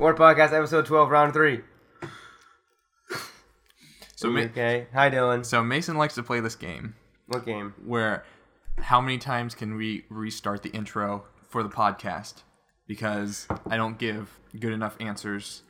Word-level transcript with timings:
War 0.00 0.14
Podcast, 0.14 0.52
episode 0.52 0.86
12, 0.86 1.10
round 1.10 1.32
three. 1.34 1.60
So, 4.16 4.30
Ma- 4.30 4.40
okay. 4.40 4.86
Hi, 4.94 5.10
Dylan. 5.10 5.44
so 5.46 5.62
Mason 5.62 5.96
likes 5.96 6.14
to 6.14 6.22
play 6.22 6.40
this 6.40 6.54
game 6.54 6.94
What 7.28 7.44
game? 7.46 7.72
where 7.84 8.24
how 8.78 9.00
many 9.00 9.16
times 9.18 9.54
can 9.54 9.76
we 9.76 10.04
restart 10.10 10.62
the 10.62 10.70
intro 10.70 11.24
for 11.48 11.62
the 11.62 11.68
podcast? 11.68 12.42
Because 12.86 13.46
I 13.68 13.76
don't 13.76 13.98
give 13.98 14.38
good 14.58 14.72
enough 14.72 14.96
answers. 15.00 15.62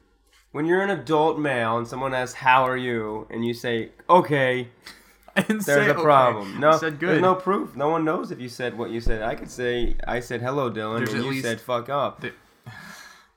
When 0.52 0.64
you're 0.66 0.82
an 0.82 0.90
adult 0.90 1.38
male 1.38 1.76
and 1.78 1.86
someone 1.86 2.14
asks, 2.14 2.34
How 2.34 2.64
are 2.66 2.76
you? 2.76 3.26
and 3.30 3.44
you 3.44 3.52
say, 3.54 3.90
Okay, 4.08 4.68
I 5.36 5.42
didn't 5.42 5.64
there's 5.66 5.84
say 5.86 5.90
a 5.90 5.94
okay. 5.94 6.02
problem. 6.02 6.58
No, 6.60 6.70
I 6.70 6.76
said 6.78 6.98
good. 6.98 7.08
there's 7.10 7.20
no 7.22 7.34
proof. 7.36 7.76
No 7.76 7.88
one 7.88 8.04
knows 8.04 8.30
if 8.32 8.40
you 8.40 8.48
said 8.48 8.76
what 8.78 8.90
you 8.90 9.00
said. 9.00 9.22
I 9.22 9.34
could 9.36 9.50
say, 9.50 9.96
I 10.06 10.18
said, 10.20 10.40
Hello, 10.40 10.70
Dylan, 10.70 10.98
There's 10.98 11.12
and 11.14 11.24
you 11.24 11.30
least- 11.30 11.44
said, 11.44 11.60
Fuck 11.60 11.88
up. 11.88 12.24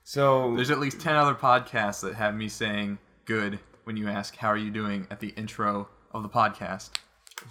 So, 0.03 0.53
There's 0.55 0.69
at 0.71 0.79
least 0.79 0.99
10 0.99 1.15
other 1.15 1.33
podcasts 1.33 2.01
that 2.01 2.15
have 2.15 2.35
me 2.35 2.49
saying 2.49 2.97
good 3.25 3.59
when 3.85 3.95
you 3.97 4.07
ask, 4.09 4.35
How 4.35 4.49
are 4.49 4.57
you 4.57 4.69
doing 4.71 5.07
at 5.09 5.19
the 5.19 5.29
intro 5.29 5.87
of 6.11 6.23
the 6.23 6.29
podcast. 6.29 6.91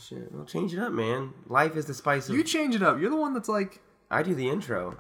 shit, 0.01 0.31
well, 0.33 0.45
change 0.45 0.73
it 0.75 0.79
up, 0.79 0.93
man. 0.93 1.33
Life 1.47 1.77
is 1.77 1.87
the 1.87 1.95
spice 1.95 2.29
of. 2.29 2.35
You 2.35 2.45
change 2.45 2.75
it 2.75 2.83
up. 2.83 3.01
You're 3.01 3.11
the 3.11 3.17
one 3.17 3.33
that's 3.35 3.49
like, 3.49 3.81
I 4.11 4.23
do 4.23 4.35
the 4.35 4.49
intro. 4.49 4.97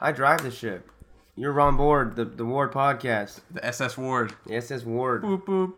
I 0.00 0.12
drive 0.12 0.42
the 0.42 0.50
ship. 0.50 0.90
You're 1.36 1.60
on 1.60 1.76
board 1.76 2.16
the, 2.16 2.24
the 2.24 2.44
Ward 2.44 2.72
podcast. 2.72 3.40
the 3.50 3.64
SS 3.64 3.98
Ward. 3.98 4.34
The 4.46 4.56
SS 4.56 4.84
Ward. 4.84 5.22
Boop, 5.22 5.44
boop. 5.44 5.72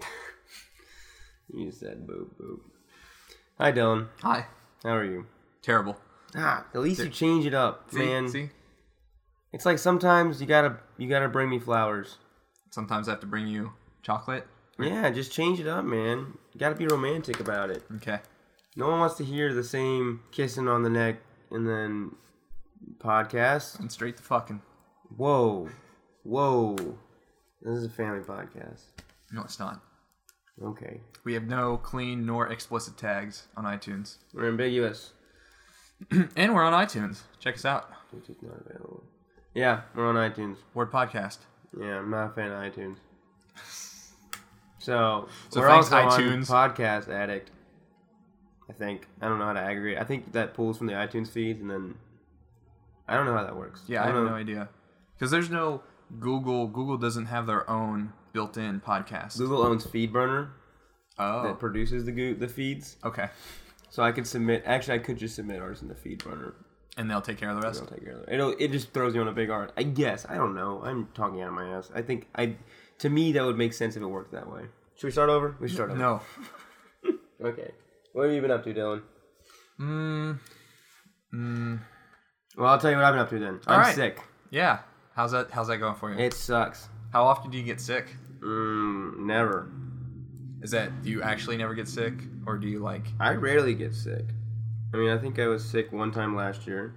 You 1.52 1.72
said 1.72 2.06
boop 2.06 2.28
boop. 2.40 2.60
Hi, 3.58 3.72
Dylan. 3.72 4.06
Hi. 4.22 4.46
How 4.84 4.90
are 4.90 5.04
you? 5.04 5.26
Terrible. 5.62 5.96
Ah, 6.36 6.64
at 6.72 6.80
least 6.80 7.00
you 7.00 7.08
change 7.08 7.44
it 7.44 7.54
up, 7.54 7.90
See? 7.90 7.98
man. 7.98 8.28
See? 8.28 8.50
It's 9.52 9.66
like 9.66 9.78
sometimes 9.78 10.40
you 10.40 10.46
gotta 10.46 10.76
you 10.96 11.08
gotta 11.08 11.28
bring 11.28 11.48
me 11.50 11.58
flowers. 11.58 12.18
Sometimes 12.70 13.08
I 13.08 13.12
have 13.12 13.20
to 13.20 13.26
bring 13.26 13.46
you 13.46 13.72
chocolate. 14.02 14.46
Yeah, 14.78 15.10
just 15.10 15.32
change 15.32 15.60
it 15.60 15.66
up, 15.66 15.84
man. 15.84 16.34
You 16.52 16.60
gotta 16.60 16.74
be 16.76 16.86
romantic 16.86 17.40
about 17.40 17.70
it. 17.70 17.82
Okay. 17.96 18.18
No 18.76 18.88
one 18.88 19.00
wants 19.00 19.16
to 19.16 19.24
hear 19.24 19.52
the 19.52 19.64
same 19.64 20.20
kissing 20.30 20.68
on 20.68 20.82
the 20.82 20.90
neck 20.90 21.16
and 21.50 21.68
then 21.68 22.12
podcast. 22.98 23.80
And 23.80 23.90
straight 23.90 24.16
to 24.18 24.22
fucking. 24.22 24.62
Whoa, 25.16 25.68
whoa. 26.22 26.76
This 27.62 27.76
is 27.76 27.84
a 27.84 27.90
family 27.90 28.20
podcast. 28.20 28.82
No, 29.32 29.42
it's 29.42 29.58
not. 29.58 29.82
Okay, 30.62 31.00
We 31.24 31.32
have 31.34 31.44
no 31.44 31.78
clean 31.78 32.26
nor 32.26 32.48
explicit 32.48 32.98
tags 32.98 33.48
on 33.56 33.64
iTunes. 33.64 34.16
we're 34.34 34.46
ambiguous. 34.48 35.12
and 36.36 36.54
we're 36.54 36.62
on 36.62 36.74
iTunes. 36.74 37.20
Check 37.38 37.54
us 37.54 37.64
out. 37.64 37.90
Bluetooth 38.14 38.42
not 38.42 38.60
available. 38.66 39.02
Yeah, 39.54 39.82
we're 39.94 40.06
on 40.06 40.14
iTunes. 40.14 40.56
Word 40.74 40.90
Podcast. 40.92 41.38
Yeah, 41.78 41.98
I'm 41.98 42.10
not 42.10 42.26
a 42.26 42.30
fan 42.30 42.50
of 42.52 42.72
iTunes. 42.72 42.96
So, 44.82 45.28
So 45.50 45.60
we're 45.60 45.68
thanks, 45.68 45.92
also 45.92 46.18
iTunes. 46.22 46.50
on 46.50 46.70
Podcast 46.70 47.08
Addict. 47.10 47.50
I 48.70 48.72
think 48.72 49.06
I 49.20 49.28
don't 49.28 49.38
know 49.38 49.44
how 49.44 49.52
to 49.52 49.60
aggregate. 49.60 49.98
I 50.00 50.04
think 50.04 50.32
that 50.32 50.54
pulls 50.54 50.78
from 50.78 50.86
the 50.86 50.94
iTunes 50.94 51.28
feed, 51.30 51.60
and 51.60 51.70
then 51.70 51.96
I 53.06 53.14
don't 53.14 53.26
know 53.26 53.34
how 53.34 53.44
that 53.44 53.54
works. 53.56 53.82
Yeah, 53.86 54.02
I 54.02 54.06
have 54.06 54.14
don't 54.14 54.24
no 54.24 54.32
idea. 54.32 54.70
Because 55.14 55.30
there's 55.30 55.50
no 55.50 55.82
Google. 56.18 56.66
Google 56.66 56.96
doesn't 56.96 57.26
have 57.26 57.46
their 57.46 57.68
own 57.68 58.14
built-in 58.32 58.80
podcast. 58.80 59.36
Google 59.36 59.62
owns 59.66 59.86
FeedBurner 59.86 60.48
Oh. 61.18 61.42
that 61.42 61.58
produces 61.58 62.06
the 62.06 62.12
go- 62.12 62.32
the 62.32 62.48
feeds, 62.48 62.96
Okay. 63.04 63.28
so 63.90 64.02
I 64.02 64.12
could 64.12 64.26
submit. 64.26 64.62
Actually, 64.64 64.94
I 64.94 65.02
could 65.02 65.18
just 65.18 65.34
submit 65.36 65.60
ours 65.60 65.82
in 65.82 65.88
the 65.88 65.94
FeedBurner. 65.94 66.54
And 66.96 67.10
they'll 67.10 67.22
take 67.22 67.38
care 67.38 67.48
of 67.50 67.56
the 67.56 67.62
rest. 67.62 67.80
I'll 67.80 67.86
take 67.86 68.04
care 68.04 68.16
of 68.16 68.22
it. 68.28 68.34
It'll, 68.34 68.50
it 68.58 68.72
just 68.72 68.92
throws 68.92 69.14
you 69.14 69.20
on 69.20 69.28
a 69.28 69.32
big 69.32 69.48
art. 69.48 69.72
I 69.76 69.84
guess. 69.84 70.26
I 70.28 70.34
don't 70.36 70.54
know. 70.54 70.82
I'm 70.84 71.08
talking 71.14 71.40
out 71.40 71.48
of 71.48 71.54
my 71.54 71.68
ass. 71.68 71.90
I 71.94 72.02
think 72.02 72.26
I. 72.34 72.56
To 72.98 73.08
me, 73.08 73.32
that 73.32 73.44
would 73.44 73.56
make 73.56 73.72
sense 73.72 73.96
if 73.96 74.02
it 74.02 74.06
worked 74.06 74.32
that 74.32 74.50
way. 74.50 74.62
Should 74.96 75.06
we 75.06 75.10
start 75.12 75.30
over? 75.30 75.56
We 75.60 75.68
should 75.68 75.76
start 75.76 75.90
over. 75.90 75.98
No. 75.98 76.20
Okay. 77.42 77.70
What 78.12 78.26
have 78.26 78.34
you 78.34 78.42
been 78.42 78.50
up 78.50 78.62
to, 78.64 78.74
Dylan? 78.74 79.00
Mm, 79.80 80.38
mm, 81.34 81.80
Well, 82.58 82.66
I'll 82.68 82.78
tell 82.78 82.90
you 82.90 82.96
what 82.98 83.06
I've 83.06 83.14
been 83.14 83.20
up 83.22 83.30
to 83.30 83.38
then. 83.38 83.60
I'm 83.66 83.80
right. 83.80 83.94
sick. 83.94 84.20
yeah. 84.50 84.80
How's 85.16 85.32
that? 85.32 85.50
How's 85.50 85.68
that 85.68 85.78
going 85.78 85.94
for 85.94 86.12
you? 86.12 86.18
It 86.18 86.34
sucks. 86.34 86.88
How 87.14 87.24
often 87.24 87.50
do 87.50 87.56
you 87.56 87.64
get 87.64 87.80
sick? 87.80 88.14
Mm, 88.40 89.20
never. 89.20 89.70
Is 90.62 90.70
that 90.72 91.02
do 91.02 91.08
you 91.08 91.22
actually 91.22 91.56
never 91.56 91.74
get 91.74 91.88
sick, 91.88 92.12
or 92.46 92.58
do 92.58 92.68
you 92.68 92.78
like? 92.80 93.06
I 93.18 93.32
rarely 93.32 93.72
get 93.74 93.94
sick. 93.94 94.26
I 94.92 94.96
mean, 94.96 95.10
I 95.10 95.18
think 95.18 95.38
I 95.38 95.46
was 95.46 95.64
sick 95.64 95.92
one 95.92 96.12
time 96.12 96.34
last 96.34 96.66
year, 96.66 96.94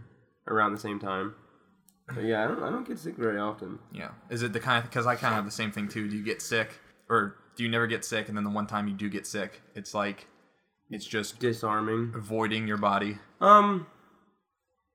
around 0.48 0.74
the 0.74 0.80
same 0.80 1.00
time. 1.00 1.36
But 2.14 2.24
yeah, 2.24 2.44
I 2.44 2.48
don't. 2.48 2.64
I 2.64 2.70
don't 2.70 2.88
get 2.88 3.00
sick 3.00 3.16
very 3.16 3.40
often. 3.40 3.80
Yeah. 3.94 4.10
Is 4.30 4.44
it 4.44 4.52
the 4.54 4.60
kind 4.60 4.84
of 4.84 4.90
because 4.90 5.06
I 5.08 5.16
kind 5.16 5.34
of 5.34 5.38
have 5.38 5.46
the 5.46 5.52
same 5.52 5.72
thing 5.72 5.88
too. 5.88 6.10
Do 6.10 6.18
you 6.18 6.24
get 6.24 6.42
sick, 6.42 6.80
or 7.10 7.36
do 7.56 7.64
you 7.64 7.70
never 7.70 7.88
get 7.88 8.04
sick, 8.04 8.28
and 8.28 8.36
then 8.36 8.44
the 8.44 8.50
one 8.50 8.68
time 8.68 8.88
you 8.88 8.94
do 8.94 9.10
get 9.10 9.26
sick, 9.26 9.62
it's 9.76 9.94
like, 9.94 10.28
it's 10.90 11.06
just 11.06 11.40
Disarming. 11.40 12.12
avoiding 12.16 12.68
your 12.68 12.78
body. 12.78 13.20
Um. 13.40 13.88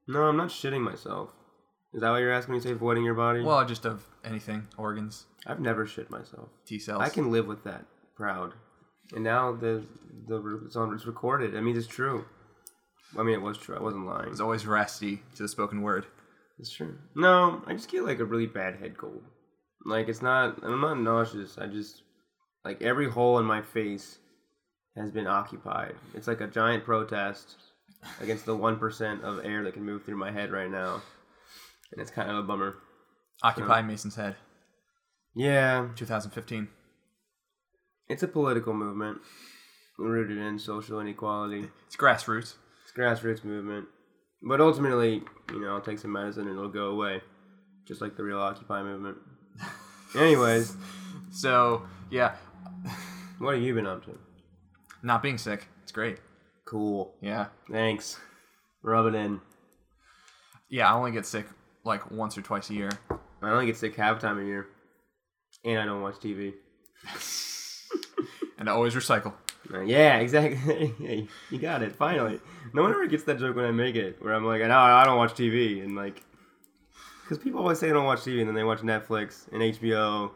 No, 0.06 0.22
I'm 0.22 0.36
not 0.36 0.48
shitting 0.48 0.80
myself. 0.80 1.30
Is 1.94 2.02
that 2.02 2.10
what 2.10 2.18
you're 2.18 2.32
asking 2.32 2.54
me 2.54 2.60
to 2.60 2.68
say? 2.68 2.72
Avoiding 2.72 3.04
your 3.04 3.14
body? 3.14 3.42
Well, 3.42 3.64
just 3.64 3.86
of 3.86 4.04
anything, 4.24 4.68
organs, 4.76 5.26
I've 5.46 5.60
never 5.60 5.86
shit 5.86 6.10
myself. 6.10 6.48
T 6.66 6.78
cells. 6.78 7.02
I 7.02 7.08
can 7.08 7.30
live 7.30 7.46
with 7.46 7.64
that. 7.64 7.86
Proud. 8.16 8.52
And 9.14 9.24
now 9.24 9.52
the 9.52 9.82
the 10.26 10.62
it's 10.66 10.76
on 10.76 10.92
it's 10.94 11.06
recorded. 11.06 11.56
I 11.56 11.60
mean, 11.60 11.76
it's 11.76 11.86
true. 11.86 12.26
I 13.16 13.22
mean, 13.22 13.34
it 13.34 13.42
was 13.42 13.56
true. 13.58 13.76
I 13.76 13.82
wasn't 13.82 14.06
lying. 14.06 14.30
It's 14.30 14.40
always 14.40 14.66
rusty 14.66 15.22
to 15.36 15.42
the 15.42 15.48
spoken 15.48 15.82
word. 15.82 16.06
It's 16.58 16.72
true. 16.72 16.98
No, 17.14 17.62
I 17.66 17.72
just 17.72 17.90
get 17.90 18.04
like 18.04 18.18
a 18.18 18.24
really 18.24 18.46
bad 18.46 18.76
head 18.76 18.98
cold. 18.98 19.22
Like 19.84 20.08
it's 20.08 20.22
not. 20.22 20.58
I'm 20.62 20.80
not 20.80 21.00
nauseous. 21.00 21.56
I 21.56 21.66
just 21.68 22.02
like 22.64 22.82
every 22.82 23.08
hole 23.08 23.38
in 23.38 23.44
my 23.46 23.62
face 23.62 24.18
has 24.96 25.10
been 25.10 25.26
occupied. 25.26 25.94
It's 26.14 26.26
like 26.26 26.40
a 26.40 26.48
giant 26.48 26.84
protest 26.84 27.54
against 28.20 28.44
the 28.44 28.56
one 28.56 28.76
percent 28.78 29.22
of 29.22 29.44
air 29.44 29.62
that 29.64 29.74
can 29.74 29.84
move 29.84 30.04
through 30.04 30.16
my 30.16 30.30
head 30.32 30.50
right 30.50 30.70
now, 30.70 31.00
and 31.92 32.00
it's 32.02 32.10
kind 32.10 32.30
of 32.30 32.36
a 32.36 32.42
bummer. 32.42 32.76
Occupy 33.42 33.82
Mason's 33.82 34.16
head, 34.16 34.34
Yeah, 35.36 35.86
2015. 35.94 36.66
it's 38.08 38.24
a 38.24 38.28
political 38.28 38.74
movement 38.74 39.18
rooted 39.96 40.38
in 40.38 40.58
social 40.58 40.98
inequality. 41.00 41.68
It's 41.86 41.96
grassroots. 41.96 42.54
It's 42.88 42.96
grassroots 42.96 43.44
movement, 43.44 43.86
but 44.42 44.60
ultimately, 44.62 45.22
you 45.52 45.60
know, 45.60 45.74
I'll 45.74 45.80
take 45.80 45.98
some 45.98 46.12
medicine 46.12 46.42
and 46.48 46.52
it'll 46.52 46.70
go 46.70 46.86
away, 46.86 47.20
just 47.86 48.00
like 48.00 48.16
the 48.16 48.22
real 48.22 48.38
Occupy 48.38 48.82
movement. 48.82 49.18
Anyways, 50.16 50.74
So 51.30 51.82
yeah, 52.10 52.36
what 53.38 53.54
have 53.56 53.62
you 53.62 53.74
been 53.74 53.86
up 53.86 54.04
to? 54.06 54.18
not 55.02 55.22
being 55.22 55.36
sick. 55.38 55.68
It's 55.82 55.92
great. 55.92 56.18
Cool. 56.64 57.14
Yeah, 57.20 57.46
Thanks. 57.70 58.18
Rub 58.82 59.06
it 59.06 59.14
in. 59.14 59.40
yeah. 60.70 60.90
I 60.90 60.94
only 60.96 61.10
get 61.12 61.26
sick 61.26 61.46
like 61.84 62.10
once 62.10 62.38
or 62.38 62.42
twice 62.42 62.70
a 62.70 62.74
year. 62.74 62.90
I 63.42 63.50
only 63.50 63.66
get 63.66 63.76
sick 63.76 63.96
half 63.96 64.18
time 64.20 64.38
a 64.38 64.44
year, 64.44 64.66
and 65.64 65.78
I 65.78 65.84
don't 65.84 66.00
watch 66.00 66.14
TV. 66.16 66.54
and 68.58 68.68
I 68.68 68.72
always 68.72 68.94
recycle. 68.94 69.34
Yeah, 69.84 70.18
exactly. 70.18 71.28
You 71.50 71.58
got 71.58 71.82
it. 71.82 71.94
Finally, 71.94 72.40
no 72.72 72.82
one 72.82 72.90
ever 72.92 73.06
gets 73.06 73.24
that 73.24 73.38
joke 73.38 73.56
when 73.56 73.64
I 73.64 73.70
make 73.70 73.96
it, 73.96 74.16
where 74.22 74.34
I'm 74.34 74.44
like, 74.44 74.60
no, 74.62 74.78
I 74.78 75.04
don't 75.04 75.18
watch 75.18 75.34
TV, 75.34 75.82
and 75.82 75.94
like, 75.96 76.22
because 77.22 77.38
people 77.42 77.60
always 77.60 77.78
say 77.78 77.88
they 77.88 77.92
don't 77.92 78.04
watch 78.04 78.20
TV, 78.20 78.40
and 78.40 78.48
then 78.48 78.54
they 78.54 78.64
watch 78.64 78.80
Netflix 78.80 79.50
and 79.52 79.62
HBO 79.62 80.30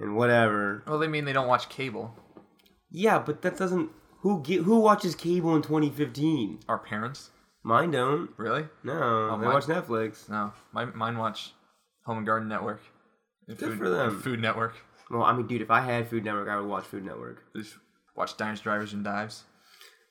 and 0.00 0.16
whatever. 0.16 0.82
Well, 0.86 0.98
they 0.98 1.08
mean 1.08 1.24
they 1.24 1.32
don't 1.32 1.48
watch 1.48 1.68
cable. 1.68 2.14
Yeah, 2.90 3.18
but 3.18 3.42
that 3.42 3.56
doesn't. 3.56 3.90
Who 4.20 4.42
get, 4.42 4.62
who 4.62 4.80
watches 4.80 5.14
cable 5.14 5.56
in 5.56 5.62
2015? 5.62 6.60
Our 6.68 6.78
parents, 6.78 7.30
Mine 7.62 7.90
don't. 7.90 8.30
really? 8.36 8.66
No, 8.84 8.92
oh, 9.32 9.38
they 9.38 9.44
mine- 9.46 9.54
watch 9.54 9.64
Netflix. 9.64 10.28
No, 10.28 10.52
my, 10.72 10.84
mine 10.86 11.16
watch 11.18 11.52
Home 12.04 12.18
and 12.18 12.26
Garden 12.26 12.48
Network. 12.48 12.82
And 13.48 13.56
Good 13.58 13.70
Food, 13.70 13.78
for 13.78 13.88
them. 13.88 14.20
Food 14.20 14.40
Network. 14.40 14.76
Well, 15.10 15.22
I 15.22 15.32
mean, 15.34 15.46
dude, 15.46 15.62
if 15.62 15.70
I 15.70 15.80
had 15.80 16.08
Food 16.08 16.24
Network, 16.24 16.48
I 16.48 16.56
would 16.58 16.68
watch 16.68 16.84
Food 16.84 17.04
Network. 17.04 17.42
Just 17.56 17.74
watch 18.16 18.36
Diners, 18.36 18.60
Drivers, 18.60 18.92
and 18.92 19.04
Dives 19.04 19.44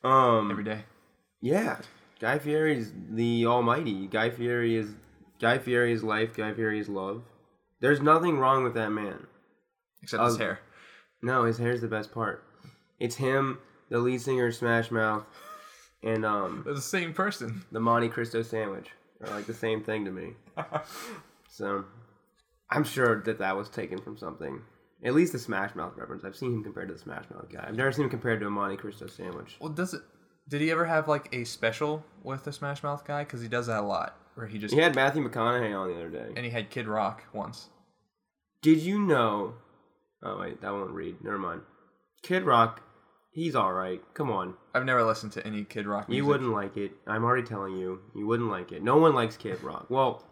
Um, 0.03 0.49
every 0.51 0.63
day. 0.63 0.83
Yeah, 1.41 1.79
Guy 2.19 2.39
Fieri 2.39 2.77
is 2.77 2.91
the 3.09 3.45
Almighty. 3.45 4.07
Guy 4.07 4.29
Fieri 4.29 4.75
is 4.75 4.91
Guy 5.39 5.57
Fieri 5.57 5.93
is 5.93 6.03
life. 6.03 6.35
Guy 6.35 6.53
Fieri 6.53 6.79
is 6.79 6.89
love. 6.89 7.23
There's 7.79 8.01
nothing 8.01 8.39
wrong 8.39 8.63
with 8.63 8.73
that 8.73 8.89
man. 8.91 9.27
Except 10.01 10.23
his 10.23 10.37
hair. 10.37 10.59
No, 11.21 11.43
his 11.45 11.57
hair's 11.57 11.81
the 11.81 11.87
best 11.87 12.11
part. 12.11 12.43
It's 12.99 13.15
him, 13.15 13.59
the 13.89 13.99
lead 13.99 14.21
singer 14.21 14.47
of 14.47 14.55
Smash 14.55 14.91
Mouth, 14.91 15.23
and 16.03 16.25
um 16.25 16.61
They're 16.65 16.73
the 16.73 16.81
same 16.81 17.13
person. 17.13 17.63
the 17.71 17.79
Monte 17.79 18.09
Cristo 18.09 18.41
sandwich 18.41 18.89
are 19.21 19.29
like 19.29 19.45
the 19.45 19.53
same 19.53 19.83
thing 19.83 20.05
to 20.05 20.11
me. 20.11 20.33
So, 21.51 21.83
I'm 22.69 22.83
sure 22.83 23.21
that 23.23 23.39
that 23.39 23.57
was 23.57 23.67
taken 23.69 23.99
from 24.01 24.17
something. 24.17 24.61
At 25.03 25.13
least 25.13 25.31
the 25.31 25.39
Smash 25.39 25.75
Mouth 25.75 25.93
reference. 25.95 26.23
I've 26.25 26.35
seen 26.35 26.53
him 26.53 26.63
compared 26.63 26.89
to 26.89 26.93
the 26.93 26.99
Smash 26.99 27.23
Mouth 27.33 27.47
guy. 27.51 27.63
I've 27.67 27.75
never 27.75 27.91
seen 27.91 28.03
him 28.05 28.09
compared 28.09 28.39
to 28.41 28.47
a 28.47 28.49
Monte 28.49 28.77
Cristo 28.77 29.07
sandwich. 29.07 29.55
Well, 29.59 29.69
does 29.71 29.93
it? 29.93 30.01
Did 30.49 30.61
he 30.61 30.71
ever 30.71 30.85
have 30.85 31.07
like 31.07 31.29
a 31.33 31.43
special 31.45 32.03
with 32.23 32.43
the 32.43 32.51
Smash 32.51 32.83
Mouth 32.83 33.05
guy? 33.05 33.23
Because 33.23 33.41
he 33.41 33.47
does 33.47 33.67
that 33.67 33.79
a 33.79 33.85
lot. 33.85 34.15
where 34.35 34.47
he 34.47 34.57
just 34.57 34.73
He 34.73 34.79
had 34.81 34.95
Matthew 34.95 35.23
McConaughey 35.27 35.77
on 35.77 35.87
the 35.89 35.95
other 35.95 36.09
day. 36.09 36.33
and 36.35 36.43
he 36.45 36.51
had 36.51 36.69
Kid 36.69 36.87
Rock 36.87 37.23
once. 37.33 37.69
Did 38.61 38.79
you 38.79 38.99
know? 38.99 39.53
Oh 40.23 40.37
wait, 40.39 40.61
that 40.61 40.71
won't 40.73 40.91
read. 40.91 41.23
Never 41.23 41.37
mind. 41.37 41.61
Kid 42.23 42.43
Rock, 42.43 42.81
he's 43.31 43.55
all 43.55 43.71
right. 43.71 44.01
Come 44.13 44.29
on, 44.29 44.55
I've 44.75 44.83
never 44.83 45.03
listened 45.05 45.31
to 45.33 45.47
any 45.47 45.63
Kid 45.63 45.87
Rock 45.87 46.09
music. 46.09 46.17
you 46.17 46.25
wouldn't 46.25 46.51
like 46.51 46.75
it. 46.75 46.91
I'm 47.07 47.23
already 47.23 47.47
telling 47.47 47.77
you, 47.77 48.01
you 48.13 48.27
wouldn't 48.27 48.49
like 48.49 48.73
it. 48.73 48.83
No 48.83 48.97
one 48.97 49.13
likes 49.15 49.37
Kid 49.37 49.63
Rock. 49.63 49.85
Well, 49.89 50.25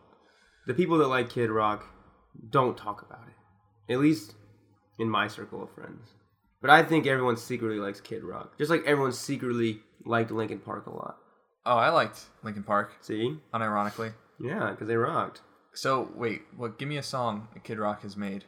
the 0.65 0.73
people 0.73 0.97
that 0.97 1.07
like 1.07 1.29
Kid 1.29 1.49
Rock 1.49 1.85
don't 2.49 2.75
talk 2.75 3.01
about 3.01 3.21
it. 3.29 3.93
At 3.93 3.99
least 3.99 4.35
in 4.99 5.09
my 5.09 5.27
circle 5.27 5.63
of 5.63 5.69
friends. 5.71 6.13
But 6.61 6.69
I 6.69 6.83
think 6.83 7.05
everyone 7.05 7.37
secretly 7.37 7.79
likes 7.79 8.01
Kid 8.01 8.23
Rock, 8.23 8.57
just 8.57 8.71
like 8.71 8.83
everyone 8.85 9.11
secretly 9.11 9.81
liked 10.05 10.31
Linkin 10.31 10.59
Park 10.59 10.87
a 10.87 10.91
lot. 10.91 11.17
Oh, 11.65 11.77
I 11.77 11.89
liked 11.89 12.25
Linkin 12.43 12.63
Park, 12.63 12.95
See? 13.01 13.37
unironically. 13.53 14.13
Yeah, 14.39 14.71
because 14.71 14.87
they 14.87 14.95
rocked. 14.95 15.41
So 15.73 16.09
wait, 16.15 16.41
what? 16.55 16.79
Give 16.79 16.89
me 16.89 16.97
a 16.97 17.03
song 17.03 17.47
that 17.53 17.63
Kid 17.63 17.77
Rock 17.77 18.01
has 18.01 18.17
made. 18.17 18.45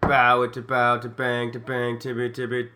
Bow 0.00 0.42
it 0.42 0.52
to 0.54 0.62
bow 0.62 0.98
to 0.98 1.08
bang 1.08 1.52
to 1.52 1.58
bang 1.58 1.98
tibby 1.98 2.30
tibby. 2.30 2.70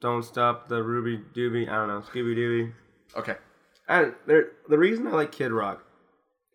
Don't 0.00 0.24
stop 0.24 0.68
the 0.68 0.82
ruby 0.82 1.22
dooby. 1.34 1.68
I 1.68 1.74
don't 1.74 1.88
know 1.88 2.00
Scooby 2.00 2.36
Dooby. 2.36 2.72
Okay. 3.16 3.36
And 3.88 4.14
there, 4.26 4.52
the 4.68 4.78
reason 4.78 5.06
I 5.06 5.10
like 5.10 5.32
Kid 5.32 5.50
Rock 5.50 5.82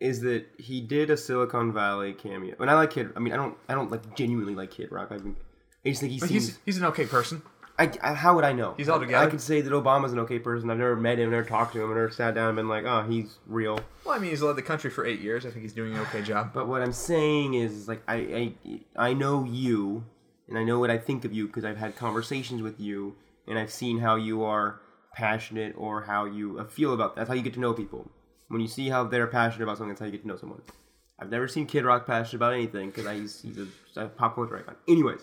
is 0.00 0.20
that 0.20 0.46
he 0.58 0.80
did 0.80 1.10
a 1.10 1.16
Silicon 1.16 1.72
Valley 1.72 2.12
cameo, 2.12 2.54
and 2.60 2.70
I 2.70 2.74
like 2.74 2.90
Kid. 2.90 3.10
I 3.16 3.20
mean, 3.20 3.32
I 3.32 3.36
don't, 3.36 3.56
I 3.68 3.74
don't 3.74 3.90
like 3.90 4.16
genuinely 4.16 4.54
like 4.54 4.70
Kid 4.70 4.90
Rock. 4.92 5.08
I, 5.10 5.18
mean, 5.18 5.36
I 5.84 5.90
just 5.90 6.00
think 6.00 6.12
he 6.12 6.20
But 6.20 6.28
seems. 6.28 6.46
he's 6.46 6.58
he's 6.64 6.76
an 6.78 6.84
okay 6.86 7.06
person. 7.06 7.42
I, 7.76 7.90
I, 8.02 8.14
how 8.14 8.36
would 8.36 8.44
I 8.44 8.52
know? 8.52 8.74
He's 8.76 8.88
all 8.88 9.00
together. 9.00 9.26
I 9.26 9.28
could 9.28 9.40
say 9.40 9.60
that 9.60 9.72
Obama's 9.72 10.12
an 10.12 10.20
okay 10.20 10.38
person. 10.38 10.70
I've 10.70 10.78
never 10.78 10.94
met 10.94 11.18
him, 11.18 11.30
never 11.32 11.42
talked 11.42 11.72
to 11.72 11.82
him, 11.82 11.88
never 11.88 12.08
sat 12.08 12.32
down 12.34 12.48
and 12.50 12.56
been 12.56 12.68
like, 12.68 12.84
oh, 12.84 13.02
he's 13.02 13.38
real. 13.48 13.80
Well, 14.04 14.14
I 14.14 14.18
mean, 14.18 14.30
he's 14.30 14.42
led 14.42 14.54
the 14.54 14.62
country 14.62 14.90
for 14.90 15.04
eight 15.04 15.20
years. 15.20 15.44
I 15.44 15.50
think 15.50 15.62
he's 15.62 15.72
doing 15.72 15.92
an 15.92 15.98
okay 16.02 16.22
job. 16.22 16.52
But 16.54 16.68
what 16.68 16.82
I'm 16.82 16.92
saying 16.92 17.54
is, 17.54 17.88
like, 17.88 18.00
I, 18.06 18.54
I, 18.96 19.08
I 19.08 19.12
know 19.12 19.44
you, 19.44 20.04
and 20.48 20.56
I 20.56 20.62
know 20.62 20.78
what 20.78 20.90
I 20.92 20.98
think 20.98 21.24
of 21.24 21.32
you 21.32 21.48
because 21.48 21.64
I've 21.64 21.76
had 21.76 21.96
conversations 21.96 22.62
with 22.62 22.78
you, 22.78 23.16
and 23.48 23.58
I've 23.58 23.72
seen 23.72 23.98
how 23.98 24.14
you 24.14 24.44
are 24.44 24.80
passionate 25.12 25.74
or 25.76 26.02
how 26.02 26.26
you 26.26 26.60
uh, 26.60 26.64
feel 26.66 26.94
about. 26.94 27.16
That's 27.16 27.28
how 27.28 27.34
you 27.34 27.42
get 27.42 27.54
to 27.54 27.60
know 27.60 27.72
people. 27.72 28.08
When 28.48 28.60
you 28.60 28.68
see 28.68 28.88
how 28.88 29.02
they're 29.02 29.26
passionate 29.26 29.64
about 29.64 29.78
something, 29.78 29.88
that's 29.90 30.00
how 30.00 30.06
you 30.06 30.12
get 30.12 30.22
to 30.22 30.28
know 30.28 30.36
someone. 30.36 30.62
I've 31.18 31.30
never 31.30 31.48
seen 31.48 31.66
Kid 31.66 31.84
Rock 31.84 32.06
passionate 32.06 32.36
about 32.36 32.52
anything 32.54 32.90
because 32.90 33.10
he's 33.18 33.42
he's 33.42 33.58
a, 33.96 34.04
a 34.04 34.08
pop 34.08 34.36
culture 34.36 34.58
icon. 34.58 34.76
Anyways, 34.86 35.20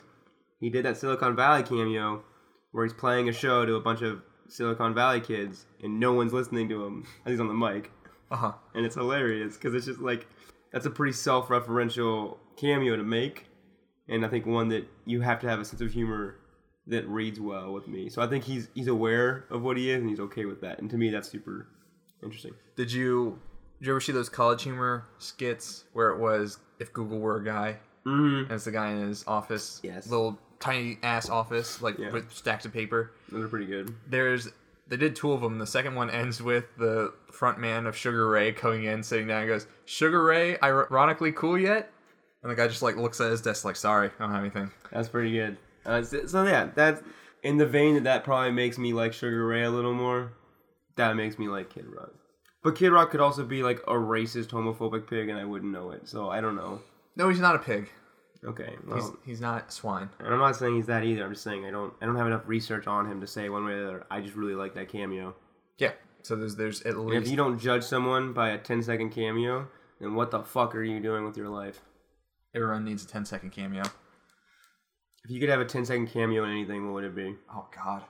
he 0.62 0.70
did 0.70 0.86
that 0.86 0.96
Silicon 0.98 1.36
Valley 1.36 1.64
cameo 1.64 2.24
where 2.72 2.86
he's 2.86 2.94
playing 2.94 3.28
a 3.28 3.34
show 3.34 3.66
to 3.66 3.76
a 3.76 3.82
bunch 3.82 4.02
of 4.02 4.22
Silicon 4.48 4.94
Valley 4.94 5.20
kids, 5.20 5.66
and 5.84 6.00
no 6.00 6.14
one's 6.14 6.32
listening 6.34 6.70
to 6.70 6.86
him 6.86 7.06
as 7.26 7.32
he's 7.32 7.40
on 7.42 7.48
the 7.50 7.54
mic 7.54 7.92
Uh 8.32 8.36
huh. 8.38 8.52
and 8.74 8.86
it's 8.86 8.96
hilarious 8.96 9.56
because 9.58 9.74
it's 9.74 9.86
just 9.88 10.00
like 10.00 10.28
that's 10.72 10.86
a 10.86 10.90
pretty 10.90 11.12
self-referential 11.14 12.38
cameo 12.58 12.96
to 12.96 13.04
make, 13.04 13.48
and 14.08 14.26
I 14.26 14.30
think 14.30 14.46
one 14.46 14.70
that 14.70 14.88
you 15.06 15.22
have 15.22 15.40
to 15.42 15.50
have 15.50 15.60
a 15.60 15.66
sense 15.66 15.82
of 15.82 15.92
humor 15.92 16.36
that 16.88 17.08
reads 17.08 17.40
well 17.40 17.74
with 17.74 17.88
me. 17.88 18.10
So 18.10 18.22
I 18.22 18.28
think 18.28 18.44
he's 18.44 18.68
he's 18.74 18.88
aware 18.88 19.46
of 19.50 19.62
what 19.62 19.78
he 19.78 19.92
is 19.92 20.00
and 20.02 20.10
he's 20.10 20.20
okay 20.22 20.46
with 20.46 20.62
that, 20.62 20.80
and 20.80 20.90
to 20.90 20.98
me 20.98 21.10
that's 21.10 21.30
super 21.30 21.68
interesting. 22.24 22.54
Did 22.76 22.92
you 22.92 23.40
did 23.80 23.88
you 23.88 23.94
ever 23.94 24.00
see 24.02 24.12
those 24.12 24.30
college 24.30 24.64
humor 24.64 25.06
skits 25.18 25.86
where 25.94 26.10
it 26.12 26.20
was 26.20 26.58
if 26.80 26.94
Google 26.94 27.20
were 27.20 27.38
a 27.38 27.44
guy 27.44 27.78
Mm-hmm. 28.06 28.44
and 28.46 28.52
it's 28.54 28.66
the 28.66 28.72
guy 28.72 28.90
in 28.92 29.08
his 29.08 29.24
office, 29.28 29.80
Yes. 29.84 30.10
little 30.10 30.40
tiny 30.62 30.98
ass 31.04 31.30
office, 31.30 31.82
like 31.82 31.98
Yeah. 31.98 32.12
with 32.12 32.32
stacks 32.32 32.66
of 32.66 32.72
paper. 32.74 33.12
Those 33.32 33.44
are 33.46 33.48
pretty 33.48 33.66
good. 33.66 33.94
There's 34.08 34.50
they 34.88 34.98
did 34.98 35.16
two 35.16 35.32
of 35.32 35.42
them. 35.42 35.58
The 35.58 35.66
second 35.68 35.96
one 35.96 36.10
ends 36.10 36.42
with 36.42 36.66
the 36.78 37.14
front 37.32 37.60
man 37.60 37.88
of 37.88 37.96
Sugar 37.96 38.28
Ray 38.30 38.52
coming 38.52 38.84
in, 38.84 39.04
sitting 39.04 39.28
down, 39.28 39.42
and 39.44 39.50
goes, 39.50 39.66
"Sugar 39.86 40.24
Ray, 40.24 40.58
ironically 40.62 41.32
cool 41.32 41.58
yet?" 41.58 41.92
And 42.44 42.52
the 42.52 42.56
guy 42.56 42.68
just 42.68 42.82
like 42.82 42.98
looks 42.98 43.22
at 43.22 43.32
his 43.32 43.42
desk, 43.42 43.64
like, 43.66 43.76
"Sorry, 43.78 44.08
I 44.10 44.22
don't 44.24 44.32
have 44.32 44.42
anything." 44.42 44.72
That's 44.92 45.08
pretty 45.10 45.32
good. 45.32 45.58
Uh, 45.86 46.02
so, 46.04 46.26
so 46.26 46.44
yeah, 46.44 46.70
that's 46.76 47.02
in 47.44 47.58
the 47.58 47.66
vein 47.66 47.96
that 47.96 48.04
that 48.04 48.24
probably 48.24 48.52
makes 48.52 48.78
me 48.78 48.94
like 48.94 49.14
Sugar 49.14 49.46
Ray 49.46 49.64
a 49.64 49.70
little 49.72 49.94
more. 49.94 50.34
That 50.98 51.16
makes 51.16 51.40
me 51.40 51.48
like 51.48 51.70
Kid 51.70 51.86
Rock. 51.88 52.12
But 52.64 52.76
Kid 52.76 52.92
Rock 52.92 53.10
could 53.12 53.22
also 53.22 53.44
be 53.46 53.64
like 53.64 53.80
a 53.88 53.94
racist, 53.94 54.48
homophobic 54.50 55.08
pig, 55.10 55.30
and 55.30 55.40
I 55.40 55.46
wouldn't 55.46 55.72
know 55.72 55.92
it. 55.92 56.08
So 56.08 56.30
I 56.30 56.42
don't 56.42 56.56
know. 56.56 56.82
No, 57.16 57.30
he's 57.30 57.40
not 57.40 57.56
a 57.56 57.60
pig. 57.60 57.90
Okay, 58.44 58.76
He's 58.84 58.88
well, 58.88 59.18
he's 59.24 59.42
not 59.42 59.72
swine. 59.72 60.10
And 60.20 60.34
I'm 60.34 60.40
not 60.40 60.56
saying 60.56 60.76
he's 60.76 60.88
that 60.88 61.04
either. 61.04 61.24
I'm 61.24 61.32
just 61.32 61.44
saying 61.44 61.64
I 61.66 61.70
don't 61.72 61.94
I 62.02 62.06
don't 62.08 62.16
have 62.16 62.26
enough 62.26 62.42
research 62.48 62.88
on 62.88 63.06
him 63.06 63.22
to 63.22 63.28
say 63.28 63.50
one 63.50 63.66
way 63.66 63.74
or 63.74 63.82
the 63.84 63.88
other. 63.88 64.06
I 64.10 64.20
just 64.22 64.36
really 64.36 64.56
like 64.56 64.74
that 64.76 64.90
cameo. 64.90 65.36
Yeah. 65.78 65.92
So 66.24 66.36
there's 66.36 66.56
there's 66.56 66.82
at 66.82 66.94
And 66.96 67.06
least 67.06 67.24
if 67.26 67.30
you 67.30 67.38
don't 67.38 67.60
judge 67.60 67.84
someone 67.84 68.34
by 68.34 68.50
a 68.50 68.58
10 68.58 68.82
second 68.84 69.12
cameo, 69.12 69.68
then 70.00 70.16
what 70.16 70.32
the 70.32 70.42
fuck 70.44 70.74
are 70.76 70.84
you 70.84 71.00
doing 71.00 71.26
with 71.26 71.38
your 71.38 71.50
life? 71.50 71.82
everyone 72.54 72.84
needs 72.84 73.04
a 73.04 73.08
10 73.08 73.24
second 73.26 73.52
cameo. 73.52 73.82
If 75.24 75.30
you 75.32 75.40
could 75.40 75.50
have 75.50 75.62
a 75.62 75.66
10 75.66 75.86
second 75.86 76.08
cameo 76.08 76.44
in 76.44 76.50
anything, 76.52 76.86
what 76.86 76.96
would 76.96 77.04
it 77.04 77.16
be? 77.16 77.36
Oh 77.54 77.68
God. 77.76 78.04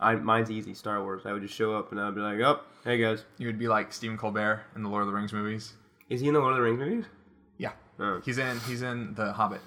I 0.00 0.14
mine's 0.16 0.50
easy. 0.50 0.74
Star 0.74 1.02
Wars. 1.02 1.22
I 1.26 1.32
would 1.32 1.42
just 1.42 1.54
show 1.54 1.76
up 1.76 1.92
and 1.92 2.00
I'd 2.00 2.14
be 2.14 2.20
like, 2.20 2.40
"Oh, 2.40 2.60
hey 2.84 2.96
guys, 2.98 3.24
You 3.38 3.46
would 3.48 3.58
be 3.58 3.68
like 3.68 3.92
Stephen 3.92 4.16
Colbert 4.16 4.62
in 4.74 4.82
the 4.82 4.88
Lord 4.88 5.02
of 5.02 5.08
the 5.08 5.14
Rings 5.14 5.32
movies. 5.32 5.74
is 6.08 6.20
he 6.20 6.28
in 6.28 6.34
the 6.34 6.40
Lord 6.40 6.52
of 6.52 6.56
the 6.56 6.62
Rings 6.62 6.78
movies?" 6.80 7.04
Yeah. 7.58 7.72
Oh. 8.00 8.20
He's 8.24 8.38
in 8.38 8.58
he's 8.60 8.82
in 8.82 9.14
the 9.14 9.32
Hobbit. 9.32 9.60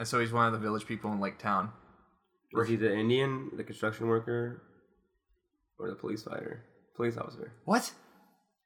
And 0.00 0.08
so 0.08 0.18
he's 0.18 0.32
one 0.32 0.46
of 0.46 0.54
the 0.54 0.58
village 0.58 0.86
people 0.86 1.12
in 1.12 1.20
Lake 1.20 1.38
Town. 1.38 1.70
Was 2.54 2.68
he 2.68 2.76
the 2.76 2.90
Indian, 2.90 3.50
the 3.54 3.62
construction 3.62 4.06
worker, 4.08 4.62
or 5.78 5.90
the 5.90 5.94
police 5.94 6.22
fighter, 6.22 6.64
police 6.96 7.18
officer? 7.18 7.52
What? 7.66 7.92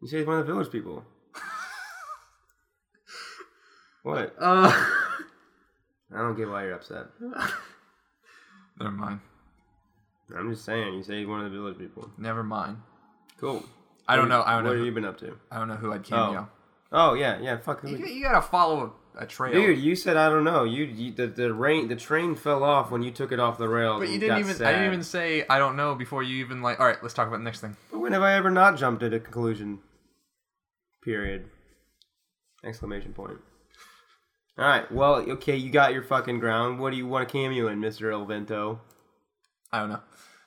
You 0.01 0.07
say 0.07 0.19
he's 0.19 0.27
one 0.29 0.39
of 0.39 0.47
the 0.47 0.53
village 0.53 0.71
people. 0.71 1.03
what? 4.05 4.33
Uh 4.41 4.71
I 6.15 6.19
don't 6.19 6.37
get 6.37 6.49
why 6.49 6.63
you're 6.67 6.75
upset. 6.75 7.07
Never 8.79 8.93
mind. 8.93 9.19
I'm 10.37 10.53
just 10.53 10.65
saying. 10.65 10.95
You 10.95 11.03
say 11.03 11.19
he's 11.19 11.27
one 11.27 11.45
of 11.45 11.51
the 11.51 11.59
village 11.59 11.79
people. 11.79 12.09
Never 12.17 12.45
mind. 12.45 12.77
Cool. 13.41 13.65
I 14.07 14.15
don't 14.15 14.29
know. 14.29 14.45
I 14.47 14.55
don't 14.55 14.63
What 14.65 14.71
know. 14.71 14.77
have 14.77 14.79
Who, 14.79 14.85
you 14.87 14.93
been 14.93 15.05
up 15.05 15.19
to? 15.19 15.37
I 15.51 15.59
don't 15.59 15.67
know 15.67 15.75
who 15.75 15.93
I'd 15.93 16.05
cameo. 16.05 16.49
Oh 16.93 17.15
yeah, 17.15 17.41
yeah. 17.41 17.59
Fuck. 17.59 17.81
You, 17.85 17.97
you 17.97 18.23
gotta 18.23 18.41
follow 18.41 18.95
a, 19.17 19.25
a 19.25 19.27
trail. 19.27 19.53
Dude, 19.53 19.79
you 19.79 19.95
said 19.97 20.17
I 20.17 20.29
don't 20.29 20.45
know. 20.45 20.65
You, 20.65 20.85
you 20.85 21.13
the 21.13 21.27
the 21.27 21.53
rain 21.53 21.89
the 21.89 21.97
train 21.97 22.35
fell 22.35 22.63
off 22.63 22.91
when 22.91 23.03
you 23.03 23.11
took 23.11 23.33
it 23.33 23.41
off 23.41 23.59
the 23.59 23.69
rails. 23.69 24.01
but 24.01 24.09
you 24.09 24.19
didn't 24.19 24.39
even. 24.41 24.55
Sad. 24.55 24.67
I 24.67 24.73
didn't 24.73 24.87
even 24.87 25.03
say 25.05 25.45
I 25.49 25.59
don't 25.59 25.77
know 25.77 25.95
before 25.95 26.23
you 26.23 26.45
even 26.45 26.63
like. 26.63 26.81
All 26.81 26.87
right, 26.87 27.01
let's 27.03 27.15
talk 27.15 27.29
about 27.29 27.39
the 27.39 27.45
next 27.45 27.61
thing. 27.61 27.77
But 27.91 28.01
when 28.01 28.13
have 28.13 28.23
I 28.23 28.35
ever 28.35 28.51
not 28.51 28.77
jumped 28.79 29.03
at 29.03 29.13
a 29.13 29.21
conclusion? 29.21 29.81
Period. 31.03 31.51
Exclamation 32.65 33.13
point. 33.13 33.39
All 34.59 34.65
right. 34.67 34.91
Well, 34.91 35.17
okay. 35.33 35.57
You 35.57 35.71
got 35.71 35.93
your 35.93 36.03
fucking 36.03 36.39
ground. 36.39 36.79
What 36.79 36.91
do 36.91 36.97
you 36.97 37.07
want 37.07 37.29
a 37.29 37.33
cameo 37.33 37.69
in, 37.69 37.81
Mister 37.81 38.11
Elvento? 38.11 38.79
I 39.73 39.81
don't 39.81 39.91
know. 39.91 40.01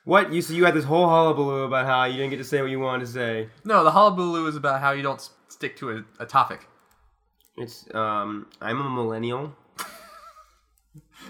What 0.04 0.32
you 0.32 0.40
so 0.40 0.54
you 0.54 0.64
had 0.64 0.74
this 0.74 0.86
whole 0.86 1.06
hullabaloo 1.06 1.64
about 1.64 1.84
how 1.84 2.04
you 2.04 2.16
didn't 2.16 2.30
get 2.30 2.38
to 2.38 2.44
say 2.44 2.62
what 2.62 2.70
you 2.70 2.80
wanted 2.80 3.04
to 3.06 3.12
say. 3.12 3.48
No, 3.64 3.84
the 3.84 3.90
hullabaloo 3.90 4.46
is 4.46 4.56
about 4.56 4.80
how 4.80 4.92
you 4.92 5.02
don't 5.02 5.20
stick 5.48 5.76
to 5.76 5.90
a, 5.90 6.04
a 6.18 6.26
topic. 6.26 6.66
It's 7.60 7.92
um 7.94 8.46
I'm 8.60 8.80
a 8.80 8.88
millennial 8.88 9.54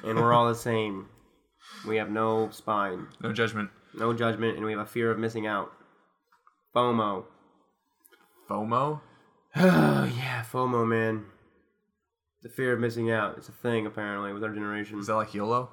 and 0.04 0.18
we're 0.18 0.32
all 0.32 0.48
the 0.48 0.54
same. 0.54 1.06
We 1.86 1.96
have 1.96 2.10
no 2.10 2.50
spine, 2.50 3.06
No 3.20 3.32
judgment. 3.32 3.70
no 3.94 4.12
judgment, 4.12 4.56
and 4.56 4.64
we 4.64 4.72
have 4.72 4.80
a 4.80 4.86
fear 4.86 5.10
of 5.10 5.18
missing 5.18 5.46
out. 5.46 5.72
FOMO. 6.74 7.24
FOMO. 8.48 9.00
Oh 9.56 10.04
yeah, 10.16 10.44
FOMO 10.50 10.86
man. 10.86 11.26
The 12.42 12.48
fear 12.48 12.72
of 12.72 12.80
missing 12.80 13.10
out. 13.10 13.36
It's 13.38 13.48
a 13.48 13.52
thing 13.52 13.86
apparently 13.86 14.32
with 14.32 14.44
our 14.44 14.52
generation. 14.52 14.98
Is 14.98 15.06
that 15.08 15.16
like 15.16 15.34
YOLO? 15.34 15.70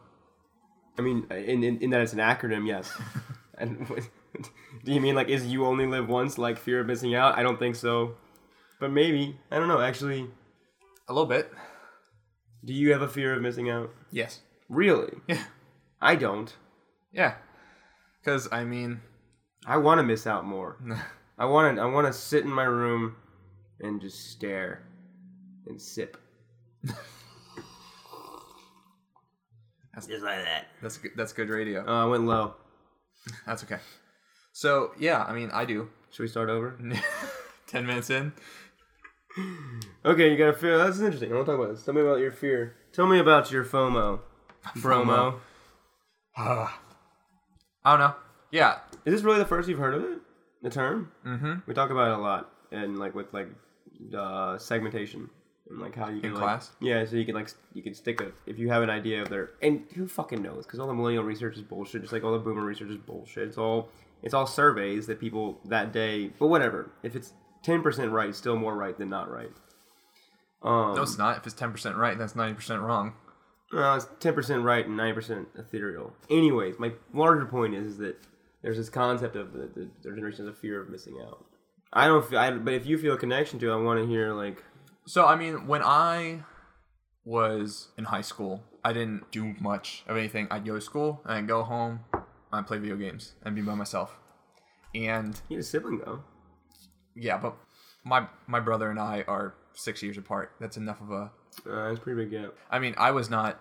I 0.98 1.02
mean, 1.02 1.28
in, 1.30 1.64
in, 1.64 1.78
in 1.80 1.90
that 1.92 2.02
it's 2.02 2.14
an 2.14 2.20
acronym, 2.20 2.68
yes. 2.68 2.92
and 3.58 3.86
do 4.84 4.92
you 4.92 5.02
mean 5.02 5.16
like 5.16 5.30
is 5.30 5.46
you 5.46 5.66
only 5.66 5.86
live 5.86 6.08
once, 6.08 6.38
like 6.38 6.58
fear 6.58 6.80
of 6.80 6.88
missing 6.88 7.14
out? 7.16 7.38
I 7.38 7.44
don't 7.44 7.60
think 7.60 7.76
so, 7.76 8.16
but 8.80 8.92
maybe. 8.92 9.38
I 9.52 9.60
don't 9.60 9.68
know. 9.68 9.82
Actually, 9.82 10.28
A 11.08 11.14
little 11.14 11.28
bit. 11.28 11.52
do 12.64 12.74
you 12.74 12.92
have 12.94 13.02
a 13.02 13.08
fear 13.08 13.34
of 13.34 13.42
missing 13.42 13.70
out? 13.70 13.92
Yes. 14.12 14.40
Really? 14.70 15.14
Yeah. 15.28 15.44
I 16.02 16.16
don't. 16.16 16.54
Yeah. 17.12 17.36
Because 18.22 18.48
I 18.52 18.64
mean, 18.64 19.02
I 19.66 19.78
want 19.78 20.00
to 20.00 20.04
miss 20.04 20.26
out 20.28 20.46
more. 20.46 20.78
I 21.38 21.46
want 21.46 21.76
to. 21.78 21.82
I 21.82 21.86
want 21.86 22.08
to 22.08 22.14
sit 22.14 22.44
in 22.44 22.50
my 22.52 22.64
room 22.64 23.16
and 23.82 24.00
just 24.02 24.32
stare 24.32 24.84
and 25.68 25.80
sip. 25.82 26.18
That's- 29.94 30.08
just 30.08 30.24
like 30.24 30.44
that. 30.44 30.66
that's 30.82 30.98
good, 30.98 31.12
that's 31.16 31.34
good 31.34 31.50
radio. 31.50 31.84
Oh, 31.88 32.04
I 32.04 32.06
went 32.06 32.26
low. 32.26 32.56
That's 33.48 33.64
okay. 33.64 33.80
So 34.52 34.92
yeah, 35.00 35.24
I 35.24 35.34
mean, 35.34 35.50
I 35.52 35.66
do. 35.66 35.90
Should 36.12 36.24
we 36.24 36.28
start 36.28 36.50
over? 36.50 36.78
Ten 37.68 37.88
minutes 37.88 38.10
in. 38.10 38.34
Okay, 40.06 40.32
you 40.32 40.38
got 40.38 40.50
a 40.50 40.54
fear. 40.54 40.78
That's 40.78 41.00
interesting. 41.00 41.32
I 41.32 41.36
want 41.36 41.48
to 41.48 41.52
talk 41.54 41.62
about 41.62 41.74
this. 41.74 41.84
Tell 41.84 41.94
me 41.94 42.02
about 42.02 42.20
your 42.20 42.32
fear. 42.32 42.76
Tell 42.94 43.08
me 43.08 43.20
about 43.20 43.52
your 43.52 43.66
FOMO. 43.66 44.20
FOMO. 44.78 44.82
Bromo. 44.82 45.40
I 46.38 46.78
don't 47.86 48.00
know. 48.00 48.16
Yeah. 48.52 48.80
Is 49.06 49.14
this 49.14 49.24
really 49.24 49.40
the 49.40 49.46
first 49.46 49.68
you've 49.68 49.80
heard 49.80 49.96
of 49.96 50.04
it? 50.04 50.20
The 50.62 50.70
term? 50.70 51.12
Mm-hmm. 51.26 51.54
We 51.68 51.74
talk 51.74 51.90
about 51.90 52.12
it 52.12 52.20
a 52.20 52.22
lot, 52.22 52.52
and 52.72 52.98
like 52.98 53.14
with 53.14 53.34
like 53.34 53.50
uh, 54.16 54.58
segmentation 54.58 55.30
and 55.70 55.80
like 55.80 55.96
how 55.96 56.10
you 56.10 56.22
can 56.22 56.30
In 56.30 56.36
like, 56.36 56.44
class? 56.44 56.72
Yeah, 56.80 57.06
so 57.06 57.16
you 57.16 57.26
can 57.26 57.36
like 57.36 57.50
you 57.74 57.84
can 57.84 57.94
stick 57.94 58.22
a 58.22 58.32
if 58.46 58.58
you 58.58 58.70
have 58.70 58.84
an 58.84 58.90
idea 58.90 59.22
of 59.22 59.30
their 59.30 59.52
and 59.62 59.84
who 59.96 60.08
fucking 60.08 60.42
knows 60.42 60.66
because 60.66 60.80
all 60.80 60.88
the 60.88 60.94
millennial 60.94 61.24
research 61.24 61.56
is 61.58 61.62
bullshit. 61.62 62.02
Just 62.02 62.14
like 62.14 62.24
all 62.24 62.32
the 62.32 62.40
boomer 62.40 62.64
research 62.64 62.90
is 62.90 62.98
bullshit. 62.98 63.48
It's 63.48 63.58
all 63.58 63.90
it's 64.24 64.34
all 64.34 64.48
surveys 64.48 65.08
that 65.08 65.20
people 65.20 65.60
that 65.66 65.92
day. 65.92 66.32
But 66.40 66.48
whatever. 66.48 66.90
If 67.04 67.16
it's 67.16 67.34
ten 67.66 67.82
percent 67.82 68.12
right, 68.12 68.34
still 68.36 68.56
more 68.56 68.76
right 68.76 68.98
than 68.98 69.10
not 69.10 69.30
right. 69.30 69.52
Um, 70.62 70.96
No, 70.96 71.02
it's 71.02 71.18
not. 71.18 71.38
If 71.38 71.46
it's 71.46 71.56
ten 71.56 71.72
percent 71.72 71.96
right, 71.96 72.18
that's 72.18 72.36
ninety 72.36 72.54
percent 72.56 72.82
wrong. 72.82 73.14
well, 73.74 73.96
it's 73.96 74.08
ten 74.20 74.34
percent 74.34 74.64
right 74.64 74.86
and 74.86 74.96
ninety 74.96 75.14
percent 75.14 75.48
ethereal. 75.58 76.14
Anyways, 76.30 76.80
my 76.80 76.94
larger 77.14 77.46
point 77.46 77.74
is, 77.76 77.94
is 77.94 77.98
that 77.98 78.16
there's 78.62 78.78
this 78.78 78.90
concept 78.90 79.36
of 79.36 79.54
the, 79.54 79.70
the 79.76 79.90
their 80.04 80.14
generation 80.16 80.48
a 80.48 80.54
fear 80.54 80.82
of 80.82 80.90
missing 80.90 81.18
out. 81.26 81.44
I 81.94 82.08
don't 82.08 82.28
feel, 82.28 82.40
I, 82.40 82.52
but 82.52 82.74
if 82.74 82.86
you 82.86 82.98
feel 82.98 83.14
a 83.14 83.18
connection 83.18 83.58
to, 83.60 83.70
it, 83.72 83.74
I 83.74 83.78
want 83.78 84.00
to 84.00 84.08
hear 84.08 84.34
like 84.34 84.64
So 85.06 85.26
I 85.26 85.36
mean, 85.36 85.66
when 85.68 85.82
I 85.84 86.44
was 87.24 87.90
in 87.98 88.06
high 88.06 88.22
school, 88.22 88.64
I 88.84 88.94
didn't 88.94 89.32
do 89.32 89.56
much 89.60 90.04
of 90.08 90.18
anything. 90.18 90.48
I'd 90.52 90.66
go 90.66 90.76
to 90.76 90.82
school 90.82 91.22
and 91.26 91.34
I'd 91.34 91.48
go 91.48 91.64
home, 91.64 92.02
I'd 92.52 92.68
play 92.68 92.78
video 92.78 92.96
games 92.96 93.34
and 93.44 93.56
be 93.56 93.62
by 93.62 93.76
myself. 93.76 94.18
And 94.94 95.40
you 95.50 95.58
need 95.58 95.62
a 95.62 95.64
sibling 95.64 96.02
though. 96.06 96.24
Yeah, 97.16 97.38
but 97.38 97.56
my 98.04 98.28
my 98.48 98.60
brother 98.60 98.90
and 98.90 99.00
I 99.00 99.24
are 99.28 99.56
six 99.74 100.02
years 100.04 100.18
apart. 100.18 100.52
That's 100.60 100.78
enough 100.78 101.02
of 101.02 101.12
a. 101.12 101.32
Uh, 101.70 101.88
that's 101.88 102.00
a 102.00 102.02
pretty 102.02 102.24
big 102.24 102.32
gap. 102.32 102.54
I 102.70 102.80
mean, 102.80 102.96
I 102.98 103.12
was 103.12 103.30
not 103.30 103.60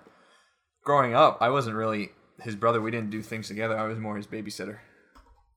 growing 0.84 1.14
up. 1.14 1.38
I 1.40 1.48
wasn't 1.50 1.76
really 1.76 2.10
his 2.42 2.56
brother. 2.56 2.80
We 2.80 2.90
didn't 2.90 3.10
do 3.10 3.22
things 3.22 3.48
together. 3.48 3.78
I 3.78 3.86
was 3.86 3.98
more 3.98 4.16
his 4.16 4.26
babysitter, 4.26 4.78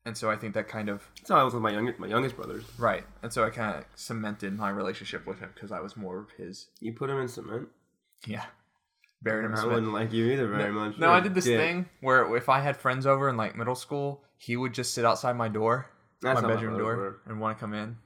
and 0.05 0.15
so 0.15 0.29
I 0.29 0.35
think 0.35 0.53
that 0.53 0.67
kind 0.67 0.89
of 0.89 1.09
That's 1.17 1.29
how 1.29 1.37
I 1.37 1.43
was 1.43 1.53
with 1.53 1.63
my 1.63 1.71
youngest 1.71 1.99
my 1.99 2.07
youngest 2.07 2.35
brothers. 2.35 2.63
right. 2.77 3.03
And 3.23 3.33
so 3.33 3.43
I 3.43 3.49
kind 3.49 3.75
of 3.77 3.85
cemented 3.95 4.55
my 4.57 4.69
relationship 4.69 5.25
with 5.25 5.39
him 5.39 5.49
because 5.53 5.71
I 5.71 5.79
was 5.79 5.97
more 5.97 6.19
of 6.19 6.29
his. 6.37 6.67
You 6.79 6.93
put 6.93 7.09
him 7.09 7.19
in 7.19 7.27
cement. 7.27 7.69
Yeah, 8.25 8.45
buried 9.21 9.45
him. 9.45 9.53
I 9.53 9.57
cement. 9.57 9.73
wouldn't 9.73 9.93
like 9.93 10.13
you 10.13 10.31
either 10.31 10.47
very 10.47 10.71
much. 10.71 10.97
No, 10.97 11.09
I 11.11 11.19
did 11.19 11.35
this 11.35 11.45
dick. 11.45 11.59
thing 11.59 11.89
where 12.01 12.35
if 12.35 12.49
I 12.49 12.61
had 12.61 12.77
friends 12.77 13.05
over 13.05 13.29
in 13.29 13.37
like 13.37 13.55
middle 13.55 13.75
school, 13.75 14.23
he 14.37 14.55
would 14.55 14.73
just 14.73 14.93
sit 14.93 15.05
outside 15.05 15.35
my 15.35 15.47
door, 15.49 15.89
That's 16.21 16.41
my 16.41 16.47
bedroom 16.47 16.77
door, 16.77 16.95
were. 16.95 17.21
and 17.25 17.39
want 17.39 17.57
to 17.57 17.59
come 17.59 17.73
in. 17.73 17.97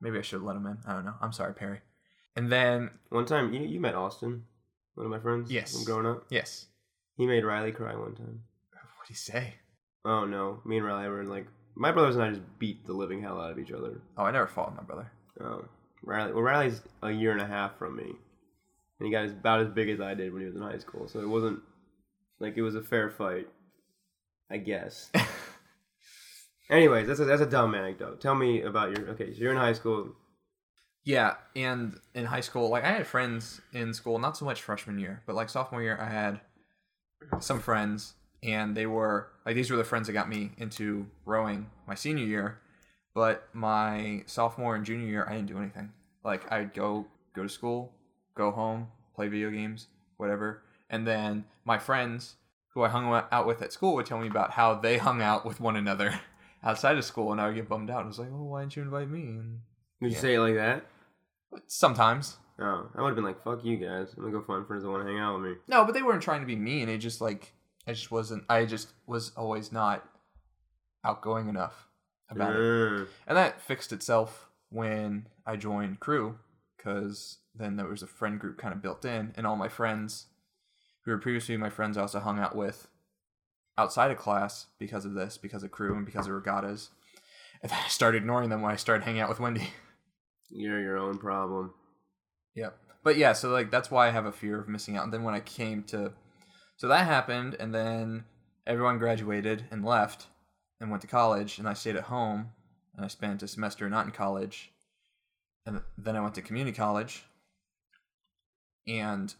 Maybe 0.00 0.18
I 0.18 0.22
should 0.22 0.42
let 0.42 0.56
him 0.56 0.66
in. 0.66 0.78
I 0.86 0.92
don't 0.92 1.04
know. 1.04 1.14
I'm 1.20 1.32
sorry, 1.32 1.54
Perry. 1.54 1.80
And 2.36 2.52
then 2.52 2.90
One 3.08 3.24
time, 3.24 3.52
you 3.54 3.60
you 3.62 3.80
met 3.80 3.94
Austin, 3.94 4.44
one 4.94 5.06
of 5.06 5.10
my 5.10 5.18
friends. 5.18 5.50
Yes. 5.50 5.72
From 5.74 5.84
growing 5.84 6.06
up, 6.06 6.24
yes, 6.28 6.66
he 7.16 7.26
made 7.26 7.44
Riley 7.44 7.72
cry 7.72 7.94
one 7.96 8.14
time. 8.14 8.42
what 8.72 9.06
do 9.06 9.08
he 9.08 9.14
say? 9.14 9.54
Oh 10.04 10.24
no, 10.26 10.60
me 10.64 10.76
and 10.76 10.86
Riley 10.86 11.08
were 11.08 11.22
in 11.22 11.30
like 11.30 11.46
my 11.74 11.92
brothers 11.92 12.16
and 12.16 12.24
I 12.24 12.30
just 12.30 12.42
beat 12.58 12.86
the 12.86 12.92
living 12.92 13.22
hell 13.22 13.40
out 13.40 13.50
of 13.50 13.58
each 13.58 13.72
other. 13.72 14.00
Oh, 14.16 14.24
I 14.24 14.30
never 14.30 14.46
fought 14.46 14.70
with 14.70 14.76
my 14.76 14.84
brother. 14.84 15.10
Oh, 15.40 15.64
Riley. 16.02 16.32
Well, 16.32 16.42
Riley's 16.42 16.82
a 17.02 17.10
year 17.10 17.32
and 17.32 17.40
a 17.40 17.46
half 17.46 17.78
from 17.78 17.96
me, 17.96 18.04
and 18.04 19.06
he 19.06 19.10
got 19.10 19.24
as, 19.24 19.32
about 19.32 19.60
as 19.60 19.68
big 19.68 19.88
as 19.88 20.00
I 20.00 20.14
did 20.14 20.32
when 20.32 20.42
he 20.42 20.46
was 20.46 20.56
in 20.56 20.62
high 20.62 20.78
school. 20.78 21.08
So 21.08 21.20
it 21.20 21.28
wasn't 21.28 21.60
like 22.38 22.56
it 22.56 22.62
was 22.62 22.74
a 22.74 22.82
fair 22.82 23.08
fight, 23.10 23.48
I 24.50 24.58
guess. 24.58 25.10
Anyways, 26.68 27.06
that's 27.06 27.20
a 27.20 27.24
that's 27.24 27.42
a 27.42 27.46
dumb 27.46 27.74
anecdote. 27.74 28.20
Tell 28.20 28.34
me 28.34 28.62
about 28.62 28.96
your. 28.96 29.08
Okay, 29.10 29.32
so 29.32 29.40
you're 29.40 29.52
in 29.52 29.58
high 29.58 29.72
school. 29.72 30.08
Yeah, 31.04 31.34
and 31.54 32.00
in 32.14 32.24
high 32.24 32.40
school, 32.40 32.68
like 32.68 32.84
I 32.84 32.90
had 32.90 33.06
friends 33.06 33.60
in 33.72 33.94
school, 33.94 34.18
not 34.18 34.36
so 34.36 34.44
much 34.44 34.62
freshman 34.62 34.98
year, 34.98 35.22
but 35.26 35.36
like 35.36 35.48
sophomore 35.48 35.82
year, 35.82 35.96
I 36.00 36.08
had 36.08 36.40
some 37.38 37.60
friends, 37.60 38.14
and 38.42 38.76
they 38.76 38.86
were 38.86 39.28
like 39.44 39.54
these 39.54 39.70
were 39.70 39.76
the 39.76 39.84
friends 39.84 40.08
that 40.08 40.14
got 40.14 40.28
me 40.28 40.50
into 40.58 41.06
rowing 41.24 41.70
my 41.86 41.94
senior 41.94 42.24
year. 42.24 42.58
But 43.14 43.48
my 43.52 44.24
sophomore 44.26 44.74
and 44.74 44.84
junior 44.84 45.06
year, 45.06 45.26
I 45.28 45.34
didn't 45.34 45.46
do 45.46 45.58
anything. 45.58 45.92
Like 46.24 46.50
I'd 46.50 46.74
go 46.74 47.06
go 47.32 47.44
to 47.44 47.48
school, 47.48 47.92
go 48.34 48.50
home, 48.50 48.88
play 49.14 49.28
video 49.28 49.50
games, 49.50 49.86
whatever, 50.16 50.64
and 50.90 51.06
then 51.06 51.44
my 51.64 51.78
friends 51.78 52.34
who 52.70 52.82
I 52.82 52.88
hung 52.88 53.06
out 53.30 53.46
with 53.46 53.62
at 53.62 53.72
school 53.72 53.94
would 53.94 54.06
tell 54.06 54.18
me 54.18 54.26
about 54.26 54.50
how 54.50 54.74
they 54.74 54.98
hung 54.98 55.22
out 55.22 55.46
with 55.46 55.60
one 55.60 55.76
another 55.76 56.20
outside 56.66 56.98
of 56.98 57.04
school, 57.04 57.32
and 57.32 57.40
I 57.40 57.46
would 57.46 57.54
get 57.54 57.68
bummed 57.68 57.88
out. 57.90 58.04
I 58.04 58.06
was 58.06 58.18
like, 58.18 58.28
"Oh, 58.30 58.44
why 58.44 58.60
didn't 58.60 58.76
you 58.76 58.82
invite 58.82 59.08
me?" 59.08 59.22
And 59.22 59.60
Did 60.00 60.08
you 60.10 60.14
Yeah. 60.16 60.20
say 60.20 60.34
it 60.34 60.40
like 60.40 60.54
that? 60.56 60.84
sometimes 61.66 62.36
Oh, 62.58 62.90
I 62.94 63.00
would 63.02 63.08
have 63.08 63.16
been 63.16 63.24
like, 63.24 63.42
"Fuck 63.42 63.64
you 63.64 63.76
guys! 63.76 64.12
I'm 64.14 64.22
gonna 64.22 64.32
go 64.32 64.42
find 64.42 64.66
friends 64.66 64.82
that 64.82 64.90
want 64.90 65.04
to 65.06 65.10
hang 65.10 65.20
out 65.20 65.40
with 65.40 65.50
me." 65.50 65.56
No, 65.68 65.84
but 65.84 65.92
they 65.92 66.02
weren't 66.02 66.22
trying 66.22 66.40
to 66.40 66.46
be 66.46 66.56
mean. 66.56 66.88
It 66.88 66.98
just 66.98 67.20
like 67.20 67.52
I 67.86 67.92
just 67.92 68.10
wasn't. 68.10 68.44
I 68.48 68.64
just 68.64 68.92
was 69.06 69.30
always 69.36 69.70
not 69.72 70.02
outgoing 71.04 71.48
enough 71.48 71.88
about 72.30 72.56
it, 72.56 72.58
Mm. 72.58 73.08
and 73.26 73.36
that 73.36 73.60
fixed 73.60 73.92
itself 73.92 74.48
when 74.70 75.28
I 75.46 75.56
joined 75.56 76.00
crew, 76.00 76.38
because 76.76 77.38
then 77.54 77.76
there 77.76 77.86
was 77.86 78.02
a 78.02 78.06
friend 78.06 78.40
group 78.40 78.58
kind 78.58 78.74
of 78.74 78.82
built 78.82 79.04
in, 79.04 79.32
and 79.36 79.46
all 79.46 79.56
my 79.56 79.68
friends 79.68 80.26
who 81.02 81.10
were 81.12 81.18
previously 81.18 81.56
my 81.56 81.70
friends, 81.70 81.96
I 81.96 82.00
also 82.02 82.20
hung 82.20 82.38
out 82.38 82.56
with 82.56 82.88
outside 83.78 84.10
of 84.10 84.18
class 84.18 84.66
because 84.78 85.04
of 85.04 85.14
this, 85.14 85.38
because 85.38 85.62
of 85.62 85.70
crew, 85.70 85.96
and 85.96 86.06
because 86.06 86.26
of 86.26 86.32
regattas. 86.32 86.90
And 87.62 87.70
then 87.70 87.78
I 87.84 87.88
started 87.88 88.18
ignoring 88.18 88.50
them 88.50 88.62
when 88.62 88.72
I 88.72 88.76
started 88.76 89.04
hanging 89.04 89.20
out 89.20 89.28
with 89.28 89.40
Wendy. 89.40 89.70
You're 90.50 90.80
your 90.80 90.98
own 90.98 91.18
problem. 91.18 91.74
Yep. 92.54 92.78
But 93.02 93.16
yeah, 93.16 93.32
so 93.32 93.50
like 93.50 93.70
that's 93.70 93.90
why 93.90 94.08
I 94.08 94.10
have 94.10 94.26
a 94.26 94.32
fear 94.32 94.58
of 94.60 94.68
missing 94.68 94.96
out. 94.96 95.04
And 95.04 95.12
then 95.12 95.24
when 95.24 95.34
I 95.34 95.40
came 95.40 95.82
to 95.84 96.12
so 96.76 96.88
that 96.88 97.06
happened 97.06 97.56
and 97.58 97.74
then 97.74 98.24
everyone 98.66 98.98
graduated 98.98 99.64
and 99.70 99.84
left 99.84 100.26
and 100.80 100.90
went 100.90 101.00
to 101.02 101.08
college 101.08 101.58
and 101.58 101.68
I 101.68 101.72
stayed 101.72 101.96
at 101.96 102.04
home 102.04 102.50
and 102.94 103.04
I 103.04 103.08
spent 103.08 103.42
a 103.42 103.48
semester 103.48 103.88
not 103.88 104.06
in 104.06 104.12
college. 104.12 104.72
And 105.64 105.80
then 105.98 106.16
I 106.16 106.20
went 106.20 106.34
to 106.36 106.42
community 106.42 106.76
college. 106.76 107.24
And 108.86 109.34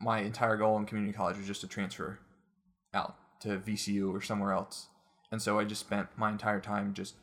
my 0.00 0.20
entire 0.20 0.56
goal 0.56 0.78
in 0.78 0.86
community 0.86 1.12
college 1.12 1.36
was 1.36 1.46
just 1.46 1.62
to 1.62 1.66
transfer 1.66 2.20
out 2.92 3.16
to 3.44 3.58
VCU 3.58 4.12
or 4.12 4.20
somewhere 4.20 4.52
else. 4.52 4.88
And 5.30 5.40
so 5.40 5.58
I 5.58 5.64
just 5.64 5.80
spent 5.80 6.08
my 6.16 6.30
entire 6.30 6.60
time 6.60 6.94
just 6.94 7.14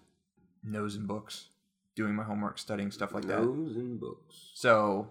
nosing 0.64 1.06
books, 1.06 1.50
doing 1.96 2.16
my 2.16 2.24
homework, 2.24 2.58
studying 2.58 2.92
stuff 2.92 3.14
like 3.14 3.26
that. 3.26 3.42
Nose 3.42 3.76
and 3.76 4.00
books. 4.00 4.52
So 4.56 5.08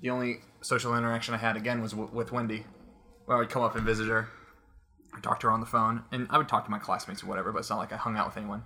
the 0.00 0.10
only 0.10 0.40
social 0.60 0.96
interaction 0.96 1.34
I 1.34 1.38
had 1.38 1.56
again 1.56 1.80
was 1.82 1.92
w- 1.92 2.10
with 2.12 2.32
Wendy, 2.32 2.64
where 3.26 3.36
I 3.36 3.40
would 3.40 3.50
come 3.50 3.62
up 3.62 3.76
and 3.76 3.84
visit 3.84 4.08
her, 4.08 4.28
I 5.14 5.20
talk 5.20 5.40
to 5.40 5.48
her 5.48 5.52
on 5.52 5.60
the 5.60 5.66
phone, 5.66 6.04
and 6.10 6.26
I 6.30 6.38
would 6.38 6.48
talk 6.48 6.64
to 6.64 6.70
my 6.70 6.78
classmates 6.78 7.22
or 7.22 7.26
whatever. 7.26 7.52
But 7.52 7.60
it's 7.60 7.70
not 7.70 7.78
like 7.78 7.92
I 7.92 7.96
hung 7.96 8.16
out 8.16 8.26
with 8.26 8.36
anyone. 8.36 8.64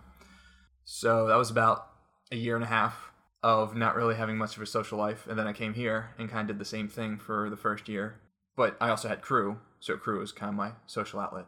So 0.84 1.26
that 1.28 1.36
was 1.36 1.50
about 1.50 1.88
a 2.32 2.36
year 2.36 2.54
and 2.54 2.64
a 2.64 2.68
half 2.68 3.10
of 3.42 3.76
not 3.76 3.94
really 3.94 4.14
having 4.14 4.36
much 4.36 4.56
of 4.56 4.62
a 4.62 4.66
social 4.66 4.98
life, 4.98 5.26
and 5.28 5.38
then 5.38 5.46
I 5.46 5.52
came 5.52 5.74
here 5.74 6.10
and 6.18 6.30
kind 6.30 6.48
of 6.48 6.56
did 6.56 6.60
the 6.60 6.64
same 6.68 6.88
thing 6.88 7.18
for 7.18 7.50
the 7.50 7.56
first 7.56 7.88
year. 7.88 8.20
But 8.56 8.76
I 8.80 8.88
also 8.88 9.08
had 9.08 9.20
crew, 9.20 9.58
so 9.80 9.96
crew 9.96 10.20
was 10.20 10.32
kind 10.32 10.48
of 10.48 10.56
my 10.56 10.72
social 10.86 11.20
outlet. 11.20 11.46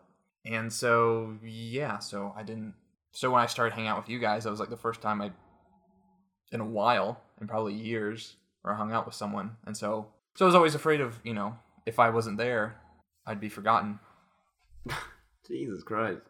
And 0.48 0.72
so 0.72 1.36
yeah, 1.44 1.98
so 1.98 2.32
I 2.36 2.42
didn't. 2.42 2.74
So 3.12 3.30
when 3.30 3.42
I 3.42 3.46
started 3.46 3.74
hanging 3.74 3.88
out 3.88 3.98
with 3.98 4.08
you 4.08 4.18
guys, 4.18 4.44
that 4.44 4.50
was 4.50 4.60
like 4.60 4.70
the 4.70 4.76
first 4.76 5.00
time 5.00 5.20
I 5.20 5.30
in 6.50 6.60
a 6.60 6.64
while, 6.64 7.20
in 7.40 7.46
probably 7.46 7.74
years, 7.74 8.36
I 8.64 8.74
hung 8.74 8.92
out 8.92 9.06
with 9.06 9.14
someone. 9.14 9.56
And 9.66 9.76
so 9.76 10.08
so 10.36 10.44
I 10.44 10.46
was 10.46 10.54
always 10.54 10.74
afraid 10.74 11.00
of, 11.00 11.18
you 11.24 11.34
know, 11.34 11.56
if 11.84 11.98
I 11.98 12.10
wasn't 12.10 12.38
there, 12.38 12.76
I'd 13.26 13.40
be 13.40 13.48
forgotten. 13.48 13.98
Jesus 15.48 15.82
Christ. 15.82 16.20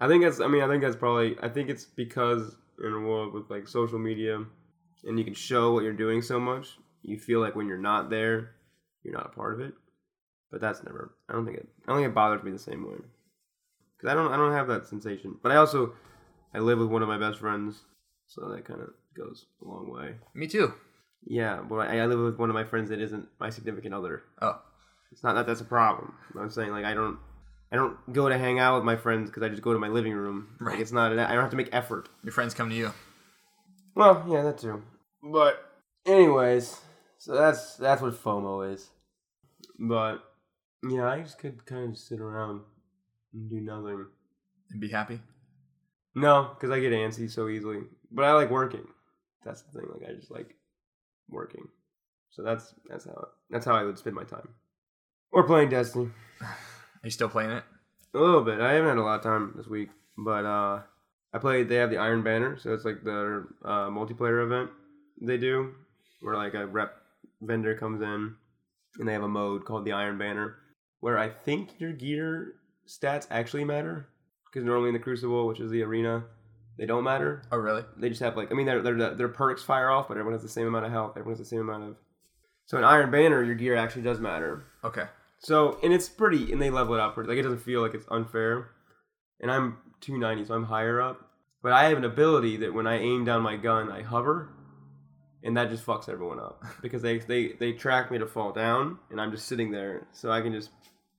I 0.00 0.08
think 0.08 0.24
that's. 0.24 0.40
I 0.40 0.46
mean, 0.46 0.62
I 0.62 0.68
think 0.68 0.82
that's 0.82 0.96
probably. 0.96 1.36
I 1.42 1.48
think 1.48 1.68
it's 1.68 1.84
because 1.84 2.56
in 2.82 2.92
a 2.92 3.00
world 3.00 3.34
with 3.34 3.50
like 3.50 3.68
social 3.68 3.98
media, 3.98 4.42
and 5.04 5.18
you 5.18 5.24
can 5.24 5.34
show 5.34 5.72
what 5.72 5.84
you're 5.84 5.92
doing 5.92 6.22
so 6.22 6.40
much, 6.40 6.78
you 7.02 7.18
feel 7.18 7.40
like 7.40 7.54
when 7.54 7.68
you're 7.68 7.76
not 7.76 8.10
there, 8.10 8.52
you're 9.02 9.14
not 9.14 9.26
a 9.26 9.36
part 9.36 9.54
of 9.54 9.60
it. 9.60 9.74
But 10.50 10.60
that's 10.60 10.82
never. 10.82 11.14
I 11.28 11.34
don't 11.34 11.44
think 11.44 11.58
it. 11.58 11.68
I 11.86 11.92
don't 11.92 11.98
think 11.98 12.08
it 12.08 12.14
bothers 12.14 12.42
me 12.42 12.50
the 12.50 12.58
same 12.58 12.88
way. 12.88 12.96
Because 14.02 14.12
I 14.12 14.14
don't. 14.20 14.32
I 14.32 14.36
don't 14.36 14.52
have 14.52 14.66
that 14.66 14.86
sensation. 14.86 15.36
But 15.42 15.52
I 15.52 15.56
also, 15.56 15.92
I 16.52 16.58
live 16.58 16.78
with 16.80 16.88
one 16.88 17.02
of 17.02 17.08
my 17.08 17.18
best 17.18 17.38
friends, 17.38 17.82
so 18.26 18.48
that 18.48 18.64
kind 18.64 18.80
of 18.80 18.90
goes 19.16 19.46
a 19.64 19.68
long 19.68 19.88
way. 19.92 20.16
Me 20.34 20.48
too. 20.48 20.74
Yeah, 21.24 21.62
but 21.62 21.76
I, 21.88 22.00
I 22.00 22.06
live 22.06 22.18
with 22.18 22.36
one 22.36 22.50
of 22.50 22.54
my 22.54 22.64
friends 22.64 22.88
that 22.90 23.00
isn't 23.00 23.28
my 23.38 23.48
significant 23.50 23.94
other. 23.94 24.24
Oh, 24.40 24.60
It's 25.12 25.22
not 25.22 25.34
that 25.36 25.46
that's 25.46 25.60
a 25.60 25.64
problem. 25.64 26.14
I'm 26.36 26.50
saying 26.50 26.72
like 26.72 26.84
I 26.84 26.94
don't 26.94 27.18
I 27.70 27.76
don't 27.76 27.96
go 28.12 28.28
to 28.28 28.36
hang 28.36 28.58
out 28.58 28.74
with 28.74 28.84
my 28.84 28.96
friends 28.96 29.30
because 29.30 29.44
I 29.44 29.48
just 29.48 29.62
go 29.62 29.72
to 29.72 29.78
my 29.78 29.86
living 29.88 30.14
room. 30.14 30.56
Like 30.60 30.70
Right. 30.72 30.80
it's 30.80 30.90
not. 30.90 31.12
I 31.12 31.32
don't 31.32 31.42
have 31.42 31.50
to 31.50 31.56
make 31.56 31.68
effort. 31.72 32.08
your 32.24 32.32
friends 32.32 32.54
come 32.54 32.70
to 32.70 32.74
you. 32.74 32.92
Well, 33.94 34.24
yeah, 34.28 34.42
that 34.42 34.58
too. 34.58 34.82
But 35.22 35.62
anyways, 36.06 36.80
so 37.18 37.34
that's 37.36 37.76
that's 37.76 38.02
what 38.02 38.14
FOMO 38.20 38.72
is. 38.74 38.90
But 39.78 40.24
yeah, 40.88 41.08
I 41.08 41.20
just 41.20 41.38
could 41.38 41.64
kind 41.66 41.90
of 41.92 41.98
sit 41.98 42.18
around 42.20 42.62
and 43.32 43.50
do 43.50 43.60
nothing. 43.60 44.06
And 44.70 44.80
be 44.80 44.88
happy. 44.88 45.20
No, 46.14 46.50
because 46.54 46.70
I 46.70 46.80
get 46.80 46.92
antsy 46.92 47.30
so 47.30 47.48
easily. 47.48 47.80
But 48.10 48.24
I 48.24 48.32
like 48.32 48.50
working. 48.50 48.86
That's 49.44 49.62
the 49.62 49.78
thing. 49.78 49.88
Like 49.92 50.08
I 50.08 50.14
just 50.14 50.30
like 50.30 50.54
working. 51.28 51.68
So 52.30 52.42
that's 52.42 52.74
that's 52.88 53.04
how 53.04 53.28
that's 53.50 53.66
how 53.66 53.74
I 53.74 53.84
would 53.84 53.98
spend 53.98 54.16
my 54.16 54.24
time. 54.24 54.48
Or 55.32 55.44
playing 55.44 55.70
Destiny. 55.70 56.10
Are 56.40 56.48
you 57.04 57.10
still 57.10 57.28
playing 57.28 57.50
it? 57.50 57.64
A 58.14 58.18
little 58.18 58.42
bit. 58.42 58.60
I 58.60 58.72
haven't 58.72 58.90
had 58.90 58.98
a 58.98 59.02
lot 59.02 59.16
of 59.16 59.22
time 59.22 59.54
this 59.56 59.66
week, 59.66 59.88
but 60.18 60.44
uh, 60.44 60.80
I 61.32 61.38
played. 61.38 61.68
They 61.68 61.76
have 61.76 61.90
the 61.90 61.96
Iron 61.96 62.22
Banner, 62.22 62.58
so 62.58 62.74
it's 62.74 62.84
like 62.84 63.02
the 63.02 63.46
uh, 63.64 63.88
multiplayer 63.88 64.44
event 64.44 64.70
they 65.20 65.38
do, 65.38 65.72
where 66.20 66.36
like 66.36 66.54
a 66.54 66.66
rep 66.66 66.94
vendor 67.40 67.74
comes 67.74 68.02
in, 68.02 68.34
and 68.98 69.08
they 69.08 69.12
have 69.14 69.22
a 69.22 69.28
mode 69.28 69.64
called 69.64 69.86
the 69.86 69.92
Iron 69.92 70.18
Banner, 70.18 70.56
where 71.00 71.18
I 71.18 71.30
think 71.30 71.80
your 71.80 71.92
gear 71.92 72.54
stats 72.88 73.26
actually 73.30 73.64
matter 73.64 74.08
because 74.46 74.64
normally 74.64 74.88
in 74.88 74.94
the 74.94 75.00
Crucible, 75.00 75.46
which 75.46 75.60
is 75.60 75.70
the 75.70 75.82
arena, 75.82 76.24
they 76.78 76.86
don't 76.86 77.04
matter. 77.04 77.42
Oh, 77.50 77.58
really? 77.58 77.84
They 77.96 78.08
just 78.08 78.22
have 78.22 78.36
like 78.36 78.50
I 78.50 78.54
mean 78.54 78.66
their 78.66 78.82
their 78.82 79.14
their 79.14 79.28
perks 79.28 79.62
fire 79.62 79.90
off, 79.90 80.08
but 80.08 80.16
everyone 80.16 80.34
has 80.34 80.42
the 80.42 80.48
same 80.48 80.66
amount 80.66 80.86
of 80.86 80.92
health. 80.92 81.12
Everyone 81.12 81.32
has 81.32 81.38
the 81.38 81.44
same 81.44 81.60
amount 81.60 81.84
of. 81.84 81.96
So 82.66 82.78
in 82.78 82.84
Iron 82.84 83.10
Banner, 83.10 83.42
your 83.42 83.54
gear 83.54 83.76
actually 83.76 84.02
does 84.02 84.20
matter. 84.20 84.64
Okay. 84.84 85.04
So 85.38 85.78
and 85.82 85.92
it's 85.92 86.08
pretty, 86.08 86.52
and 86.52 86.60
they 86.60 86.70
level 86.70 86.94
it 86.94 87.00
up 87.00 87.14
pretty. 87.14 87.28
Like 87.28 87.38
it 87.38 87.42
doesn't 87.42 87.58
feel 87.58 87.82
like 87.82 87.94
it's 87.94 88.06
unfair. 88.10 88.70
And 89.40 89.50
I'm 89.50 89.78
290, 90.00 90.46
so 90.46 90.54
I'm 90.54 90.64
higher 90.64 91.00
up. 91.00 91.28
But 91.62 91.72
I 91.72 91.88
have 91.88 91.98
an 91.98 92.04
ability 92.04 92.58
that 92.58 92.74
when 92.74 92.86
I 92.86 92.98
aim 92.98 93.24
down 93.24 93.42
my 93.42 93.56
gun, 93.56 93.90
I 93.90 94.02
hover, 94.02 94.48
and 95.44 95.56
that 95.56 95.70
just 95.70 95.84
fucks 95.84 96.08
everyone 96.08 96.40
up 96.40 96.62
because 96.82 97.02
they 97.02 97.18
they 97.18 97.52
they 97.58 97.72
track 97.72 98.10
me 98.10 98.18
to 98.18 98.26
fall 98.26 98.52
down, 98.52 98.98
and 99.10 99.20
I'm 99.20 99.30
just 99.30 99.46
sitting 99.46 99.70
there, 99.70 100.06
so 100.12 100.30
I 100.30 100.40
can 100.40 100.52
just 100.52 100.70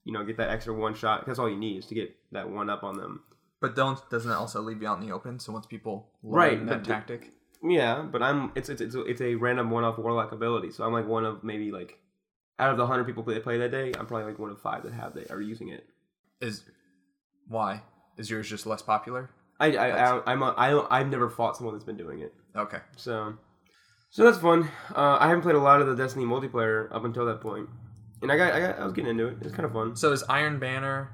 you 0.06 0.14
know 0.14 0.24
get 0.24 0.38
that 0.38 0.50
extra 0.50 0.74
one 0.74 0.94
shot. 0.96 1.26
That's 1.26 1.40
all 1.40 1.50
you 1.50 1.58
need 1.58 1.78
is 1.78 1.86
to 1.88 1.96
get 1.96 2.16
that 2.32 2.50
one 2.50 2.70
up 2.70 2.84
on 2.84 2.98
them. 2.98 3.24
But 3.62 3.76
don't 3.76 3.98
doesn't 4.10 4.30
that 4.30 4.38
also 4.38 4.62
leave 4.62 4.82
you 4.82 4.88
out 4.88 5.00
in 5.02 5.08
the 5.08 5.14
open? 5.14 5.40
So 5.40 5.54
once 5.54 5.66
people 5.66 6.10
learn 6.22 6.34
Right, 6.36 6.66
that 6.68 6.84
tactic, 6.84 7.32
Yeah, 7.64 8.02
but 8.02 8.22
I'm 8.22 8.52
it's 8.56 8.68
it's 8.70 8.82
it's 8.82 8.96
a, 8.96 9.02
it's 9.06 9.22
a 9.22 9.36
random 9.36 9.72
one-off 9.72 9.98
warlock 9.98 10.32
ability, 10.34 10.72
so 10.72 10.84
I'm 10.84 10.92
like 10.94 11.08
one 11.08 11.24
of 11.26 11.44
maybe 11.44 11.72
like 11.72 11.98
out 12.60 12.72
of 12.72 12.78
the 12.78 12.86
hundred 12.86 13.06
people 13.06 13.24
that 13.24 13.42
play 13.44 13.58
that 13.58 13.72
day, 13.72 13.94
I'm 13.98 14.06
probably 14.06 14.26
like 14.26 14.40
one 14.40 14.50
of 14.52 14.60
five 14.62 14.84
that 14.84 14.94
have 14.94 15.14
that 15.16 15.32
are 15.32 15.42
using 15.42 15.70
it. 15.70 15.86
is 16.42 16.64
why 17.48 17.82
is 18.18 18.30
yours 18.30 18.50
just 18.50 18.66
less 18.66 18.82
popular? 18.82 19.30
I 19.60 19.68
I, 19.68 19.72
That's- 19.72 20.22
I 20.26 20.32
I'm 20.32 20.42
a, 20.44 20.54
I 20.58 20.70
don't, 20.72 20.88
I've 20.92 21.10
never 21.10 21.30
fought 21.30 21.56
someone 21.58 21.74
that's 21.76 21.86
been 21.86 21.98
doing 21.98 22.20
it, 22.20 22.34
Okay. 22.56 22.80
so 22.98 23.36
so 24.10 24.24
that's 24.26 24.38
fun. 24.40 24.70
Uh, 24.94 25.18
I 25.20 25.28
haven't 25.28 25.42
played 25.44 25.56
a 25.56 25.60
lot 25.60 25.82
of 25.82 25.88
the 25.88 25.96
Destiny 25.96 26.26
multiplayer 26.26 26.94
up 26.94 27.06
until 27.06 27.26
that 27.28 27.40
point, 27.42 27.70
and 28.24 28.32
I 28.32 28.38
got 28.38 28.54
I 28.54 28.60
got 28.60 28.80
I 28.80 28.84
was 28.84 28.94
getting 28.94 29.12
into 29.12 29.28
it. 29.28 29.38
It's 29.42 29.52
kind 29.52 29.66
of 29.66 29.74
fun. 29.74 29.96
So 29.96 30.10
does 30.10 30.24
Iron 30.24 30.58
Banner 30.60 31.12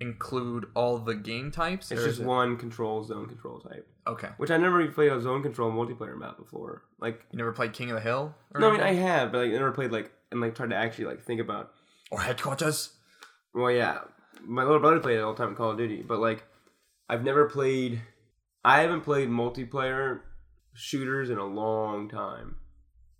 include 0.00 0.66
all 0.74 0.98
the 0.98 1.14
game 1.14 1.50
types? 1.50 1.90
It's 1.90 2.04
just 2.04 2.20
it- 2.20 2.26
one 2.26 2.56
control 2.56 3.02
zone 3.02 3.26
control 3.26 3.60
type, 3.60 3.86
Okay. 4.06 4.28
which 4.36 4.50
I 4.50 4.56
never 4.56 4.80
even 4.80 4.92
played 4.94 5.10
a 5.12 5.20
zone 5.20 5.42
control 5.42 5.72
multiplayer 5.72 6.16
map 6.18 6.36
before. 6.38 6.82
Like 7.00 7.24
You 7.32 7.38
never 7.38 7.52
played 7.52 7.72
King 7.72 7.90
of 7.90 7.96
the 7.96 8.00
Hill? 8.02 8.34
Or 8.54 8.60
no, 8.60 8.68
I 8.68 8.72
mean 8.72 8.80
I 8.80 8.92
have, 8.94 9.32
but 9.32 9.38
like, 9.38 9.48
I 9.50 9.52
never 9.54 9.72
played 9.72 9.90
like 9.92 10.12
and 10.30 10.40
like 10.40 10.54
tried 10.54 10.70
to 10.70 10.76
actually 10.76 11.06
like 11.06 11.22
think 11.22 11.40
about 11.40 11.72
or 12.10 12.20
headquarters. 12.20 12.90
Well, 13.54 13.70
yeah, 13.70 14.00
my 14.44 14.62
little 14.62 14.78
brother 14.78 15.00
played 15.00 15.18
it 15.18 15.22
all 15.22 15.32
the 15.32 15.38
time 15.38 15.50
in 15.50 15.56
Call 15.56 15.70
of 15.70 15.78
Duty, 15.78 16.02
but 16.06 16.18
like, 16.20 16.44
I've 17.08 17.24
never 17.24 17.46
played. 17.46 18.02
I 18.64 18.80
haven't 18.82 19.00
played 19.02 19.28
multiplayer 19.28 20.20
shooters 20.74 21.30
in 21.30 21.38
a 21.38 21.46
long 21.46 22.08
time. 22.08 22.56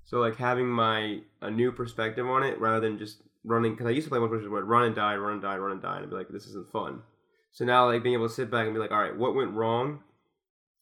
So 0.05 0.21
like 0.21 0.37
having 0.37 0.69
my 0.69 1.21
a 1.43 1.51
new 1.51 1.73
perspective 1.73 2.27
on 2.27 2.43
it 2.43 2.61
rather 2.61 2.81
than 2.81 2.99
just 2.99 3.23
running 3.45 3.73
because 3.73 3.87
I 3.87 3.91
used 3.91 4.07
to 4.07 4.11
play 4.11 4.19
where 4.19 4.63
I'd 4.63 4.65
run 4.65 4.85
and 4.85 4.95
die, 4.95 5.17
run 5.17 5.35
and 5.35 5.43
die, 5.43 5.57
run 5.57 5.73
and 5.73 5.83
die, 5.83 5.97
and 5.97 6.05
I'd 6.05 6.11
be 6.11 6.17
like, 6.17 6.29
this 6.29 6.47
isn't 6.47 6.71
fun. 6.71 7.03
So 7.53 7.65
now 7.65 7.87
like 7.87 8.03
being 8.03 8.15
able 8.15 8.29
to 8.29 8.35
sit 8.35 8.51
back 8.51 8.67
and 8.67 8.75
be 8.75 8.81
like, 8.81 8.91
all 8.91 9.01
right, 9.01 9.17
what 9.17 9.35
went 9.35 9.53
wrong, 9.53 10.01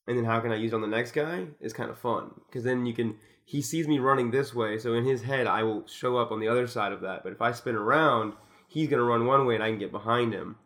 and 0.06 0.16
then 0.16 0.24
how 0.24 0.40
can 0.40 0.52
I 0.52 0.56
use 0.56 0.72
it 0.72 0.74
on 0.74 0.80
the 0.80 0.86
next 0.86 1.12
guy 1.12 1.46
is 1.60 1.72
kind 1.72 1.90
of 1.90 1.98
fun 1.98 2.30
because 2.46 2.64
then 2.64 2.86
you 2.86 2.94
can. 2.94 3.16
He 3.44 3.62
sees 3.62 3.86
me 3.86 4.00
running 4.00 4.32
this 4.32 4.52
way, 4.52 4.76
so 4.76 4.94
in 4.94 5.04
his 5.04 5.22
head 5.22 5.46
I 5.46 5.62
will 5.62 5.86
show 5.86 6.16
up 6.16 6.32
on 6.32 6.40
the 6.40 6.48
other 6.48 6.66
side 6.66 6.92
of 6.92 7.00
that. 7.02 7.22
But 7.22 7.32
if 7.32 7.40
I 7.40 7.52
spin 7.52 7.76
around, 7.76 8.32
he's 8.68 8.88
gonna 8.88 9.04
run 9.04 9.26
one 9.26 9.46
way 9.46 9.54
and 9.54 9.62
I 9.62 9.70
can 9.70 9.78
get 9.78 9.92
behind 9.92 10.32
him. 10.32 10.56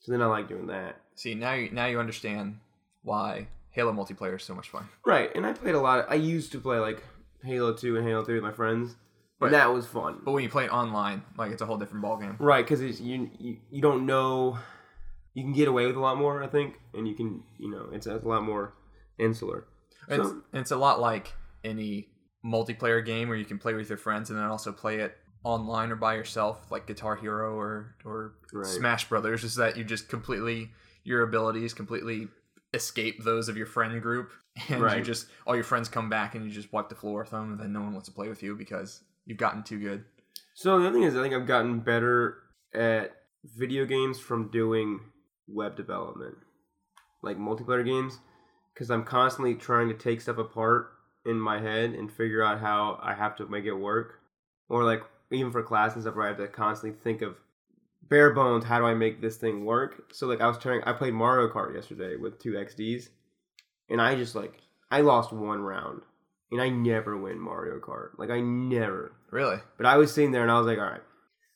So 0.00 0.12
then 0.12 0.22
I 0.22 0.26
like 0.26 0.48
doing 0.48 0.66
that. 0.68 0.96
See 1.14 1.34
now 1.34 1.54
you 1.54 1.70
now 1.70 1.86
you 1.86 2.00
understand 2.00 2.58
why 3.02 3.48
Halo 3.70 3.92
multiplayer 3.92 4.36
is 4.36 4.44
so 4.44 4.54
much 4.54 4.70
fun. 4.70 4.88
Right, 5.04 5.30
and 5.34 5.44
I 5.44 5.52
played 5.52 5.74
a 5.74 5.80
lot. 5.80 6.06
I 6.08 6.14
used 6.14 6.52
to 6.52 6.60
play 6.60 6.78
like 6.78 7.02
Halo 7.44 7.74
Two 7.74 7.96
and 7.96 8.06
Halo 8.06 8.24
Three 8.24 8.34
with 8.34 8.42
my 8.42 8.52
friends, 8.52 8.96
But- 9.38 9.50
that 9.52 9.72
was 9.72 9.86
fun. 9.86 10.20
But 10.24 10.32
when 10.32 10.42
you 10.42 10.48
play 10.48 10.64
it 10.64 10.72
online, 10.72 11.22
like 11.36 11.52
it's 11.52 11.62
a 11.62 11.66
whole 11.66 11.76
different 11.76 12.04
ballgame. 12.04 12.36
Right, 12.38 12.64
because 12.66 13.00
you, 13.00 13.30
you 13.38 13.58
you 13.70 13.82
don't 13.82 14.06
know. 14.06 14.58
You 15.34 15.42
can 15.42 15.52
get 15.52 15.68
away 15.68 15.86
with 15.86 15.96
a 15.96 16.00
lot 16.00 16.16
more, 16.16 16.42
I 16.42 16.46
think, 16.46 16.74
and 16.94 17.06
you 17.06 17.14
can 17.14 17.42
you 17.58 17.70
know 17.70 17.88
it's, 17.92 18.06
it's 18.06 18.24
a 18.24 18.28
lot 18.28 18.42
more 18.42 18.74
insular. 19.18 19.66
It's, 20.08 20.22
So- 20.28 20.42
it's 20.52 20.70
a 20.70 20.76
lot 20.76 21.00
like 21.00 21.34
any 21.64 22.08
multiplayer 22.44 23.04
game 23.04 23.28
where 23.28 23.36
you 23.36 23.44
can 23.44 23.58
play 23.58 23.74
with 23.74 23.88
your 23.88 23.98
friends 23.98 24.30
and 24.30 24.38
then 24.38 24.46
also 24.46 24.70
play 24.72 25.00
it 25.00 25.16
online 25.44 25.90
or 25.90 25.96
by 25.96 26.14
yourself, 26.14 26.70
like 26.70 26.86
Guitar 26.86 27.16
Hero 27.16 27.54
or 27.58 27.94
or 28.04 28.34
Right. 28.52 28.66
Smash 28.66 29.08
Brothers. 29.08 29.44
Is 29.44 29.56
that 29.56 29.76
you 29.76 29.84
just 29.84 30.08
completely 30.08 30.70
your 31.04 31.22
abilities 31.22 31.74
completely 31.74 32.28
escape 32.74 33.22
those 33.22 33.48
of 33.48 33.56
your 33.56 33.66
friend 33.66 34.00
group, 34.00 34.30
and 34.68 34.80
you 34.96 35.02
just 35.02 35.26
all 35.46 35.54
your 35.54 35.64
friends 35.64 35.88
come 35.88 36.08
back 36.08 36.34
and 36.34 36.44
you 36.44 36.50
just 36.50 36.72
wipe 36.72 36.88
the 36.88 36.94
floor 36.94 37.20
with 37.20 37.30
them, 37.30 37.52
and 37.52 37.60
then 37.60 37.72
no 37.72 37.80
one 37.82 37.92
wants 37.92 38.08
to 38.08 38.14
play 38.14 38.28
with 38.28 38.42
you 38.42 38.54
because 38.56 39.02
you've 39.26 39.38
gotten 39.38 39.62
too 39.62 39.78
good. 39.78 40.04
So 40.54 40.78
the 40.78 40.86
other 40.86 40.94
thing 40.94 41.02
is, 41.02 41.14
I 41.14 41.22
think 41.22 41.34
I've 41.34 41.46
gotten 41.46 41.80
better 41.80 42.38
at 42.74 43.12
video 43.44 43.84
games 43.84 44.18
from 44.18 44.50
doing 44.50 45.00
web 45.46 45.76
development, 45.76 46.36
like 47.22 47.36
multiplayer 47.36 47.84
games, 47.84 48.18
because 48.72 48.90
I'm 48.90 49.04
constantly 49.04 49.54
trying 49.54 49.88
to 49.88 49.94
take 49.94 50.20
stuff 50.20 50.38
apart 50.38 50.92
in 51.26 51.38
my 51.38 51.60
head 51.60 51.90
and 51.90 52.10
figure 52.10 52.42
out 52.42 52.60
how 52.60 52.98
I 53.02 53.14
have 53.14 53.36
to 53.36 53.46
make 53.46 53.64
it 53.64 53.74
work, 53.74 54.20
or 54.68 54.84
like 54.84 55.02
even 55.30 55.52
for 55.52 55.62
class 55.62 55.94
and 55.94 56.02
stuff, 56.02 56.14
where 56.14 56.24
I 56.24 56.28
have 56.28 56.38
to 56.38 56.48
constantly 56.48 56.98
think 57.02 57.20
of 57.20 57.36
bare 58.08 58.32
bones, 58.32 58.64
how 58.64 58.78
do 58.78 58.86
I 58.86 58.94
make 58.94 59.20
this 59.20 59.36
thing 59.36 59.64
work? 59.64 60.12
So 60.12 60.26
like 60.26 60.40
I 60.40 60.46
was 60.46 60.58
trying, 60.58 60.82
I 60.84 60.92
played 60.92 61.14
Mario 61.14 61.52
Kart 61.52 61.74
yesterday 61.74 62.16
with 62.16 62.38
two 62.38 62.52
XDs, 62.52 63.08
and 63.90 64.00
I 64.00 64.14
just 64.14 64.34
like 64.34 64.60
I 64.90 65.00
lost 65.00 65.32
one 65.32 65.60
round, 65.60 66.02
and 66.50 66.60
I 66.60 66.68
never 66.68 67.16
win 67.16 67.40
Mario 67.40 67.78
Kart, 67.78 68.18
like 68.18 68.30
I 68.30 68.40
never. 68.40 69.12
Really? 69.30 69.58
But 69.76 69.86
I 69.86 69.96
was 69.96 70.12
sitting 70.12 70.30
there 70.30 70.42
and 70.42 70.50
I 70.50 70.58
was 70.58 70.66
like, 70.66 70.78
all 70.78 70.84
right, 70.84 71.02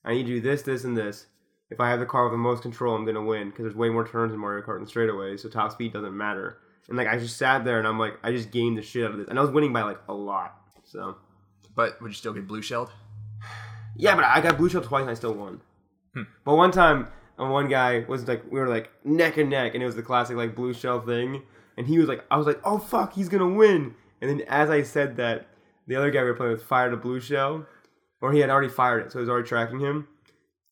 I 0.04 0.14
need 0.14 0.26
to 0.26 0.34
do 0.34 0.40
this, 0.40 0.62
this, 0.62 0.84
and 0.84 0.96
this. 0.96 1.26
If 1.70 1.78
I 1.78 1.88
have 1.90 2.00
the 2.00 2.06
car 2.06 2.24
with 2.24 2.32
the 2.32 2.38
most 2.38 2.62
control, 2.62 2.96
I'm 2.96 3.06
gonna 3.06 3.22
win 3.22 3.50
because 3.50 3.64
there's 3.64 3.76
way 3.76 3.90
more 3.90 4.06
turns 4.06 4.32
in 4.32 4.40
Mario 4.40 4.64
Kart 4.64 4.78
than 4.78 4.86
straightaways, 4.86 5.40
so 5.40 5.48
top 5.48 5.72
speed 5.72 5.92
doesn't 5.92 6.16
matter. 6.16 6.58
And 6.88 6.98
like 6.98 7.06
I 7.06 7.18
just 7.18 7.36
sat 7.36 7.64
there 7.64 7.78
and 7.78 7.86
I'm 7.86 7.98
like, 7.98 8.18
I 8.22 8.32
just 8.32 8.50
gained 8.50 8.76
the 8.76 8.82
shit 8.82 9.04
out 9.04 9.12
of 9.12 9.18
this, 9.18 9.28
and 9.28 9.38
I 9.38 9.42
was 9.42 9.50
winning 9.50 9.72
by 9.72 9.82
like 9.82 10.00
a 10.08 10.14
lot. 10.14 10.56
So 10.84 11.16
But 11.76 12.02
would 12.02 12.10
you 12.10 12.16
still 12.16 12.32
get 12.32 12.48
blue 12.48 12.62
shelled? 12.62 12.90
yeah, 13.96 14.16
but 14.16 14.24
I 14.24 14.40
got 14.40 14.58
blue 14.58 14.68
shell 14.68 14.82
twice 14.82 15.02
and 15.02 15.10
I 15.10 15.14
still 15.14 15.34
won. 15.34 15.60
Hmm. 16.14 16.22
But 16.44 16.56
one 16.56 16.72
time, 16.72 17.08
uh, 17.38 17.46
one 17.46 17.68
guy 17.68 18.04
was 18.08 18.26
like, 18.26 18.42
we 18.50 18.58
were 18.58 18.66
like 18.66 18.90
neck 19.04 19.36
and 19.36 19.48
neck, 19.48 19.74
and 19.74 19.82
it 19.82 19.86
was 19.86 19.94
the 19.94 20.02
classic 20.02 20.36
like 20.36 20.56
blue 20.56 20.74
shell 20.74 21.00
thing. 21.00 21.42
And 21.76 21.86
he 21.86 21.98
was 21.98 22.08
like, 22.08 22.24
I 22.30 22.36
was 22.36 22.46
like, 22.46 22.60
oh 22.64 22.78
fuck, 22.78 23.14
he's 23.14 23.28
gonna 23.28 23.48
win. 23.48 23.94
And 24.20 24.30
then 24.30 24.46
as 24.48 24.70
I 24.70 24.82
said 24.82 25.16
that, 25.16 25.46
the 25.86 25.96
other 25.96 26.10
guy 26.10 26.22
we 26.22 26.30
were 26.30 26.34
playing 26.34 26.52
with 26.52 26.62
fired 26.62 26.92
a 26.92 26.96
blue 26.96 27.20
shell, 27.20 27.66
or 28.20 28.32
he 28.32 28.40
had 28.40 28.50
already 28.50 28.68
fired 28.68 29.06
it, 29.06 29.12
so 29.12 29.18
he 29.18 29.20
was 29.20 29.28
already 29.28 29.48
tracking 29.48 29.80
him. 29.80 30.06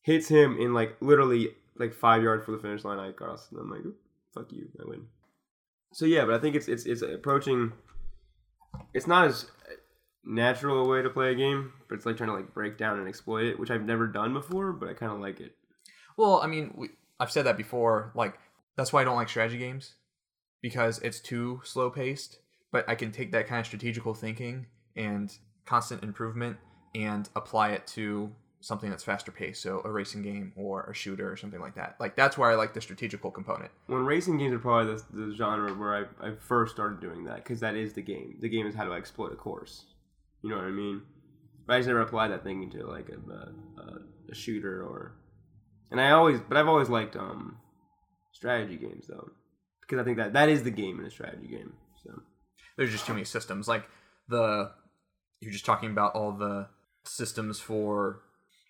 Hits 0.02 0.28
him 0.28 0.56
in 0.58 0.74
like 0.74 0.96
literally 1.00 1.50
like 1.76 1.92
five 1.92 2.22
yards 2.22 2.44
for 2.44 2.52
the 2.52 2.58
finish 2.58 2.84
line. 2.84 2.98
I 2.98 3.12
crossed, 3.12 3.52
and 3.52 3.60
I'm 3.60 3.70
like, 3.70 3.82
fuck 4.34 4.52
you, 4.52 4.68
I 4.80 4.88
win. 4.88 5.06
So 5.92 6.04
yeah, 6.04 6.24
but 6.24 6.34
I 6.34 6.38
think 6.38 6.56
it's 6.56 6.68
it's 6.68 6.86
it's 6.86 7.02
approaching. 7.02 7.72
It's 8.94 9.06
not 9.06 9.26
as 9.26 9.46
natural 10.24 10.84
a 10.84 10.88
way 10.88 11.02
to 11.02 11.10
play 11.10 11.32
a 11.32 11.34
game, 11.34 11.72
but 11.88 11.96
it's 11.96 12.06
like 12.06 12.16
trying 12.16 12.28
to 12.28 12.36
like 12.36 12.52
break 12.54 12.76
down 12.76 12.98
and 12.98 13.08
exploit 13.08 13.44
it, 13.44 13.58
which 13.58 13.70
I've 13.70 13.84
never 13.84 14.06
done 14.06 14.34
before, 14.34 14.72
but 14.72 14.88
I 14.88 14.92
kind 14.92 15.12
of 15.12 15.20
like 15.20 15.40
it. 15.40 15.56
Well, 16.16 16.40
I 16.42 16.46
mean, 16.46 16.74
we, 16.76 16.90
I've 17.18 17.32
said 17.32 17.46
that 17.46 17.56
before. 17.56 18.12
Like 18.14 18.38
that's 18.76 18.92
why 18.92 19.00
I 19.00 19.04
don't 19.04 19.16
like 19.16 19.28
strategy 19.28 19.58
games 19.58 19.94
because 20.60 20.98
it's 20.98 21.20
too 21.20 21.60
slow 21.64 21.90
paced. 21.90 22.38
But 22.70 22.88
I 22.88 22.94
can 22.94 23.12
take 23.12 23.32
that 23.32 23.46
kind 23.46 23.60
of 23.60 23.66
strategical 23.66 24.14
thinking 24.14 24.66
and 24.96 25.32
constant 25.64 26.02
improvement 26.02 26.56
and 26.94 27.28
apply 27.36 27.70
it 27.70 27.86
to 27.88 28.32
something 28.60 28.90
that's 28.90 29.04
faster 29.04 29.30
paced. 29.30 29.62
So 29.62 29.80
a 29.84 29.90
racing 29.90 30.22
game 30.22 30.52
or 30.56 30.84
a 30.84 30.94
shooter 30.94 31.30
or 31.30 31.36
something 31.36 31.60
like 31.60 31.76
that. 31.76 31.96
Like 32.00 32.16
that's 32.16 32.36
where 32.36 32.50
I 32.50 32.56
like 32.56 32.74
the 32.74 32.80
strategical 32.80 33.30
component. 33.30 33.70
When 33.86 34.04
racing 34.04 34.38
games 34.38 34.54
are 34.54 34.58
probably 34.58 34.94
the, 34.94 35.26
the 35.26 35.34
genre 35.36 35.72
where 35.74 36.08
I, 36.20 36.28
I 36.28 36.34
first 36.34 36.74
started 36.74 37.00
doing 37.00 37.24
that 37.24 37.36
because 37.36 37.60
that 37.60 37.76
is 37.76 37.92
the 37.92 38.02
game. 38.02 38.36
The 38.40 38.48
game 38.48 38.66
is 38.66 38.74
how 38.74 38.84
do 38.84 38.92
I 38.92 38.96
exploit 38.96 39.32
a 39.32 39.36
course. 39.36 39.84
You 40.42 40.50
know 40.50 40.56
what 40.56 40.64
I 40.64 40.70
mean? 40.70 41.02
But 41.66 41.74
I 41.74 41.78
just 41.78 41.88
never 41.88 42.00
applied 42.00 42.28
that 42.28 42.42
thing 42.42 42.62
into 42.62 42.86
like 42.86 43.08
a, 43.10 43.80
a, 43.80 43.98
a 44.30 44.34
shooter 44.34 44.82
or. 44.82 45.12
And 45.90 46.00
I 46.00 46.10
always, 46.10 46.40
but 46.40 46.56
I've 46.56 46.68
always 46.68 46.88
liked 46.88 47.16
um 47.16 47.58
strategy 48.32 48.76
games 48.76 49.06
though, 49.06 49.30
because 49.80 49.98
I 49.98 50.04
think 50.04 50.16
that 50.18 50.32
that 50.34 50.48
is 50.48 50.62
the 50.62 50.70
game 50.70 50.98
in 51.00 51.06
a 51.06 51.10
strategy 51.10 51.46
game. 51.46 51.72
There's 52.78 52.90
just 52.92 53.04
too 53.06 53.12
many 53.12 53.24
systems. 53.26 53.68
Like 53.68 53.84
the 54.28 54.70
you're 55.40 55.52
just 55.52 55.66
talking 55.66 55.90
about 55.90 56.14
all 56.14 56.32
the 56.32 56.68
systems 57.04 57.58
for 57.60 58.20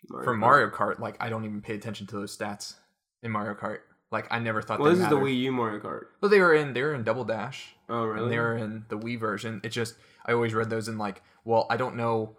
for 0.09 0.35
Kart. 0.35 0.39
Mario 0.39 0.71
Kart. 0.71 0.99
Like 0.99 1.17
I 1.21 1.29
don't 1.29 1.45
even 1.45 1.61
pay 1.61 1.75
attention 1.75 2.07
to 2.09 2.17
those 2.17 2.37
stats 2.37 2.75
in 3.23 3.31
Mario 3.31 3.55
Kart. 3.55 3.81
Like 4.11 4.27
I 4.31 4.39
never 4.39 4.63
thought. 4.63 4.81
Well, 4.81 4.89
they 4.91 4.97
this 4.97 5.05
is 5.05 5.11
the. 5.11 5.17
Wii 5.17 5.39
U 5.43 5.53
Mario 5.53 5.79
Kart. 5.81 6.07
Well, 6.21 6.31
they 6.31 6.41
were 6.41 6.55
in 6.55 6.73
they 6.73 6.83
were 6.83 6.95
in 6.95 7.05
Double 7.05 7.25
Dash. 7.25 7.75
Oh, 7.91 8.05
really? 8.05 8.23
and 8.25 8.33
they're 8.33 8.57
in 8.57 8.87
the 8.89 8.99
Wii 8.99 9.21
version. 9.21 9.61
It 9.63 9.69
just 9.69 9.95
I 10.25 10.33
always 10.33 10.55
read 10.55 10.71
those 10.71 10.89
and 10.89 10.99
like, 10.99 11.23
well, 11.45 11.67
I 11.69 11.77
don't 11.77 11.97
know. 11.97 12.37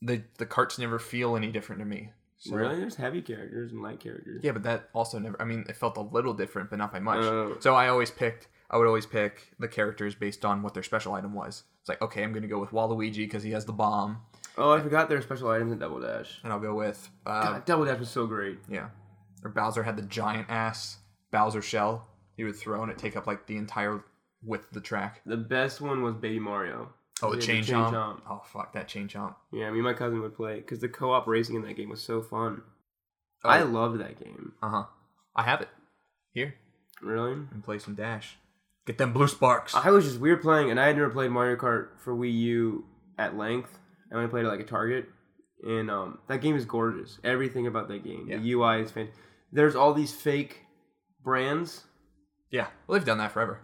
The 0.00 0.22
the 0.38 0.46
carts 0.46 0.78
never 0.78 0.98
feel 1.00 1.36
any 1.36 1.50
different 1.50 1.80
to 1.80 1.84
me. 1.84 2.12
So, 2.38 2.54
Really? 2.56 2.76
There's 2.76 2.94
heavy 2.94 3.20
characters 3.20 3.70
and 3.72 3.82
light 3.82 4.00
characters. 4.00 4.40
Yeah, 4.42 4.52
but 4.52 4.62
that 4.62 4.88
also 4.94 5.18
never. 5.18 5.40
I 5.42 5.44
mean, 5.44 5.66
it 5.68 5.76
felt 5.76 5.98
a 5.98 6.00
little 6.00 6.32
different, 6.32 6.70
but 6.70 6.76
not 6.78 6.90
by 6.90 7.00
much. 7.00 7.22
Oh. 7.22 7.56
so 7.58 7.74
I 7.74 7.88
always 7.88 8.10
picked. 8.10 8.46
I 8.70 8.76
would 8.76 8.86
always 8.86 9.06
pick 9.06 9.50
the 9.58 9.66
characters 9.68 10.14
based 10.14 10.44
on 10.44 10.62
what 10.62 10.74
their 10.74 10.82
special 10.82 11.12
item 11.14 11.34
was. 11.34 11.64
It's 11.80 11.88
like, 11.88 12.00
okay, 12.02 12.22
I'm 12.22 12.32
going 12.32 12.42
to 12.42 12.48
go 12.48 12.58
with 12.60 12.70
Waluigi 12.70 13.16
because 13.16 13.42
he 13.42 13.50
has 13.50 13.64
the 13.64 13.72
bomb, 13.72 14.18
Oh, 14.58 14.72
I 14.72 14.80
forgot 14.80 15.08
their 15.08 15.22
special 15.22 15.48
items 15.50 15.72
in 15.72 15.78
Double 15.78 16.00
Dash. 16.00 16.40
and 16.44 16.52
I'll 16.52 16.60
go 16.60 16.74
with 16.74 17.08
uh, 17.26 17.42
God, 17.42 17.64
Double 17.64 17.84
Dash 17.84 17.98
was 17.98 18.10
so 18.10 18.26
great. 18.26 18.58
yeah. 18.68 18.88
Or 19.42 19.50
Bowser 19.50 19.82
had 19.82 19.96
the 19.96 20.02
giant 20.02 20.50
ass 20.50 20.98
Bowser 21.30 21.62
shell. 21.62 22.06
He 22.36 22.44
would 22.44 22.56
throw 22.56 22.82
and 22.82 22.90
it 22.92 22.98
take 22.98 23.16
up 23.16 23.26
like 23.26 23.46
the 23.46 23.56
entire 23.56 24.04
width 24.42 24.66
of 24.68 24.74
the 24.74 24.80
track. 24.80 25.20
The 25.24 25.36
best 25.36 25.80
one 25.80 26.02
was 26.02 26.14
Baby 26.14 26.38
Mario. 26.40 26.90
Oh, 27.22 27.34
the 27.34 27.40
chain, 27.40 27.62
chain 27.62 27.74
chomp. 27.76 27.92
chomp. 27.92 28.20
Oh 28.28 28.42
fuck 28.44 28.72
that 28.74 28.88
chain 28.88 29.06
chomp. 29.08 29.34
Yeah, 29.52 29.70
me 29.70 29.78
and 29.78 29.84
my 29.84 29.92
cousin 29.94 30.20
would 30.22 30.34
play 30.36 30.56
because 30.56 30.80
the 30.80 30.88
co-op 30.88 31.26
racing 31.26 31.56
in 31.56 31.62
that 31.62 31.76
game 31.76 31.88
was 31.90 32.02
so 32.02 32.20
fun. 32.22 32.62
I 33.44 33.62
loved 33.62 34.00
that 34.00 34.18
game. 34.22 34.52
Uh 34.62 34.68
huh. 34.68 34.84
I 35.36 35.42
have 35.44 35.60
it 35.62 35.68
here 36.32 36.54
Really? 37.00 37.32
and 37.32 37.62
play 37.64 37.78
some 37.78 37.94
Dash. 37.94 38.36
Get 38.90 38.98
them 38.98 39.12
blue 39.12 39.28
sparks. 39.28 39.72
I 39.74 39.90
was 39.90 40.04
just 40.04 40.18
weird 40.20 40.42
playing, 40.42 40.70
and 40.70 40.80
I 40.80 40.88
had 40.88 40.96
never 40.96 41.10
played 41.10 41.30
Mario 41.30 41.54
Kart 41.56 41.90
for 41.98 42.12
Wii 42.14 42.32
U 42.40 42.84
at 43.18 43.36
length. 43.36 43.78
I 44.12 44.16
only 44.16 44.28
played 44.28 44.44
it 44.44 44.48
like 44.48 44.58
a 44.58 44.64
Target, 44.64 45.06
and 45.62 45.88
um, 45.90 46.18
that 46.28 46.40
game 46.40 46.56
is 46.56 46.64
gorgeous. 46.64 47.18
Everything 47.22 47.68
about 47.68 47.86
that 47.88 48.02
game, 48.02 48.26
Yeah. 48.28 48.38
the 48.38 48.52
UI 48.52 48.80
is 48.82 48.90
fantastic. 48.90 49.22
There's 49.52 49.76
all 49.76 49.94
these 49.94 50.12
fake 50.12 50.64
brands 51.22 51.84
yeah, 52.50 52.66
well 52.88 52.98
they've 52.98 53.06
done 53.06 53.18
that 53.18 53.30
forever. 53.30 53.60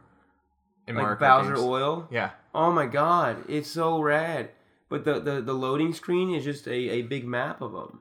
In 0.87 0.95
like 0.95 1.03
Mario 1.03 1.17
Kart 1.17 1.21
Bowser 1.21 1.55
games. 1.57 1.67
Oil. 1.67 2.09
Yeah. 2.13 2.31
Oh 2.55 2.71
my 2.71 2.87
god, 2.87 3.45
it's 3.49 3.69
so 3.69 4.01
rad. 4.01 4.51
But 4.89 5.05
the, 5.05 5.19
the, 5.19 5.41
the 5.43 5.53
loading 5.53 5.93
screen 5.93 6.33
is 6.33 6.45
just 6.45 6.69
a, 6.69 6.73
a 6.73 7.03
big 7.03 7.27
map 7.27 7.61
of 7.61 7.73
them, 7.73 8.01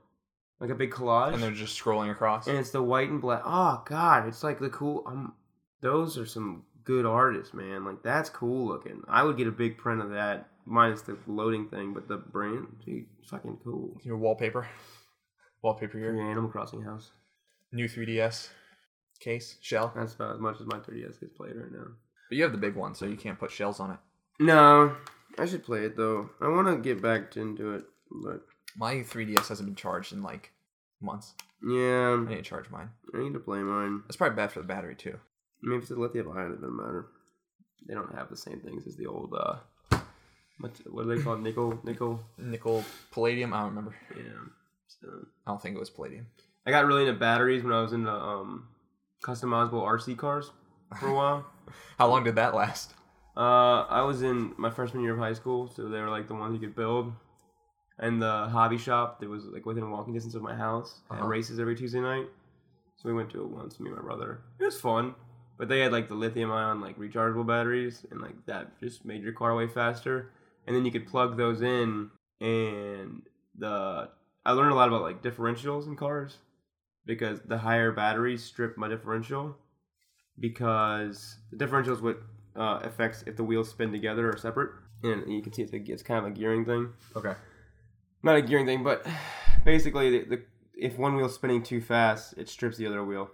like 0.60 0.70
a 0.70 0.76
big 0.76 0.92
collage, 0.92 1.34
And 1.34 1.42
they're 1.42 1.50
just 1.50 1.82
scrolling 1.82 2.12
across. 2.12 2.46
and 2.46 2.58
it's 2.60 2.70
the 2.70 2.84
white 2.84 3.10
and 3.10 3.20
black. 3.20 3.42
Oh 3.44 3.82
god, 3.88 4.28
it's 4.28 4.44
like 4.44 4.60
the 4.60 4.70
cool. 4.70 5.02
Um, 5.08 5.34
those 5.82 6.16
are 6.20 6.28
some 6.28 6.64
good 6.86 7.06
artist, 7.06 7.54
man. 7.54 7.84
Like 7.86 8.02
that's 8.04 8.30
cool 8.30 8.68
looking. 8.68 9.02
I 9.08 9.24
would 9.24 9.38
get 9.38 9.48
a 9.48 9.52
big 9.52 9.78
print 9.78 10.02
of 10.02 10.12
that, 10.12 10.48
minus 10.66 11.02
the 11.02 11.18
loading 11.28 11.68
thing, 11.70 11.94
but 11.94 12.08
the 12.08 12.18
brand, 12.18 12.68
dude, 12.86 13.06
fucking 13.30 13.60
cool. 13.64 13.98
Your 14.04 14.18
wallpaper. 14.18 14.68
Wallpaper 15.62 15.98
here. 15.98 16.16
your 16.16 16.30
Animal 16.30 16.50
Crossing 16.50 16.82
house. 16.84 17.12
New 17.72 17.88
3DS 17.90 18.50
case 19.20 19.58
shell. 19.62 19.92
That's 19.96 20.14
about 20.14 20.36
as 20.36 20.40
much 20.42 20.62
as 20.62 20.68
my 20.68 20.78
3DS 20.78 21.20
gets 21.20 21.34
played 21.36 21.56
right 21.56 21.72
now. 21.72 21.88
But 22.30 22.38
you 22.38 22.44
have 22.44 22.52
the 22.52 22.58
big 22.58 22.76
one, 22.76 22.96
so 22.96 23.06
you 23.06 23.16
can't 23.18 23.40
put 23.40 23.52
shells 23.52 23.80
on 23.80 23.92
it. 23.92 23.98
No, 24.40 24.96
I 25.40 25.46
should 25.46 25.64
play 25.64 25.86
it 25.86 25.96
though. 25.98 26.30
I 26.42 26.48
want 26.50 26.68
to 26.68 26.78
get 26.78 27.02
back 27.02 27.36
into 27.38 27.74
it, 27.74 27.86
but 28.12 28.42
My 28.78 28.96
3DS 28.96 29.48
hasn't 29.48 29.68
been 29.68 29.76
charged 29.76 30.14
in 30.14 30.22
like 30.22 30.52
months. 31.02 31.34
yeah, 31.68 32.10
I 32.20 32.30
need 32.30 32.36
to 32.36 32.42
charge 32.42 32.70
mine. 32.70 32.90
I 33.14 33.20
need 33.20 33.34
to 33.34 33.40
play 33.40 33.60
mine. 33.60 34.02
That's 34.06 34.18
probably 34.18 34.36
bad 34.36 34.52
for 34.52 34.60
the 34.60 34.68
battery 34.68 34.96
too. 34.96 35.18
Maybe 35.66 35.78
if 35.78 35.82
it's 35.84 35.92
a 35.92 35.96
lithium 35.96 36.32
ion, 36.38 36.52
it 36.52 36.62
doesn't 36.62 36.76
matter. 36.78 37.08
They 37.88 37.94
don't 37.94 38.14
have 38.16 38.30
the 38.30 38.38
same 38.38 38.60
things 38.62 38.88
as 38.88 38.96
the 38.96 39.08
old. 39.08 39.34
uh 39.34 39.56
What 40.60 40.72
what 40.90 41.04
do 41.04 41.16
they 41.16 41.22
call 41.24 41.34
it? 41.36 41.42
Nickel 41.42 41.80
nickel. 41.84 42.20
Nickel, 42.38 42.84
palladium. 43.12 43.54
I 43.54 43.58
don't 43.62 43.70
remember. 43.70 43.96
Yeah. 44.16 44.24
So 44.88 45.08
I 45.46 45.52
don't 45.52 45.62
think 45.62 45.76
it 45.76 45.80
was 45.80 45.90
palladium. 45.90 46.28
I 46.66 46.72
got 46.72 46.86
really 46.86 47.02
into 47.08 47.20
batteries 47.20 47.64
when 47.64 47.74
I 47.74 47.82
was 47.82 47.94
into 47.94 48.12
um 48.12 48.68
customizable 49.24 49.84
RC 49.84 50.18
cars 50.18 50.52
for 51.00 51.08
a 51.10 51.14
while. 51.14 51.46
How 52.00 52.08
long 52.08 52.24
did 52.24 52.36
that 52.36 52.54
last? 52.56 52.94
Uh, 53.38 53.82
I 53.90 54.02
was 54.04 54.22
in 54.22 54.54
my 54.58 54.70
freshman 54.70 55.04
year 55.04 55.14
of 55.14 55.20
high 55.20 55.34
school, 55.34 55.68
so 55.76 55.90
they 55.90 56.00
were 56.00 56.10
like 56.10 56.28
the 56.28 56.36
ones 56.36 56.54
you 56.54 56.60
could 56.66 56.76
build. 56.76 57.12
And 58.00 58.22
the 58.22 58.48
hobby 58.50 58.78
shop 58.78 59.20
that 59.20 59.30
was 59.30 59.46
like 59.46 59.66
within 59.66 59.90
walking 59.90 60.14
distance 60.14 60.36
of 60.36 60.42
my 60.42 60.56
house 60.56 61.00
had 61.10 61.20
Uh-huh. 61.20 61.28
races 61.28 61.60
every 61.60 61.76
Tuesday 61.76 62.00
night. 62.02 62.28
So 62.98 63.10
we 63.10 63.14
went 63.14 63.30
to 63.32 63.42
it 63.42 63.50
once, 63.50 63.80
me 63.80 63.88
and 63.90 63.98
my 63.98 64.02
brother. 64.04 64.42
It 64.60 64.66
was 64.66 64.80
fun, 64.80 65.16
but 65.58 65.70
they 65.70 65.80
had 65.80 65.92
like 65.92 66.08
the 66.08 66.16
lithium 66.16 66.52
ion 66.52 66.82
like 66.82 66.98
rechargeable 66.98 67.48
batteries, 67.48 68.06
and 68.12 68.22
like 68.22 68.46
that 68.46 68.80
just 68.80 69.06
made 69.06 69.24
your 69.24 69.34
car 69.34 69.56
way 69.56 69.68
faster. 69.68 70.32
And 70.68 70.76
then 70.76 70.86
you 70.86 70.92
could 70.92 71.08
plug 71.08 71.38
those 71.38 71.62
in, 71.62 72.10
and 72.42 73.22
the 73.58 74.10
I 74.46 74.52
learned 74.52 74.72
a 74.72 74.76
lot 74.76 74.88
about 74.88 75.02
like 75.02 75.22
differentials 75.22 75.88
in 75.88 75.96
cars 75.96 76.38
because 77.06 77.40
the 77.42 77.58
higher 77.58 77.92
batteries 77.92 78.44
strip 78.44 78.78
my 78.78 78.88
differential 78.88 79.56
because 80.40 81.38
the 81.52 81.58
differential 81.58 81.94
is 81.94 82.02
what 82.02 82.22
uh, 82.56 82.80
affects 82.84 83.24
if 83.26 83.36
the 83.36 83.44
wheels 83.44 83.70
spin 83.70 83.92
together 83.92 84.30
or 84.30 84.38
separate. 84.38 84.72
And 85.04 85.32
you 85.32 85.42
can 85.42 85.54
see 85.54 85.62
it's, 85.62 85.74
a, 85.74 85.78
it's 85.78 86.04
kind 86.04 86.26
of 86.26 86.32
a 86.32 86.36
gearing 86.36 86.66
thing. 86.66 86.90
Okay. 87.16 87.34
Not 88.24 88.38
a 88.38 88.42
gearing 88.42 88.66
thing, 88.66 88.84
but 88.84 89.06
basically, 89.64 90.10
the, 90.10 90.26
the, 90.26 90.42
if 90.74 90.98
one 90.98 91.16
wheel's 91.16 91.36
spinning 91.36 91.64
too 91.64 91.82
fast, 91.82 92.34
it 92.38 92.50
strips 92.50 92.78
the 92.78 92.88
other 92.88 93.04
wheel. 93.04 93.30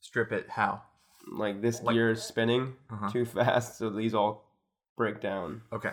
Strip 0.00 0.32
it. 0.32 0.48
How? 0.50 0.82
Like 1.30 1.60
this 1.62 1.82
Like- 1.82 1.94
gear 1.94 2.10
is 2.10 2.22
spinning 2.22 2.76
Uh-huh. 2.90 3.10
too 3.10 3.24
fast, 3.24 3.78
so 3.78 3.90
these 3.90 4.14
all 4.14 4.44
break 4.96 5.20
down. 5.20 5.62
Okay. 5.72 5.92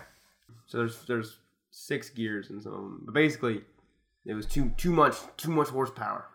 So 0.66 0.78
there's 0.78 1.04
there's 1.06 1.38
six 1.70 2.10
gears 2.10 2.50
in 2.50 2.60
some 2.60 2.72
of 2.72 2.78
them, 2.80 3.02
but 3.06 3.14
basically, 3.14 3.64
it 4.26 4.34
was 4.34 4.46
too 4.46 4.70
too 4.76 4.92
much 4.92 5.16
too 5.36 5.50
much 5.50 5.68
horsepower 5.68 6.26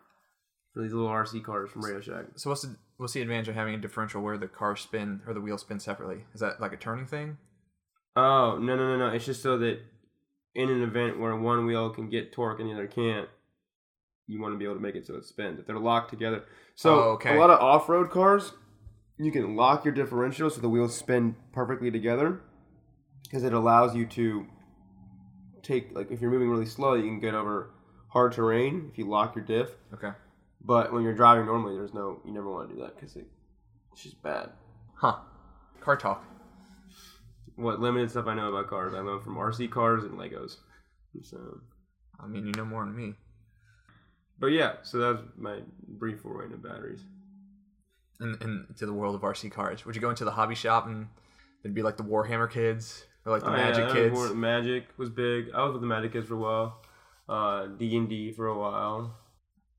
for 0.73 0.81
these 0.81 0.93
little 0.93 1.10
RC 1.10 1.41
cars 1.43 1.69
from 1.69 1.83
Radio 1.83 2.01
Shack. 2.01 2.25
So 2.36 2.49
what's 2.49 2.63
the 2.63 2.75
what's 2.97 3.13
the 3.13 3.21
advantage 3.21 3.47
of 3.47 3.55
having 3.55 3.75
a 3.75 3.77
differential 3.77 4.21
where 4.21 4.38
the 4.38 4.47
car 4.47 4.75
spin 4.75 5.21
or 5.27 5.33
the 5.33 5.41
wheel 5.41 5.57
spin 5.57 5.79
separately? 5.79 6.25
Is 6.33 6.39
that 6.41 6.60
like 6.60 6.73
a 6.73 6.77
turning 6.77 7.05
thing? 7.05 7.38
Oh 8.15 8.57
no 8.57 8.75
no 8.75 8.97
no 8.97 8.97
no! 8.97 9.13
It's 9.13 9.25
just 9.25 9.41
so 9.43 9.57
that 9.60 9.79
in 10.55 10.69
an 10.69 10.81
event 10.81 11.19
where 11.19 11.36
one 11.36 11.65
wheel 11.67 11.91
can 11.91 12.10
get 12.10 12.31
torque 12.33 12.60
and 12.60 12.67
the 12.69 12.73
other 12.73 12.88
can't, 12.88 13.29
you 14.25 14.41
want 14.41 14.53
to 14.55 14.57
be 14.57 14.65
able 14.65 14.73
to 14.75 14.81
make 14.81 14.95
it 14.95 15.05
so 15.05 15.15
it 15.15 15.25
spins. 15.25 15.60
If 15.60 15.67
they're 15.67 15.77
locked 15.77 16.10
together, 16.10 16.43
so 16.75 16.95
Oh, 16.95 17.10
okay. 17.12 17.36
a 17.36 17.39
lot 17.39 17.51
of 17.51 17.60
off-road 17.60 18.10
cars, 18.10 18.53
you 19.17 19.32
can 19.32 19.56
lock 19.56 19.86
your 19.86 19.93
differential 19.93 20.49
so 20.49 20.62
the 20.62 20.69
wheels 20.69 20.95
spin 20.95 21.36
perfectly 21.51 21.91
together, 21.91 22.41
because 23.23 23.43
it 23.43 23.53
allows 23.53 23.95
you 23.95 24.06
to 24.06 24.45
take 25.63 25.93
like 25.93 26.12
if 26.12 26.21
you're 26.21 26.32
moving 26.32 26.49
really 26.49 26.65
slow, 26.65 26.93
you 26.93 27.03
can 27.03 27.19
get 27.19 27.34
over 27.34 27.71
hard 28.10 28.32
terrain 28.32 28.89
if 28.91 28.97
you 28.97 29.08
lock 29.08 29.36
your 29.36 29.43
diff. 29.43 29.69
Okay. 29.93 30.12
But 30.63 30.91
when 30.91 31.03
you're 31.03 31.15
driving 31.15 31.45
normally, 31.45 31.75
there's 31.75 31.93
no 31.93 32.21
you 32.25 32.34
never 32.34 32.51
want 32.51 32.69
to 32.69 32.75
do 32.75 32.82
that 32.82 32.95
because 32.95 33.15
it, 33.15 33.27
it's 33.91 34.03
just 34.03 34.21
bad. 34.21 34.49
Huh. 34.95 35.17
Car 35.82 35.97
talk. 35.97 36.25
What 37.56 37.80
limited 37.80 38.12
stuff 38.12 38.27
I 38.27 38.36
know 38.36 38.49
about 38.49 38.67
cars, 38.67 38.93
I 38.93 38.99
learned 38.99 39.23
from 39.23 39.36
RC 39.36 39.71
cars 39.71 40.03
and 40.03 40.13
Legos. 40.13 40.58
So. 41.23 41.62
I 42.19 42.27
mean, 42.27 42.47
you 42.47 42.51
know 42.53 42.65
more 42.65 42.84
than 42.84 42.95
me. 42.95 43.13
But 44.39 44.47
yeah, 44.47 44.77
so 44.84 44.97
that's 44.97 45.27
my 45.38 45.60
brief 45.88 46.21
foray 46.21 46.45
into 46.45 46.58
batteries. 46.58 47.01
In, 48.19 48.65
into 48.69 48.86
the 48.86 48.93
world 48.93 49.13
of 49.15 49.21
RC 49.21 49.51
cars, 49.51 49.86
would 49.86 49.93
you 49.95 50.01
go 50.01 50.10
into 50.10 50.25
the 50.25 50.32
hobby 50.32 50.56
shop 50.56 50.88
and 50.88 51.08
there'd 51.62 51.75
be 51.75 51.84
like 51.84 51.97
the 51.97 52.03
Warhammer 52.03 52.49
kids 52.49 53.06
or 53.25 53.32
like 53.32 53.43
the 53.43 53.49
Oh, 53.49 53.53
Magic 53.53 53.88
yeah, 53.89 53.93
kids? 53.93 54.13
War- 54.15 54.34
Magic 54.34 54.86
was 54.97 55.10
big. 55.10 55.51
I 55.53 55.63
was 55.63 55.73
with 55.73 55.82
the 55.82 55.88
Magic 55.88 56.13
kids 56.13 56.27
for 56.27 56.34
a 56.34 56.39
while. 56.39 56.82
Uh, 57.30 57.67
D 57.67 57.95
and 57.95 58.10
D 58.10 58.32
for 58.32 58.47
a 58.47 58.58
while. 58.58 59.15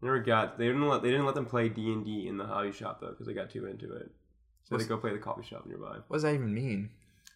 Never 0.01 0.21
got. 0.21 0.57
They 0.59 0.67
didn't 0.67 0.87
let. 0.87 1.03
They 1.03 1.11
didn't 1.11 1.27
let 1.27 1.35
them 1.35 1.47
play 1.47 1.69
D 1.69 1.93
and 1.93 2.05
D 2.05 2.29
in 2.29 2.37
the 2.37 2.47
hobby 2.47 2.71
shop 2.71 3.01
though, 3.01 3.09
because 3.11 3.27
they 3.27 3.35
got 3.35 3.51
too 3.51 3.67
into 3.67 3.93
it. 3.97 4.11
So 4.65 4.75
What's- 4.77 4.85
they 4.85 4.89
go 4.89 4.99
play 4.99 5.13
the 5.13 5.19
coffee 5.19 5.43
shop 5.43 5.67
nearby. 5.67 5.97
What 6.07 6.17
does 6.19 6.23
that 6.23 6.35
even 6.35 6.55
mean? 6.55 6.91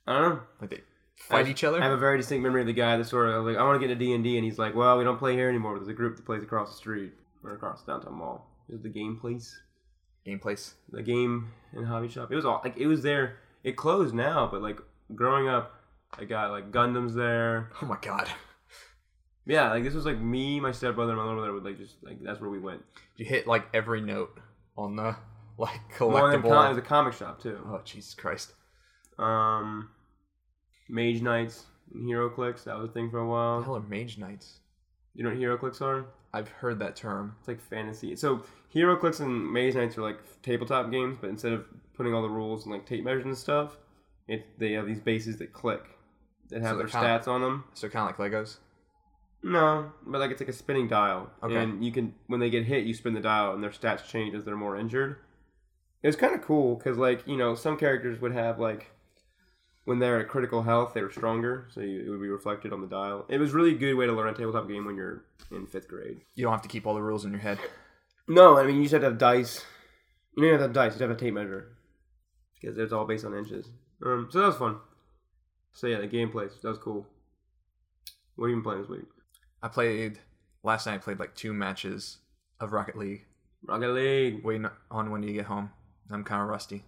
I 0.06 0.12
don't 0.20 0.34
know. 0.34 0.40
Like 0.60 0.70
they 0.70 0.80
fight 1.16 1.46
I- 1.46 1.50
each 1.50 1.64
other? 1.64 1.80
I 1.80 1.82
have 1.82 1.92
a 1.92 1.96
very 1.96 2.18
distinct 2.18 2.42
memory 2.44 2.60
of 2.60 2.66
the 2.68 2.72
guy 2.74 2.96
that 2.96 3.06
sort 3.06 3.28
of 3.28 3.44
like, 3.44 3.56
I 3.56 3.62
want 3.64 3.80
to 3.80 3.84
get 3.86 3.90
into 3.92 4.04
D 4.04 4.12
and 4.14 4.22
D, 4.22 4.36
and 4.36 4.44
he's 4.44 4.58
like, 4.58 4.74
well, 4.76 4.96
we 4.98 5.02
don't 5.04 5.18
play 5.18 5.32
here 5.34 5.48
anymore. 5.48 5.72
But 5.72 5.80
there's 5.80 5.88
a 5.88 5.94
group 5.94 6.14
that 6.16 6.24
plays 6.26 6.42
across 6.44 6.70
the 6.70 6.76
street 6.76 7.12
or 7.42 7.54
across 7.54 7.82
the 7.82 7.92
downtown 7.92 8.14
mall. 8.14 8.48
Is 8.68 8.76
it 8.76 8.82
the 8.84 8.88
game 8.90 9.18
place. 9.20 9.58
Game 10.24 10.38
place. 10.38 10.74
the 10.90 11.02
game 11.02 11.48
and 11.72 11.86
hobby 11.86 12.08
shop. 12.08 12.30
It 12.30 12.36
was 12.36 12.44
all 12.44 12.60
like 12.64 12.76
it 12.76 12.86
was 12.86 13.02
there. 13.02 13.38
It 13.64 13.76
closed 13.76 14.14
now, 14.14 14.48
but 14.50 14.62
like 14.62 14.78
growing 15.14 15.48
up, 15.48 15.74
I 16.18 16.24
got 16.24 16.50
like 16.50 16.70
Gundams 16.70 17.14
there. 17.14 17.70
Oh 17.82 17.86
my 17.86 17.96
god. 18.00 18.28
Yeah, 19.44 19.70
like 19.70 19.82
this 19.82 19.94
was 19.94 20.06
like 20.06 20.18
me, 20.20 20.60
my 20.60 20.70
stepbrother, 20.70 21.12
and 21.12 21.18
my 21.20 21.24
little 21.26 21.40
brother 21.40 21.52
would 21.52 21.64
like 21.64 21.76
just 21.78 21.96
like 22.04 22.22
that's 22.22 22.40
where 22.40 22.50
we 22.50 22.60
went. 22.60 22.82
You 23.16 23.24
hit 23.24 23.46
like 23.48 23.66
every 23.74 24.00
note 24.00 24.38
on 24.76 24.94
the 24.94 25.16
like 25.58 25.80
Well, 26.00 26.26
and 26.26 26.42
collectible. 26.44 26.48
com- 26.48 26.66
it 26.66 26.68
was 26.70 26.78
a 26.78 26.82
comic 26.82 27.14
shop 27.14 27.42
too. 27.42 27.58
oh 27.66 27.80
Jesus 27.84 28.14
Christ. 28.14 28.52
Um, 29.18 29.90
Mage 30.88 31.20
Knights 31.22 31.64
and 31.92 32.04
HeroClix. 32.08 32.64
That 32.64 32.78
was 32.78 32.88
a 32.90 32.92
thing 32.92 33.10
for 33.10 33.18
a 33.18 33.26
What 33.26 33.28
the 33.28 33.32
while. 33.32 33.62
hell 33.62 33.76
are 33.76 33.80
mage 33.80 34.18
knights? 34.18 34.58
You 35.14 35.24
know 35.24 35.30
what 35.30 35.38
HeroClix 35.38 35.82
are? 35.82 36.06
I've 36.32 36.48
heard 36.48 36.78
that 36.78 36.96
term. 36.96 37.34
It's 37.40 37.48
like 37.48 37.60
fantasy. 37.60 38.14
So 38.16 38.42
HeroClix 38.74 39.20
and 39.20 39.52
Mage 39.52 39.74
Knights 39.74 39.98
are 39.98 40.02
like 40.02 40.18
tabletop 40.42 40.90
games, 40.90 41.18
but 41.20 41.30
instead 41.30 41.52
of 41.52 41.66
putting 41.94 42.14
all 42.14 42.22
the 42.22 42.28
rules 42.30 42.64
and 42.64 42.72
like 42.72 42.86
tape 42.86 43.04
measures 43.04 43.24
and 43.24 43.36
stuff, 43.36 43.76
it 44.28 44.46
they 44.58 44.72
have 44.72 44.86
these 44.86 45.00
bases 45.00 45.36
that 45.38 45.52
click 45.52 45.84
that 46.48 46.62
have 46.62 46.72
So 46.72 46.78
their 46.78 46.86
they're 46.86 47.02
stats 47.02 47.28
on 47.28 47.40
them. 47.40 47.64
So 47.74 47.88
kind 47.88 48.08
of 48.10 48.18
like 48.18 48.32
Legos. 48.32 48.58
No, 49.42 49.90
but 50.06 50.20
like 50.20 50.30
it's 50.30 50.40
like 50.40 50.48
a 50.48 50.52
spinning 50.52 50.86
dial, 50.88 51.30
Okay. 51.42 51.56
and 51.56 51.84
you 51.84 51.90
can 51.92 52.14
when 52.28 52.38
they 52.40 52.48
get 52.50 52.64
hit, 52.64 52.84
you 52.84 52.94
spin 52.94 53.12
the 53.14 53.20
dial, 53.20 53.52
and 53.54 53.62
their 53.62 53.70
stats 53.70 54.06
change 54.06 54.34
as 54.34 54.44
they're 54.44 54.56
more 54.56 54.76
injured. 54.76 55.16
It 56.02 56.06
was 56.06 56.16
kind 56.16 56.34
of 56.34 56.42
cool 56.42 56.76
because 56.76 56.96
like 56.96 57.26
you 57.26 57.36
know 57.36 57.54
some 57.54 57.76
characters 57.76 58.20
would 58.20 58.32
have 58.32 58.58
like 58.60 58.90
when 59.84 59.98
they're 59.98 60.20
at 60.20 60.28
critical 60.28 60.62
health, 60.62 60.94
they 60.94 61.02
were 61.02 61.10
stronger, 61.10 61.66
so 61.70 61.80
you, 61.80 62.04
it 62.06 62.08
would 62.08 62.20
be 62.20 62.28
reflected 62.28 62.72
on 62.72 62.80
the 62.80 62.86
dial. 62.86 63.26
It 63.28 63.38
was 63.38 63.50
really 63.52 63.72
a 63.72 63.78
good 63.78 63.94
way 63.94 64.06
to 64.06 64.12
learn 64.12 64.28
a 64.28 64.32
tabletop 64.34 64.68
game 64.68 64.84
when 64.84 64.94
you're 64.94 65.24
in 65.50 65.66
fifth 65.66 65.88
grade. 65.88 66.20
You 66.36 66.44
don't 66.44 66.52
have 66.52 66.62
to 66.62 66.68
keep 66.68 66.86
all 66.86 66.94
the 66.94 67.02
rules 67.02 67.24
in 67.24 67.32
your 67.32 67.40
head. 67.40 67.58
No, 68.28 68.58
I 68.58 68.64
mean 68.66 68.76
you 68.76 68.82
just 68.82 68.92
have 68.92 69.02
to 69.02 69.08
have 69.08 69.18
dice. 69.18 69.64
You 70.36 70.42
don't 70.44 70.52
have 70.52 70.60
to 70.60 70.64
have 70.64 70.72
dice; 70.72 70.86
you 70.86 70.90
just 70.98 71.00
have 71.00 71.10
a 71.10 71.14
tape 71.16 71.34
measure. 71.34 71.76
because 72.60 72.78
it's 72.78 72.92
all 72.92 73.04
based 73.04 73.24
on 73.24 73.34
inches. 73.36 73.68
Um, 74.04 74.28
so 74.30 74.40
that 74.40 74.46
was 74.46 74.56
fun. 74.56 74.76
So 75.72 75.86
yeah, 75.86 76.00
the 76.00 76.08
gameplay 76.08 76.48
that 76.62 76.68
was 76.68 76.78
cool. 76.78 77.06
What 78.36 78.46
have 78.46 78.50
you 78.50 78.56
been 78.56 78.62
playing 78.64 78.80
this 78.82 78.90
week? 78.90 79.06
I 79.62 79.68
played 79.68 80.18
last 80.62 80.86
night. 80.86 80.94
I 80.94 80.98
played 80.98 81.18
like 81.18 81.34
two 81.34 81.52
matches 81.52 82.18
of 82.60 82.72
Rocket 82.72 82.96
League. 82.96 83.26
Rocket 83.66 83.88
League. 83.92 84.44
Waiting 84.44 84.66
on 84.90 85.10
when 85.10 85.22
you 85.22 85.32
get 85.32 85.46
home. 85.46 85.70
I'm 86.10 86.24
kind 86.24 86.42
of 86.42 86.48
rusty 86.48 86.82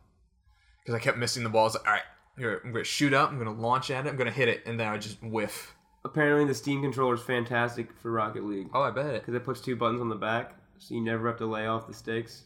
because 0.83 0.95
I 0.95 0.99
kept 1.03 1.17
missing 1.19 1.45
the 1.45 1.49
balls. 1.51 1.75
Like, 1.75 1.87
all 1.87 1.93
right, 1.95 2.03
I'm 2.37 2.43
gonna, 2.43 2.57
I'm 2.65 2.73
gonna 2.73 2.85
shoot 2.85 3.15
up. 3.15 3.31
I'm 3.31 3.39
gonna 3.39 3.53
launch 3.53 3.91
at 3.91 4.07
it. 4.07 4.09
I'm 4.11 4.17
gonna 4.17 4.31
hit 4.31 4.49
it, 4.49 4.63
and 4.67 4.79
then 4.79 4.89
I 4.89 4.99
just 4.99 5.23
whiff. 5.23 5.75
Apparently, 6.05 6.45
the 6.47 6.55
Steam 6.55 6.83
controller 6.83 7.15
is 7.15 7.23
fantastic 7.23 7.89
for 8.03 8.11
Rocket 8.11 8.45
League 8.45 8.69
Oh, 8.75 8.83
I 8.83 8.91
bet 8.91 9.07
it. 9.07 9.23
because 9.23 9.35
it 9.35 9.45
puts 9.45 9.61
two 9.63 9.77
buttons 9.77 10.03
on 10.03 10.11
the 10.11 10.15
back, 10.17 10.55
so 10.79 10.95
you 10.95 11.01
never 11.03 11.27
have 11.29 11.39
to 11.39 11.47
lay 11.47 11.67
off 11.67 11.87
the 11.87 11.95
sticks. 11.95 12.45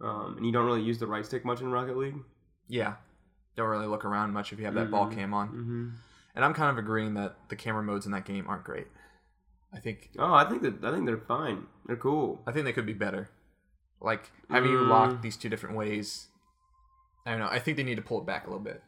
Um, 0.00 0.34
and 0.36 0.44
you 0.46 0.52
don't 0.52 0.66
really 0.66 0.82
use 0.82 0.98
the 0.98 1.06
right 1.06 1.24
stick 1.24 1.44
much 1.44 1.60
in 1.60 1.70
Rocket 1.70 1.96
League. 1.96 2.16
Yeah, 2.68 2.94
don't 3.56 3.68
really 3.68 3.86
look 3.86 4.04
around 4.04 4.32
much 4.32 4.52
if 4.52 4.58
you 4.58 4.64
have 4.64 4.74
that 4.74 4.90
ball 4.90 5.06
cam 5.06 5.32
on. 5.34 5.48
Mm-hmm. 5.48 5.88
And 6.34 6.44
I'm 6.44 6.54
kind 6.54 6.70
of 6.70 6.78
agreeing 6.78 7.14
that 7.14 7.36
the 7.48 7.56
camera 7.56 7.82
modes 7.82 8.06
in 8.06 8.12
that 8.12 8.24
game 8.24 8.46
aren't 8.48 8.64
great. 8.64 8.86
I 9.74 9.78
think 9.80 10.10
Oh, 10.18 10.32
I 10.34 10.44
think 10.48 10.62
that 10.62 10.82
I 10.84 10.92
think 10.92 11.06
they're 11.06 11.18
fine. 11.18 11.66
They're 11.86 11.96
cool. 11.96 12.42
I 12.46 12.52
think 12.52 12.64
they 12.64 12.72
could 12.72 12.86
be 12.86 12.92
better. 12.94 13.28
Like 14.00 14.30
having 14.50 14.70
you 14.70 14.78
Mm. 14.78 14.88
lock 14.88 15.22
these 15.22 15.36
two 15.36 15.48
different 15.48 15.76
ways. 15.76 16.28
I 17.24 17.30
don't 17.30 17.40
know. 17.40 17.48
I 17.48 17.58
think 17.60 17.76
they 17.76 17.82
need 17.84 17.94
to 17.96 18.02
pull 18.02 18.18
it 18.20 18.26
back 18.26 18.46
a 18.46 18.50
little 18.50 18.64
bit. 18.64 18.82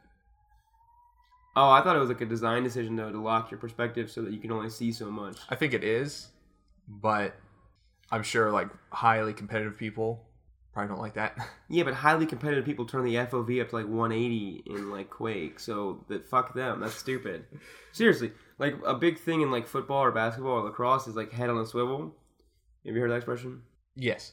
Oh, 1.56 1.70
I 1.70 1.82
thought 1.82 1.94
it 1.94 2.00
was 2.00 2.08
like 2.08 2.20
a 2.20 2.26
design 2.26 2.64
decision 2.64 2.96
though 2.96 3.12
to 3.12 3.20
lock 3.22 3.50
your 3.50 3.58
perspective 3.60 4.10
so 4.10 4.22
that 4.22 4.32
you 4.32 4.40
can 4.40 4.50
only 4.50 4.70
see 4.70 4.90
so 4.90 5.10
much. 5.10 5.38
I 5.48 5.54
think 5.54 5.72
it 5.72 5.84
is, 5.84 6.28
but 6.88 7.36
I'm 8.14 8.22
sure 8.22 8.52
like 8.52 8.68
highly 8.90 9.32
competitive 9.32 9.76
people 9.76 10.24
probably 10.72 10.88
don't 10.88 11.02
like 11.02 11.14
that. 11.14 11.36
Yeah, 11.68 11.82
but 11.82 11.94
highly 11.94 12.26
competitive 12.26 12.64
people 12.64 12.84
turn 12.84 13.04
the 13.04 13.16
FOV 13.16 13.60
up 13.60 13.70
to 13.70 13.76
like 13.76 13.88
180 13.88 14.62
in 14.66 14.90
like 14.90 15.10
Quake, 15.10 15.58
so 15.58 16.04
that 16.08 16.28
fuck 16.28 16.54
them. 16.54 16.80
That's 16.80 16.94
stupid. 16.94 17.46
Seriously, 17.92 18.30
like 18.58 18.76
a 18.86 18.94
big 18.94 19.18
thing 19.18 19.40
in 19.40 19.50
like 19.50 19.66
football 19.66 20.04
or 20.04 20.12
basketball 20.12 20.58
or 20.58 20.62
lacrosse 20.62 21.08
is 21.08 21.16
like 21.16 21.32
head 21.32 21.50
on 21.50 21.58
a 21.58 21.66
swivel. 21.66 22.14
Have 22.86 22.94
you 22.94 23.00
heard 23.00 23.10
that 23.10 23.16
expression? 23.16 23.62
yes. 23.96 24.32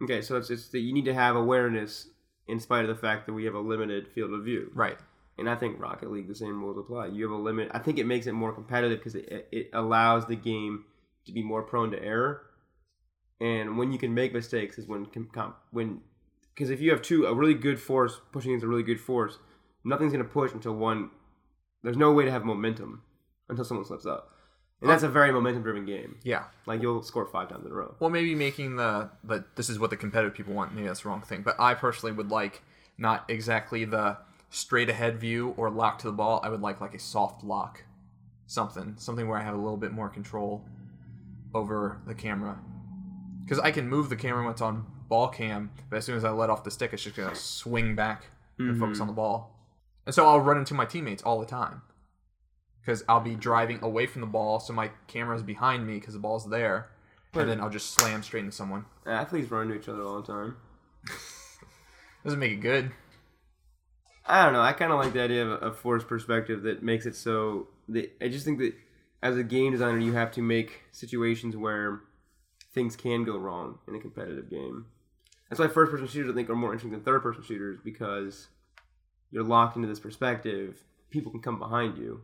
Okay, 0.00 0.22
so 0.22 0.36
it's 0.36 0.50
it's 0.50 0.68
that 0.68 0.78
you 0.80 0.92
need 0.92 1.06
to 1.06 1.14
have 1.14 1.34
awareness 1.34 2.08
in 2.46 2.60
spite 2.60 2.84
of 2.84 2.88
the 2.88 3.00
fact 3.00 3.26
that 3.26 3.32
we 3.32 3.44
have 3.46 3.54
a 3.54 3.58
limited 3.60 4.06
field 4.14 4.32
of 4.32 4.44
view. 4.44 4.70
Right. 4.72 4.98
And 5.38 5.50
I 5.50 5.56
think 5.56 5.80
Rocket 5.80 6.12
League 6.12 6.28
the 6.28 6.36
same 6.36 6.62
rules 6.62 6.78
apply. 6.78 7.06
You 7.06 7.24
have 7.24 7.32
a 7.32 7.42
limit. 7.42 7.70
I 7.72 7.80
think 7.80 7.98
it 7.98 8.06
makes 8.06 8.28
it 8.28 8.32
more 8.32 8.52
competitive 8.52 8.98
because 8.98 9.16
it 9.16 9.48
it 9.50 9.70
allows 9.72 10.26
the 10.26 10.36
game 10.36 10.84
to 11.26 11.32
be 11.32 11.42
more 11.42 11.62
prone 11.62 11.90
to 11.90 12.00
error. 12.00 12.42
And 13.40 13.78
when 13.78 13.92
you 13.92 13.98
can 13.98 14.14
make 14.14 14.32
mistakes 14.32 14.78
is 14.78 14.86
when 14.86 15.06
com- 15.06 15.30
com- 15.32 15.54
when 15.70 16.00
because 16.54 16.70
if 16.70 16.80
you 16.80 16.90
have 16.90 17.02
two 17.02 17.26
a 17.26 17.34
really 17.34 17.54
good 17.54 17.80
force 17.80 18.20
pushing 18.32 18.50
against 18.50 18.64
a 18.64 18.68
really 18.68 18.82
good 18.82 19.00
force, 19.00 19.38
nothing's 19.84 20.12
gonna 20.12 20.24
push 20.24 20.52
until 20.52 20.74
one. 20.74 21.10
There's 21.82 21.96
no 21.96 22.12
way 22.12 22.24
to 22.24 22.30
have 22.30 22.44
momentum 22.44 23.02
until 23.48 23.64
someone 23.64 23.86
slips 23.86 24.06
up, 24.06 24.32
and 24.80 24.90
that's 24.90 25.04
a 25.04 25.08
very 25.08 25.32
momentum 25.32 25.62
driven 25.62 25.84
game. 25.84 26.18
Yeah. 26.24 26.44
Like 26.66 26.82
you'll 26.82 27.02
score 27.02 27.26
five 27.26 27.48
times 27.48 27.64
in 27.64 27.70
a 27.70 27.74
row. 27.74 27.94
Well, 28.00 28.10
maybe 28.10 28.34
making 28.34 28.76
the 28.76 29.10
but 29.22 29.54
this 29.56 29.70
is 29.70 29.78
what 29.78 29.90
the 29.90 29.96
competitive 29.96 30.34
people 30.34 30.54
want. 30.54 30.74
Maybe 30.74 30.86
that's 30.86 31.02
the 31.02 31.08
wrong 31.08 31.22
thing. 31.22 31.42
But 31.42 31.60
I 31.60 31.74
personally 31.74 32.12
would 32.12 32.30
like 32.30 32.62
not 32.96 33.24
exactly 33.28 33.84
the 33.84 34.18
straight 34.50 34.88
ahead 34.88 35.20
view 35.20 35.54
or 35.56 35.70
lock 35.70 35.98
to 36.00 36.06
the 36.06 36.12
ball. 36.12 36.40
I 36.42 36.48
would 36.48 36.60
like 36.60 36.80
like 36.80 36.94
a 36.94 36.98
soft 36.98 37.44
lock, 37.44 37.84
something 38.46 38.94
something 38.98 39.28
where 39.28 39.38
I 39.38 39.42
have 39.42 39.54
a 39.54 39.58
little 39.58 39.76
bit 39.76 39.92
more 39.92 40.08
control 40.08 40.64
over 41.54 42.00
the 42.06 42.14
camera. 42.14 42.58
Because 43.48 43.64
I 43.64 43.70
can 43.70 43.88
move 43.88 44.10
the 44.10 44.16
camera 44.16 44.42
when 44.42 44.52
it's 44.52 44.60
on 44.60 44.84
ball 45.08 45.28
cam, 45.28 45.70
but 45.88 45.96
as 45.96 46.04
soon 46.04 46.18
as 46.18 46.24
I 46.24 46.28
let 46.28 46.50
off 46.50 46.64
the 46.64 46.70
stick, 46.70 46.92
it's 46.92 47.02
just 47.02 47.16
gonna 47.16 47.34
swing 47.34 47.94
back 47.94 48.26
and 48.58 48.78
focus 48.78 49.00
on 49.00 49.06
the 49.06 49.12
mm-hmm. 49.12 49.16
ball. 49.16 49.56
And 50.04 50.14
so 50.14 50.26
I'll 50.26 50.40
run 50.40 50.58
into 50.58 50.74
my 50.74 50.84
teammates 50.84 51.22
all 51.22 51.40
the 51.40 51.46
time. 51.46 51.80
Because 52.80 53.04
I'll 53.08 53.20
be 53.20 53.36
driving 53.36 53.82
away 53.82 54.06
from 54.06 54.20
the 54.20 54.26
ball, 54.26 54.60
so 54.60 54.74
my 54.74 54.90
camera's 55.06 55.42
behind 55.42 55.86
me 55.86 55.94
because 55.94 56.12
the 56.12 56.20
ball's 56.20 56.48
there, 56.50 56.90
But- 57.32 57.40
and 57.40 57.50
then 57.50 57.60
I'll 57.62 57.70
just 57.70 57.94
slam 57.94 58.22
straight 58.22 58.40
into 58.40 58.52
someone. 58.52 58.84
Athletes 59.06 59.50
run 59.50 59.62
into 59.62 59.76
each 59.76 59.88
other 59.88 60.02
all 60.02 60.20
the 60.20 60.26
time. 60.26 60.56
Doesn't 62.24 62.38
make 62.38 62.52
it 62.52 62.60
good. 62.60 62.90
I 64.26 64.44
don't 64.44 64.52
know. 64.52 64.60
I 64.60 64.74
kind 64.74 64.92
of 64.92 64.98
like 64.98 65.14
the 65.14 65.22
idea 65.22 65.46
of 65.46 65.62
a, 65.62 65.66
a 65.68 65.72
forced 65.72 66.06
perspective 66.06 66.64
that 66.64 66.82
makes 66.82 67.06
it 67.06 67.16
so. 67.16 67.68
That, 67.88 68.12
I 68.20 68.28
just 68.28 68.44
think 68.44 68.58
that 68.58 68.74
as 69.22 69.38
a 69.38 69.42
game 69.42 69.72
designer, 69.72 69.98
you 69.98 70.12
have 70.12 70.32
to 70.32 70.42
make 70.42 70.82
situations 70.92 71.56
where 71.56 72.02
things 72.78 72.94
can 72.94 73.24
go 73.24 73.36
wrong 73.36 73.76
in 73.88 73.96
a 73.96 73.98
competitive 73.98 74.48
game. 74.48 74.86
That's 75.50 75.58
why 75.58 75.66
first 75.66 75.90
person 75.90 76.06
shooters 76.06 76.30
I 76.30 76.34
think 76.34 76.48
are 76.48 76.54
more 76.54 76.70
interesting 76.70 76.92
than 76.92 77.00
third 77.00 77.24
person 77.24 77.42
shooters 77.42 77.80
because 77.82 78.46
you're 79.32 79.42
locked 79.42 79.74
into 79.74 79.88
this 79.88 79.98
perspective. 79.98 80.80
People 81.10 81.32
can 81.32 81.40
come 81.40 81.58
behind 81.58 81.98
you. 81.98 82.20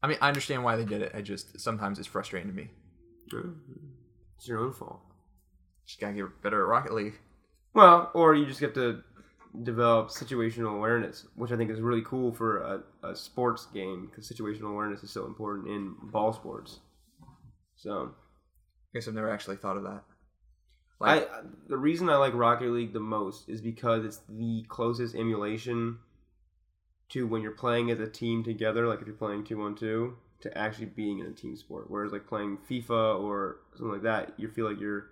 I 0.00 0.06
mean, 0.06 0.18
I 0.20 0.28
understand 0.28 0.62
why 0.62 0.76
they 0.76 0.84
did 0.84 1.02
it. 1.02 1.10
I 1.12 1.22
just 1.22 1.58
sometimes 1.58 1.98
it's 1.98 2.06
frustrating 2.06 2.48
to 2.48 2.56
me. 2.56 2.68
It's 4.36 4.46
your 4.46 4.60
own 4.60 4.72
fault. 4.72 5.00
Just 5.86 6.00
gotta 6.00 6.12
get 6.12 6.40
better 6.40 6.62
at 6.62 6.68
Rocket 6.68 6.94
League. 6.94 7.18
Well, 7.74 8.12
or 8.14 8.36
you 8.36 8.46
just 8.46 8.60
have 8.60 8.74
to 8.74 9.02
develop 9.64 10.10
situational 10.10 10.76
awareness, 10.76 11.26
which 11.34 11.50
I 11.50 11.56
think 11.56 11.70
is 11.70 11.80
really 11.80 12.02
cool 12.02 12.32
for 12.32 12.58
a, 12.58 12.82
a 13.08 13.16
sports 13.16 13.66
game 13.66 14.06
because 14.06 14.30
situational 14.30 14.70
awareness 14.70 15.02
is 15.02 15.10
so 15.10 15.26
important 15.26 15.66
in 15.66 15.94
ball 16.12 16.32
sports. 16.32 16.78
So, 17.74 18.14
I 18.92 18.98
guess 18.98 19.08
I've 19.08 19.14
never 19.14 19.30
actually 19.30 19.56
thought 19.56 19.76
of 19.76 19.84
that. 19.84 20.02
I 21.02 21.26
the 21.68 21.78
reason 21.78 22.10
I 22.10 22.16
like 22.16 22.34
Rocket 22.34 22.70
League 22.70 22.92
the 22.92 23.00
most 23.00 23.48
is 23.48 23.60
because 23.62 24.04
it's 24.04 24.20
the 24.28 24.64
closest 24.68 25.14
emulation 25.14 25.98
to 27.10 27.26
when 27.26 27.42
you're 27.42 27.52
playing 27.52 27.90
as 27.90 28.00
a 28.00 28.06
team 28.06 28.44
together, 28.44 28.86
like 28.86 29.00
if 29.00 29.06
you're 29.06 29.16
playing 29.16 29.44
two 29.44 29.62
on 29.62 29.74
two, 29.74 30.16
to 30.42 30.56
actually 30.56 30.86
being 30.86 31.18
in 31.20 31.26
a 31.26 31.32
team 31.32 31.56
sport. 31.56 31.86
Whereas 31.88 32.12
like 32.12 32.26
playing 32.26 32.58
FIFA 32.70 33.20
or 33.20 33.60
something 33.72 33.92
like 33.92 34.02
that, 34.02 34.34
you 34.36 34.48
feel 34.48 34.68
like 34.68 34.80
you're 34.80 35.06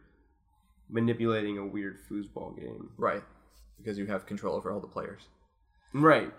manipulating 0.88 1.58
a 1.58 1.66
weird 1.66 1.98
foosball 2.10 2.56
game. 2.56 2.90
Right. 2.96 3.22
Because 3.78 3.98
you 3.98 4.06
have 4.06 4.26
control 4.26 4.56
over 4.56 4.70
all 4.70 4.80
the 4.80 4.86
players. 4.86 5.22
Right. 5.92 6.32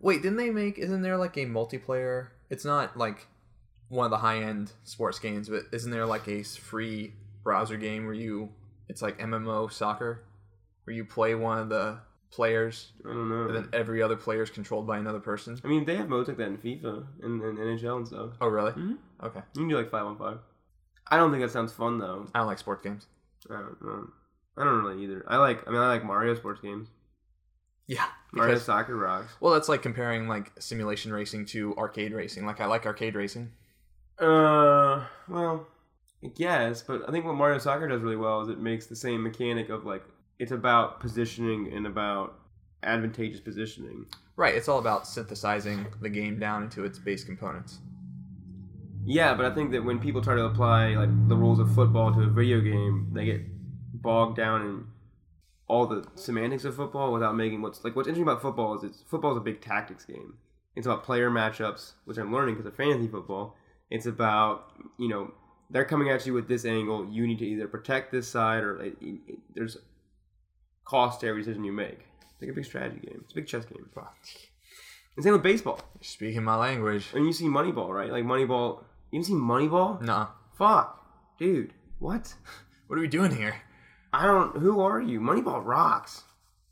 Wait, 0.00 0.22
didn't 0.22 0.38
they 0.38 0.50
make? 0.50 0.78
Isn't 0.78 1.02
there 1.02 1.16
like 1.16 1.36
a 1.36 1.46
multiplayer? 1.46 2.28
It's 2.50 2.64
not 2.64 2.96
like 2.96 3.26
one 3.88 4.04
of 4.04 4.10
the 4.10 4.18
high 4.18 4.38
end 4.42 4.72
sports 4.84 5.18
games, 5.18 5.48
but 5.48 5.62
isn't 5.72 5.90
there 5.90 6.06
like 6.06 6.26
a 6.28 6.42
free 6.42 7.12
browser 7.42 7.76
game 7.76 8.04
where 8.04 8.14
you? 8.14 8.50
It's 8.88 9.02
like 9.02 9.18
MMO 9.18 9.70
soccer, 9.72 10.24
where 10.84 10.94
you 10.94 11.04
play 11.04 11.34
one 11.34 11.58
of 11.58 11.68
the 11.68 11.98
players, 12.30 12.92
I 13.04 13.08
don't 13.08 13.28
know. 13.28 13.46
and 13.46 13.56
then 13.56 13.68
every 13.72 14.02
other 14.02 14.16
player 14.16 14.42
is 14.42 14.50
controlled 14.50 14.86
by 14.86 14.98
another 14.98 15.20
person. 15.20 15.58
I 15.64 15.68
mean, 15.68 15.84
they 15.84 15.96
have 15.96 16.08
modes 16.08 16.28
like 16.28 16.36
that 16.38 16.46
in 16.48 16.58
FIFA 16.58 17.06
and, 17.22 17.40
and 17.42 17.58
NHL 17.58 17.96
and 17.98 18.06
stuff. 18.06 18.30
Oh, 18.40 18.48
really? 18.48 18.72
Mhm. 18.72 18.96
Okay. 19.22 19.40
You 19.54 19.62
can 19.62 19.68
do 19.68 19.76
like 19.76 19.90
five 19.90 20.04
on 20.04 20.16
five. 20.18 20.38
I 21.10 21.16
don't 21.16 21.30
think 21.30 21.42
that 21.42 21.50
sounds 21.52 21.72
fun 21.72 21.98
though. 21.98 22.26
I 22.34 22.38
don't 22.38 22.46
like 22.48 22.58
sports 22.58 22.82
games. 22.82 23.06
I 23.48 23.54
don't 23.54 23.80
know. 23.82 24.08
I 24.58 24.64
don't 24.64 24.82
really 24.84 25.02
either. 25.04 25.24
I 25.28 25.36
like. 25.36 25.66
I 25.66 25.70
mean, 25.70 25.80
I 25.80 25.88
like 25.88 26.04
Mario 26.04 26.34
sports 26.34 26.60
games. 26.60 26.88
Yeah. 27.86 28.06
Mario 28.32 28.54
Because 28.54 28.64
Soccer 28.64 28.96
rocks. 28.96 29.32
well, 29.40 29.52
that's 29.54 29.68
like 29.68 29.82
comparing 29.82 30.26
like 30.28 30.50
simulation 30.60 31.12
racing 31.12 31.46
to 31.46 31.76
arcade 31.76 32.12
racing. 32.12 32.44
Like 32.46 32.60
I 32.60 32.66
like 32.66 32.84
arcade 32.86 33.14
racing. 33.14 33.52
Uh, 34.18 35.04
well, 35.28 35.66
I 36.24 36.28
guess, 36.28 36.82
but 36.82 37.08
I 37.08 37.12
think 37.12 37.24
what 37.24 37.34
Mario 37.34 37.58
Soccer 37.58 37.88
does 37.88 38.02
really 38.02 38.16
well 38.16 38.40
is 38.40 38.48
it 38.48 38.58
makes 38.58 38.86
the 38.86 38.96
same 38.96 39.22
mechanic 39.22 39.68
of 39.68 39.84
like 39.84 40.02
it's 40.38 40.52
about 40.52 41.00
positioning 41.00 41.72
and 41.72 41.86
about 41.86 42.38
advantageous 42.82 43.40
positioning. 43.40 44.06
Right. 44.36 44.54
It's 44.54 44.68
all 44.68 44.78
about 44.78 45.06
synthesizing 45.06 45.86
the 46.00 46.08
game 46.08 46.38
down 46.38 46.62
into 46.62 46.84
its 46.84 46.98
base 46.98 47.24
components. 47.24 47.78
Yeah, 49.04 49.34
but 49.34 49.46
I 49.46 49.54
think 49.54 49.70
that 49.72 49.84
when 49.84 49.98
people 49.98 50.20
try 50.20 50.34
to 50.34 50.44
apply 50.44 50.88
like 50.94 51.28
the 51.28 51.36
rules 51.36 51.58
of 51.58 51.72
football 51.74 52.12
to 52.12 52.22
a 52.22 52.26
video 52.26 52.60
game, 52.60 53.08
they 53.12 53.24
get 53.24 53.42
bogged 54.02 54.36
down 54.36 54.62
in 54.62 54.84
all 55.68 55.86
the 55.86 56.06
semantics 56.14 56.64
of 56.64 56.76
football 56.76 57.12
without 57.12 57.34
making 57.36 57.62
what's 57.62 57.82
like 57.84 57.96
what's 57.96 58.08
interesting 58.08 58.28
about 58.28 58.42
football 58.42 58.76
is 58.76 58.84
it's 58.84 59.02
football 59.02 59.32
is 59.32 59.36
a 59.36 59.40
big 59.40 59.60
tactics 59.60 60.04
game. 60.04 60.34
It's 60.74 60.86
about 60.86 61.04
player 61.04 61.30
matchups, 61.30 61.92
which 62.04 62.18
I'm 62.18 62.32
learning 62.32 62.56
because 62.56 62.66
of 62.66 62.76
fantasy 62.76 63.08
football. 63.08 63.56
It's 63.90 64.06
about 64.06 64.70
you 64.98 65.08
know 65.08 65.32
they're 65.70 65.84
coming 65.84 66.10
at 66.10 66.26
you 66.26 66.32
with 66.34 66.48
this 66.48 66.64
angle. 66.64 67.08
You 67.10 67.26
need 67.26 67.38
to 67.40 67.46
either 67.46 67.66
protect 67.68 68.12
this 68.12 68.28
side 68.28 68.62
or 68.64 68.80
it, 68.82 68.96
it, 69.00 69.18
it- 69.28 69.38
there's 69.54 69.76
cost 70.84 71.20
to 71.20 71.26
every 71.28 71.42
decision 71.42 71.64
you 71.64 71.72
make. 71.72 72.00
It's 72.32 72.42
like 72.42 72.50
a 72.50 72.54
big 72.54 72.64
strategy 72.64 73.00
game. 73.00 73.20
It's 73.24 73.32
a 73.32 73.36
big 73.36 73.46
chess 73.46 73.64
game. 73.64 73.88
And 75.16 75.24
same 75.24 75.32
with 75.32 75.42
baseball. 75.42 75.80
Speaking 76.02 76.44
my 76.44 76.56
language. 76.56 77.08
And 77.14 77.24
you 77.24 77.32
see 77.32 77.46
Moneyball, 77.46 77.88
right? 77.88 78.10
Like 78.12 78.24
Moneyball. 78.24 78.80
You 79.10 79.18
haven't 79.20 79.24
seen 79.24 79.40
Moneyball? 79.40 80.00
Nah. 80.02 80.28
Fuck, 80.58 81.02
dude. 81.38 81.72
What? 81.98 82.34
What 82.88 82.98
are 83.00 83.02
we 83.02 83.08
doing 83.08 83.34
here? 83.34 83.56
I 84.12 84.26
don't. 84.26 84.58
Who 84.58 84.80
are 84.80 85.00
you? 85.00 85.18
Moneyball 85.20 85.60
rocks. 85.64 86.22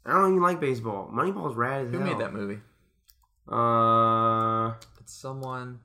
I 0.07 0.12
don't 0.12 0.31
even 0.31 0.42
like 0.42 0.61
baseball. 0.61 1.11
Moneyball's 1.12 1.57
rad 1.57 1.87
as 1.87 1.90
Who 1.90 1.98
hell. 1.98 2.07
made 2.07 2.18
that 2.20 2.33
movie? 2.33 2.61
Uh, 3.50 4.74
It's 5.00 5.12
someone. 5.12 5.81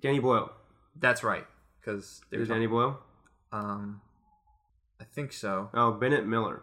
Danny 0.00 0.18
Boyle. 0.18 0.50
That's 0.98 1.22
right. 1.22 1.46
Because 1.80 2.20
there's 2.30 2.48
Danny 2.48 2.66
Boyle? 2.66 2.98
um, 3.52 4.00
I 5.00 5.04
think 5.04 5.32
so. 5.32 5.70
Oh, 5.74 5.92
Bennett 5.92 6.26
Miller. 6.26 6.62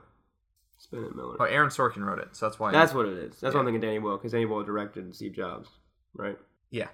It's 0.78 0.88
Bennett 0.88 1.16
Miller. 1.16 1.38
Oh, 1.40 1.46
Aaron 1.46 1.70
Sorkin 1.70 2.06
wrote 2.06 2.20
it, 2.20 2.36
so 2.36 2.46
that's 2.48 2.60
why. 2.60 2.72
That's 2.72 2.94
what 2.94 3.06
it 3.08 3.14
is. 3.18 3.40
That's 3.40 3.54
what 3.56 3.62
I'm 3.62 3.66
Yeah. 3.68 3.72
thinking 3.74 3.82
Danny 3.90 4.00
Boyle, 4.00 4.18
because 4.18 4.34
Danny 4.34 4.46
Boyle 4.46 4.64
directed 4.64 5.16
Steve 5.16 5.34
Jobs, 5.34 5.70
right? 6.14 6.38
yeah. 6.70 6.90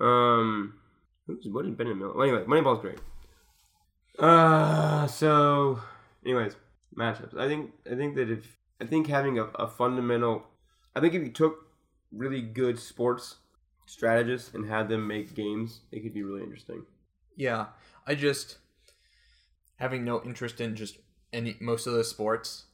Um, 0.00 0.74
who's 1.26 1.46
what 1.48 1.64
did 1.64 1.76
Bennett 1.78 1.96
Miller? 1.96 2.12
Well, 2.14 2.22
anyway, 2.28 2.44
Moneyball's 2.44 2.80
great. 2.80 2.98
Uh, 4.18 5.06
so, 5.06 5.80
anyways, 6.24 6.56
matchups. 6.96 7.36
I 7.38 7.48
think 7.48 7.72
I 7.90 7.94
think 7.94 8.14
that 8.16 8.30
if 8.30 8.56
I 8.80 8.86
think 8.86 9.06
having 9.06 9.38
a, 9.38 9.44
a 9.54 9.66
fundamental, 9.68 10.44
I 10.94 11.00
think 11.00 11.14
if 11.14 11.22
you 11.22 11.30
took 11.30 11.66
really 12.12 12.40
good 12.42 12.78
sports 12.78 13.36
strategists 13.86 14.54
and 14.54 14.68
had 14.68 14.88
them 14.88 15.06
make 15.06 15.34
games, 15.34 15.80
it 15.92 16.00
could 16.00 16.14
be 16.14 16.22
really 16.22 16.42
interesting. 16.42 16.84
Yeah, 17.36 17.66
I 18.06 18.14
just 18.14 18.58
having 19.76 20.04
no 20.04 20.22
interest 20.22 20.60
in 20.60 20.76
just 20.76 20.98
any 21.32 21.56
most 21.60 21.86
of 21.86 21.94
the 21.94 22.04
sports, 22.04 22.66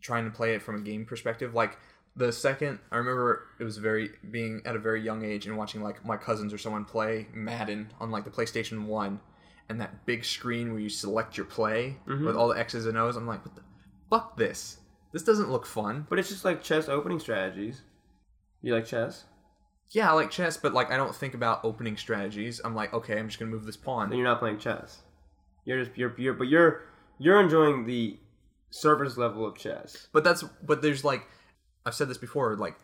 trying 0.00 0.24
to 0.24 0.30
play 0.30 0.54
it 0.54 0.62
from 0.62 0.76
a 0.76 0.80
game 0.80 1.04
perspective. 1.04 1.54
Like 1.54 1.78
the 2.16 2.32
second, 2.32 2.78
I 2.90 2.96
remember 2.96 3.46
it 3.60 3.64
was 3.64 3.78
very 3.78 4.10
being 4.30 4.60
at 4.64 4.76
a 4.76 4.78
very 4.78 5.00
young 5.00 5.24
age 5.24 5.46
and 5.46 5.56
watching 5.56 5.82
like 5.82 6.04
my 6.04 6.16
cousins 6.16 6.52
or 6.52 6.58
someone 6.58 6.84
play 6.84 7.28
Madden 7.32 7.92
on 8.00 8.10
like 8.10 8.24
the 8.24 8.30
PlayStation 8.30 8.86
One, 8.86 9.20
and 9.68 9.80
that 9.80 10.04
big 10.04 10.24
screen 10.24 10.72
where 10.72 10.80
you 10.80 10.88
select 10.88 11.36
your 11.36 11.46
play 11.46 11.96
mm-hmm. 12.06 12.26
with 12.26 12.36
all 12.36 12.48
the 12.48 12.58
X's 12.58 12.86
and 12.86 12.98
O's. 12.98 13.16
I'm 13.16 13.26
like, 13.26 13.44
what 13.44 13.54
the 13.54 13.62
fuck 14.10 14.36
this? 14.36 14.78
This 15.12 15.22
doesn't 15.22 15.50
look 15.50 15.66
fun. 15.66 16.06
But 16.08 16.18
it's 16.18 16.28
just 16.28 16.44
like 16.44 16.62
chess 16.62 16.88
opening 16.88 17.20
strategies. 17.20 17.82
You 18.62 18.74
like 18.74 18.86
chess? 18.86 19.24
Yeah, 19.92 20.10
I 20.10 20.14
like 20.14 20.30
chess, 20.30 20.56
but 20.56 20.72
like 20.72 20.90
I 20.90 20.96
don't 20.96 21.14
think 21.14 21.34
about 21.34 21.64
opening 21.64 21.96
strategies. 21.96 22.60
I'm 22.64 22.74
like, 22.74 22.94
okay, 22.94 23.18
I'm 23.18 23.28
just 23.28 23.38
gonna 23.38 23.50
move 23.50 23.66
this 23.66 23.76
pawn. 23.76 24.08
Then 24.08 24.18
you're 24.18 24.26
not 24.26 24.38
playing 24.38 24.58
chess. 24.58 25.02
You're 25.64 25.84
just 25.84 25.96
you're, 25.96 26.14
you're 26.18 26.34
but 26.34 26.48
you're 26.48 26.82
you're 27.18 27.40
enjoying 27.40 27.84
the 27.84 28.18
surface 28.70 29.18
level 29.18 29.46
of 29.46 29.56
chess. 29.56 30.08
But 30.12 30.24
that's 30.24 30.42
but 30.42 30.80
there's 30.80 31.04
like 31.04 31.26
I've 31.84 31.94
said 31.94 32.08
this 32.08 32.18
before, 32.18 32.56
like 32.56 32.74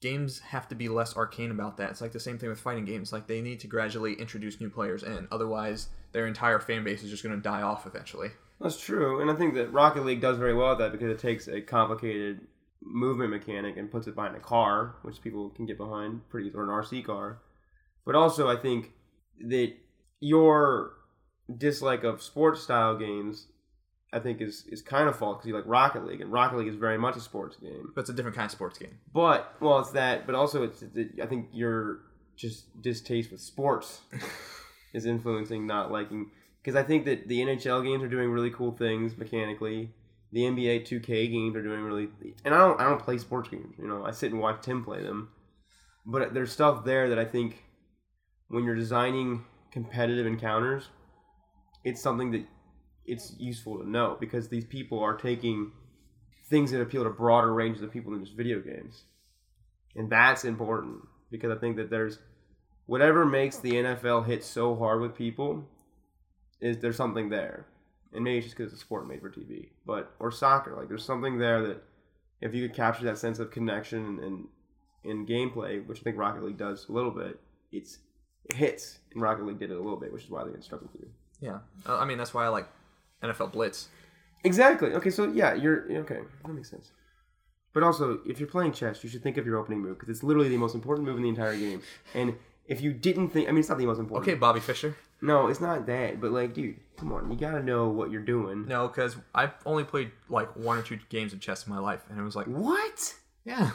games 0.00 0.38
have 0.38 0.68
to 0.68 0.76
be 0.76 0.88
less 0.88 1.16
arcane 1.16 1.50
about 1.50 1.76
that. 1.78 1.90
It's 1.90 2.00
like 2.00 2.12
the 2.12 2.20
same 2.20 2.38
thing 2.38 2.48
with 2.48 2.60
fighting 2.60 2.84
games. 2.84 3.12
Like 3.12 3.26
they 3.26 3.40
need 3.40 3.58
to 3.60 3.66
gradually 3.66 4.14
introduce 4.14 4.60
new 4.60 4.70
players 4.70 5.02
in. 5.02 5.26
Otherwise 5.32 5.88
their 6.12 6.28
entire 6.28 6.60
fan 6.60 6.84
base 6.84 7.02
is 7.02 7.10
just 7.10 7.24
gonna 7.24 7.36
die 7.38 7.62
off 7.62 7.84
eventually. 7.84 8.28
That's 8.60 8.80
true, 8.80 9.20
and 9.20 9.30
I 9.30 9.34
think 9.34 9.54
that 9.54 9.72
Rocket 9.72 10.04
League 10.04 10.20
does 10.20 10.36
very 10.36 10.54
well 10.54 10.72
at 10.72 10.78
that 10.78 10.90
because 10.92 11.10
it 11.10 11.20
takes 11.20 11.46
a 11.46 11.60
complicated 11.60 12.40
movement 12.82 13.30
mechanic 13.30 13.76
and 13.76 13.90
puts 13.90 14.06
it 14.06 14.14
behind 14.14 14.36
a 14.36 14.40
car, 14.40 14.96
which 15.02 15.20
people 15.20 15.50
can 15.50 15.66
get 15.66 15.76
behind 15.76 16.28
pretty 16.28 16.50
or 16.54 16.62
an 16.62 16.68
RC 16.68 17.04
car. 17.04 17.40
But 18.04 18.14
also, 18.14 18.48
I 18.48 18.56
think 18.56 18.92
that 19.40 19.74
your 20.20 20.92
dislike 21.56 22.04
of 22.04 22.22
sports 22.22 22.62
style 22.62 22.96
games, 22.96 23.46
I 24.12 24.18
think, 24.18 24.40
is 24.40 24.64
is 24.68 24.82
kind 24.82 25.08
of 25.08 25.16
false 25.16 25.38
because 25.38 25.48
you 25.48 25.54
like 25.54 25.64
Rocket 25.66 26.06
League, 26.06 26.20
and 26.20 26.32
Rocket 26.32 26.58
League 26.58 26.68
is 26.68 26.76
very 26.76 26.98
much 26.98 27.16
a 27.16 27.20
sports 27.20 27.56
game. 27.56 27.92
But 27.94 28.02
it's 28.02 28.10
a 28.10 28.14
different 28.14 28.36
kind 28.36 28.46
of 28.46 28.52
sports 28.52 28.78
game. 28.78 28.98
But 29.12 29.54
well, 29.60 29.78
it's 29.80 29.90
that, 29.90 30.26
but 30.26 30.34
also 30.34 30.62
it's. 30.62 30.84
I 31.22 31.26
think 31.26 31.48
your 31.52 32.00
just 32.36 32.80
distaste 32.80 33.30
with 33.32 33.40
sports 33.40 34.00
is 34.92 35.04
influencing 35.04 35.66
not 35.66 35.90
liking 35.90 36.30
because 36.62 36.76
I 36.76 36.82
think 36.82 37.04
that 37.06 37.28
the 37.28 37.40
NHL 37.40 37.84
games 37.84 38.02
are 38.02 38.08
doing 38.08 38.30
really 38.30 38.50
cool 38.50 38.72
things 38.72 39.16
mechanically. 39.16 39.90
The 40.32 40.40
NBA 40.40 40.86
2K 40.86 41.30
games 41.30 41.56
are 41.56 41.62
doing 41.62 41.80
really, 41.80 42.08
and 42.44 42.54
I 42.54 42.58
don't 42.58 42.80
I 42.80 42.84
don't 42.84 43.00
play 43.00 43.18
sports 43.18 43.48
games. 43.48 43.74
You 43.78 43.88
know, 43.88 44.04
I 44.04 44.10
sit 44.10 44.30
and 44.32 44.40
watch 44.40 44.62
Tim 44.62 44.84
play 44.84 45.02
them, 45.02 45.30
but 46.04 46.34
there's 46.34 46.52
stuff 46.52 46.84
there 46.84 47.08
that 47.08 47.18
I 47.18 47.24
think 47.24 47.64
when 48.48 48.64
you're 48.64 48.74
designing 48.74 49.44
competitive 49.70 50.26
encounters, 50.26 50.88
it's 51.84 52.02
something 52.02 52.30
that 52.32 52.44
it's 53.06 53.34
useful 53.38 53.78
to 53.78 53.88
know 53.88 54.16
because 54.20 54.48
these 54.48 54.66
people 54.66 55.02
are 55.02 55.16
taking 55.16 55.72
things 56.50 56.70
that 56.70 56.80
appeal 56.80 57.04
to 57.04 57.10
broader 57.10 57.52
ranges 57.52 57.82
of 57.82 57.92
people 57.92 58.12
than 58.12 58.24
just 58.24 58.36
video 58.36 58.60
games. 58.60 59.04
And 59.96 60.10
that's 60.10 60.44
important 60.44 61.00
because 61.30 61.50
I 61.50 61.58
think 61.58 61.76
that 61.76 61.90
there's 61.90 62.18
whatever 62.86 63.24
makes 63.24 63.58
the 63.58 63.72
NFL 63.72 64.26
hit 64.26 64.44
so 64.44 64.76
hard 64.76 65.00
with 65.00 65.14
people 65.14 65.64
is 66.60 66.78
there's 66.78 66.96
something 66.96 67.28
there. 67.28 67.66
And 68.12 68.24
maybe 68.24 68.38
it's 68.38 68.46
just 68.46 68.56
because 68.56 68.72
it's 68.72 68.80
a 68.80 68.84
sport 68.84 69.06
made 69.06 69.20
for 69.20 69.30
TV, 69.30 69.68
but 69.86 70.12
or 70.18 70.30
soccer. 70.30 70.74
Like 70.76 70.88
there's 70.88 71.04
something 71.04 71.38
there 71.38 71.66
that 71.66 71.82
if 72.40 72.54
you 72.54 72.66
could 72.66 72.76
capture 72.76 73.04
that 73.04 73.18
sense 73.18 73.38
of 73.38 73.50
connection 73.50 74.18
and, 74.22 74.48
in 75.04 75.26
gameplay, 75.26 75.86
which 75.86 76.00
I 76.00 76.02
think 76.02 76.16
Rocket 76.16 76.42
League 76.42 76.58
does 76.58 76.88
a 76.88 76.92
little 76.92 77.10
bit, 77.10 77.38
it's 77.70 77.98
it 78.46 78.56
hits. 78.56 78.98
And 79.12 79.22
Rocket 79.22 79.44
League 79.46 79.58
did 79.58 79.70
it 79.70 79.76
a 79.76 79.80
little 79.80 79.98
bit, 79.98 80.12
which 80.12 80.24
is 80.24 80.30
why 80.30 80.44
they 80.44 80.50
get 80.50 80.64
struggled 80.64 80.92
to. 80.92 81.06
Yeah. 81.40 81.58
I 81.86 82.04
mean 82.04 82.18
that's 82.18 82.34
why 82.34 82.44
I 82.44 82.48
like 82.48 82.68
NFL 83.22 83.52
Blitz. 83.52 83.88
Exactly. 84.44 84.92
Okay, 84.92 85.10
so 85.10 85.30
yeah, 85.32 85.54
you're 85.54 85.84
okay. 85.98 86.20
That 86.44 86.52
makes 86.52 86.70
sense. 86.70 86.92
But 87.74 87.82
also, 87.82 88.20
if 88.26 88.40
you're 88.40 88.48
playing 88.48 88.72
chess, 88.72 89.04
you 89.04 89.10
should 89.10 89.22
think 89.22 89.36
of 89.36 89.46
your 89.46 89.58
opening 89.58 89.80
move 89.80 89.98
because 89.98 90.08
it's 90.08 90.22
literally 90.22 90.48
the 90.48 90.56
most 90.56 90.74
important 90.74 91.06
move 91.06 91.16
in 91.16 91.22
the 91.22 91.28
entire 91.28 91.56
game. 91.56 91.82
And 92.14 92.34
if 92.66 92.80
you 92.80 92.92
didn't 92.92 93.30
think, 93.30 93.48
I 93.48 93.52
mean, 93.52 93.60
it's 93.60 93.68
not 93.68 93.78
the 93.78 93.86
most 93.86 93.98
important. 93.98 94.28
Okay, 94.28 94.38
Bobby 94.38 94.60
Fischer. 94.60 94.96
No, 95.20 95.48
it's 95.48 95.60
not 95.60 95.86
that. 95.86 96.20
But 96.20 96.30
like, 96.32 96.54
dude, 96.54 96.76
come 96.96 97.12
on, 97.12 97.30
you 97.30 97.36
gotta 97.36 97.62
know 97.62 97.88
what 97.88 98.10
you're 98.10 98.22
doing. 98.22 98.66
No, 98.66 98.86
because 98.88 99.16
I've 99.34 99.52
only 99.66 99.84
played 99.84 100.10
like 100.28 100.54
one 100.56 100.78
or 100.78 100.82
two 100.82 100.98
games 101.08 101.32
of 101.32 101.40
chess 101.40 101.66
in 101.66 101.72
my 101.72 101.78
life, 101.80 102.02
and 102.08 102.18
it 102.18 102.22
was 102.22 102.36
like, 102.36 102.46
What? 102.46 103.14
yeah. 103.44 103.70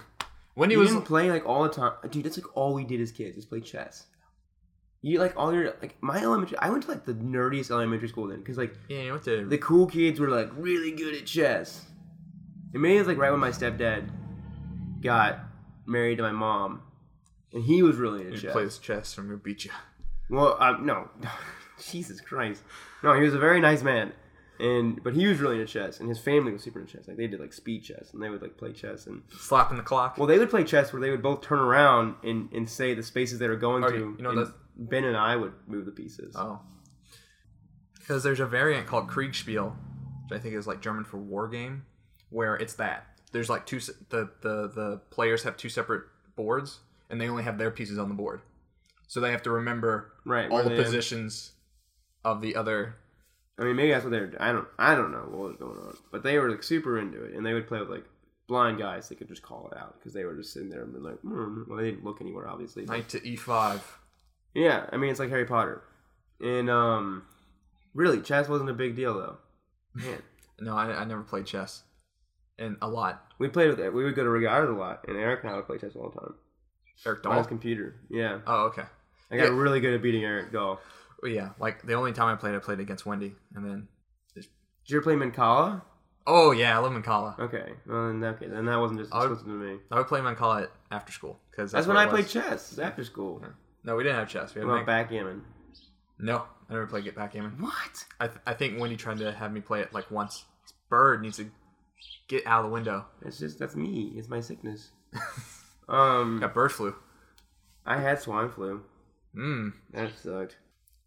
When 0.55 0.69
he 0.69 0.75
You 0.75 0.79
was 0.81 0.89
didn't 0.89 1.05
play 1.05 1.31
like 1.31 1.47
all 1.47 1.63
the 1.63 1.69
time, 1.69 1.93
dude. 2.11 2.23
That's 2.25 2.37
like 2.37 2.55
all 2.55 2.73
we 2.75 2.83
did 2.83 3.01
as 3.01 3.11
kids 3.11 3.37
is 3.37 3.45
play 3.45 3.59
chess. 3.59 4.05
You 5.01 5.19
like 5.19 5.33
all 5.35 5.51
your 5.53 5.73
like 5.81 5.97
my 6.01 6.21
elementary. 6.21 6.57
I 6.59 6.69
went 6.69 6.83
to 6.83 6.89
like 6.89 7.05
the 7.05 7.15
nerdiest 7.15 7.71
elementary 7.71 8.07
school 8.07 8.27
then 8.27 8.37
because 8.39 8.57
like 8.57 8.75
yeah, 8.87 9.01
you 9.01 9.11
went 9.11 9.23
to 9.23 9.45
the 9.45 9.57
cool 9.57 9.87
kids 9.87 10.19
were 10.19 10.29
like 10.29 10.49
really 10.55 10.91
good 10.91 11.15
at 11.15 11.25
chess. 11.25 11.85
And 12.71 12.81
maybe 12.81 12.95
it 12.95 12.99
was 12.99 13.07
like 13.07 13.17
right 13.17 13.31
when 13.31 13.39
my 13.39 13.49
stepdad 13.49 14.09
got 15.01 15.39
married 15.87 16.17
to 16.17 16.23
my 16.23 16.31
mom, 16.31 16.81
and 17.51 17.63
he 17.63 17.81
was 17.83 17.97
really 17.97 18.21
into 18.21 18.33
you 18.37 18.53
chess. 18.53 18.77
chess, 18.77 19.17
I'm 19.17 19.25
gonna 19.25 19.37
beat 19.37 19.65
you. 19.65 19.71
Well, 20.29 20.57
uh, 20.59 20.77
no, 20.81 21.09
Jesus 21.83 22.21
Christ, 22.21 22.63
no, 23.03 23.13
he 23.13 23.21
was 23.21 23.33
a 23.33 23.39
very 23.39 23.59
nice 23.59 23.83
man, 23.83 24.13
and 24.59 25.03
but 25.03 25.13
he 25.13 25.27
was 25.27 25.39
really 25.39 25.59
into 25.59 25.71
chess, 25.71 25.99
and 25.99 26.07
his 26.09 26.19
family 26.19 26.51
was 26.53 26.63
super 26.63 26.79
into 26.79 26.97
chess. 26.97 27.07
Like 27.07 27.17
they 27.17 27.27
did 27.27 27.39
like 27.39 27.53
speed 27.53 27.83
chess, 27.83 28.13
and 28.13 28.21
they 28.23 28.29
would 28.29 28.41
like 28.41 28.57
play 28.57 28.71
chess, 28.71 29.05
and 29.07 29.21
Slapping 29.37 29.77
the 29.77 29.83
clock. 29.83 30.17
well, 30.17 30.27
they 30.27 30.39
would 30.39 30.49
play 30.49 30.63
chess 30.63 30.91
where 30.93 31.01
they 31.01 31.09
would 31.11 31.21
both 31.21 31.41
turn 31.41 31.59
around 31.59 32.15
and, 32.23 32.51
and 32.53 32.69
say 32.69 32.93
the 32.93 33.03
spaces 33.03 33.39
they 33.39 33.47
were 33.47 33.55
going 33.57 33.83
Oh, 33.83 33.89
to. 33.89 33.97
you 34.17 34.23
know 34.23 34.29
and 34.31 34.53
Ben 34.75 35.03
and 35.03 35.15
I 35.17 35.35
would 35.35 35.53
move 35.67 35.85
the 35.85 35.91
pieces. 35.91 36.35
Oh. 36.37 36.59
Because 37.99 38.23
there's 38.23 38.39
a 38.39 38.45
variant 38.45 38.87
called 38.87 39.07
Kriegspiel, 39.07 39.73
which 40.27 40.37
I 40.37 40.41
think 40.41 40.55
is 40.55 40.67
like 40.67 40.81
German 40.81 41.03
for 41.05 41.17
war 41.17 41.47
game, 41.47 41.85
where 42.29 42.55
it's 42.55 42.73
that. 42.75 43.05
There's 43.31 43.49
like 43.49 43.65
two, 43.65 43.79
the, 44.09 44.29
the, 44.41 44.67
the 44.73 45.01
players 45.09 45.43
have 45.43 45.57
two 45.57 45.69
separate 45.69 46.03
boards, 46.35 46.79
and 47.09 47.21
they 47.21 47.29
only 47.29 47.43
have 47.43 47.57
their 47.57 47.71
pieces 47.71 47.97
on 47.97 48.09
the 48.09 48.15
board. 48.15 48.41
So 49.13 49.19
they 49.19 49.29
have 49.29 49.43
to 49.43 49.51
remember 49.51 50.11
Right, 50.25 50.49
all 50.49 50.63
the 50.63 50.71
positions 50.71 51.51
of 52.25 52.41
the 52.41 52.55
other. 52.55 52.95
I 53.59 53.63
mean, 53.63 53.75
maybe 53.75 53.91
that's 53.91 54.03
what 54.03 54.09
they 54.09 54.19
were. 54.19 54.33
I 54.39 54.51
don't. 54.51 54.67
I 54.79 54.95
don't 54.95 55.11
know 55.11 55.27
what 55.29 55.49
was 55.49 55.57
going 55.59 55.77
on, 55.77 55.95
but 56.11 56.23
they 56.23 56.39
were 56.39 56.49
like 56.49 56.63
super 56.63 56.97
into 56.97 57.23
it, 57.23 57.35
and 57.35 57.45
they 57.45 57.53
would 57.53 57.67
play 57.67 57.79
with 57.79 57.91
like 57.91 58.05
blind 58.47 58.79
guys. 58.79 59.07
They 59.09 59.15
could 59.15 59.27
just 59.27 59.43
call 59.43 59.69
it 59.71 59.77
out 59.77 59.99
because 59.99 60.15
they 60.15 60.25
were 60.25 60.35
just 60.35 60.51
sitting 60.51 60.67
there 60.71 60.81
and 60.81 60.93
be 60.93 60.99
like, 60.99 61.21
mm. 61.21 61.67
well, 61.67 61.77
they 61.77 61.91
didn't 61.91 62.03
look 62.03 62.21
anywhere, 62.21 62.49
obviously. 62.49 62.85
but- 62.85 62.93
Knight 62.93 63.09
to 63.09 63.23
E 63.23 63.37
e5. 63.37 63.81
yeah, 64.55 64.87
I 64.91 64.97
mean, 64.97 65.11
it's 65.11 65.19
like 65.19 65.29
Harry 65.29 65.45
Potter, 65.45 65.83
and 66.41 66.67
um, 66.71 67.21
really, 67.93 68.19
chess 68.19 68.49
wasn't 68.49 68.71
a 68.71 68.73
big 68.73 68.95
deal 68.95 69.13
though. 69.13 69.37
Man, 69.93 70.23
No, 70.59 70.75
I, 70.75 70.85
I 70.85 71.05
never 71.05 71.21
played 71.21 71.45
chess. 71.45 71.83
And 72.57 72.77
a 72.81 72.87
lot. 72.87 73.23
we 73.37 73.47
played 73.47 73.69
with 73.69 73.79
it. 73.79 73.93
We 73.93 74.05
would 74.05 74.15
go 74.15 74.23
to 74.23 74.29
regattas 74.29 74.71
a 74.71 74.73
lot, 74.73 75.05
and 75.07 75.17
Eric 75.17 75.43
and 75.43 75.51
I 75.51 75.55
would 75.57 75.67
play 75.67 75.77
chess 75.77 75.95
all 75.95 76.09
the 76.09 76.19
time 76.19 76.33
Eric 77.05 77.25
on 77.27 77.37
his 77.37 77.45
computer. 77.45 77.95
Yeah, 78.09 78.39
Oh, 78.47 78.65
okay. 78.65 78.85
I 79.31 79.37
got 79.37 79.43
Yeah. 79.45 79.49
really 79.57 79.79
good 79.79 79.93
at 79.93 80.01
beating 80.01 80.23
Eric 80.23 80.51
Dahl. 80.51 80.79
Well, 81.21 81.31
yeah, 81.31 81.49
like 81.59 81.81
the 81.85 81.93
only 81.93 82.11
time 82.13 82.27
I 82.27 82.35
played, 82.35 82.55
I 82.55 82.59
played 82.59 82.79
against 82.79 83.05
Wendy, 83.05 83.35
and 83.55 83.65
then. 83.65 83.87
Did 84.35 84.45
you 84.87 84.97
ever 84.97 85.03
play 85.03 85.15
Mancala? 85.15 85.81
Oh 86.27 86.51
yeah, 86.51 86.75
I 86.77 86.81
love 86.81 86.91
Mancala. 86.91 87.39
Okay, 87.39 87.73
well, 87.87 88.07
then 88.07 88.23
okay, 88.23 88.47
then 88.47 88.65
that 88.65 88.77
wasn't 88.79 88.99
just 88.99 89.13
would- 89.13 89.19
exclusive 89.31 89.45
to 89.45 89.51
me. 89.53 89.77
I 89.91 89.97
would 89.97 90.07
play 90.07 90.19
Mancala 90.19 90.63
at 90.63 90.71
after 90.91 91.11
school 91.13 91.39
because 91.51 91.71
That's, 91.71 91.87
when 91.87 91.95
I 91.97 92.05
played 92.05 92.27
chess 92.27 92.77
after 92.77 93.03
school. 93.05 93.41
No, 93.85 93.95
we 93.95 94.03
didn't 94.03 94.17
have 94.19 94.29
chess. 94.29 94.53
We 94.55 94.59
had 94.61 94.69
about 94.69 94.85
backgammon? 94.85 95.43
No, 96.19 96.43
I 96.69 96.73
never 96.73 96.85
played 96.87 97.03
Get 97.05 97.15
Backgammon. 97.15 97.59
What? 97.61 98.05
I, 98.19 98.27
th- 98.27 98.39
I 98.45 98.53
think 98.53 98.79
Wendy 98.79 98.95
tried 98.95 99.17
to 99.19 99.31
have 99.33 99.51
me 99.51 99.59
play 99.61 99.81
it 99.81 99.93
like 99.93 100.09
once. 100.11 100.45
This 100.63 100.73
bird 100.89 101.21
needs 101.21 101.37
to 101.37 101.49
get 102.29 102.45
out 102.47 102.63
of 102.63 102.69
the 102.69 102.73
window. 102.73 103.05
It's 103.25 103.39
just 103.39 103.59
that's 103.59 103.75
me. 103.75 104.13
It's 104.15 104.29
my 104.29 104.39
sickness. 104.41 104.91
um, 105.89 106.39
Got 106.39 106.53
bird 106.53 106.71
flu. 106.71 106.95
I 107.85 107.99
had 107.99 108.19
swine 108.21 108.49
flu. 108.49 108.81
Mm. 109.35 109.73
That 109.91 110.11
sucked. 110.21 110.57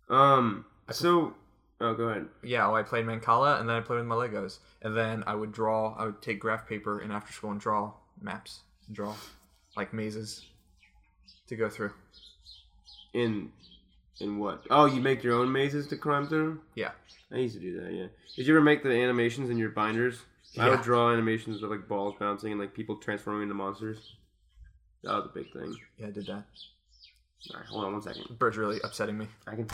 Um, 0.09 0.65
so 0.91 1.35
oh, 1.81 1.95
go 1.95 2.05
ahead. 2.05 2.27
Yeah, 2.43 2.67
well, 2.67 2.77
I 2.77 2.83
played 2.83 3.05
Mancala 3.05 3.61
and 3.61 3.69
then 3.69 3.77
I 3.77 3.81
played 3.81 3.99
with 3.99 4.07
my 4.07 4.15
Legos. 4.15 4.59
And 4.83 4.97
then 4.97 5.25
I 5.27 5.35
would 5.35 5.53
draw, 5.53 5.95
I 5.97 6.07
would 6.07 6.23
take 6.23 6.41
graph 6.41 6.69
paper 6.69 7.01
and 7.01 7.13
after 7.13 7.33
school 7.33 7.51
and 7.51 7.61
draw 7.61 7.93
maps. 8.21 8.61
Draw 8.93 9.15
like 9.77 9.93
mazes 9.93 10.47
to 11.49 11.57
go 11.57 11.69
through. 11.69 11.93
In 13.15 13.51
In 14.21 14.39
what? 14.39 14.65
Oh, 14.71 14.87
you 14.87 15.01
make 15.01 15.23
your 15.23 15.35
own 15.35 15.51
mazes 15.51 15.87
to 15.89 15.97
climb 15.97 16.27
through? 16.27 16.61
Yeah. 16.75 16.93
I 17.33 17.39
used 17.39 17.57
to 17.57 17.61
do 17.61 17.81
that, 17.81 17.93
yeah. 17.93 18.07
Did 18.37 18.47
you 18.47 18.55
ever 18.55 18.63
make 18.63 18.83
the 18.83 18.91
animations 18.91 19.51
in 19.51 19.59
your 19.59 19.71
binders? 19.71 20.21
Yeah. 20.53 20.67
I 20.67 20.71
would 20.71 20.83
draw 20.83 21.13
animations 21.13 21.63
of 21.63 21.71
like 21.71 21.89
balls 21.89 22.15
bouncing 22.19 22.53
and 22.53 22.61
like 22.61 22.73
people 22.73 22.97
transforming 22.97 23.43
into 23.43 23.55
monsters. 23.55 24.15
That 25.03 25.15
was 25.15 25.27
a 25.27 25.35
big 25.35 25.53
thing. 25.53 25.77
Yeah, 25.99 26.07
I 26.07 26.11
did 26.11 26.27
that. 26.27 26.45
Alright, 27.51 27.69
hold 27.69 27.85
on 27.85 27.93
one 27.93 28.03
second. 28.03 28.39
Bird's 28.39 28.57
really 28.57 28.81
upsetting 28.83 29.17
me. 29.17 29.29
I 29.47 29.55
can. 29.55 29.69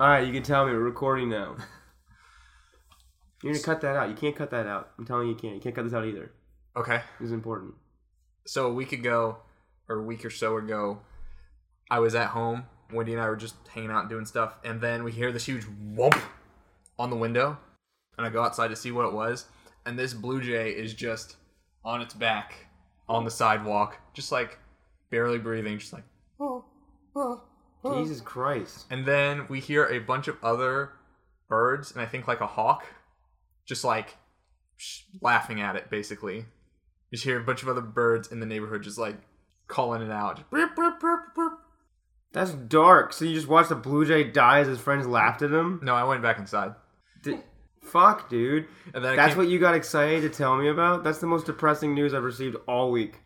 Alright, 0.00 0.26
you 0.26 0.32
can 0.32 0.42
tell 0.42 0.66
me 0.66 0.72
we're 0.72 0.78
recording 0.78 1.28
now. 1.28 1.56
You're 3.42 3.52
gonna 3.52 3.64
cut 3.64 3.80
that 3.82 3.96
out. 3.96 4.08
You 4.08 4.14
can't 4.14 4.34
cut 4.34 4.50
that 4.50 4.66
out. 4.66 4.90
I'm 4.98 5.04
telling 5.04 5.28
you, 5.28 5.34
you 5.34 5.38
can't. 5.38 5.54
You 5.54 5.60
can't 5.60 5.74
cut 5.74 5.84
this 5.84 5.92
out 5.92 6.06
either. 6.06 6.32
Okay. 6.76 7.00
This 7.20 7.26
is 7.26 7.32
important. 7.32 7.74
So 8.46 8.66
a 8.66 8.72
week 8.72 8.92
ago, 8.92 9.38
or 9.88 9.98
a 9.98 10.02
week 10.02 10.24
or 10.24 10.30
so 10.30 10.56
ago, 10.56 11.00
I 11.90 11.98
was 11.98 12.14
at 12.14 12.28
home. 12.28 12.64
Wendy 12.92 13.12
and 13.12 13.20
I 13.20 13.28
were 13.28 13.36
just 13.36 13.56
hanging 13.68 13.90
out 13.90 14.02
and 14.02 14.10
doing 14.10 14.26
stuff, 14.26 14.54
and 14.64 14.80
then 14.80 15.02
we 15.02 15.10
hear 15.10 15.32
this 15.32 15.44
huge 15.44 15.64
whoop 15.64 16.14
on 16.98 17.10
the 17.10 17.16
window, 17.16 17.58
and 18.16 18.26
I 18.26 18.30
go 18.30 18.42
outside 18.42 18.68
to 18.68 18.76
see 18.76 18.92
what 18.92 19.06
it 19.06 19.12
was, 19.12 19.46
and 19.84 19.98
this 19.98 20.14
blue 20.14 20.40
jay 20.40 20.70
is 20.70 20.94
just 20.94 21.36
on 21.84 22.00
its 22.00 22.14
back 22.14 22.66
on 23.08 23.24
the 23.24 23.30
sidewalk, 23.30 23.98
just 24.14 24.30
like 24.30 24.58
barely 25.10 25.38
breathing, 25.38 25.78
just 25.78 25.92
like. 25.92 26.04
Jesus 27.84 28.20
Christ. 28.20 28.86
And 28.90 29.06
then 29.06 29.46
we 29.48 29.60
hear 29.60 29.86
a 29.86 29.98
bunch 30.00 30.28
of 30.28 30.36
other 30.42 30.92
birds, 31.48 31.92
and 31.92 32.00
I 32.00 32.06
think 32.06 32.26
like 32.26 32.40
a 32.40 32.46
hawk, 32.46 32.84
just 33.66 33.84
like 33.84 34.16
sh- 34.76 35.02
laughing 35.20 35.60
at 35.60 35.76
it. 35.76 35.88
Basically, 35.90 36.36
you 36.38 36.44
just 37.12 37.24
hear 37.24 37.38
a 37.40 37.44
bunch 37.44 37.62
of 37.62 37.68
other 37.68 37.80
birds 37.80 38.32
in 38.32 38.40
the 38.40 38.46
neighborhood 38.46 38.82
just 38.82 38.98
like 38.98 39.16
calling 39.68 40.02
it 40.02 40.10
out. 40.10 40.36
Just, 40.38 40.50
"Burp, 40.50 40.74
burp, 40.74 40.98
burp, 41.00 41.34
burp." 41.34 41.60
That's 42.32 42.50
dark. 42.52 43.12
So 43.12 43.24
you 43.24 43.34
just 43.34 43.48
watched 43.48 43.70
a 43.70 43.76
blue 43.76 44.04
jay 44.04 44.24
die 44.24 44.58
as 44.60 44.66
his 44.66 44.80
friends 44.80 45.06
laughed 45.06 45.42
at 45.42 45.50
him? 45.52 45.80
No, 45.82 45.94
I 45.94 46.04
went 46.04 46.22
back 46.22 46.38
inside, 46.38 46.74
Di- 47.22 47.40
Fuck, 47.82 48.28
dude. 48.28 48.66
and 48.92 49.02
then 49.04 49.12
I 49.12 49.16
That's 49.16 49.28
came, 49.34 49.38
what 49.38 49.48
you 49.48 49.58
got 49.60 49.74
excited 49.76 50.22
to 50.22 50.28
tell 50.28 50.56
me 50.56 50.68
about? 50.68 51.04
That's 51.04 51.18
the 51.18 51.26
most 51.28 51.46
depressing 51.46 51.94
news 51.94 52.12
I've 52.14 52.24
received 52.24 52.56
all 52.66 52.90
week. 52.90 53.20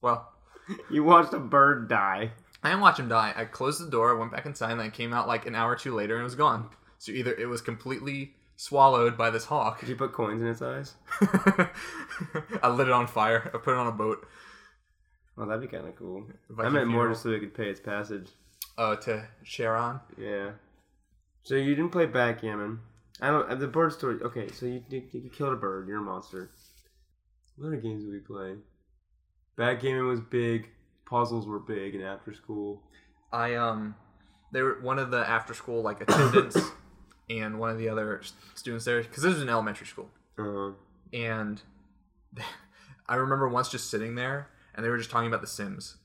well. 0.00 0.26
You 0.90 1.02
watched 1.02 1.32
a 1.34 1.40
bird 1.40 1.88
die. 1.88 2.30
I 2.62 2.68
didn't 2.70 2.82
watch 2.82 2.98
him 2.98 3.08
die. 3.08 3.32
I 3.36 3.44
closed 3.46 3.84
the 3.84 3.90
door, 3.90 4.14
I 4.14 4.18
went 4.18 4.32
back 4.32 4.44
inside, 4.46 4.72
and 4.72 4.80
then 4.80 4.86
I 4.88 4.90
came 4.90 5.12
out 5.14 5.26
like 5.28 5.46
an 5.46 5.54
hour 5.54 5.72
or 5.72 5.76
two 5.76 5.94
later, 5.94 6.14
and 6.14 6.20
it 6.20 6.24
was 6.24 6.34
gone. 6.34 6.68
So 6.98 7.12
either 7.12 7.32
it 7.34 7.46
was 7.48 7.62
completely 7.62 8.34
swallowed 8.56 9.16
by 9.16 9.30
this 9.30 9.46
hawk. 9.46 9.80
Did 9.80 9.88
you 9.88 9.96
put 9.96 10.12
coins 10.12 10.42
in 10.42 10.48
its 10.48 10.60
eyes? 10.60 10.94
I 12.62 12.68
lit 12.68 12.88
it 12.88 12.92
on 12.92 13.06
fire. 13.06 13.50
I 13.54 13.58
put 13.58 13.72
it 13.72 13.76
on 13.78 13.86
a 13.86 13.92
boat. 13.92 14.26
Oh, 15.38 15.46
that'd 15.46 15.62
be 15.62 15.68
kind 15.74 15.88
of 15.88 15.96
cool. 15.96 16.26
I 16.50 16.52
Viking 16.54 16.72
meant 16.74 16.88
more 16.88 17.08
just 17.08 17.22
so 17.22 17.30
it 17.30 17.40
could 17.40 17.54
pay 17.54 17.70
its 17.70 17.80
passage. 17.80 18.28
Uh, 18.76 18.96
to 18.96 19.26
share 19.42 19.76
on. 19.76 20.00
Yeah. 20.18 20.50
So 21.44 21.54
you 21.54 21.74
didn't 21.74 21.92
play 21.92 22.04
backgammon. 22.06 22.80
I 23.22 23.28
don't. 23.28 23.48
uh, 23.50 23.54
The 23.54 23.66
bird 23.66 23.92
story. 23.94 24.18
Okay, 24.22 24.48
so 24.52 24.66
you 24.66 24.82
you, 24.90 25.02
you 25.12 25.30
killed 25.30 25.54
a 25.54 25.56
bird. 25.56 25.88
You're 25.88 25.98
a 25.98 26.02
monster. 26.02 26.50
What 27.56 27.68
other 27.68 27.76
games 27.76 28.04
did 28.04 28.12
we 28.12 28.18
play? 28.20 28.56
Backgammon 29.56 30.06
was 30.06 30.20
big. 30.20 30.68
Puzzles 31.10 31.46
were 31.46 31.58
big 31.58 31.94
in 31.96 32.02
after 32.02 32.32
school. 32.32 32.82
I 33.32 33.56
um, 33.56 33.96
they 34.52 34.62
were 34.62 34.80
one 34.80 34.98
of 34.98 35.10
the 35.10 35.28
after 35.28 35.52
school 35.52 35.82
like 35.82 36.00
attendants, 36.00 36.56
and 37.30 37.58
one 37.58 37.70
of 37.70 37.78
the 37.78 37.88
other 37.88 38.22
students 38.54 38.84
there 38.84 39.02
because 39.02 39.24
this 39.24 39.34
was 39.34 39.42
an 39.42 39.48
elementary 39.48 39.86
school, 39.86 40.08
Uh, 40.38 40.70
and 41.12 41.60
I 43.08 43.16
remember 43.16 43.48
once 43.48 43.68
just 43.68 43.90
sitting 43.90 44.14
there 44.14 44.48
and 44.74 44.84
they 44.84 44.88
were 44.88 44.98
just 44.98 45.10
talking 45.10 45.26
about 45.26 45.40
The 45.40 45.48
Sims, 45.48 45.96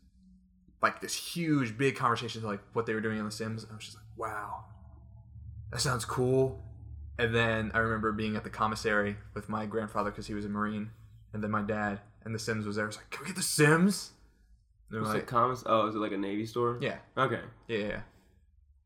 like 0.82 1.02
this 1.02 1.16
huge 1.16 1.78
big 1.78 1.96
conversation 1.96 2.42
like 2.44 2.62
what 2.74 2.88
they 2.88 2.94
were 2.94 3.02
doing 3.02 3.20
on 3.20 3.26
The 3.26 3.32
Sims. 3.32 3.64
And 3.64 3.72
I 3.72 3.76
was 3.76 3.86
just 3.86 3.98
like, 3.98 4.06
wow, 4.18 4.66
that 5.72 5.82
sounds 5.82 6.04
cool. 6.04 6.64
And 7.20 7.34
then 7.34 7.72
I 7.74 7.78
remember 7.78 8.12
being 8.12 8.36
at 8.36 8.44
the 8.44 8.50
commissary 8.50 9.18
with 9.36 9.48
my 9.50 9.66
grandfather 9.68 10.10
because 10.10 10.28
he 10.28 10.34
was 10.34 10.46
a 10.46 10.50
marine, 10.50 10.90
and 11.32 11.44
then 11.44 11.52
my 11.52 11.62
dad 11.62 12.02
and 12.24 12.34
The 12.34 12.40
Sims 12.40 12.66
was 12.66 12.76
there. 12.76 12.86
I 12.86 12.88
was 12.88 12.98
like, 12.98 13.10
can 13.12 13.22
we 13.22 13.28
get 13.28 13.36
The 13.36 13.44
Sims? 13.44 14.12
And 14.90 14.96
they 14.96 14.98
were 14.98 15.02
what's 15.04 15.14
like, 15.16 15.24
it 15.24 15.28
commas? 15.28 15.64
Oh, 15.66 15.88
is 15.88 15.96
it 15.96 16.00
like 16.00 16.12
a 16.12 16.18
Navy 16.18 16.46
store? 16.46 16.78
yeah, 16.82 16.98
Okay. 17.18 17.42
yeah, 17.68 17.78
yeah. 17.78 18.00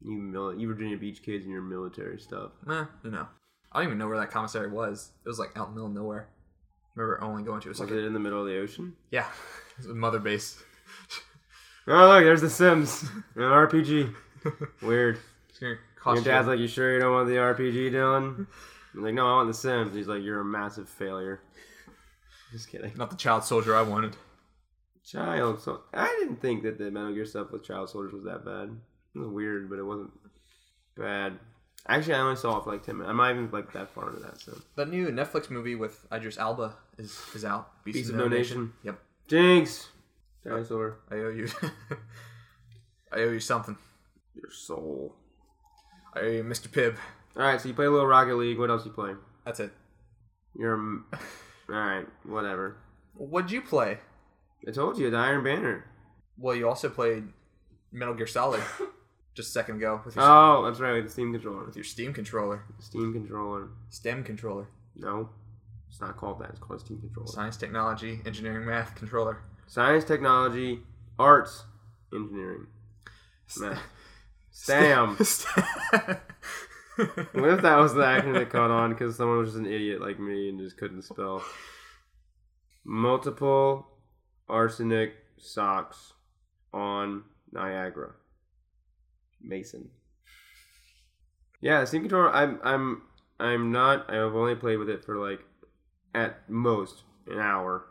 You 0.02 0.12
mil- 0.18 0.56
you 0.58 0.68
Virginia 0.68 0.98
Beach 0.98 1.22
kids 1.22 1.44
and 1.44 1.52
your 1.52 1.62
military 1.62 2.20
stuff. 2.20 2.52
Eh, 2.70 2.86
you 3.04 3.12
know. 3.12 3.28
I 3.72 3.80
don't 3.80 3.88
even 3.88 3.98
know 3.98 4.08
where 4.08 4.18
that 4.18 4.32
commissary 4.32 4.70
was. 4.72 5.12
It 5.26 5.28
was 5.30 5.38
like 5.40 5.50
out 5.58 5.68
in 5.68 5.76
the 5.76 5.82
middle 5.82 5.88
of 5.90 5.94
nowhere. 5.94 6.28
I 6.96 7.00
remember 7.02 7.24
only 7.24 7.44
going 7.44 7.62
to 7.62 7.68
it 7.68 7.70
was 7.70 7.80
Was 7.82 7.92
it 7.92 8.04
in 8.06 8.14
the 8.14 8.20
middle 8.20 8.42
of 8.42 8.48
the 8.48 8.58
ocean? 8.60 8.94
yeah, 9.12 9.28
it 9.72 9.78
was 9.78 9.86
a 9.88 9.94
mother 9.94 10.20
base. 10.20 10.62
Oh 11.88 12.08
look, 12.08 12.24
there's 12.24 12.42
The 12.42 12.50
Sims. 12.52 13.02
An 13.36 13.42
RPG. 13.42 14.14
Weird. 14.84 15.18
Your 15.60 15.78
dad's 16.22 16.46
you. 16.46 16.52
like, 16.52 16.60
you 16.60 16.68
sure 16.68 16.94
you 16.94 17.00
don't 17.00 17.14
want 17.14 17.28
the 17.28 17.36
RPG, 17.36 17.92
Dylan? 17.92 18.46
I'm 18.94 19.04
like, 19.04 19.16
no, 19.16 19.26
I 19.28 19.32
want 19.38 19.48
The 19.48 19.56
Sims. 19.56 19.96
He's 19.96 20.08
like, 20.08 20.22
you're 20.22 20.40
a 20.42 20.46
massive 20.46 20.88
failure. 20.88 21.42
Just 22.52 22.70
kidding. 22.70 22.92
not 22.96 23.10
the 23.10 23.16
child 23.16 23.44
soldier 23.44 23.76
I 23.76 23.82
wanted. 23.82 24.16
Child, 25.12 25.62
so 25.62 25.82
I 25.94 26.06
didn't 26.20 26.40
think 26.42 26.62
that 26.64 26.78
the 26.78 26.92
Metal 26.92 27.14
Gear 27.14 27.26
stuff 27.26 27.52
with 27.52 27.64
child 27.64 27.90
soldiers 27.90 28.14
was 28.14 28.24
that 28.26 28.46
bad. 28.46 28.70
It 29.16 29.20
was 29.20 29.28
weird, 29.30 29.70
but 29.70 29.80
it 29.80 29.84
wasn't 29.84 30.12
bad. 30.96 31.40
Actually, 31.88 32.14
I 32.14 32.20
only 32.20 32.36
saw 32.36 32.58
it 32.58 32.64
for 32.64 32.72
like 32.72 32.84
ten 32.84 32.98
minutes. 32.98 33.10
I'm 33.10 33.18
not 33.18 33.32
even 33.32 33.50
like 33.50 33.74
that 33.74 33.90
far 33.90 34.10
into 34.10 34.22
that. 34.22 34.40
So, 34.40 34.56
That 34.76 34.90
new 34.90 35.08
Netflix 35.08 35.50
movie 35.50 35.74
with 35.76 36.06
Idris 36.14 36.38
Elba 36.38 36.76
is 37.00 37.20
is 37.34 37.44
out. 37.44 37.84
Beast, 37.84 37.96
Beast 37.96 38.10
of 38.10 38.16
of 38.16 38.22
No 38.22 38.28
Nation. 38.28 38.58
Nation. 38.58 38.74
Yep. 38.84 39.00
Jinx, 39.28 39.90
uh, 40.46 40.50
dinosaur, 40.50 41.00
I 41.10 41.16
owe 41.16 41.30
you. 41.30 41.48
I 43.12 43.22
owe 43.22 43.32
you 43.32 43.40
something. 43.40 43.78
your 44.36 44.52
soul. 44.52 45.16
I 46.14 46.20
owe 46.20 46.28
you 46.30 46.44
Mr. 46.44 46.68
Pibb. 46.68 46.98
All 47.36 47.44
right, 47.44 47.60
so 47.60 47.68
you 47.68 47.74
play 47.74 47.86
a 47.86 47.92
little 47.92 48.06
Rocket 48.06 48.36
League. 48.36 48.60
What 48.60 48.70
else 48.70 48.86
you 48.86 48.92
play? 48.92 49.14
That's 49.46 49.60
it. 49.60 49.72
You're 50.56 50.78
all 50.80 51.76
right. 51.76 52.06
Whatever. 52.26 52.78
What'd 53.16 53.50
you 53.52 53.62
play? 53.62 53.98
I 54.68 54.72
told 54.72 54.98
you 54.98 55.10
the 55.10 55.18
Iron 55.18 55.44
Banner. 55.44 55.86
Well, 56.38 56.56
you 56.56 56.68
also 56.68 56.90
played 56.90 57.24
Metal 57.92 58.14
Gear 58.14 58.28
Solid 58.28 58.62
just 59.34 59.50
a 59.50 59.52
second 59.52 59.78
ago 59.78 60.02
with 60.06 60.16
your, 60.16 60.24
Oh, 60.26 60.64
that's 60.66 60.80
right. 60.80 61.04
The 61.04 61.10
Steam 61.10 61.32
controller. 61.32 61.66
with 61.66 61.76
your 61.76 61.84
Steam 61.86 62.14
controller, 62.14 62.64
Steam 62.80 63.14
controller. 63.14 63.70
STEM 63.90 64.24
controller, 64.24 64.68
No, 64.96 65.30
it's 65.90 66.00
not 66.02 66.18
called 66.18 66.40
that. 66.40 66.50
It's 66.52 66.60
called 66.60 66.80
Steam 66.82 67.00
controller. 67.00 67.28
Science, 67.28 67.58
Technology, 67.58 68.20
Engineering, 68.26 68.66
Math 68.66 68.96
controller. 68.96 69.42
Science, 69.68 70.04
technology, 70.04 70.80
arts, 71.18 71.64
engineering. 72.14 72.68
Math. 73.60 73.80
Sam. 74.52 75.18
What 77.32 77.50
if 77.52 77.62
that 77.62 77.78
was 77.78 77.94
the 77.94 78.02
acronym 78.02 78.34
that 78.34 78.50
caught 78.50 78.72
on 78.72 78.90
because 78.92 79.16
someone 79.16 79.38
was 79.38 79.52
just 79.52 79.60
an 79.60 79.66
idiot 79.66 80.02
like 80.02 80.20
me 80.20 80.50
and 80.50 80.60
just 80.60 80.76
couldn't 80.76 81.04
spell? 81.04 81.42
Multiple 82.84 83.88
arsenic 84.50 85.14
socks 85.38 86.14
on 86.74 87.24
Niagara. 87.52 88.12
Mason. 89.42 89.90
Yeah, 91.62 91.84
Steam 91.86 92.02
controller. 92.02 92.34
I'm 92.34 92.60
I'm 92.64 93.02
I'm 93.40 93.72
not. 93.72 94.10
I've 94.10 94.36
only 94.36 94.56
played 94.56 94.78
with 94.78 94.90
it 94.90 95.04
for 95.04 95.18
like 95.18 95.40
at 96.14 96.50
most 96.50 97.04
an 97.28 97.40
hour, 97.40 97.86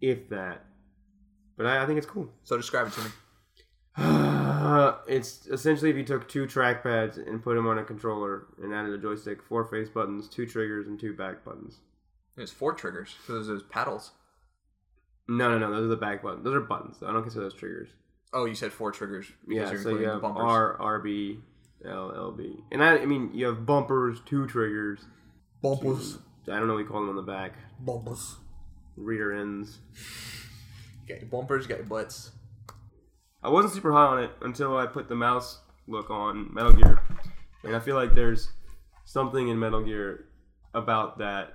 if 0.00 0.28
that. 0.30 0.64
But 1.56 1.66
I, 1.66 1.82
I 1.82 1.86
think 1.86 1.98
it's 1.98 2.06
cool. 2.06 2.28
so 2.44 2.56
describe 2.56 2.88
it 2.88 2.92
to 2.94 3.00
me. 3.00 3.10
it's 5.08 5.46
essentially 5.48 5.90
if 5.90 5.96
you 5.96 6.04
took 6.04 6.28
two 6.28 6.46
trackpads 6.46 7.16
and 7.16 7.42
put 7.42 7.56
them 7.56 7.66
on 7.66 7.78
a 7.78 7.84
controller 7.84 8.46
and 8.62 8.72
added 8.72 8.92
a 8.92 8.98
joystick, 8.98 9.42
four 9.42 9.64
face 9.64 9.88
buttons, 9.88 10.28
two 10.28 10.46
triggers, 10.46 10.86
and 10.86 11.00
two 11.00 11.14
back 11.14 11.44
buttons. 11.44 11.78
There's 12.36 12.52
four 12.52 12.72
triggers. 12.74 13.16
So 13.26 13.34
there's 13.34 13.48
those 13.48 13.64
paddles. 13.64 14.12
No, 15.28 15.50
no, 15.50 15.58
no. 15.58 15.70
Those 15.70 15.84
are 15.84 15.88
the 15.88 15.96
back 15.96 16.22
buttons. 16.22 16.44
Those 16.44 16.54
are 16.54 16.60
buttons. 16.60 16.96
I 17.02 17.12
don't 17.12 17.22
consider 17.22 17.44
those 17.44 17.54
triggers. 17.54 17.88
Oh, 18.32 18.44
you 18.44 18.54
said 18.54 18.72
four 18.72 18.92
triggers 18.92 19.26
because 19.46 19.68
Yeah, 19.68 19.72
you're 19.72 19.82
so 19.82 19.90
you 19.90 20.04
have 20.06 20.16
the 20.16 20.20
bumpers. 20.20 20.42
R, 20.44 20.80
R, 20.80 20.98
B, 21.00 21.38
L, 21.84 22.12
L, 22.14 22.32
B. 22.32 22.56
And 22.72 22.82
I, 22.82 22.98
I 22.98 23.06
mean, 23.06 23.30
you 23.32 23.46
have 23.46 23.64
bumpers, 23.64 24.20
two 24.26 24.46
triggers. 24.46 25.00
bumpers, 25.62 26.18
I 26.44 26.58
don't 26.58 26.66
know 26.66 26.74
what 26.74 26.82
we 26.82 26.88
call 26.88 27.00
them 27.00 27.10
on 27.10 27.16
the 27.16 27.22
back. 27.22 27.52
bumpers. 27.80 28.36
Reader 28.96 29.32
ends. 29.32 29.78
You 31.06 31.14
got 31.14 31.20
your 31.22 31.30
bumpers, 31.30 31.64
you 31.64 31.68
got 31.68 31.78
your 31.78 31.86
butts. 31.86 32.32
I 33.42 33.48
wasn't 33.48 33.74
super 33.74 33.92
high 33.92 34.06
on 34.06 34.22
it 34.24 34.30
until 34.42 34.76
I 34.76 34.86
put 34.86 35.08
the 35.08 35.14
mouse 35.14 35.60
look 35.86 36.10
on 36.10 36.52
Metal 36.52 36.72
Gear, 36.72 37.00
and 37.64 37.76
I 37.76 37.80
feel 37.80 37.94
like 37.94 38.14
there's 38.14 38.50
something 39.04 39.48
in 39.48 39.58
Metal 39.58 39.82
Gear 39.82 40.24
about 40.74 41.18
that 41.18 41.54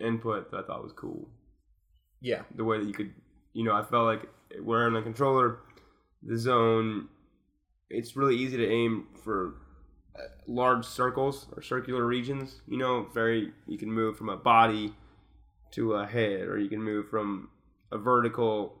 input 0.00 0.50
that 0.50 0.56
I 0.56 0.62
thought 0.66 0.82
was 0.82 0.92
cool. 0.92 1.28
Yeah, 2.20 2.42
The 2.54 2.64
way 2.64 2.78
that 2.78 2.86
you 2.86 2.92
could, 2.92 3.12
you 3.52 3.64
know, 3.64 3.74
I 3.74 3.82
felt 3.84 4.06
like 4.06 4.28
wearing 4.60 4.96
a 4.96 5.02
controller, 5.02 5.60
the 6.22 6.36
zone, 6.36 7.08
it's 7.90 8.16
really 8.16 8.36
easy 8.36 8.56
to 8.56 8.68
aim 8.68 9.06
for 9.22 9.54
uh, 10.16 10.22
large 10.46 10.84
circles 10.84 11.46
or 11.54 11.62
circular 11.62 12.04
regions. 12.04 12.60
You 12.66 12.78
know, 12.78 13.06
very 13.14 13.52
you 13.66 13.78
can 13.78 13.92
move 13.92 14.16
from 14.16 14.28
a 14.28 14.36
body 14.36 14.94
to 15.72 15.94
a 15.94 16.06
head, 16.06 16.48
or 16.48 16.58
you 16.58 16.68
can 16.68 16.82
move 16.82 17.08
from 17.08 17.50
a 17.92 17.98
vertical 17.98 18.74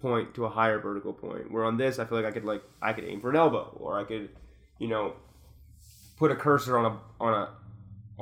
point 0.00 0.34
to 0.34 0.44
a 0.44 0.48
higher 0.48 0.78
vertical 0.78 1.12
point. 1.12 1.50
Where 1.50 1.64
on 1.64 1.76
this, 1.76 1.98
I 1.98 2.04
feel 2.04 2.18
like 2.18 2.26
I 2.26 2.32
could 2.32 2.44
like 2.44 2.62
I 2.80 2.92
could 2.92 3.04
aim 3.04 3.20
for 3.20 3.30
an 3.30 3.36
elbow, 3.36 3.76
or 3.80 3.98
I 3.98 4.04
could, 4.04 4.30
you 4.78 4.88
know, 4.88 5.14
put 6.16 6.30
a 6.30 6.36
cursor 6.36 6.78
on 6.78 6.84
a 6.84 7.00
on 7.20 7.34
a 7.34 7.48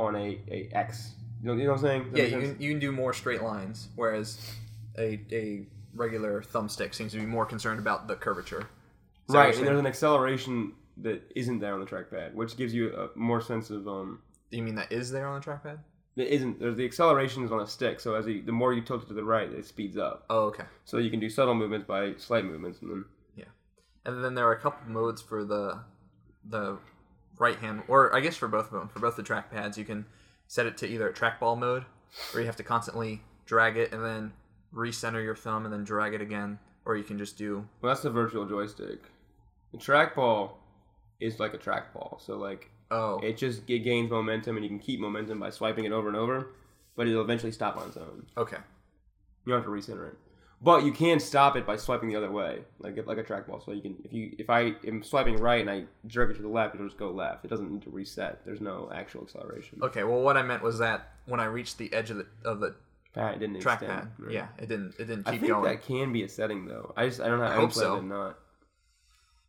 on 0.01 0.17
a, 0.17 0.41
a 0.49 0.71
X. 0.73 1.13
You 1.43 1.49
know, 1.49 1.55
you 1.55 1.65
know 1.65 1.71
what 1.71 1.79
I'm 1.79 1.83
saying? 1.83 2.11
Does 2.11 2.19
Yeah, 2.31 2.39
you 2.39 2.43
can, 2.43 2.61
you 2.61 2.71
can 2.71 2.81
do 2.81 2.93
more 2.93 3.13
straight 3.13 3.43
lines, 3.43 3.89
whereas 3.97 4.55
a 4.99 5.21
a 5.33 5.67
regular 5.95 6.43
thumbstick 6.43 6.95
seems 6.95 7.13
to 7.13 7.19
be 7.19 7.27
more 7.27 7.47
concerned 7.47 7.79
about 7.79 8.07
the 8.09 8.17
curvature. 8.17 8.69
Right. 9.29 9.57
And 9.57 9.67
there's 9.67 9.79
an 9.79 9.87
acceleration 9.87 10.73
that 10.99 11.23
isn't 11.35 11.61
there 11.61 11.75
on 11.75 11.81
the 11.81 11.87
trackpad, 11.87 12.35
which 12.35 12.57
gives 12.57 12.75
you 12.75 12.95
a 12.95 13.19
more 13.19 13.41
sense 13.41 13.71
of 13.71 13.89
um. 13.89 14.21
Do 14.51 14.57
you 14.57 14.63
mean 14.63 14.75
that 14.75 14.93
is 14.93 15.11
there 15.11 15.27
on 15.27 15.41
the 15.41 15.47
trackpad? 15.47 15.79
It 16.17 16.29
isn't. 16.29 16.61
There's 16.61 16.77
the 16.77 16.85
acceleration 16.85 17.45
is 17.45 17.53
on 17.53 17.61
a 17.61 17.67
stick, 17.67 18.01
so 18.01 18.15
as 18.15 18.27
you, 18.27 18.43
the 18.43 18.53
more 18.53 18.73
you 18.73 18.83
tilt 18.83 19.05
it 19.05 19.09
to 19.09 19.15
the 19.15 19.25
right, 19.25 19.51
it 19.51 19.65
speeds 19.65 19.97
up. 19.97 20.25
Oh, 20.29 20.45
okay. 20.47 20.65
So 20.85 20.99
you 20.99 21.11
can 21.11 21.21
do 21.21 21.31
subtle 21.31 21.55
movements 21.55 21.87
by 21.87 22.15
slight 22.19 22.45
movements, 22.45 22.83
and 22.83 22.91
then 22.91 23.05
yeah, 23.37 23.45
And 24.05 24.23
then 24.23 24.35
there 24.35 24.47
are 24.47 24.53
a 24.53 24.61
couple 24.61 24.91
modes 24.91 25.23
for 25.23 25.45
the 25.45 25.81
the 26.45 26.79
right 27.39 27.57
hand, 27.57 27.85
or 27.89 28.15
I 28.15 28.21
guess 28.21 28.37
for 28.37 28.49
both 28.49 28.67
of 28.67 28.73
them. 28.73 28.89
For 28.89 28.99
both 28.99 29.17
the 29.17 29.23
trackpads, 29.23 29.77
you 29.77 29.85
can 29.85 30.05
set 30.51 30.67
it 30.67 30.77
to 30.77 30.85
either 30.85 31.13
trackball 31.13 31.57
mode, 31.57 31.85
where 32.33 32.41
you 32.41 32.47
have 32.47 32.57
to 32.57 32.65
constantly 32.65 33.23
drag 33.47 33.77
it 33.77 33.93
and 33.93 34.05
then 34.05 34.33
recenter 34.75 35.23
your 35.23 35.37
thumb 35.37 35.65
and 35.65 35.73
then 35.73 35.85
drag 35.85 36.13
it 36.13 36.21
again, 36.21 36.59
or 36.85 36.97
you 36.97 37.05
can 37.05 37.17
just 37.19 37.39
do 37.39 37.69
well, 37.81 37.93
that's 37.93 38.03
the 38.03 38.11
virtual 38.11 38.45
joystick. 38.45 38.99
The 39.71 39.79
trackball 39.79 40.55
is 41.21 41.39
like 41.39 41.55
a 41.55 41.59
trackball, 41.59 42.21
so 42.21 42.37
like 42.37 42.69
oh 42.91 43.21
it 43.21 43.37
just 43.37 43.63
it 43.71 43.79
gains 43.85 44.11
momentum, 44.11 44.57
and 44.57 44.65
you 44.65 44.69
can 44.69 44.81
keep 44.81 44.99
momentum 44.99 45.39
by 45.39 45.51
swiping 45.51 45.85
it 45.85 45.93
over 45.93 46.09
and 46.09 46.17
over, 46.17 46.49
but 46.97 47.07
it'll 47.07 47.23
eventually 47.23 47.53
stop 47.53 47.77
on 47.77 47.87
its 47.87 47.97
own. 47.97 48.27
okay 48.37 48.59
You 49.47 49.53
don't 49.53 49.63
have 49.63 49.65
to 49.65 49.71
recenter 49.71 50.09
it, 50.09 50.19
but 50.63 50.85
you 50.85 50.93
can 50.93 51.19
stop 51.21 51.57
it 51.57 51.67
by 51.67 51.77
swiping 51.77 52.09
the 52.09 52.17
other 52.17 52.31
way, 52.31 52.61
like 52.79 52.99
like 53.07 53.19
a 53.19 53.25
trackball. 53.25 53.65
So 53.65 53.73
you 53.73 53.81
can 53.81 53.97
if 54.05 54.13
you 54.13 54.35
if 54.39 54.51
I 54.51 54.75
am 54.87 55.03
swiping 55.03 55.37
right 55.37 55.61
and 55.61 55.71
I 55.71 55.85
jerk 56.07 56.31
it 56.31 56.35
to 56.35 56.43
the 56.43 56.49
left, 56.49 56.75
it'll 56.75 56.87
just 56.87 56.99
go 56.99 57.11
left. 57.11 57.45
It 57.45 57.49
doesn't 57.49 57.71
need 57.71 57.83
to 57.83 57.91
reset. 57.91 58.45
There's 58.45 58.61
no 58.61 58.91
actual 58.95 59.23
acceleration. 59.23 59.81
okay. 59.83 60.05
Well, 60.05 60.21
what 60.21 60.37
I 60.37 60.43
meant 60.43 60.63
was 60.63 60.79
that 60.79 61.13
when 61.27 61.41
I 61.41 61.47
reached 61.47 61.79
the 61.79 61.93
edge 61.93 62.11
of 62.11 62.19
the 62.19 62.27
of 62.45 62.61
the 62.61 62.75
Pat, 63.15 63.35
it 63.35 63.39
didn't 63.41 63.57
trackpad, 63.57 63.83
extend, 63.83 64.11
right? 64.19 64.33
yeah, 64.33 64.49
it 64.59 64.69
didn't 64.69 64.95
it 64.99 65.07
didn't 65.07 65.25
keep 65.25 65.35
I 65.35 65.39
think 65.39 65.49
going. 65.49 65.65
that 65.65 65.83
can 65.83 66.13
be 66.13 66.23
a 66.23 66.29
setting 66.29 66.67
though. 66.67 66.93
I 66.97 67.07
just 67.07 67.21
I 67.21 67.29
don't 67.29 67.39
know. 67.39 67.47
I, 67.47 67.55
hope 67.55 67.61
hope 67.61 67.73
so. 67.73 67.97
It 67.97 68.05
not. 68.05 68.39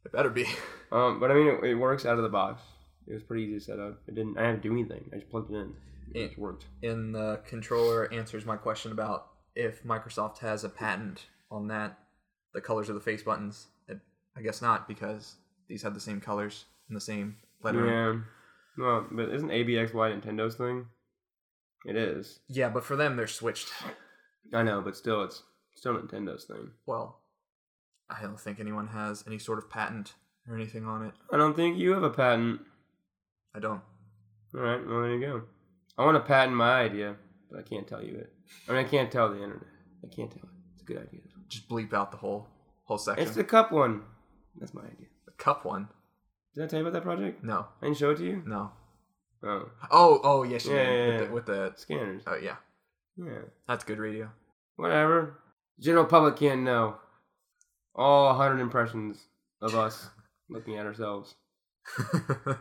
It 0.05 0.12
better 0.12 0.30
be. 0.30 0.45
Um, 0.93 1.22
but 1.22 1.32
I 1.32 1.36
mean, 1.36 1.47
it, 1.47 1.64
it 1.64 1.76
works 1.76 2.05
out 2.05 2.18
of 2.18 2.24
the 2.24 2.28
box. 2.28 2.62
It 3.07 3.14
was 3.14 3.24
pretty 3.24 3.43
easy 3.43 3.59
to 3.59 3.62
set 3.62 3.80
up. 3.80 4.01
It 4.09 4.16
didn't. 4.16 4.38
I 4.38 4.47
didn't 4.47 4.62
do 4.62 4.74
anything. 4.74 5.09
I 5.14 5.16
just 5.16 5.30
plugged 5.30 5.49
it 5.49 5.55
in. 5.55 5.74
It 6.14 6.28
just 6.28 6.38
worked. 6.38 6.66
And 6.84 7.16
the 7.16 7.39
controller 7.47 8.12
answers 8.12 8.45
my 8.45 8.57
question 8.57 8.91
about 8.91 9.28
if 9.56 9.84
Microsoft 9.84 10.39
has 10.39 10.64
a 10.64 10.70
patent 10.70 11.26
on 11.49 11.68
that, 11.68 11.97
the 12.54 12.62
colors 12.62 12.89
of 12.89 12.95
the 12.95 13.02
face 13.02 13.24
buttons. 13.24 13.68
It, 13.88 13.99
I 14.38 14.41
guess 14.41 14.62
not 14.62 14.88
because 14.88 15.36
these 15.68 15.84
have 15.84 15.93
the 15.93 15.99
same 15.99 16.22
colors 16.22 16.66
and 16.88 16.95
the 16.95 17.02
same 17.02 17.38
lettering. 17.64 17.91
Yeah. 18.78 18.84
Well, 18.84 19.08
but 19.12 19.30
isn't 19.30 19.49
ABXY 19.49 19.91
Nintendo's 19.91 20.56
thing? 20.56 20.86
It 21.86 21.95
is. 21.95 22.39
Yeah, 22.47 22.70
but 22.70 22.84
for 22.84 22.95
them 22.95 23.16
they're 23.16 23.28
switched. 23.28 23.70
I 24.54 24.64
know, 24.64 24.82
but 24.82 24.95
still, 24.95 25.24
it's 25.24 25.43
still 25.76 25.93
Nintendo's 25.93 26.45
thing. 26.45 26.72
Well, 26.86 27.22
I 28.10 28.22
don't 28.22 28.39
think 28.39 28.60
anyone 28.60 28.88
has 28.88 29.24
any 29.26 29.39
sort 29.39 29.58
of 29.58 29.70
patent 29.70 30.14
or 30.47 30.56
anything 30.56 30.86
on 30.86 31.06
it. 31.06 31.14
I 31.32 31.38
don't 31.38 31.56
think 31.56 31.78
you 31.78 31.91
have 31.93 32.04
a 32.04 32.10
patent. 32.10 32.62
I 33.56 33.60
don't. 33.60 33.82
All 34.54 34.62
right. 34.62 34.86
Well, 34.86 35.02
there 35.02 35.14
you 35.14 35.22
go. 35.22 35.41
I 35.97 36.06
want 36.06 36.16
to 36.16 36.22
patent 36.22 36.56
my 36.56 36.82
idea, 36.82 37.16
but 37.49 37.60
I 37.60 37.64
can't 37.64 37.88
tell 37.88 38.04
you 38.04 38.16
it. 38.16 38.34
I 38.68 38.72
mean, 38.74 38.86
I 38.86 38.88
can't 38.88 39.12
tell 39.12 39.30
the 39.30 39.36
internet. 39.43 39.68
I 40.04 40.08
can't 40.08 40.30
tell 40.32 40.43
it. 40.43 40.49
It's 40.74 40.84
a 40.84 40.86
good 40.86 40.97
idea. 40.97 41.22
Just 41.47 41.68
bleep 41.70 41.93
out 41.93 42.12
the 42.12 42.18
whole 42.18 42.47
whole 42.86 42.97
section. 42.97 43.26
It's 43.26 43.36
the 43.36 43.43
cup 43.43 43.72
one. 43.72 44.02
That's 44.60 44.74
my 44.74 44.82
idea. 44.82 45.08
the 45.26 45.32
cup 45.34 45.66
one. 45.66 45.88
Did 46.56 46.64
I 46.66 46.68
tell 46.68 46.80
you 46.80 46.86
about 46.88 46.93
that 46.93 47.04
project? 47.04 47.43
No, 47.43 47.68
I 47.82 47.86
didn't 47.86 47.97
show 47.97 48.12
it 48.12 48.18
to 48.18 48.26
you. 48.26 48.43
no. 48.45 48.72
Oh, 49.43 49.70
Oh, 49.89 50.20
oh 50.24 50.43
yes, 50.43 50.66
Yeah, 50.68 50.74
yeah, 50.76 50.82
yeah. 50.91 51.08
With, 51.08 51.28
the, 51.28 51.34
with 51.34 51.45
the 51.47 51.74
scanners. 51.78 52.22
oh 52.28 52.36
yeah, 52.36 52.58
Yeah. 53.18 53.39
that's 53.68 53.84
good 53.84 53.97
radio. 53.97 54.30
Whatever. 54.76 55.39
General 55.80 56.06
public 56.06 56.36
can't 56.36 56.62
know. 56.62 56.97
All 57.95 58.28
100 58.38 58.60
impressions 58.62 59.18
of 59.62 59.74
us 59.76 60.10
looking 60.49 60.78
at 60.78 60.86
ourselves. 60.86 61.34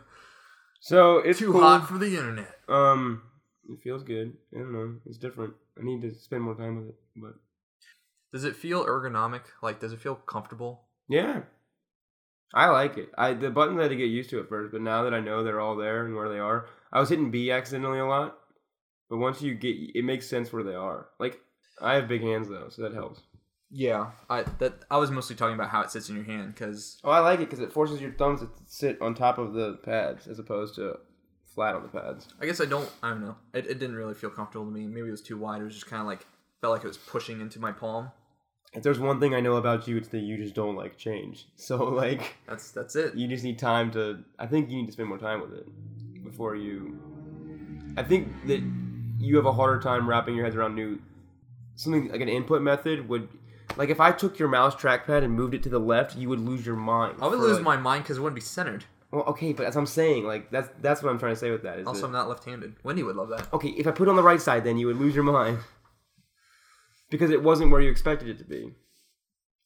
So 0.83 1.17
it's 1.19 1.37
Too 1.37 1.51
cool. 1.51 1.61
hot 1.61 1.87
for 1.87 1.99
the 1.99 2.17
internet. 2.17 2.55
Um, 2.67 3.21
it 3.69 3.79
feels 3.83 4.03
good. 4.03 4.33
I 4.51 4.57
don't 4.59 4.73
know. 4.73 4.95
It's 5.05 5.17
different. 5.19 5.53
I 5.79 5.83
need 5.83 6.01
to 6.01 6.13
spend 6.13 6.43
more 6.43 6.55
time 6.55 6.77
with 6.77 6.89
it, 6.89 6.95
but 7.15 7.33
Does 8.33 8.43
it 8.43 8.55
feel 8.55 8.85
ergonomic? 8.85 9.43
Like, 9.61 9.79
does 9.79 9.93
it 9.93 10.01
feel 10.01 10.15
comfortable? 10.15 10.87
yeah, 11.07 11.43
I 12.53 12.67
like 12.69 12.97
it. 12.97 13.09
I 13.17 13.33
the 13.33 13.49
buttons 13.49 13.79
I 13.79 13.83
had 13.83 13.89
to 13.89 13.95
get 13.95 14.05
used 14.05 14.29
to 14.31 14.39
at 14.39 14.49
first, 14.49 14.71
but 14.71 14.81
now 14.81 15.03
that 15.03 15.13
I 15.13 15.19
know 15.21 15.43
they're 15.43 15.59
all 15.61 15.75
there 15.77 16.05
and 16.05 16.15
where 16.15 16.29
they 16.29 16.39
are, 16.39 16.67
I 16.91 16.99
was 16.99 17.09
hitting 17.09 17.31
B 17.31 17.51
accidentally 17.51 17.99
a 17.99 18.05
lot. 18.05 18.37
But 19.09 19.17
once 19.17 19.41
you 19.41 19.53
get, 19.55 19.75
it 19.95 20.03
makes 20.05 20.27
sense 20.27 20.51
where 20.51 20.63
they 20.63 20.75
are. 20.75 21.07
Like 21.19 21.39
I 21.81 21.95
have 21.95 22.07
big 22.07 22.21
hands 22.21 22.49
though, 22.49 22.67
so 22.69 22.81
that 22.81 22.93
helps. 22.93 23.21
Yeah, 23.69 24.11
I 24.29 24.43
that 24.59 24.83
I 24.91 24.97
was 24.97 25.11
mostly 25.11 25.35
talking 25.37 25.55
about 25.55 25.69
how 25.69 25.81
it 25.81 25.91
sits 25.91 26.09
in 26.09 26.15
your 26.15 26.25
hand 26.25 26.53
because 26.53 26.99
Oh, 27.05 27.11
I 27.11 27.19
like 27.19 27.39
it 27.39 27.49
because 27.49 27.61
it 27.61 27.71
forces 27.71 28.01
your 28.01 28.11
thumbs 28.11 28.41
to 28.41 28.49
sit 28.67 29.01
on 29.01 29.15
top 29.15 29.37
of 29.37 29.53
the 29.53 29.79
pads 29.83 30.27
as 30.27 30.39
opposed 30.39 30.75
to 30.75 30.99
flat 31.53 31.75
on 31.75 31.83
the 31.83 31.89
pads. 31.89 32.27
I 32.41 32.45
guess 32.45 32.59
I 32.61 32.65
don't. 32.65 32.89
I 33.03 33.09
don't 33.09 33.21
know. 33.21 33.35
It, 33.53 33.67
it 33.67 33.79
didn't 33.79 33.95
really 33.95 34.13
feel 34.13 34.29
comfortable 34.29 34.65
to 34.65 34.71
me. 34.71 34.85
Maybe 34.87 35.07
it 35.07 35.11
was 35.11 35.21
too 35.21 35.37
wide. 35.37 35.61
It 35.61 35.65
was 35.65 35.73
just 35.73 35.87
kind 35.87 36.01
of 36.01 36.07
like 36.07 36.25
felt 36.61 36.73
like 36.73 36.83
it 36.83 36.87
was 36.87 36.97
pushing 36.97 37.41
into 37.41 37.59
my 37.59 37.71
palm. 37.71 38.11
If 38.73 38.83
there's 38.83 38.99
one 38.99 39.19
thing 39.19 39.35
I 39.35 39.41
know 39.41 39.57
about 39.57 39.85
you, 39.87 39.97
it's 39.97 40.07
that 40.09 40.19
you 40.19 40.37
just 40.37 40.55
don't 40.55 40.75
like 40.75 40.97
change. 40.97 41.47
So 41.57 41.83
like, 41.83 42.35
That's 42.47 42.71
that's 42.71 42.95
it. 42.95 43.15
you 43.15 43.27
just 43.27 43.43
need 43.43 43.59
time 43.59 43.91
to. 43.91 44.19
I 44.39 44.47
think 44.47 44.69
you 44.69 44.77
need 44.77 44.85
to 44.87 44.91
spend 44.93 45.09
more 45.09 45.17
time 45.17 45.41
with 45.41 45.53
it 45.53 45.67
before 46.23 46.55
you. 46.55 46.97
I 47.97 48.03
think 48.03 48.29
that 48.47 48.61
you 49.19 49.35
have 49.35 49.45
a 49.45 49.51
harder 49.51 49.79
time 49.81 50.07
wrapping 50.07 50.35
your 50.35 50.45
heads 50.45 50.55
around 50.55 50.75
new 50.75 50.99
something 51.75 52.09
like 52.09 52.21
an 52.21 52.29
input 52.29 52.61
method 52.61 53.07
would. 53.09 53.27
Like 53.77 53.89
if 53.89 53.99
I 54.01 54.11
took 54.11 54.37
your 54.37 54.49
mouse 54.49 54.75
trackpad 54.75 55.23
and 55.23 55.33
moved 55.33 55.53
it 55.53 55.63
to 55.63 55.69
the 55.69 55.79
left, 55.79 56.15
you 56.17 56.27
would 56.29 56.39
lose 56.39 56.65
your 56.65 56.75
mind. 56.75 57.17
I 57.21 57.27
would 57.27 57.39
lose 57.39 57.55
like- 57.57 57.63
my 57.63 57.77
mind 57.77 58.03
because 58.03 58.17
it 58.17 58.21
wouldn't 58.21 58.35
be 58.35 58.41
centered. 58.41 58.85
Well, 59.11 59.23
okay, 59.23 59.51
but 59.51 59.65
as 59.65 59.75
I'm 59.75 59.85
saying, 59.85 60.23
like 60.25 60.51
that's 60.51 60.69
that's 60.81 61.03
what 61.03 61.09
I'm 61.11 61.19
trying 61.19 61.33
to 61.33 61.39
say 61.39 61.51
with 61.51 61.63
that. 61.63 61.79
Is 61.79 61.87
Also, 61.87 62.01
that- 62.01 62.07
I'm 62.07 62.13
not 62.13 62.29
left-handed. 62.29 62.75
Wendy 62.83 63.03
would 63.03 63.15
love 63.15 63.29
that. 63.29 63.51
Okay, 63.53 63.69
if 63.69 63.85
I 63.87 63.91
put 63.91 64.07
it 64.07 64.09
on 64.09 64.15
the 64.15 64.23
right 64.23 64.41
side, 64.41 64.63
then 64.63 64.77
you 64.77 64.87
would 64.87 64.97
lose 64.97 65.13
your 65.15 65.23
mind 65.25 65.59
because 67.09 67.29
it 67.29 67.43
wasn't 67.43 67.71
where 67.71 67.81
you 67.81 67.89
expected 67.89 68.29
it 68.29 68.37
to 68.39 68.45
be. 68.45 68.73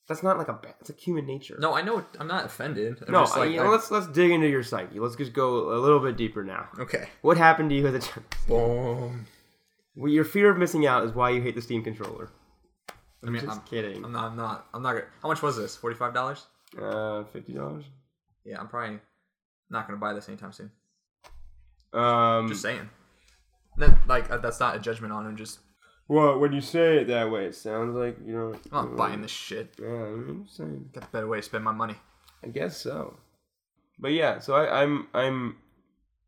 That's 0.08 0.22
not 0.22 0.38
like 0.38 0.48
a 0.50 0.54
bad. 0.54 0.76
It's 0.82 0.90
like 0.92 1.00
human 1.00 1.26
nature. 1.26 1.58
No, 1.60 1.74
I 1.76 1.82
know. 1.82 1.98
it- 2.00 2.06
I'm 2.20 2.28
not 2.28 2.46
offended. 2.46 3.04
I'm 3.08 3.12
no. 3.14 3.22
just 3.22 3.38
like, 3.38 3.52
you 3.52 3.58
know, 3.58 3.66
I- 3.66 3.70
let's 3.70 3.90
let's 3.92 4.08
dig 4.08 4.32
into 4.32 4.48
your 4.48 4.64
psyche. 4.64 5.00
Let's 5.00 5.16
just 5.16 5.34
go 5.34 5.72
a 5.74 5.80
little 5.80 6.00
bit 6.00 6.18
deeper 6.18 6.44
now. 6.44 6.68
okay. 6.80 7.10
What 7.22 7.38
happened 7.38 7.70
to 7.72 7.76
you 7.76 7.88
as 7.88 7.94
a 7.96 8.00
child? 8.00 8.26
Boom. 8.48 9.26
Well, 9.96 10.12
your 10.12 10.26
fear 10.26 10.52
of 10.52 10.58
missing 10.58 10.86
out 10.86 11.06
is 11.06 11.14
why 11.14 11.30
you 11.30 11.42
hate 11.42 11.56
the 11.56 11.62
Steam 11.62 11.84
controller. 11.84 12.30
I 13.26 13.30
mean, 13.30 13.42
Just 13.42 13.58
I'm, 13.60 13.64
kidding. 13.66 14.04
I'm 14.04 14.12
not. 14.12 14.26
I'm 14.32 14.36
not. 14.38 14.68
I'm 14.74 14.82
not. 14.84 14.92
Gonna, 14.94 15.06
how 15.22 15.30
much 15.30 15.42
was 15.42 15.58
this? 15.58 15.76
Forty-five 15.76 16.14
dollars. 16.14 16.46
Uh, 16.80 17.24
fifty 17.26 17.54
dollars. 17.54 17.86
Yeah, 18.44 18.60
I'm 18.60 18.68
probably 18.68 19.00
not 19.70 19.88
gonna 19.88 20.00
buy 20.00 20.14
this 20.14 20.28
anytime 20.28 20.52
soon. 20.52 20.72
Um. 21.94 22.48
Just 22.48 22.62
saying. 22.62 22.90
That, 23.78 24.08
like 24.08 24.32
uh, 24.32 24.38
that's 24.38 24.60
not 24.60 24.76
a 24.76 24.80
judgment 24.80 25.12
on 25.12 25.26
him. 25.26 25.36
Just 25.36 25.60
well, 26.08 26.38
when 26.40 26.54
you 26.54 26.62
say 26.62 26.98
it 26.98 27.08
that 27.08 27.32
way, 27.32 27.46
it 27.46 27.56
sounds 27.56 27.96
like 27.96 28.18
you 28.26 28.34
know. 28.34 28.54
I'm 28.72 28.90
not 28.90 28.96
buying 28.96 29.22
this 29.22 29.32
shit. 29.32 29.76
Yeah, 29.82 29.88
I'm 29.88 30.44
just 30.46 30.58
saying. 30.58 30.90
Got 30.94 31.06
a 31.06 31.08
better 31.08 31.28
way 31.28 31.40
to 31.40 31.44
spend 31.44 31.64
my 31.64 31.72
money. 31.72 31.96
I 32.44 32.48
guess 32.48 32.78
so. 32.78 33.18
But 33.98 34.12
yeah, 34.12 34.40
so 34.40 34.54
I, 34.54 34.84
I'm 34.84 35.08
I'm 35.14 35.58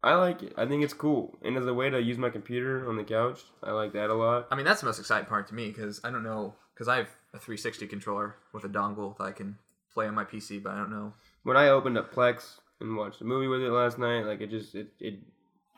I 0.04 0.16
like 0.16 0.42
it. 0.42 0.54
I 0.58 0.66
think 0.66 0.84
it's 0.84 0.94
cool, 0.94 1.38
and 1.44 1.58
as 1.58 1.68
a 1.68 1.74
way 1.74 1.90
to 1.90 2.02
use 2.02 2.18
my 2.18 2.30
computer 2.30 2.90
on 2.90 2.98
the 2.98 3.04
couch, 3.04 3.44
I 3.64 3.72
like 3.72 3.94
that 3.94 4.10
a 4.10 4.14
lot. 4.14 4.48
I 4.50 4.56
mean, 4.56 4.66
that's 4.66 4.82
the 4.82 4.88
most 4.88 5.00
exciting 5.00 5.28
part 5.28 5.48
to 5.50 5.54
me 5.54 5.68
because 5.68 6.02
I 6.04 6.10
don't 6.10 6.24
know 6.24 6.56
because 6.74 6.88
I 6.88 6.98
have 6.98 7.10
a 7.34 7.40
360 7.40 7.88
controller 7.88 8.36
with 8.54 8.64
a 8.64 8.70
dongle 8.70 9.18
that 9.18 9.26
I 9.26 9.32
can 9.32 9.58
play 9.94 10.08
on 10.08 10.16
my 10.16 10.24
PC, 10.24 10.62
but 10.64 10.74
I 10.74 10.78
don't 10.78 10.92
know. 10.92 11.14
When 11.44 11.58
I 11.58 11.70
opened 11.70 11.98
up 11.98 12.14
Plex 12.14 12.60
and 12.80 12.96
watched 12.96 13.22
a 13.22 13.26
movie 13.26 13.48
with 13.48 13.62
it 13.62 13.72
last 13.72 13.98
night, 13.98 14.26
like 14.26 14.42
it 14.42 14.50
just 14.50 14.76
it 14.76 14.88
it 15.00 15.20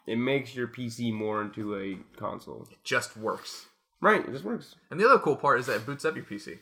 it 0.08 0.18
makes 0.18 0.56
your 0.56 0.68
PC 0.68 1.14
more 1.14 1.41
into 1.41 1.76
a 1.76 1.97
console. 2.20 2.68
It 2.72 2.78
just 2.84 3.16
works. 3.18 3.68
Right, 4.02 4.26
it 4.26 4.32
just 4.32 4.45
works. 4.45 4.76
And 4.89 5.00
the 5.00 5.06
other 5.06 5.20
cool 5.20 5.36
part 5.36 5.60
is 5.60 5.66
that 5.68 5.76
it 5.78 5.86
boots 5.86 6.06
up 6.06 6.16
your 6.16 6.24
PC, 6.26 6.58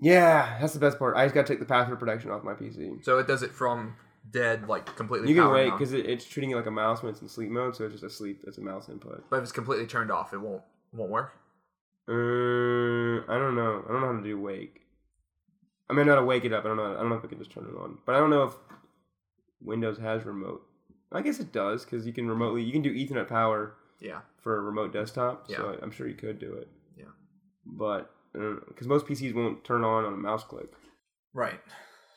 Yeah, 0.00 0.58
that's 0.60 0.72
the 0.74 0.78
best 0.78 0.98
part. 0.98 1.16
I 1.16 1.24
just 1.24 1.34
got 1.34 1.44
to 1.46 1.52
take 1.52 1.58
the 1.58 1.66
password 1.66 1.98
protection 1.98 2.30
off 2.30 2.44
my 2.44 2.54
PC. 2.54 3.04
so 3.04 3.18
it 3.18 3.26
does 3.26 3.42
it 3.42 3.52
from 3.52 3.96
dead, 4.30 4.68
like 4.68 4.86
completely. 4.96 5.28
You 5.28 5.34
can 5.34 5.50
wait 5.50 5.70
because 5.70 5.92
it, 5.92 6.06
it's 6.06 6.24
treating 6.24 6.50
it 6.50 6.56
like 6.56 6.66
a 6.66 6.70
mouse 6.70 7.02
when 7.02 7.10
it's 7.12 7.20
in 7.20 7.28
sleep 7.28 7.50
mode, 7.50 7.74
so 7.76 7.84
it's 7.84 7.94
just 7.94 8.04
a 8.04 8.10
sleep. 8.10 8.42
It's 8.46 8.58
a 8.58 8.62
mouse 8.62 8.88
input. 8.88 9.24
but 9.28 9.36
if 9.38 9.42
it's 9.42 9.52
completely 9.52 9.86
turned 9.86 10.10
off, 10.12 10.32
it 10.32 10.38
won't 10.40 10.62
won't 10.92 11.10
work. 11.10 11.32
Uh, 12.08 13.20
I 13.30 13.36
don't 13.38 13.54
know. 13.54 13.82
I 13.86 13.92
don't 13.92 14.00
know 14.00 14.12
how 14.12 14.16
to 14.18 14.22
do 14.22 14.40
wake. 14.40 14.80
I 15.90 15.94
mean, 15.94 16.06
how 16.06 16.14
to 16.14 16.24
wake 16.24 16.44
it 16.44 16.52
up. 16.52 16.64
I 16.64 16.68
don't 16.68 16.76
know. 16.76 16.94
I 16.96 17.00
don't 17.00 17.08
know 17.10 17.16
if 17.16 17.24
I 17.24 17.28
can 17.28 17.38
just 17.38 17.50
turn 17.50 17.64
it 17.64 17.78
on. 17.78 17.98
But 18.06 18.14
I 18.14 18.18
don't 18.18 18.30
know 18.30 18.44
if 18.44 18.54
Windows 19.60 19.98
has 19.98 20.24
remote. 20.24 20.62
I 21.12 21.22
guess 21.22 21.40
it 21.40 21.52
does 21.52 21.84
because 21.84 22.06
you 22.06 22.12
can 22.12 22.28
remotely. 22.28 22.62
You 22.62 22.72
can 22.72 22.82
do 22.82 22.92
Ethernet 22.94 23.28
power 23.28 23.74
Yeah, 24.00 24.20
for 24.42 24.58
a 24.58 24.60
remote 24.62 24.92
desktop. 24.92 25.46
So 25.48 25.72
Yeah. 25.72 25.78
I'm 25.82 25.90
sure 25.90 26.06
you 26.08 26.14
could 26.14 26.38
do 26.38 26.52
it. 26.54 26.68
Yeah. 26.96 27.06
But 27.64 28.10
uh, 28.38 28.56
because 28.68 28.86
most 28.86 29.06
PCs 29.06 29.34
won't 29.34 29.64
turn 29.64 29.84
on 29.84 30.04
on 30.04 30.12
a 30.12 30.16
mouse 30.16 30.44
click. 30.44 30.68
Right. 31.32 31.60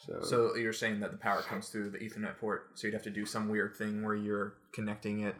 So, 0.06 0.20
So 0.22 0.56
you're 0.56 0.74
saying 0.74 1.00
that 1.02 1.12
the 1.12 1.18
power 1.18 1.42
comes 1.42 1.70
through 1.70 1.92
the 1.92 2.00
Ethernet 2.00 2.38
port, 2.40 2.72
so 2.74 2.88
you'd 2.88 2.94
have 2.94 3.04
to 3.04 3.10
do 3.12 3.26
some 3.26 3.48
weird 3.50 3.76
thing 3.76 4.04
where 4.04 4.16
you're 4.16 4.56
connecting 4.74 5.22
it. 5.22 5.36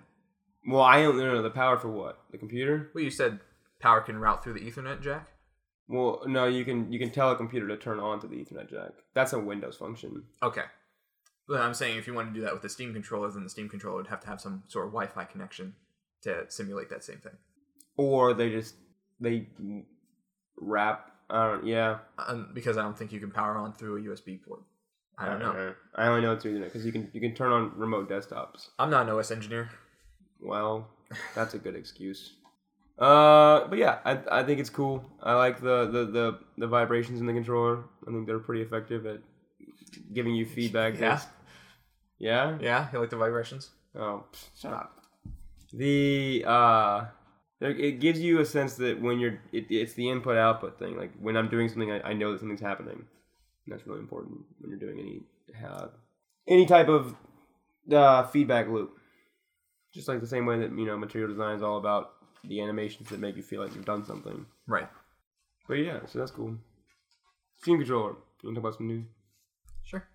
well, 0.68 0.82
I 0.84 1.02
don't 1.02 1.18
know 1.18 1.42
the 1.42 1.50
power 1.50 1.78
for 1.78 1.90
what 1.90 2.20
the 2.32 2.38
computer. 2.38 2.92
Well, 2.94 3.04
you 3.04 3.10
said 3.10 3.40
power 3.80 4.02
can 4.02 4.18
route 4.20 4.44
through 4.44 4.54
the 4.54 4.60
Ethernet 4.62 5.02
jack. 5.02 5.28
Well, 5.88 6.22
no, 6.28 6.46
you 6.46 6.64
can 6.64 6.92
you 6.92 7.00
can 7.00 7.10
tell 7.10 7.32
a 7.32 7.36
computer 7.36 7.68
to 7.68 7.76
turn 7.78 8.00
on 8.00 8.20
to 8.22 8.28
the 8.28 8.36
Ethernet 8.38 8.70
jack. 8.70 8.92
That's 9.14 9.34
a 9.34 9.40
Windows 9.40 9.76
function. 9.78 10.24
Okay. 10.44 10.64
But 11.52 11.60
I'm 11.60 11.74
saying 11.74 11.98
if 11.98 12.08
you 12.08 12.14
want 12.14 12.30
to 12.30 12.34
do 12.34 12.46
that 12.46 12.54
with 12.54 12.62
the 12.62 12.70
Steam 12.70 12.94
controller, 12.94 13.30
then 13.30 13.44
the 13.44 13.50
Steam 13.50 13.68
controller 13.68 13.98
would 13.98 14.08
have 14.08 14.22
to 14.22 14.28
have 14.28 14.40
some 14.40 14.64
sort 14.70 14.86
of 14.86 14.94
Wi-Fi 14.94 15.26
connection 15.26 15.74
to 16.22 16.46
simulate 16.48 16.90
that 16.92 17.04
same 17.04 17.18
thing. 17.18 17.34
Or 17.98 18.34
they 18.34 18.50
just 18.50 18.76
they 19.20 19.48
wrap. 20.58 21.12
I 21.30 21.48
don't. 21.48 21.66
Yeah. 21.66 21.98
Um, 22.26 22.52
because 22.54 22.78
I 22.78 22.84
don't 22.84 22.98
think 22.98 23.12
you 23.12 23.20
can 23.20 23.32
power 23.32 23.58
on 23.58 23.74
through 23.74 23.98
a 23.98 24.00
USB 24.10 24.42
port. 24.42 24.62
I 25.18 25.28
don't 25.28 25.40
know. 25.40 25.74
I 25.96 26.08
only 26.08 26.22
know 26.22 26.32
it's 26.34 26.46
Ethernet 26.46 26.64
because 26.64 26.86
you 26.86 26.94
can 26.94 27.10
you 27.14 27.20
can 27.20 27.36
turn 27.36 27.52
on 27.52 27.74
remote 27.76 28.10
desktops. 28.10 28.70
I'm 28.80 28.90
not 28.90 29.10
an 29.10 29.14
OS 29.14 29.30
engineer. 29.32 29.70
Well, 30.42 30.88
that's 31.36 31.54
a 31.54 31.58
good 31.60 31.76
excuse. 31.76 32.34
Uh, 32.98 33.68
but 33.68 33.78
yeah, 33.78 34.00
I 34.06 34.40
I 34.40 34.44
think 34.44 34.62
it's 34.62 34.70
cool. 34.70 35.04
I 35.22 35.34
like 35.34 35.60
the 35.60 35.86
the 35.92 36.06
the, 36.06 36.40
the 36.60 36.68
vibrations 36.68 37.20
in 37.20 37.26
the 37.26 37.34
controller. 37.34 37.84
I 38.08 38.12
think 38.12 38.26
they're 38.26 38.40
pretty 38.40 38.62
effective 38.62 39.06
at 39.06 39.20
giving 40.14 40.34
you 40.34 40.46
feedback. 40.58 40.94
Yeah. 40.94 41.00
that's- 41.02 41.28
Yeah. 42.22 42.58
Yeah, 42.62 42.88
you 42.94 43.00
like 43.00 43.10
the 43.10 43.18
vibrations? 43.18 43.72
Oh, 43.96 44.24
pff, 44.32 44.62
shut 44.62 44.74
up. 44.74 45.04
The 45.74 46.44
uh, 46.46 47.06
it 47.60 48.00
gives 48.00 48.20
you 48.20 48.40
a 48.40 48.46
sense 48.46 48.76
that 48.76 49.02
when 49.02 49.20
you're, 49.20 49.40
it, 49.52 49.66
it's 49.70 49.94
the 49.94 50.08
input 50.08 50.38
output 50.38 50.78
thing. 50.78 50.98
Like 50.98 51.12
when 51.20 51.36
I'm 51.36 51.50
doing 51.50 51.68
something, 51.68 51.92
I, 51.92 52.10
I 52.10 52.14
know 52.14 52.32
that 52.32 52.40
something's 52.40 52.62
happening. 52.62 52.94
And 52.94 53.06
that's 53.68 53.88
really 53.88 54.00
important 54.00 54.38
when 54.60 54.70
you're 54.70 54.80
doing 54.80 55.00
any 55.00 55.22
uh, 55.68 55.88
any 56.48 56.68
type 56.68 56.90
of 56.90 57.16
uh, 57.92 58.28
feedback 58.28 58.68
loop. 58.68 58.98
Just 59.92 60.08
like 60.08 60.22
the 60.22 60.28
same 60.28 60.46
way 60.46 60.60
that 60.60 60.70
you 60.70 60.86
know 60.86 60.98
material 60.98 61.30
design 61.30 61.56
is 61.56 61.64
all 61.64 61.78
about 61.78 62.14
the 62.44 62.62
animations 62.62 63.10
that 63.10 63.20
make 63.20 63.36
you 63.36 63.44
feel 63.44 63.64
like 63.64 63.74
you've 63.74 63.86
done 63.86 64.06
something. 64.06 64.46
Right. 64.68 64.88
But 65.68 65.76
yeah, 65.76 66.00
so 66.06 66.20
that's 66.20 66.32
cool. 66.32 66.56
Steam 67.62 67.78
controller. 67.78 68.12
You 68.44 68.50
want 68.50 68.56
to 68.56 68.62
talk 68.62 68.70
about 68.70 68.78
some 68.78 68.88
news? 68.88 69.06
Sure. 69.84 70.08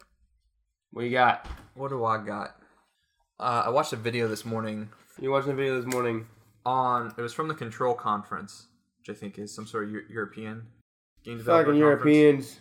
What 0.97 1.05
you 1.05 1.11
got? 1.11 1.47
What 1.74 1.90
do 1.90 2.07
I 2.07 2.16
got? 2.24 2.57
Uh, 3.38 3.64
I 3.66 3.68
watched 3.68 3.92
a 3.92 3.97
video 3.97 4.28
this 4.28 4.47
morning 4.47 4.88
You 5.20 5.30
watching 5.30 5.51
the 5.51 5.55
video 5.55 5.76
this 5.78 5.84
morning? 5.92 6.26
on. 6.64 7.12
It 7.18 7.20
was 7.20 7.34
from 7.34 7.49
the 7.49 7.55
Control 7.55 7.92
Conference, 7.92 8.68
which 8.99 9.14
I 9.14 9.18
think 9.20 9.38
is 9.38 9.55
some 9.55 9.66
sort 9.66 9.84
of 9.84 9.90
Eu- 9.90 10.07
European 10.09 10.62
game 11.22 11.36
developer 11.36 11.66
Fucking 11.66 11.82
conference. 11.82 12.07
Europeans. 12.16 12.61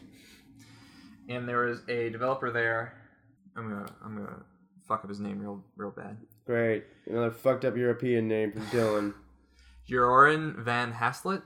And 1.29 1.47
there 1.47 1.59
was 1.65 1.79
a 1.87 2.09
developer 2.09 2.51
there. 2.51 2.91
I'm 3.55 3.69
gonna 3.69 3.85
I'm 4.03 4.17
gonna 4.17 4.43
fuck 4.85 5.05
up 5.05 5.09
his 5.09 5.21
name 5.21 5.39
real 5.39 5.63
real 5.77 5.91
bad. 5.91 6.17
Great. 6.45 6.83
Another 7.07 7.31
fucked 7.31 7.63
up 7.63 7.77
European 7.77 8.27
name 8.27 8.51
from 8.51 8.63
Dylan. 8.65 9.13
Joran 9.87 10.55
van 10.61 10.91
Hasselt. 10.91 11.41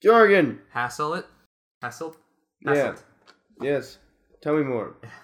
Jorgen! 0.00 0.58
Hasselt. 0.72 1.24
Hasselt. 1.82 2.14
Yeah. 2.60 2.94
Yes. 3.60 3.98
Tell 4.44 4.56
me 4.56 4.62
more. 4.62 4.94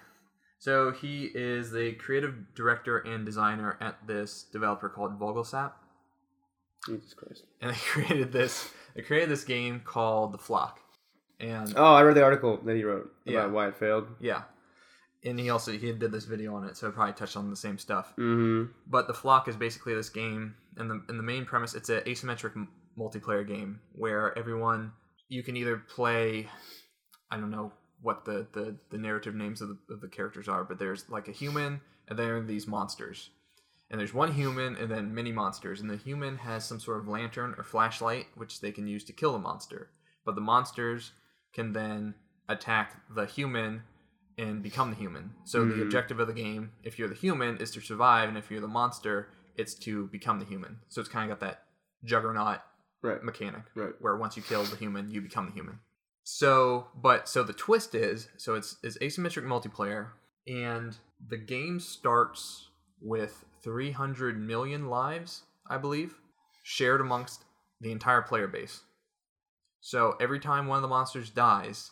So 0.61 0.93
he 0.93 1.31
is 1.35 1.73
the 1.73 1.93
creative 1.95 2.55
director 2.55 2.99
and 2.99 3.25
designer 3.27 3.77
at 3.81 4.07
this 4.07 4.45
developer 4.53 4.89
called 4.89 5.19
Vogelsap, 5.19 5.73
Jesus 6.87 7.15
Christ. 7.15 7.45
and 7.61 7.73
they 7.73 7.79
created 7.89 8.31
this. 8.33 8.71
They 8.95 9.03
created 9.03 9.31
this 9.31 9.45
game 9.45 9.81
called 9.85 10.33
The 10.33 10.39
Flock, 10.39 10.79
and 11.41 11.73
Oh, 11.77 11.95
I 11.95 12.03
read 12.03 12.15
the 12.17 12.23
article 12.23 12.59
that 12.65 12.77
he 12.77 12.85
wrote 12.85 13.11
about 13.27 13.33
Yeah. 13.33 13.47
why 13.47 13.69
it 13.69 13.75
failed. 13.77 14.09
yeah, 14.21 14.43
and 15.25 15.39
he 15.41 15.49
also 15.51 15.73
he 15.73 15.93
did 15.93 16.13
this 16.13 16.25
video 16.27 16.55
on 16.55 16.65
it, 16.65 16.77
so 16.77 16.89
I 16.89 16.91
probably 16.91 17.15
touched 17.15 17.37
on 17.39 17.49
the 17.51 17.57
same 17.57 17.79
stuff. 17.79 18.13
Mm-hmm. 18.19 18.71
But 18.87 19.07
The 19.07 19.15
Flock 19.15 19.49
is 19.49 19.57
basically 19.57 19.95
this 19.95 20.11
game, 20.11 20.57
and 20.77 20.91
the 20.91 21.03
and 21.09 21.19
the 21.19 21.23
main 21.23 21.45
premise 21.47 21.75
it's 21.75 21.89
an 21.89 22.01
asymmetric 22.03 22.55
m- 22.57 22.69
multiplayer 22.99 23.47
game 23.49 23.81
where 23.93 24.37
everyone 24.39 24.93
you 25.29 25.43
can 25.43 25.57
either 25.57 25.79
play, 25.79 26.49
I 27.31 27.37
don't 27.39 27.51
know 27.51 27.73
what 28.03 28.25
the 28.25 28.47
the, 28.53 28.77
the 28.91 28.99
narrative 28.99 29.35
names 29.35 29.61
of 29.61 29.69
the, 29.69 29.95
of 29.95 30.01
the 30.01 30.09
characters 30.09 30.49
are, 30.49 30.65
but 30.65 30.79
there's 30.79 31.09
like 31.09 31.29
a 31.29 31.33
human 31.33 31.81
and 32.09 32.19
there 32.19 32.37
are 32.37 32.43
these 32.43 32.67
monsters, 32.67 33.31
and 33.91 34.01
there's 34.01 34.15
one 34.15 34.33
human 34.33 34.77
and 34.77 34.91
then 34.91 35.15
many 35.15 35.33
monsters, 35.33 35.81
and 35.81 35.89
the 35.91 35.97
human 35.97 36.39
has 36.39 36.65
some 36.65 36.81
sort 36.81 36.99
of 36.99 37.09
lantern 37.09 37.55
or 37.57 37.63
flashlight 37.65 38.27
which 38.35 38.61
they 38.61 38.73
can 38.73 38.87
use 38.87 39.05
to 39.05 39.13
kill 39.13 39.33
the 39.33 39.39
monster, 39.39 39.91
but 40.25 40.35
the 40.35 40.41
monsters 40.41 41.13
can 41.53 41.73
then 41.73 42.15
attack 42.49 42.97
the 43.15 43.27
human 43.27 43.83
and 44.39 44.63
become 44.63 44.91
the 44.91 44.97
human. 44.97 45.35
So 45.45 45.65
the 45.65 45.75
Mhm. 45.75 45.83
objective 45.83 46.19
of 46.19 46.27
the 46.27 46.33
game, 46.33 46.73
if 46.83 46.99
you're 46.99 47.09
the 47.09 47.15
human, 47.15 47.59
is 47.59 47.71
to 47.73 47.81
survive, 47.81 48.29
and 48.29 48.39
if 48.39 48.51
you're 48.51 48.61
the 48.61 48.69
monster, 48.69 49.29
it's 49.57 49.75
to 49.75 50.07
become 50.07 50.39
the 50.39 50.47
human. 50.47 50.81
So 50.89 51.01
it's 51.01 51.11
kind 51.11 51.31
of 51.31 51.39
got 51.39 51.47
that 51.47 51.67
juggernaut 52.05 52.61
Right. 53.03 53.23
mechanic, 53.23 53.65
Right. 53.75 53.95
where 54.01 54.17
once 54.17 54.37
you 54.37 54.43
kill 54.43 54.65
the 54.65 54.77
human, 54.77 55.11
you 55.11 55.21
become 55.21 55.47
the 55.47 55.53
human. 55.53 55.81
So, 56.33 56.87
but 56.95 57.29
so 57.29 57.43
the 57.43 57.53
twist 57.53 57.93
is, 57.93 58.29
so 58.37 58.55
it's 58.55 58.77
it's 58.85 58.97
asymmetric 58.99 59.43
multiplayer, 59.43 60.11
and 60.47 60.97
the 61.29 61.37
game 61.37 61.81
starts 61.81 62.69
with 63.01 63.45
300 63.65 64.41
million 64.41 64.87
lives, 64.87 65.43
I 65.69 65.77
believe, 65.77 66.15
shared 66.63 67.01
amongst 67.01 67.47
the 67.81 67.91
entire 67.91 68.23
player 68.23 68.47
base. 68.47 68.83
So 69.81 70.15
every 70.21 70.39
time 70.39 70.69
one 70.69 70.77
of 70.77 70.83
the 70.83 70.89
monsters 70.89 71.31
dies, 71.31 71.91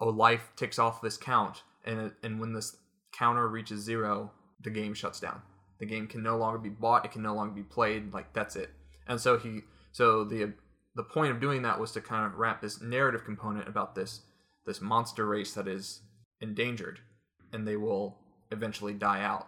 a 0.00 0.06
life 0.06 0.50
ticks 0.56 0.78
off 0.78 1.02
this 1.02 1.18
count, 1.18 1.62
and 1.84 2.12
and 2.22 2.40
when 2.40 2.54
this 2.54 2.74
counter 3.12 3.46
reaches 3.48 3.82
zero, 3.82 4.32
the 4.62 4.70
game 4.70 4.94
shuts 4.94 5.20
down. 5.20 5.42
The 5.78 5.86
game 5.86 6.06
can 6.06 6.22
no 6.22 6.38
longer 6.38 6.58
be 6.58 6.70
bought. 6.70 7.04
It 7.04 7.12
can 7.12 7.22
no 7.22 7.34
longer 7.34 7.54
be 7.54 7.64
played. 7.64 8.14
Like 8.14 8.32
that's 8.32 8.56
it. 8.56 8.70
And 9.06 9.20
so 9.20 9.36
he, 9.36 9.60
so 9.92 10.24
the 10.24 10.54
the 10.98 11.04
point 11.04 11.30
of 11.30 11.40
doing 11.40 11.62
that 11.62 11.78
was 11.78 11.92
to 11.92 12.00
kind 12.00 12.26
of 12.26 12.40
wrap 12.40 12.60
this 12.60 12.80
narrative 12.82 13.24
component 13.24 13.68
about 13.68 13.94
this 13.94 14.22
this 14.66 14.80
monster 14.80 15.24
race 15.24 15.54
that 15.54 15.68
is 15.68 16.02
endangered, 16.40 16.98
and 17.52 17.66
they 17.66 17.76
will 17.76 18.18
eventually 18.50 18.92
die 18.92 19.22
out, 19.22 19.46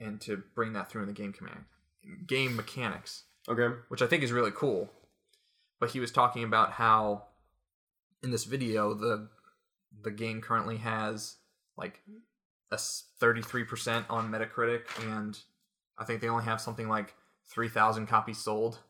and 0.00 0.20
to 0.20 0.42
bring 0.56 0.72
that 0.72 0.90
through 0.90 1.02
in 1.02 1.06
the 1.06 1.14
game 1.14 1.32
command 1.32 1.64
game 2.26 2.56
mechanics 2.56 3.24
Okay. 3.48 3.76
which 3.88 4.02
I 4.02 4.06
think 4.08 4.22
is 4.24 4.32
really 4.32 4.50
cool. 4.50 4.90
But 5.78 5.90
he 5.90 6.00
was 6.00 6.10
talking 6.10 6.42
about 6.42 6.72
how 6.72 7.26
in 8.22 8.32
this 8.32 8.44
video 8.44 8.94
the 8.94 9.28
the 10.02 10.10
game 10.10 10.40
currently 10.40 10.78
has 10.78 11.36
like 11.76 12.00
a 12.72 12.76
thirty 12.76 13.40
three 13.40 13.64
percent 13.64 14.04
on 14.10 14.32
Metacritic, 14.32 14.82
and 15.12 15.38
I 15.96 16.04
think 16.04 16.20
they 16.20 16.28
only 16.28 16.44
have 16.44 16.60
something 16.60 16.88
like 16.88 17.14
three 17.46 17.68
thousand 17.68 18.08
copies 18.08 18.38
sold 18.38 18.80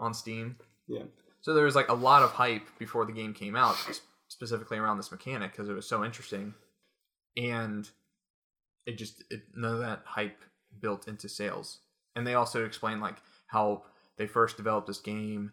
on 0.00 0.14
Steam. 0.14 0.56
Yeah. 0.88 1.04
So 1.40 1.54
there 1.54 1.64
was 1.64 1.76
like 1.76 1.88
a 1.88 1.94
lot 1.94 2.22
of 2.22 2.30
hype 2.30 2.66
before 2.78 3.04
the 3.04 3.12
game 3.12 3.32
came 3.32 3.54
out, 3.54 3.76
specifically 4.28 4.78
around 4.78 4.96
this 4.96 5.12
mechanic 5.12 5.52
because 5.52 5.68
it 5.68 5.74
was 5.74 5.88
so 5.88 6.04
interesting, 6.04 6.54
and 7.36 7.88
it 8.86 8.98
just 8.98 9.22
it, 9.30 9.42
none 9.54 9.74
of 9.74 9.80
that 9.80 10.02
hype 10.04 10.42
built 10.80 11.06
into 11.06 11.28
sales. 11.28 11.78
And 12.16 12.26
they 12.26 12.34
also 12.34 12.64
explained 12.64 13.00
like 13.00 13.16
how 13.46 13.84
they 14.16 14.26
first 14.26 14.56
developed 14.56 14.88
this 14.88 15.00
game 15.00 15.52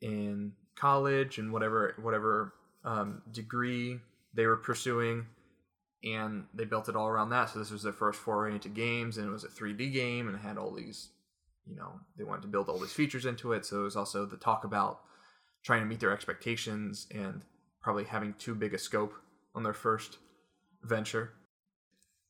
in 0.00 0.52
college 0.74 1.38
and 1.38 1.52
whatever 1.52 1.94
whatever 2.00 2.54
um, 2.84 3.22
degree 3.30 4.00
they 4.34 4.46
were 4.46 4.56
pursuing, 4.56 5.26
and 6.04 6.46
they 6.54 6.64
built 6.64 6.88
it 6.88 6.96
all 6.96 7.08
around 7.08 7.30
that. 7.30 7.50
So 7.50 7.58
this 7.58 7.70
was 7.70 7.82
their 7.82 7.92
first 7.92 8.18
foray 8.18 8.52
into 8.54 8.68
games, 8.68 9.18
and 9.18 9.26
it 9.26 9.30
was 9.30 9.44
a 9.44 9.48
3D 9.48 9.92
game, 9.92 10.28
and 10.28 10.36
it 10.36 10.42
had 10.42 10.56
all 10.56 10.72
these, 10.72 11.08
you 11.70 11.76
know, 11.76 11.92
they 12.18 12.24
wanted 12.24 12.42
to 12.42 12.48
build 12.48 12.68
all 12.68 12.78
these 12.78 12.92
features 12.92 13.24
into 13.24 13.52
it. 13.52 13.64
So 13.64 13.80
it 13.80 13.84
was 13.84 13.96
also 13.96 14.26
the 14.26 14.36
talk 14.36 14.64
about 14.64 15.00
trying 15.62 15.80
to 15.80 15.86
meet 15.86 16.00
their 16.00 16.12
expectations 16.12 17.06
and 17.14 17.42
probably 17.80 18.04
having 18.04 18.34
too 18.34 18.54
big 18.54 18.74
a 18.74 18.78
scope 18.78 19.14
on 19.54 19.62
their 19.62 19.74
first 19.74 20.18
venture. 20.82 21.32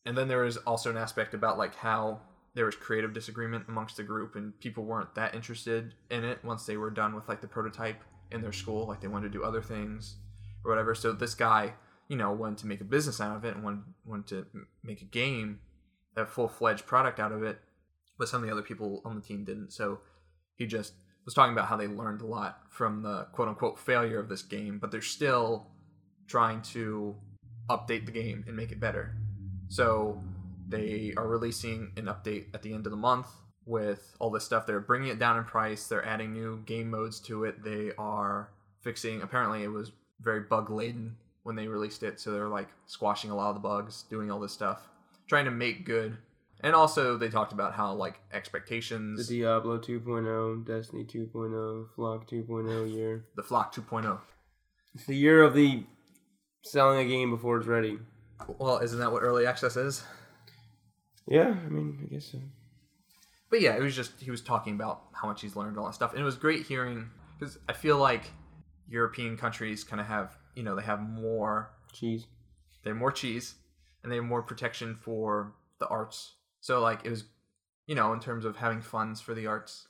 And 0.04 0.16
then 0.16 0.28
there 0.28 0.42
was 0.42 0.56
also 0.58 0.90
an 0.90 0.96
aspect 0.96 1.34
about 1.34 1.58
like 1.58 1.74
how 1.74 2.20
there 2.54 2.66
was 2.66 2.74
creative 2.74 3.12
disagreement 3.12 3.64
amongst 3.68 3.96
the 3.96 4.02
group 4.02 4.34
and 4.34 4.58
people 4.60 4.84
weren't 4.84 5.14
that 5.14 5.34
interested 5.34 5.94
in 6.10 6.24
it 6.24 6.44
once 6.44 6.66
they 6.66 6.76
were 6.76 6.90
done 6.90 7.14
with 7.14 7.28
like 7.28 7.40
the 7.40 7.46
prototype 7.46 8.02
in 8.32 8.42
their 8.42 8.52
school 8.52 8.86
like 8.86 9.00
they 9.00 9.08
wanted 9.08 9.32
to 9.32 9.38
do 9.38 9.44
other 9.44 9.62
things 9.62 10.16
or 10.64 10.70
whatever 10.70 10.94
so 10.94 11.12
this 11.12 11.34
guy 11.34 11.72
you 12.08 12.16
know 12.16 12.32
wanted 12.32 12.58
to 12.58 12.66
make 12.66 12.80
a 12.80 12.84
business 12.84 13.20
out 13.20 13.36
of 13.36 13.44
it 13.44 13.54
and 13.54 13.62
wanted, 13.62 13.82
wanted 14.04 14.26
to 14.26 14.46
make 14.82 15.00
a 15.00 15.04
game 15.04 15.60
a 16.16 16.26
full-fledged 16.26 16.86
product 16.86 17.20
out 17.20 17.32
of 17.32 17.42
it 17.42 17.60
but 18.20 18.28
some 18.28 18.42
of 18.42 18.48
the 18.48 18.52
other 18.52 18.62
people 18.62 19.02
on 19.04 19.16
the 19.16 19.20
team 19.20 19.44
didn't 19.44 19.72
so 19.72 19.98
he 20.54 20.66
just 20.66 20.92
was 21.24 21.34
talking 21.34 21.52
about 21.52 21.66
how 21.66 21.76
they 21.76 21.88
learned 21.88 22.20
a 22.20 22.26
lot 22.26 22.60
from 22.70 23.02
the 23.02 23.24
quote-unquote 23.32 23.78
failure 23.78 24.20
of 24.20 24.28
this 24.28 24.42
game 24.42 24.78
but 24.78 24.92
they're 24.92 25.02
still 25.02 25.66
trying 26.28 26.62
to 26.62 27.16
update 27.68 28.06
the 28.06 28.12
game 28.12 28.44
and 28.46 28.56
make 28.56 28.70
it 28.70 28.78
better 28.78 29.16
so 29.68 30.22
they 30.68 31.12
are 31.16 31.26
releasing 31.26 31.90
an 31.96 32.04
update 32.04 32.46
at 32.54 32.62
the 32.62 32.72
end 32.72 32.86
of 32.86 32.92
the 32.92 32.96
month 32.96 33.26
with 33.66 34.16
all 34.18 34.30
this 34.30 34.44
stuff. 34.44 34.66
They're 34.66 34.80
bringing 34.80 35.08
it 35.08 35.18
down 35.18 35.38
in 35.38 35.44
price. 35.44 35.86
They're 35.86 36.04
adding 36.04 36.32
new 36.32 36.62
game 36.66 36.90
modes 36.90 37.20
to 37.20 37.44
it. 37.44 37.62
They 37.62 37.92
are 37.98 38.50
fixing. 38.80 39.22
Apparently, 39.22 39.62
it 39.62 39.68
was 39.68 39.92
very 40.20 40.40
bug 40.40 40.70
laden 40.70 41.16
when 41.42 41.56
they 41.56 41.68
released 41.68 42.02
it, 42.02 42.20
so 42.20 42.32
they're 42.32 42.48
like 42.48 42.68
squashing 42.86 43.30
a 43.30 43.36
lot 43.36 43.48
of 43.48 43.54
the 43.54 43.60
bugs, 43.60 44.04
doing 44.10 44.30
all 44.30 44.40
this 44.40 44.52
stuff, 44.52 44.88
trying 45.26 45.44
to 45.46 45.50
make 45.50 45.84
good. 45.84 46.16
And 46.62 46.74
also, 46.74 47.16
they 47.16 47.28
talked 47.28 47.52
about 47.52 47.72
how 47.74 47.94
like 47.94 48.20
expectations, 48.32 49.26
The 49.26 49.38
Diablo 49.40 49.78
2.0, 49.78 50.66
Destiny 50.66 51.04
2.0, 51.04 51.86
Flock 51.96 52.28
2.0 52.28 52.92
year. 52.94 53.24
the 53.36 53.42
Flock 53.42 53.74
oh. 53.78 53.82
2.0. 53.82 54.18
It's 54.94 55.06
the 55.06 55.16
year 55.16 55.42
of 55.42 55.54
the 55.54 55.84
selling 56.62 56.98
a 57.00 57.08
game 57.08 57.30
before 57.30 57.58
it's 57.58 57.66
ready. 57.66 57.98
Well, 58.58 58.78
isn't 58.78 58.98
that 58.98 59.12
what 59.12 59.22
early 59.22 59.46
access 59.46 59.76
is? 59.76 60.02
Yeah, 61.26 61.54
I 61.64 61.68
mean, 61.68 61.98
I 62.04 62.14
guess 62.14 62.26
so. 62.26 62.38
But 63.50 63.60
yeah, 63.60 63.76
it 63.76 63.82
was 63.82 63.94
just 63.96 64.12
he 64.20 64.30
was 64.30 64.40
talking 64.40 64.74
about 64.74 65.02
how 65.12 65.28
much 65.28 65.40
he's 65.42 65.56
learned 65.56 65.78
all 65.78 65.86
that 65.86 65.94
stuff, 65.94 66.12
and 66.12 66.20
it 66.20 66.24
was 66.24 66.36
great 66.36 66.66
hearing 66.66 67.10
because 67.38 67.58
I 67.68 67.72
feel 67.72 67.98
like 67.98 68.30
European 68.88 69.36
countries 69.36 69.84
kind 69.84 70.00
of 70.00 70.06
have 70.06 70.36
you 70.54 70.62
know 70.62 70.74
they 70.76 70.82
have 70.82 71.00
more 71.00 71.70
Cheese. 71.92 72.26
they 72.84 72.90
have 72.90 72.96
more 72.96 73.12
cheese 73.12 73.54
and 74.02 74.10
they 74.10 74.16
have 74.16 74.24
more 74.24 74.42
protection 74.42 74.96
for 75.00 75.52
the 75.78 75.86
arts. 75.88 76.34
So 76.60 76.80
like 76.80 77.00
it 77.04 77.10
was, 77.10 77.24
you 77.86 77.94
know, 77.94 78.12
in 78.12 78.20
terms 78.20 78.44
of 78.44 78.56
having 78.56 78.80
funds 78.82 79.20
for 79.20 79.34
the 79.34 79.46
arts. 79.46 79.88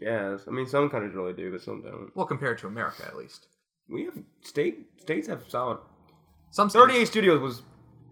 Yes, 0.00 0.42
I 0.46 0.50
mean 0.50 0.66
some 0.66 0.88
countries 0.90 1.14
really 1.14 1.32
do, 1.32 1.50
but 1.50 1.62
some 1.62 1.82
don't. 1.82 2.10
Well, 2.14 2.26
compared 2.26 2.58
to 2.58 2.66
America 2.66 3.04
at 3.06 3.16
least. 3.16 3.46
We 3.88 4.04
have 4.04 4.18
state 4.42 4.86
states 5.00 5.26
have 5.28 5.42
solid. 5.48 5.78
Some 6.52 6.68
states, 6.70 6.84
38 6.84 7.04
Studios 7.06 7.40
was 7.40 7.62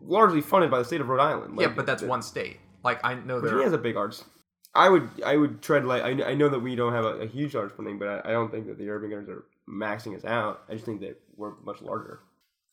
largely 0.02 0.40
funded 0.40 0.70
by 0.70 0.78
the 0.78 0.84
state 0.84 1.00
of 1.00 1.08
Rhode 1.08 1.20
Island. 1.20 1.58
yeah, 1.60 1.68
but 1.68 1.86
that's 1.86 2.02
the- 2.02 2.08
one 2.08 2.22
state. 2.22 2.58
Like 2.84 3.00
I 3.04 3.14
know 3.14 3.40
Virginia 3.40 3.64
has 3.64 3.72
a 3.72 3.78
big 3.78 3.96
arts. 3.96 4.24
I 4.74 4.88
would 4.88 5.08
I 5.24 5.36
would 5.36 5.62
tread 5.62 5.84
like 5.84 6.02
I, 6.02 6.30
I 6.30 6.34
know 6.34 6.48
that 6.48 6.60
we 6.60 6.76
don't 6.76 6.92
have 6.92 7.04
a, 7.04 7.20
a 7.22 7.26
huge 7.26 7.56
arts 7.56 7.74
funding, 7.76 7.98
but 7.98 8.08
I, 8.08 8.30
I 8.30 8.32
don't 8.32 8.50
think 8.50 8.66
that 8.66 8.78
the 8.78 8.88
urban 8.88 9.10
countries 9.10 9.28
are 9.28 9.44
maxing 9.68 10.16
us 10.16 10.24
out. 10.24 10.62
I 10.68 10.74
just 10.74 10.84
think 10.84 11.00
that 11.00 11.20
we're 11.36 11.54
much 11.64 11.82
larger. 11.82 12.20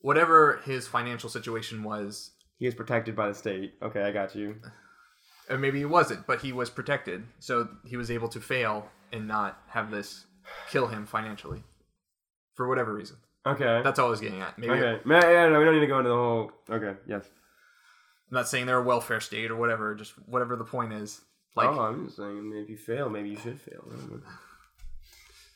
Whatever 0.02 0.62
his 0.66 0.88
financial 0.88 1.30
situation 1.30 1.84
was, 1.84 2.32
He 2.60 2.68
is 2.68 2.76
protected 2.76 3.16
by 3.16 3.28
the 3.30 3.34
state. 3.34 3.74
Okay, 3.82 4.02
I 4.04 4.12
got 4.12 4.36
you. 4.36 4.56
Or 5.50 5.58
maybe 5.58 5.80
he 5.80 5.86
wasn't, 5.86 6.26
but 6.28 6.42
he 6.42 6.52
was 6.52 6.70
protected, 6.70 7.24
so 7.40 7.68
he 7.86 7.98
was 7.98 8.10
able 8.12 8.28
to 8.30 8.40
fail 8.40 8.90
and 9.12 9.28
not 9.28 9.60
have 9.68 9.92
this 9.92 10.26
kill 10.70 10.88
him 10.88 11.06
financially, 11.06 11.64
for 12.56 12.68
whatever 12.68 12.94
reason. 12.94 13.18
Okay. 13.48 13.82
That's 13.84 14.00
all 14.00 14.08
I 14.08 14.10
was 14.10 14.22
getting 14.22 14.42
at. 14.42 14.58
Maybe 14.58 14.74
okay. 14.74 15.02
Man, 15.06 15.22
yeah, 15.22 15.48
no, 15.50 15.60
we 15.60 15.66
don't 15.66 15.76
need 15.76 15.82
to 15.82 15.88
go 15.88 16.00
into 16.00 16.10
the 16.10 16.16
whole. 16.16 16.52
Okay. 16.70 16.94
Yes. 17.08 17.26
I'm 18.32 18.36
not 18.36 18.48
saying 18.48 18.66
they're 18.66 18.80
a 18.80 18.84
welfare 18.84 19.20
state 19.22 19.52
or 19.52 19.56
whatever, 19.56 19.94
just 19.94 20.14
whatever 20.28 20.56
the 20.56 20.64
point 20.64 20.94
is. 20.94 21.22
Like, 21.56 21.70
oh, 21.70 21.80
I'm 21.80 22.06
just 22.06 22.18
saying, 22.18 22.52
if 22.56 22.70
you 22.70 22.78
fail, 22.78 23.08
maybe 23.10 23.30
you 23.30 23.38
should 23.38 23.62
fail. 23.62 23.84
I 23.88 23.96
don't 23.96 24.12
know. 24.12 24.22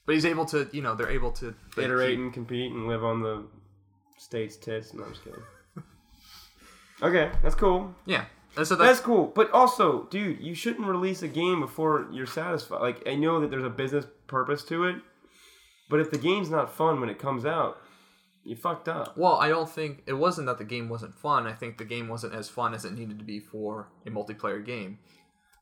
but 0.05 0.15
he's 0.15 0.25
able 0.25 0.45
to, 0.45 0.69
you 0.71 0.81
know, 0.81 0.95
they're 0.95 1.09
able 1.09 1.31
to 1.33 1.53
Iterate 1.77 2.11
keep- 2.11 2.19
and 2.19 2.33
compete 2.33 2.71
and 2.71 2.87
live 2.87 3.03
on 3.03 3.21
the 3.21 3.45
state's 4.19 4.55
tits. 4.55 4.93
No, 4.93 5.03
I'm 5.03 5.11
just 5.11 5.23
kidding. 5.25 5.41
okay, 7.01 7.31
that's 7.41 7.55
cool. 7.55 7.93
Yeah, 8.05 8.25
and 8.57 8.67
so 8.67 8.75
That's 8.75 8.89
that's 8.89 8.99
cool. 8.99 9.31
But 9.33 9.51
also, 9.51 10.03
dude, 10.09 10.41
you 10.41 10.55
shouldn't 10.55 10.87
release 10.87 11.21
a 11.21 11.27
game 11.27 11.59
before 11.61 12.07
you're 12.11 12.25
satisfied. 12.25 12.81
Like, 12.81 13.07
I 13.07 13.15
know 13.15 13.39
that 13.41 13.49
there's 13.51 13.63
a 13.63 13.69
business 13.69 14.05
purpose 14.27 14.63
to 14.65 14.85
it, 14.85 14.95
but 15.89 15.99
if 15.99 16.11
the 16.11 16.17
game's 16.17 16.49
not 16.49 16.73
fun 16.73 16.99
when 16.99 17.09
it 17.09 17.19
comes 17.19 17.45
out, 17.45 17.77
you 18.43 18.55
fucked 18.55 18.87
up. 18.87 19.17
well. 19.17 19.35
I 19.35 19.49
don't 19.49 19.69
think 19.69 20.03
it 20.07 20.13
wasn't 20.13 20.47
that 20.47 20.57
the 20.57 20.63
game 20.63 20.89
wasn't 20.89 21.17
fun. 21.17 21.45
I 21.45 21.53
think 21.53 21.77
the 21.77 21.85
game 21.85 22.07
wasn't 22.07 22.33
as 22.33 22.49
fun 22.49 22.73
as 22.73 22.85
it 22.85 22.93
needed 22.93 23.19
to 23.19 23.25
be 23.25 23.39
for 23.39 23.89
a 24.05 24.09
multiplayer 24.09 24.65
game. 24.65 24.99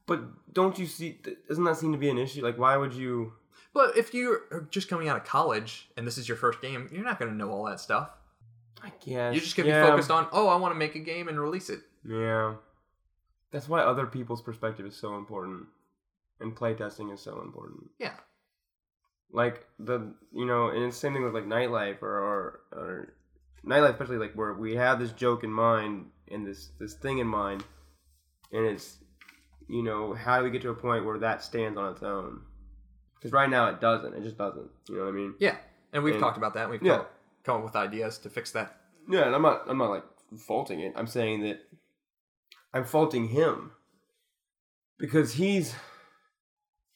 But 0.05 0.53
don't 0.53 0.79
you 0.79 0.85
see? 0.85 1.19
Doesn't 1.49 1.63
that 1.65 1.77
seem 1.77 1.91
to 1.91 1.97
be 1.97 2.09
an 2.09 2.17
issue? 2.17 2.41
Like, 2.43 2.57
why 2.57 2.77
would 2.77 2.93
you? 2.93 3.33
But 3.73 3.97
if 3.97 4.13
you're 4.13 4.67
just 4.71 4.87
coming 4.87 5.09
out 5.09 5.17
of 5.17 5.25
college 5.25 5.89
and 5.97 6.07
this 6.07 6.17
is 6.17 6.27
your 6.27 6.37
first 6.37 6.61
game, 6.61 6.89
you're 6.91 7.03
not 7.03 7.19
going 7.19 7.29
to 7.29 7.37
know 7.37 7.51
all 7.51 7.65
that 7.65 7.79
stuff. 7.79 8.09
I 8.83 8.91
guess 9.03 9.33
You're 9.33 9.43
just 9.43 9.55
going 9.55 9.67
to 9.67 9.73
yeah, 9.73 9.83
be 9.83 9.89
focused 9.89 10.11
on, 10.11 10.27
oh, 10.31 10.47
I 10.47 10.55
want 10.55 10.73
to 10.73 10.77
make 10.77 10.95
a 10.95 10.99
game 10.99 11.27
and 11.27 11.39
release 11.39 11.69
it. 11.69 11.79
Yeah, 12.07 12.55
that's 13.51 13.69
why 13.69 13.81
other 13.81 14.05
people's 14.05 14.41
perspective 14.41 14.85
is 14.85 14.95
so 14.95 15.15
important, 15.15 15.65
and 16.39 16.55
playtesting 16.55 17.13
is 17.13 17.21
so 17.21 17.41
important. 17.41 17.89
Yeah. 17.99 18.13
like 19.31 19.65
the 19.79 20.13
you 20.33 20.45
know, 20.45 20.69
and 20.69 20.83
it's 20.83 20.97
same 20.97 21.13
thing 21.13 21.23
with 21.23 21.33
like 21.33 21.45
nightlife 21.45 22.01
or, 22.01 22.17
or 22.17 22.59
or 22.71 23.13
nightlife, 23.65 23.91
especially 23.91 24.17
like 24.17 24.33
where 24.33 24.53
we 24.53 24.75
have 24.75 24.99
this 24.99 25.11
joke 25.11 25.43
in 25.43 25.51
mind 25.51 26.05
and 26.31 26.45
this 26.45 26.69
this 26.79 26.93
thing 26.93 27.17
in 27.19 27.27
mind, 27.27 27.63
and 28.51 28.65
it's 28.65 28.97
you 29.67 29.83
know 29.83 30.13
how 30.13 30.37
do 30.37 30.43
we 30.45 30.49
get 30.51 30.61
to 30.61 30.69
a 30.69 30.75
point 30.75 31.05
where 31.05 31.19
that 31.19 31.43
stands 31.43 31.77
on 31.77 31.91
its 31.93 32.03
own? 32.03 32.41
Because 33.15 33.31
right 33.31 33.49
now 33.49 33.67
it 33.69 33.81
doesn't. 33.81 34.13
It 34.13 34.23
just 34.23 34.37
doesn't. 34.37 34.69
You 34.87 34.95
know 34.97 35.03
what 35.05 35.09
I 35.09 35.13
mean? 35.13 35.33
Yeah. 35.39 35.57
And 35.91 36.03
we've 36.03 36.13
And- 36.15 36.21
talked 36.21 36.37
about 36.37 36.53
that. 36.53 36.69
We've 36.69 36.81
Yeah. 36.83 36.97
come, 36.97 37.05
come 37.43 37.57
up 37.57 37.63
with 37.63 37.75
ideas 37.75 38.17
to 38.19 38.29
fix 38.29 38.51
that. 38.51 38.79
Yeah, 39.09 39.25
and 39.25 39.33
I'm 39.35 39.41
not 39.41 39.63
I'm 39.67 39.77
not 39.77 39.89
like 39.89 40.03
faulting 40.37 40.79
it. 40.81 40.93
I'm 40.95 41.07
saying 41.07 41.41
that 41.41 41.61
I'm 42.73 42.85
faulting 42.85 43.29
him 43.29 43.71
because 44.99 45.33
he's 45.33 45.73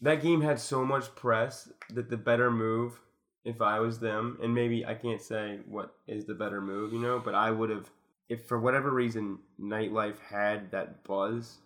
that 0.01 0.21
game 0.21 0.41
had 0.41 0.59
so 0.59 0.83
much 0.83 1.13
press 1.15 1.71
that 1.91 2.09
the 2.09 2.17
better 2.17 2.49
move 2.51 2.99
if 3.43 3.61
I 3.61 3.79
was 3.79 3.99
them 3.99 4.37
and 4.41 4.53
maybe 4.53 4.85
I 4.85 4.95
can't 4.95 5.21
say 5.21 5.59
what 5.67 5.95
is 6.07 6.25
the 6.25 6.33
better 6.33 6.61
move, 6.61 6.93
you 6.93 6.99
know, 6.99 7.21
but 7.23 7.35
I 7.35 7.51
would 7.51 7.69
have 7.69 7.89
if 8.29 8.45
for 8.45 8.59
whatever 8.59 8.91
reason 8.91 9.39
nightlife 9.59 10.19
had 10.19 10.71
that 10.71 11.03
buzz 11.03 11.57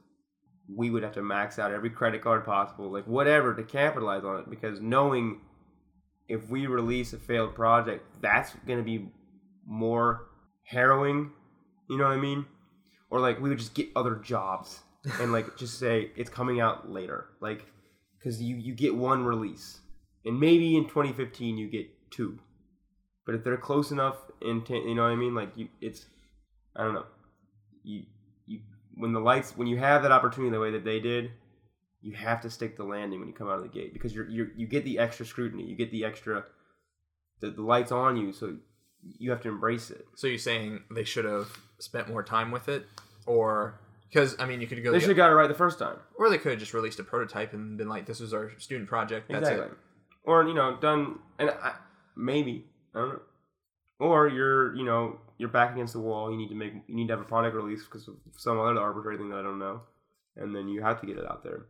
we 0.73 0.89
would 0.89 1.03
have 1.03 1.13
to 1.13 1.21
max 1.21 1.59
out 1.59 1.71
every 1.71 1.89
credit 1.89 2.21
card 2.21 2.43
possible, 2.43 2.91
like 2.91 3.05
whatever 3.05 3.53
to 3.53 3.63
capitalize 3.63 4.23
on 4.23 4.39
it 4.39 4.49
because 4.49 4.81
knowing 4.81 5.41
if 6.27 6.49
we 6.49 6.65
release 6.67 7.13
a 7.13 7.17
failed 7.17 7.53
project, 7.53 8.03
that's 8.21 8.53
going 8.65 8.79
to 8.79 8.83
be 8.83 9.07
more 9.65 10.27
harrowing. 10.63 11.31
You 11.89 11.97
know 11.97 12.05
what 12.05 12.13
I 12.13 12.19
mean? 12.19 12.45
Or 13.09 13.19
like 13.19 13.39
we 13.39 13.49
would 13.49 13.59
just 13.59 13.73
get 13.73 13.89
other 13.95 14.15
jobs 14.15 14.81
and 15.21 15.31
like 15.31 15.57
just 15.57 15.79
say 15.79 16.11
it's 16.15 16.29
coming 16.29 16.59
out 16.59 16.91
later, 16.91 17.27
like 17.39 17.65
because 18.17 18.41
you 18.41 18.55
you 18.55 18.73
get 18.73 18.95
one 18.95 19.23
release 19.23 19.79
and 20.25 20.39
maybe 20.39 20.75
in 20.75 20.85
2015 20.85 21.57
you 21.57 21.69
get 21.69 21.87
two, 22.11 22.39
but 23.25 23.35
if 23.35 23.43
they're 23.43 23.57
close 23.57 23.91
enough 23.91 24.17
in 24.41 24.63
ten, 24.63 24.87
you 24.87 24.95
know 24.95 25.03
what 25.03 25.11
I 25.11 25.15
mean? 25.15 25.35
Like 25.35 25.51
you, 25.55 25.67
it's 25.81 26.05
I 26.75 26.83
don't 26.83 26.95
know. 26.95 27.05
You 27.83 28.03
you 28.47 28.59
when 28.95 29.13
the 29.13 29.19
lights 29.19 29.55
when 29.55 29.67
you 29.67 29.77
have 29.77 30.01
that 30.03 30.11
opportunity 30.11 30.51
the 30.51 30.59
way 30.59 30.71
that 30.71 30.83
they 30.83 30.99
did, 30.99 31.31
you 32.01 32.13
have 32.13 32.41
to 32.41 32.49
stick 32.49 32.75
the 32.75 32.83
landing 32.83 33.19
when 33.19 33.27
you 33.27 33.35
come 33.35 33.47
out 33.47 33.57
of 33.57 33.63
the 33.63 33.69
gate 33.69 33.93
because 33.93 34.13
you're, 34.13 34.27
you're 34.29 34.47
you 34.55 34.67
get 34.67 34.83
the 34.83 34.99
extra 34.99 35.25
scrutiny, 35.25 35.63
you 35.63 35.75
get 35.75 35.91
the 35.91 36.03
extra 36.03 36.43
the, 37.41 37.51
the 37.51 37.61
lights 37.61 37.91
on 37.91 38.17
you, 38.17 38.33
so 38.33 38.57
you 39.03 39.29
have 39.29 39.41
to 39.41 39.49
embrace 39.49 39.91
it. 39.91 40.05
So 40.15 40.27
you're 40.27 40.37
saying 40.39 40.83
they 40.91 41.03
should 41.03 41.25
have 41.25 41.47
spent 41.79 42.09
more 42.09 42.23
time 42.23 42.51
with 42.51 42.69
it? 42.69 42.85
Or, 43.25 43.79
because, 44.09 44.35
I 44.39 44.45
mean, 44.45 44.61
you 44.61 44.67
could 44.67 44.83
go, 44.83 44.91
They 44.91 44.99
should 44.99 45.09
have 45.09 45.17
got 45.17 45.31
it 45.31 45.35
right 45.35 45.47
the 45.47 45.53
first 45.53 45.79
time. 45.79 45.97
or 46.17 46.29
they 46.29 46.37
could 46.37 46.51
have 46.51 46.59
just 46.59 46.73
released 46.73 46.99
a 46.99 47.03
prototype 47.03 47.53
and 47.53 47.77
been 47.77 47.89
like, 47.89 48.05
this 48.05 48.19
was 48.19 48.33
our 48.33 48.51
student 48.59 48.87
project. 48.87 49.29
That's 49.29 49.47
exactly. 49.49 49.67
it. 49.67 49.77
Or 50.25 50.43
you 50.43 50.53
know, 50.53 50.77
done 50.81 51.19
and 51.37 51.51
I, 51.51 51.73
maybe 52.15 52.65
I 52.95 52.99
don't 52.99 53.09
know. 53.09 53.19
Or 53.99 54.27
you're 54.27 54.75
you 54.75 54.83
know 54.83 55.19
you're 55.37 55.49
back 55.49 55.73
against 55.73 55.93
the 55.93 55.99
wall. 55.99 56.31
You 56.31 56.37
need 56.37 56.49
to 56.49 56.55
make 56.55 56.73
you 56.87 56.95
need 56.95 57.07
to 57.07 57.13
have 57.13 57.21
a 57.21 57.25
product 57.25 57.55
release 57.55 57.83
because 57.83 58.07
of 58.07 58.15
some 58.35 58.59
other 58.59 58.79
arbitrary 58.79 59.17
thing 59.17 59.29
that 59.29 59.37
I 59.39 59.43
don't 59.43 59.59
know, 59.59 59.81
and 60.35 60.55
then 60.55 60.67
you 60.67 60.81
have 60.81 60.99
to 61.01 61.07
get 61.07 61.17
it 61.17 61.25
out 61.29 61.43
there. 61.43 61.67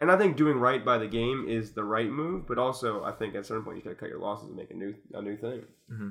And 0.00 0.10
I 0.10 0.16
think 0.16 0.36
doing 0.36 0.58
right 0.58 0.84
by 0.84 0.98
the 0.98 1.06
game 1.06 1.46
is 1.48 1.72
the 1.72 1.84
right 1.84 2.08
move, 2.10 2.46
but 2.46 2.58
also 2.58 3.04
I 3.04 3.12
think 3.12 3.34
at 3.34 3.42
a 3.42 3.44
certain 3.44 3.64
point 3.64 3.78
you 3.78 3.82
gotta 3.82 3.96
cut 3.96 4.08
your 4.08 4.18
losses 4.20 4.48
and 4.48 4.56
make 4.56 4.70
a 4.70 4.74
new 4.74 4.94
a 5.12 5.20
new 5.20 5.36
thing. 5.36 5.62
Mm-hmm. 5.92 6.08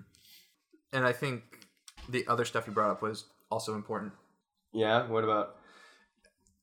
And 0.93 1.05
I 1.05 1.13
think 1.13 1.60
the 2.09 2.25
other 2.27 2.45
stuff 2.45 2.67
you 2.67 2.73
brought 2.73 2.91
up 2.91 3.01
was 3.01 3.25
also 3.49 3.75
important. 3.75 4.13
Yeah. 4.73 5.07
What 5.07 5.23
about? 5.23 5.55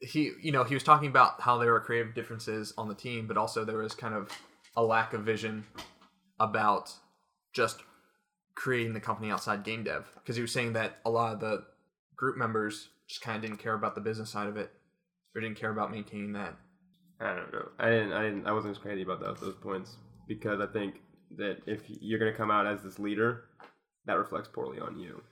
he 0.00 0.30
you 0.40 0.52
know 0.52 0.62
he 0.62 0.74
was 0.74 0.84
talking 0.84 1.08
about 1.08 1.40
how 1.40 1.58
there 1.58 1.72
were 1.72 1.80
creative 1.80 2.14
differences 2.14 2.72
on 2.78 2.88
the 2.88 2.94
team 2.94 3.26
but 3.26 3.36
also 3.36 3.64
there 3.64 3.78
was 3.78 3.96
kind 3.96 4.14
of 4.14 4.30
a 4.76 4.82
lack 4.82 5.12
of 5.12 5.22
vision 5.22 5.64
about 6.38 6.92
just 7.52 7.82
creating 8.54 8.92
the 8.92 9.00
company 9.00 9.28
outside 9.28 9.64
game 9.64 9.82
dev 9.82 10.06
because 10.14 10.36
he 10.36 10.42
was 10.42 10.52
saying 10.52 10.72
that 10.72 10.98
a 11.04 11.10
lot 11.10 11.32
of 11.32 11.40
the 11.40 11.64
group 12.14 12.36
members 12.36 12.90
just 13.08 13.22
kind 13.22 13.34
of 13.34 13.42
didn't 13.42 13.58
care 13.58 13.74
about 13.74 13.96
the 13.96 14.00
business 14.00 14.30
side 14.30 14.46
of 14.46 14.56
it 14.56 14.70
or 15.34 15.40
didn't 15.40 15.58
care 15.58 15.70
about 15.70 15.90
maintaining 15.90 16.32
that 16.32 16.54
I 17.20 17.34
don't 17.34 17.52
know. 17.52 17.68
I 17.78 17.90
didn't. 17.90 18.12
I 18.12 18.22
didn't. 18.22 18.46
I 18.46 18.52
wasn't 18.52 18.76
as 18.76 18.78
crazy 18.78 19.02
about 19.02 19.20
those 19.20 19.40
those 19.40 19.56
points 19.56 19.96
because 20.28 20.60
I 20.60 20.66
think 20.66 21.00
that 21.36 21.58
if 21.66 21.82
you're 21.88 22.18
gonna 22.18 22.32
come 22.32 22.50
out 22.50 22.66
as 22.66 22.82
this 22.82 22.98
leader, 22.98 23.47
that 24.08 24.18
reflects 24.18 24.48
poorly 24.48 24.80
on 24.80 24.98
you. 24.98 25.22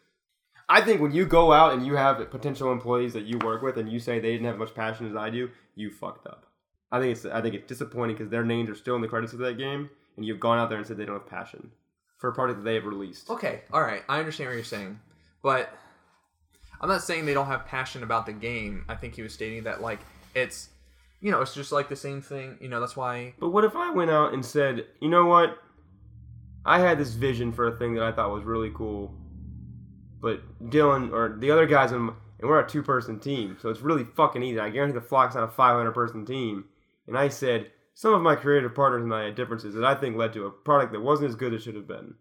I 0.68 0.80
think 0.80 1.00
when 1.00 1.12
you 1.12 1.26
go 1.26 1.52
out 1.52 1.72
and 1.74 1.84
you 1.86 1.96
have 1.96 2.30
potential 2.30 2.72
employees 2.72 3.12
that 3.12 3.24
you 3.24 3.38
work 3.38 3.62
with 3.62 3.76
and 3.76 3.90
you 3.90 3.98
say 3.98 4.18
they 4.18 4.32
didn't 4.32 4.46
have 4.46 4.54
as 4.56 4.60
much 4.60 4.74
passion 4.74 5.08
as 5.08 5.14
I 5.16 5.30
do, 5.30 5.50
you 5.74 5.90
fucked 5.90 6.26
up. 6.26 6.46
I 6.90 7.00
think 7.00 7.16
it's. 7.16 7.24
I 7.26 7.42
think 7.42 7.54
it's 7.54 7.66
disappointing 7.66 8.16
because 8.16 8.30
their 8.30 8.44
names 8.44 8.70
are 8.70 8.74
still 8.74 8.94
in 8.96 9.02
the 9.02 9.08
credits 9.08 9.32
of 9.32 9.40
that 9.40 9.58
game, 9.58 9.90
and 10.16 10.24
you've 10.24 10.40
gone 10.40 10.58
out 10.58 10.68
there 10.68 10.78
and 10.78 10.86
said 10.86 10.96
they 10.96 11.04
don't 11.04 11.18
have 11.18 11.28
passion 11.28 11.70
for 12.18 12.30
a 12.30 12.32
product 12.32 12.60
that 12.60 12.64
they 12.64 12.74
have 12.74 12.84
released. 12.86 13.28
okay 13.28 13.60
all 13.72 13.82
right 13.82 14.02
i 14.08 14.18
understand 14.18 14.48
what 14.48 14.54
you're 14.54 14.64
saying 14.64 14.98
but 15.42 15.70
i'm 16.80 16.88
not 16.88 17.02
saying 17.02 17.26
they 17.26 17.34
don't 17.34 17.46
have 17.46 17.66
passion 17.66 18.02
about 18.02 18.24
the 18.24 18.32
game 18.32 18.86
i 18.88 18.94
think 18.94 19.14
he 19.14 19.20
was 19.20 19.34
stating 19.34 19.64
that 19.64 19.82
like 19.82 20.00
it's 20.34 20.70
you 21.20 21.30
know 21.30 21.42
it's 21.42 21.52
just 21.54 21.72
like 21.72 21.90
the 21.90 21.96
same 21.96 22.22
thing 22.22 22.56
you 22.58 22.68
know 22.68 22.80
that's 22.80 22.96
why 22.96 23.34
But 23.38 23.50
what 23.50 23.64
if 23.64 23.76
I 23.76 23.90
went 23.90 24.10
out 24.10 24.32
and 24.32 24.42
said, 24.44 24.86
you 25.00 25.10
know 25.10 25.26
what? 25.26 25.58
I 26.66 26.80
had 26.80 26.98
this 26.98 27.14
vision 27.14 27.52
for 27.52 27.68
a 27.68 27.78
thing 27.78 27.94
that 27.94 28.04
I 28.04 28.12
thought 28.12 28.30
was 28.30 28.44
really 28.44 28.70
cool, 28.74 29.14
but 30.20 30.40
Dylan 30.70 31.12
or 31.12 31.36
the 31.38 31.50
other 31.50 31.66
guys 31.66 31.92
in 31.92 32.10
and 32.38 32.50
we're 32.50 32.60
a 32.60 32.68
two 32.68 32.82
person 32.82 33.18
team, 33.18 33.56
so 33.60 33.70
it's 33.70 33.80
really 33.80 34.04
fucking 34.04 34.42
easy. 34.42 34.58
I 34.58 34.68
guarantee 34.68 34.94
the 34.94 35.00
flock's 35.00 35.34
not 35.34 35.44
a 35.44 35.48
500 35.48 35.92
person 35.92 36.26
team. 36.26 36.66
And 37.06 37.16
I 37.16 37.28
said 37.28 37.70
some 37.94 38.12
of 38.12 38.20
my 38.20 38.34
creative 38.34 38.74
partners 38.74 39.04
and 39.04 39.14
I 39.14 39.24
had 39.24 39.36
differences 39.36 39.74
that 39.74 39.84
I 39.84 39.94
think 39.94 40.16
led 40.16 40.32
to 40.34 40.46
a 40.46 40.50
product 40.50 40.92
that 40.92 41.00
wasn't 41.00 41.30
as 41.30 41.36
good 41.36 41.54
as 41.54 41.62
it 41.62 41.64
should 41.64 41.76
have 41.76 41.88
been. 41.88 42.14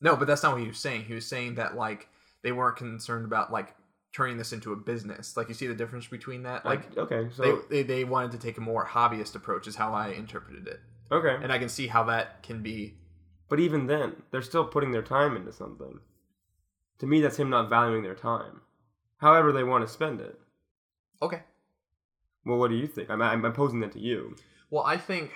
No, 0.00 0.16
but 0.16 0.26
that's 0.26 0.42
not 0.42 0.52
what 0.52 0.60
he 0.60 0.68
was 0.68 0.78
saying. 0.78 1.04
He 1.04 1.14
was 1.14 1.26
saying 1.26 1.56
that 1.56 1.76
like 1.76 2.08
they 2.42 2.52
weren't 2.52 2.76
concerned 2.76 3.24
about 3.24 3.52
like 3.52 3.74
turning 4.14 4.38
this 4.38 4.52
into 4.52 4.72
a 4.72 4.76
business. 4.76 5.36
Like 5.36 5.48
you 5.48 5.54
see 5.54 5.66
the 5.66 5.74
difference 5.74 6.06
between 6.06 6.44
that. 6.44 6.64
Like 6.64 6.96
I, 6.96 7.00
okay, 7.00 7.28
so 7.34 7.42
they, 7.68 7.76
they 7.76 7.82
they 7.82 8.04
wanted 8.04 8.32
to 8.32 8.38
take 8.38 8.58
a 8.58 8.60
more 8.60 8.86
hobbyist 8.86 9.34
approach, 9.34 9.66
is 9.66 9.76
how 9.76 9.92
I 9.92 10.10
interpreted 10.10 10.66
it, 10.66 10.80
okay, 11.10 11.36
and 11.42 11.52
I 11.52 11.58
can 11.58 11.68
see 11.68 11.86
how 11.86 12.04
that 12.04 12.42
can 12.42 12.62
be. 12.62 12.94
But 13.50 13.60
even 13.60 13.86
then, 13.86 14.22
they're 14.30 14.40
still 14.40 14.64
putting 14.64 14.92
their 14.92 15.02
time 15.02 15.36
into 15.36 15.52
something. 15.52 16.00
To 17.00 17.06
me, 17.06 17.20
that's 17.20 17.36
him 17.38 17.50
not 17.50 17.68
valuing 17.68 18.02
their 18.02 18.14
time. 18.14 18.62
However, 19.18 19.52
they 19.52 19.64
want 19.64 19.86
to 19.86 19.92
spend 19.92 20.20
it. 20.20 20.38
Okay. 21.20 21.42
Well, 22.46 22.58
what 22.58 22.70
do 22.70 22.76
you 22.76 22.86
think? 22.86 23.10
I'm 23.10 23.20
I'm 23.20 23.52
posing 23.52 23.80
that 23.80 23.92
to 23.92 24.00
you. 24.00 24.34
Well, 24.70 24.84
I 24.84 24.96
think, 24.96 25.32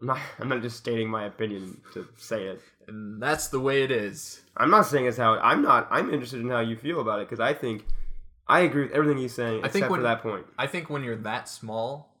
I'm 0.00 0.06
not 0.06 0.18
I'm 0.38 0.48
not 0.48 0.62
just 0.62 0.78
stating 0.78 1.08
my 1.10 1.24
opinion 1.26 1.80
to 1.92 2.06
say 2.16 2.44
it. 2.44 2.60
and 2.88 3.22
that's 3.22 3.48
the 3.48 3.60
way 3.60 3.82
it 3.82 3.90
is. 3.90 4.40
I'm 4.56 4.70
not 4.70 4.86
saying 4.86 5.04
it's 5.06 5.18
how 5.18 5.34
I'm 5.38 5.60
not. 5.62 5.88
I'm 5.90 6.12
interested 6.12 6.40
in 6.40 6.48
how 6.48 6.60
you 6.60 6.76
feel 6.76 7.00
about 7.00 7.20
it 7.20 7.28
because 7.28 7.40
I 7.40 7.52
think 7.52 7.84
I 8.48 8.60
agree 8.60 8.82
with 8.84 8.92
everything 8.92 9.18
he's 9.18 9.34
saying 9.34 9.56
I 9.56 9.66
except 9.66 9.72
think 9.72 9.86
for 9.86 9.92
when- 9.92 10.02
that 10.04 10.22
point. 10.22 10.46
I 10.58 10.66
think 10.66 10.88
when 10.88 11.02
you're 11.04 11.16
that 11.16 11.48
small, 11.48 12.14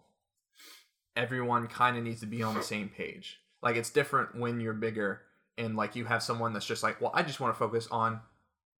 everyone 1.16 1.66
kind 1.68 1.96
of 1.96 2.02
needs 2.04 2.20
to 2.20 2.26
be 2.26 2.42
on 2.42 2.54
the 2.54 2.62
same 2.62 2.88
page. 2.88 3.38
Like 3.64 3.74
it's 3.76 3.90
different 3.90 4.36
when 4.38 4.60
you're 4.60 4.74
bigger 4.74 5.22
and 5.58 5.74
like 5.74 5.96
you 5.96 6.04
have 6.04 6.22
someone 6.22 6.52
that's 6.52 6.66
just 6.66 6.82
like, 6.84 7.00
well, 7.00 7.10
I 7.14 7.22
just 7.22 7.40
want 7.40 7.52
to 7.54 7.58
focus 7.58 7.88
on 7.90 8.20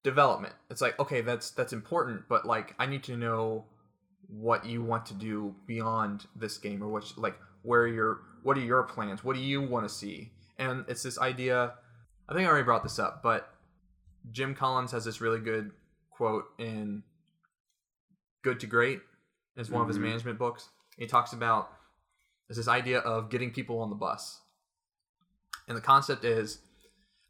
development. 0.05 0.55
It's 0.71 0.81
like, 0.81 0.99
okay, 1.01 1.23
that's 1.23 1.51
that's 1.51 1.73
important, 1.73 2.29
but 2.29 2.45
like 2.47 2.75
I 2.79 2.87
need 2.87 3.03
to 3.05 3.17
know 3.17 3.65
what 4.29 4.65
you 4.65 4.83
want 4.83 5.07
to 5.07 5.15
do 5.15 5.55
beyond 5.67 6.27
this 6.37 6.59
game 6.59 6.83
or 6.83 6.89
what 6.89 7.13
like 7.17 7.37
where 7.63 7.87
your 7.87 8.21
what 8.43 8.57
are 8.59 8.61
your 8.63 8.83
plans? 8.83 9.25
What 9.25 9.35
do 9.37 9.43
you 9.43 9.63
want 9.63 9.89
to 9.89 9.93
see? 9.95 10.31
And 10.59 10.85
it's 10.87 11.03
this 11.03 11.19
idea 11.19 11.75
I 12.29 12.35
think 12.35 12.47
I 12.47 12.51
already 12.51 12.65
brought 12.65 12.83
this 12.83 12.99
up, 12.99 13.23
but 13.23 13.51
Jim 14.31 14.55
Collins 14.55 14.93
has 14.93 15.05
this 15.05 15.21
really 15.21 15.41
good 15.41 15.73
quote 16.11 16.45
in 16.59 17.03
Good 18.43 18.61
to 18.61 18.67
Great. 18.67 19.01
is 19.57 19.71
one 19.71 19.83
of 19.83 19.89
his 19.89 19.99
Mhm. 19.99 20.03
management 20.03 20.39
books. 20.39 20.69
He 20.99 21.07
talks 21.07 21.33
about 21.33 21.71
there's 22.49 22.57
this 22.59 22.69
idea 22.69 22.99
of 23.01 23.31
getting 23.31 23.51
people 23.51 23.79
on 23.81 23.89
the 23.89 23.97
bus. 23.97 24.41
And 25.69 25.77
the 25.77 25.81
concept 25.83 26.25
is 26.25 26.59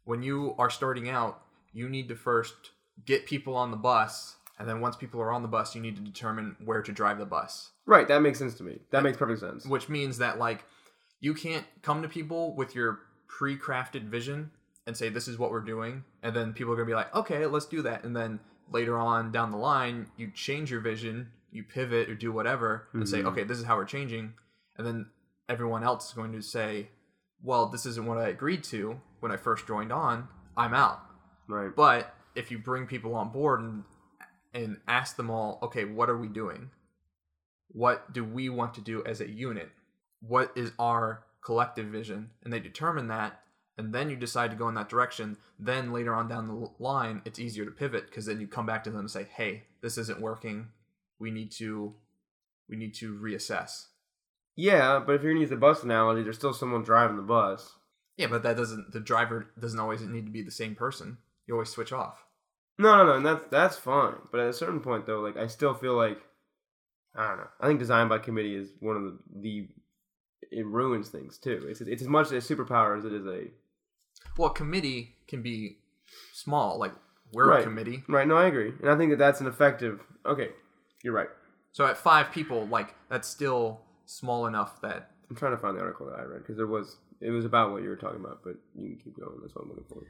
when 0.03 0.23
you 0.23 0.55
are 0.57 0.69
starting 0.69 1.09
out, 1.09 1.41
you 1.73 1.89
need 1.89 2.07
to 2.09 2.15
first 2.15 2.53
get 3.05 3.25
people 3.25 3.55
on 3.55 3.71
the 3.71 3.77
bus, 3.77 4.35
and 4.57 4.67
then 4.67 4.79
once 4.79 4.95
people 4.95 5.21
are 5.21 5.31
on 5.31 5.41
the 5.41 5.47
bus, 5.47 5.75
you 5.75 5.81
need 5.81 5.95
to 5.97 6.01
determine 6.01 6.55
where 6.63 6.81
to 6.81 6.91
drive 6.91 7.17
the 7.17 7.25
bus. 7.25 7.71
Right, 7.85 8.07
that 8.07 8.21
makes 8.21 8.39
sense 8.39 8.53
to 8.55 8.63
me. 8.63 8.79
That 8.91 9.03
makes 9.03 9.17
perfect 9.17 9.39
sense. 9.41 9.65
Which 9.65 9.89
means 9.89 10.17
that 10.19 10.37
like 10.39 10.63
you 11.19 11.33
can't 11.33 11.65
come 11.81 12.01
to 12.01 12.07
people 12.07 12.55
with 12.55 12.75
your 12.75 12.99
pre-crafted 13.27 14.03
vision 14.03 14.51
and 14.87 14.95
say 14.95 15.09
this 15.09 15.27
is 15.27 15.37
what 15.37 15.51
we're 15.51 15.59
doing, 15.61 16.03
and 16.23 16.35
then 16.35 16.53
people 16.53 16.71
are 16.71 16.75
gonna 16.75 16.85
be 16.87 16.93
like, 16.93 17.13
okay, 17.15 17.45
let's 17.47 17.65
do 17.65 17.81
that, 17.81 18.03
and 18.03 18.15
then 18.15 18.39
later 18.71 18.97
on 18.97 19.31
down 19.31 19.51
the 19.51 19.57
line, 19.57 20.07
you 20.17 20.31
change 20.31 20.71
your 20.71 20.79
vision, 20.79 21.29
you 21.51 21.63
pivot 21.63 22.09
or 22.09 22.15
do 22.15 22.31
whatever, 22.31 22.87
and 22.93 23.07
say, 23.07 23.21
Mhm. 23.21 23.27
okay, 23.27 23.43
this 23.43 23.57
is 23.59 23.65
how 23.65 23.75
we're 23.75 23.85
changing, 23.85 24.33
and 24.77 24.85
then 24.87 25.09
everyone 25.49 25.83
else 25.83 26.07
is 26.09 26.13
going 26.13 26.31
to 26.31 26.41
say, 26.41 26.89
well, 27.41 27.67
this 27.67 27.85
isn't 27.85 28.05
what 28.05 28.17
I 28.17 28.29
agreed 28.29 28.63
to 28.65 28.99
when 29.19 29.31
I 29.31 29.37
first 29.37 29.67
joined 29.67 29.91
on. 29.91 30.27
I'm 30.57 30.73
out. 30.73 30.99
Right. 31.47 31.75
But 31.75 32.13
if 32.35 32.51
you 32.51 32.57
bring 32.57 32.87
people 32.87 33.15
on 33.15 33.31
board 33.31 33.61
and 33.61 33.83
and 34.53 34.77
ask 34.87 35.17
them 35.17 35.29
all, 35.29 35.59
okay, 35.61 35.83
what 35.83 36.09
are 36.09 36.17
we 36.17 36.29
doing? 36.29 36.71
What 37.67 38.13
do 38.13 38.23
we 38.23 38.47
want 38.47 38.73
to 38.75 38.81
do 38.81 39.03
as 39.05 39.19
a 39.19 39.29
unit? 39.29 39.69
What 40.21 40.53
is 40.55 40.71
our 40.79 41.25
collective 41.43 41.87
vision? 41.87 42.29
And 42.41 42.53
they 42.53 42.61
determine 42.61 43.09
that, 43.09 43.41
and 43.77 43.93
then 43.93 44.09
you 44.09 44.15
decide 44.15 44.51
to 44.51 44.57
go 44.57 44.69
in 44.69 44.75
that 44.75 44.87
direction. 44.87 45.37
Then 45.59 45.91
later 45.91 46.15
on 46.15 46.29
down 46.29 46.47
the 46.47 46.69
line, 46.79 47.21
it's 47.25 47.37
easier 47.37 47.65
to 47.65 47.71
pivot 47.71 48.05
because 48.05 48.25
then 48.25 48.39
you 48.39 48.47
come 48.47 48.65
back 48.65 48.85
to 48.85 48.89
them 48.89 49.01
and 49.01 49.11
say, 49.11 49.27
hey, 49.35 49.63
this 49.81 49.97
isn't 49.97 50.21
working. 50.21 50.69
We 51.19 51.31
need 51.31 51.51
to 51.53 51.93
we 52.69 52.77
need 52.77 52.95
to 52.95 53.13
reassess. 53.13 53.87
Yeah, 54.55 55.01
but 55.05 55.15
if 55.15 55.21
you're 55.23 55.31
gonna 55.33 55.41
use 55.41 55.49
the 55.49 55.55
bus 55.57 55.83
analogy, 55.83 56.23
there's 56.23 56.37
still 56.37 56.53
someone 56.53 56.83
driving 56.83 57.17
the 57.17 57.21
bus. 57.23 57.73
Yeah, 58.17 58.27
but 58.27 58.43
that 58.43 58.55
doesn't 58.55 58.93
the 58.93 58.99
driver 59.01 59.47
doesn't 59.59 59.79
always 59.79 60.01
need 60.01 60.25
to 60.25 60.31
be 60.31 60.41
the 60.41 60.51
same 60.51 60.75
person. 60.75 61.17
You 61.47 61.55
always 61.55 61.69
switch 61.69 61.91
off. 61.91 62.23
No, 62.77 62.97
no, 62.97 63.05
no, 63.05 63.13
and 63.17 63.25
that's 63.25 63.45
that's 63.49 63.75
fine. 63.77 64.15
But 64.31 64.39
at 64.41 64.47
a 64.49 64.53
certain 64.53 64.79
point, 64.79 65.05
though, 65.05 65.19
like 65.19 65.37
I 65.37 65.47
still 65.47 65.73
feel 65.73 65.95
like 65.95 66.19
I 67.15 67.27
don't 67.29 67.37
know. 67.37 67.47
I 67.59 67.67
think 67.67 67.79
design 67.79 68.07
by 68.07 68.17
committee 68.19 68.55
is 68.55 68.69
one 68.79 68.95
of 68.95 69.03
the 69.03 69.17
the 69.41 69.67
it 70.51 70.65
ruins 70.65 71.09
things 71.09 71.37
too. 71.37 71.65
It's 71.69 71.81
it's 71.81 72.01
as 72.01 72.07
much 72.07 72.31
a 72.31 72.35
superpower 72.35 72.97
as 72.97 73.03
it 73.05 73.11
is 73.13 73.25
a 73.25 73.47
Well, 74.37 74.49
a 74.51 74.53
committee 74.53 75.15
can 75.27 75.41
be 75.41 75.77
small. 76.33 76.77
Like 76.79 76.93
we're 77.33 77.49
Right. 77.49 77.59
a 77.61 77.63
committee. 77.63 78.03
right. 78.07 78.27
No, 78.27 78.37
I 78.37 78.45
agree, 78.47 78.71
and 78.81 78.89
I 78.89 78.95
think 78.97 79.11
that 79.11 79.17
that's 79.17 79.41
an 79.41 79.47
effective. 79.47 79.99
Okay, 80.25 80.49
you're 81.03 81.13
right. 81.13 81.29
So 81.73 81.85
at 81.85 81.97
five 81.97 82.31
people, 82.31 82.65
like 82.67 82.93
that's 83.09 83.27
still 83.27 83.81
small 84.05 84.47
enough 84.47 84.81
that 84.81 85.11
I'm 85.29 85.35
trying 85.35 85.51
to 85.53 85.57
find 85.57 85.77
the 85.77 85.81
article 85.81 86.05
that 86.07 86.19
I 86.19 86.23
read 86.23 86.39
because 86.43 86.57
there 86.57 86.67
was 86.67 86.97
it 87.21 87.29
was 87.31 87.45
about 87.45 87.71
what 87.71 87.81
you 87.81 87.89
were 87.89 87.95
talking 87.95 88.19
about, 88.19 88.41
but 88.43 88.55
you 88.75 88.89
can 88.89 88.97
keep 89.03 89.17
going. 89.17 89.37
That's 89.41 89.55
what 89.55 89.63
I'm 89.63 89.69
looking 89.69 89.85
for. 89.89 90.01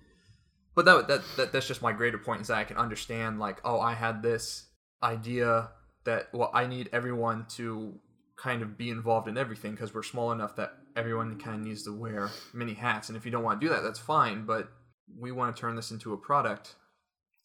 but 0.75 0.85
that, 0.85 1.07
that 1.07 1.21
that 1.37 1.51
that's 1.53 1.67
just 1.67 1.81
my 1.81 1.91
greater 1.93 2.17
point 2.17 2.41
is 2.41 2.47
that 2.47 2.57
I 2.57 2.63
can 2.63 2.77
understand 2.77 3.39
like 3.39 3.61
oh 3.63 3.79
I 3.79 3.93
had 3.93 4.21
this 4.21 4.67
idea 5.03 5.69
that 6.05 6.29
well 6.33 6.51
I 6.53 6.67
need 6.67 6.89
everyone 6.91 7.45
to 7.55 7.93
kind 8.37 8.61
of 8.61 8.77
be 8.77 8.89
involved 8.89 9.27
in 9.27 9.37
everything 9.37 9.71
because 9.71 9.93
we're 9.93 10.03
small 10.03 10.31
enough 10.31 10.55
that 10.57 10.73
everyone 10.95 11.39
kind 11.39 11.61
of 11.61 11.65
needs 11.65 11.83
to 11.83 11.97
wear 11.97 12.29
many 12.53 12.73
hats 12.73 13.07
and 13.09 13.17
if 13.17 13.25
you 13.25 13.31
don't 13.31 13.43
want 13.43 13.61
to 13.61 13.65
do 13.67 13.71
that 13.73 13.81
that's 13.83 13.99
fine 13.99 14.45
but 14.45 14.69
we 15.17 15.31
want 15.31 15.55
to 15.55 15.59
turn 15.59 15.75
this 15.75 15.91
into 15.91 16.11
a 16.13 16.17
product 16.17 16.75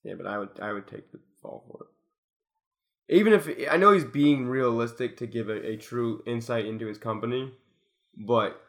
Yeah, 0.02 0.14
but 0.16 0.26
I 0.26 0.38
would 0.38 0.48
I 0.60 0.72
would 0.72 0.86
take 0.88 1.12
the 1.12 1.20
fall 1.42 1.64
for 1.68 1.84
it. 1.84 1.90
Even 3.10 3.32
if 3.32 3.48
I 3.70 3.76
know 3.76 3.92
he's 3.92 4.04
being 4.04 4.46
realistic 4.46 5.16
to 5.16 5.26
give 5.26 5.48
a, 5.48 5.72
a 5.72 5.76
true 5.76 6.22
insight 6.26 6.64
into 6.64 6.86
his 6.86 6.96
company, 6.96 7.52
but 8.16 8.60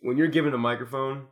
when 0.00 0.16
you're 0.16 0.28
given 0.28 0.54
a 0.54 0.58
microphone, 0.58 1.26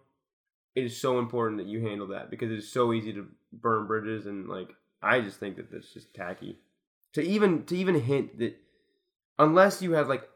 it 0.75 0.85
is 0.85 1.01
so 1.01 1.21
important 1.21 1.59
that 1.59 1.69
you 1.69 1.81
handle 1.81 2.09
that 2.09 2.31
because 2.31 2.51
it's 2.51 2.69
so 2.69 2.93
easy 2.93 3.13
to 3.13 3.27
burn 3.53 3.87
bridges 3.87 4.27
and 4.27 4.49
like 4.49 4.69
I 5.03 5.21
just 5.21 5.39
think 5.39 5.57
that 5.57 5.71
that's 5.71 5.93
just 5.93 6.15
tacky. 6.15 6.59
To 7.15 7.23
even 7.23 7.65
to 7.67 7.77
even 7.77 8.01
hint 8.01 8.39
that 8.41 8.57
unless 9.39 9.81
you 9.81 9.93
have 9.93 10.09
like 10.09 10.29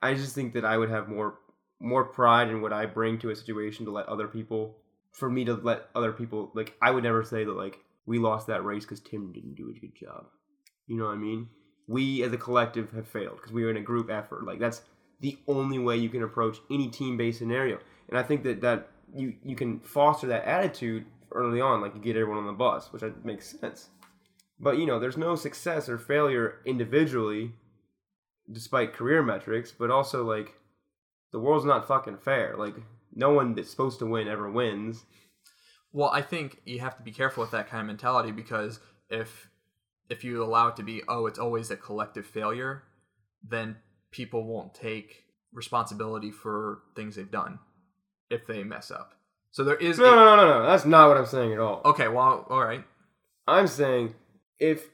I 0.00 0.14
just 0.14 0.34
think 0.34 0.54
that 0.54 0.64
I 0.64 0.78
would 0.78 0.90
have 0.90 1.08
more 1.08 1.38
more 1.80 2.04
pride 2.04 2.48
in 2.48 2.62
what 2.62 2.72
I 2.72 2.86
bring 2.86 3.18
to 3.18 3.30
a 3.30 3.36
situation 3.36 3.84
to 3.84 3.92
let 3.92 4.08
other 4.08 4.26
people 4.26 4.78
for 5.12 5.28
me 5.28 5.44
to 5.44 5.54
let 5.54 5.88
other 5.94 6.12
people 6.12 6.50
like 6.54 6.74
I 6.80 6.90
would 6.90 7.04
never 7.04 7.22
say 7.22 7.44
that 7.44 7.52
like 7.56 7.78
we 8.06 8.18
lost 8.18 8.46
that 8.46 8.64
race 8.64 8.84
because 8.84 9.00
Tim 9.00 9.32
didn't 9.32 9.54
do 9.54 9.68
a 9.68 9.78
good 9.78 9.94
job. 9.94 10.26
You 10.92 10.98
know 10.98 11.06
what 11.06 11.14
I 11.14 11.16
mean? 11.16 11.48
We 11.88 12.22
as 12.22 12.34
a 12.34 12.36
collective 12.36 12.92
have 12.92 13.08
failed 13.08 13.36
because 13.36 13.50
we 13.50 13.64
were 13.64 13.70
in 13.70 13.78
a 13.78 13.80
group 13.80 14.10
effort. 14.10 14.44
Like 14.44 14.58
that's 14.58 14.82
the 15.20 15.38
only 15.48 15.78
way 15.78 15.96
you 15.96 16.10
can 16.10 16.22
approach 16.22 16.58
any 16.70 16.88
team 16.88 17.16
based 17.16 17.38
scenario. 17.38 17.78
And 18.10 18.18
I 18.18 18.22
think 18.22 18.42
that 18.42 18.60
that 18.60 18.88
you 19.16 19.32
you 19.42 19.56
can 19.56 19.80
foster 19.80 20.26
that 20.26 20.44
attitude 20.44 21.06
early 21.30 21.62
on, 21.62 21.80
like 21.80 21.94
you 21.94 22.00
get 22.02 22.16
everyone 22.16 22.36
on 22.36 22.46
the 22.46 22.52
bus, 22.52 22.92
which 22.92 23.02
makes 23.24 23.58
sense. 23.58 23.88
But 24.60 24.76
you 24.76 24.84
know, 24.84 25.00
there's 25.00 25.16
no 25.16 25.34
success 25.34 25.88
or 25.88 25.96
failure 25.96 26.58
individually, 26.66 27.52
despite 28.52 28.92
career 28.92 29.22
metrics. 29.22 29.72
But 29.72 29.90
also 29.90 30.24
like 30.24 30.52
the 31.32 31.40
world's 31.40 31.64
not 31.64 31.88
fucking 31.88 32.18
fair. 32.18 32.54
Like 32.58 32.74
no 33.14 33.30
one 33.30 33.54
that's 33.54 33.70
supposed 33.70 33.98
to 34.00 34.06
win 34.06 34.28
ever 34.28 34.50
wins. 34.50 35.06
Well, 35.90 36.10
I 36.10 36.20
think 36.20 36.60
you 36.66 36.80
have 36.80 36.98
to 36.98 37.02
be 37.02 37.12
careful 37.12 37.40
with 37.40 37.52
that 37.52 37.70
kind 37.70 37.80
of 37.80 37.86
mentality 37.86 38.30
because 38.30 38.78
if 39.08 39.48
if 40.12 40.22
you 40.24 40.42
allow 40.44 40.68
it 40.68 40.76
to 40.76 40.82
be, 40.82 41.02
oh, 41.08 41.26
it's 41.26 41.38
always 41.38 41.70
a 41.70 41.76
collective 41.76 42.26
failure, 42.26 42.82
then 43.42 43.76
people 44.10 44.44
won't 44.44 44.74
take 44.74 45.24
responsibility 45.52 46.30
for 46.30 46.80
things 46.96 47.16
they've 47.16 47.30
done 47.30 47.58
if 48.30 48.46
they 48.46 48.62
mess 48.62 48.90
up. 48.90 49.14
So 49.50 49.64
there 49.64 49.76
is 49.76 49.98
No, 49.98 50.12
a- 50.12 50.16
no, 50.16 50.24
no, 50.24 50.36
no, 50.36 50.58
no. 50.60 50.66
That's 50.66 50.84
not 50.84 51.08
what 51.08 51.16
I'm 51.16 51.26
saying 51.26 51.52
at 51.52 51.58
all. 51.58 51.80
okay. 51.84 52.08
Well, 52.08 52.46
all 52.48 52.64
right. 52.64 52.84
I'm 53.46 53.66
saying 53.66 54.14
if 54.58 54.88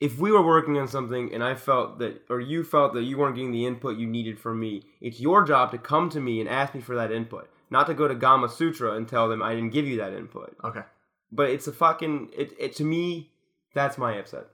if 0.00 0.18
we 0.18 0.32
were 0.32 0.44
working 0.44 0.76
on 0.78 0.88
something 0.88 1.32
and 1.32 1.44
I 1.44 1.54
felt 1.54 1.98
that 2.00 2.22
or 2.30 2.40
you 2.40 2.64
felt 2.64 2.94
that 2.94 3.02
you 3.04 3.16
weren't 3.18 3.36
getting 3.36 3.52
the 3.52 3.66
input 3.66 3.98
you 3.98 4.06
needed 4.06 4.38
from 4.38 4.58
me, 4.60 4.82
it's 5.00 5.20
your 5.20 5.44
job 5.44 5.70
to 5.72 5.78
come 5.78 6.08
to 6.10 6.20
me 6.20 6.40
and 6.40 6.48
ask 6.48 6.74
me 6.74 6.80
for 6.80 6.94
that 6.96 7.12
input. 7.12 7.48
Not 7.70 7.86
to 7.86 7.94
go 7.94 8.08
to 8.08 8.14
Gamasutra 8.14 8.96
and 8.96 9.06
tell 9.08 9.28
them 9.28 9.42
I 9.42 9.54
didn't 9.54 9.72
give 9.72 9.86
you 9.86 9.98
that 9.98 10.12
input. 10.12 10.56
Okay. 10.64 10.82
But 11.30 11.50
it's 11.50 11.66
a 11.66 11.72
fucking 11.72 12.30
it, 12.36 12.52
it 12.58 12.76
to 12.76 12.84
me 12.84 13.31
that's 13.74 13.98
my 13.98 14.18
upset. 14.18 14.46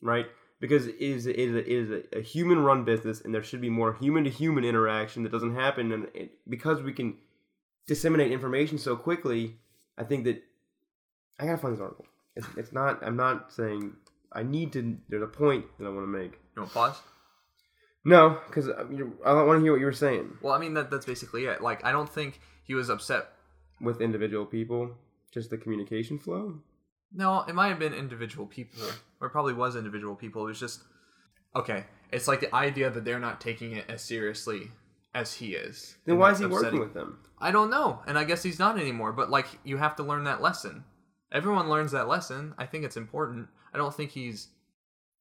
Right? 0.00 0.26
Because 0.60 0.86
it 0.86 0.96
is 1.00 1.26
it 1.26 1.36
is 1.36 1.54
a, 1.54 1.58
it 1.58 1.68
is 1.68 2.04
a, 2.12 2.20
human 2.20 2.60
run 2.60 2.84
business 2.84 3.20
and 3.20 3.34
there 3.34 3.42
should 3.42 3.60
be 3.60 3.70
more 3.70 3.94
human 3.94 4.24
to 4.24 4.30
human 4.30 4.64
interaction 4.64 5.22
that 5.24 5.32
doesn't 5.32 5.54
happen 5.54 5.92
and 5.92 6.08
it, 6.14 6.32
because 6.48 6.82
we 6.82 6.92
can 6.92 7.16
disseminate 7.86 8.30
information 8.30 8.78
so 8.78 8.96
quickly. 8.96 9.56
I 9.98 10.04
think 10.04 10.24
that 10.24 10.42
I 11.38 11.46
gotta 11.46 11.58
find 11.58 11.74
this 11.74 11.80
article. 11.80 12.06
It's, 12.36 12.46
it's 12.56 12.72
not. 12.72 13.04
I'm 13.04 13.16
not 13.16 13.52
saying 13.52 13.94
I 14.32 14.42
need 14.42 14.72
to. 14.74 14.96
There's 15.08 15.22
a 15.22 15.26
point 15.26 15.66
that 15.78 15.86
I 15.86 15.90
want 15.90 16.04
to 16.04 16.06
make. 16.06 16.32
You 16.56 16.62
want 16.62 16.72
pause? 16.72 17.00
No, 18.04 18.40
because 18.46 18.68
uh, 18.68 18.84
I 19.24 19.32
want 19.42 19.58
to 19.58 19.62
hear 19.62 19.72
what 19.72 19.78
you 19.78 19.86
were 19.86 19.92
saying 19.92 20.38
Well, 20.42 20.52
I 20.52 20.58
mean 20.58 20.74
that 20.74 20.90
that's 20.90 21.06
basically 21.06 21.44
it. 21.46 21.62
Like 21.62 21.84
I 21.84 21.92
don't 21.92 22.08
think 22.08 22.40
he 22.64 22.74
was 22.74 22.88
upset. 22.88 23.28
with 23.80 24.00
individual 24.00 24.46
people. 24.46 24.92
Just 25.32 25.50
the 25.50 25.58
communication 25.58 26.18
flow. 26.18 26.60
No, 27.14 27.44
it 27.46 27.54
might 27.54 27.68
have 27.68 27.78
been 27.78 27.94
individual 27.94 28.46
people, 28.46 28.84
or 29.20 29.28
it 29.28 29.30
probably 29.30 29.52
was 29.52 29.76
individual 29.76 30.14
people. 30.14 30.42
It 30.42 30.48
was 30.48 30.60
just 30.60 30.82
okay. 31.54 31.84
It's 32.10 32.28
like 32.28 32.40
the 32.40 32.54
idea 32.54 32.90
that 32.90 33.04
they're 33.04 33.18
not 33.18 33.40
taking 33.40 33.72
it 33.72 33.84
as 33.88 34.02
seriously 34.02 34.70
as 35.14 35.34
he 35.34 35.54
is. 35.54 35.96
Then 36.06 36.18
why 36.18 36.30
is 36.30 36.38
he 36.38 36.46
working 36.46 36.80
with 36.80 36.94
them? 36.94 37.18
I 37.38 37.50
don't 37.50 37.70
know, 37.70 38.00
and 38.06 38.18
I 38.18 38.24
guess 38.24 38.42
he's 38.42 38.58
not 38.58 38.78
anymore. 38.78 39.12
But 39.12 39.30
like, 39.30 39.46
you 39.64 39.76
have 39.76 39.96
to 39.96 40.02
learn 40.02 40.24
that 40.24 40.42
lesson. 40.42 40.84
Everyone 41.32 41.68
learns 41.68 41.92
that 41.92 42.08
lesson. 42.08 42.54
I 42.58 42.66
think 42.66 42.84
it's 42.84 42.96
important. 42.96 43.48
I 43.72 43.78
don't 43.78 43.94
think 43.94 44.10
he's, 44.10 44.48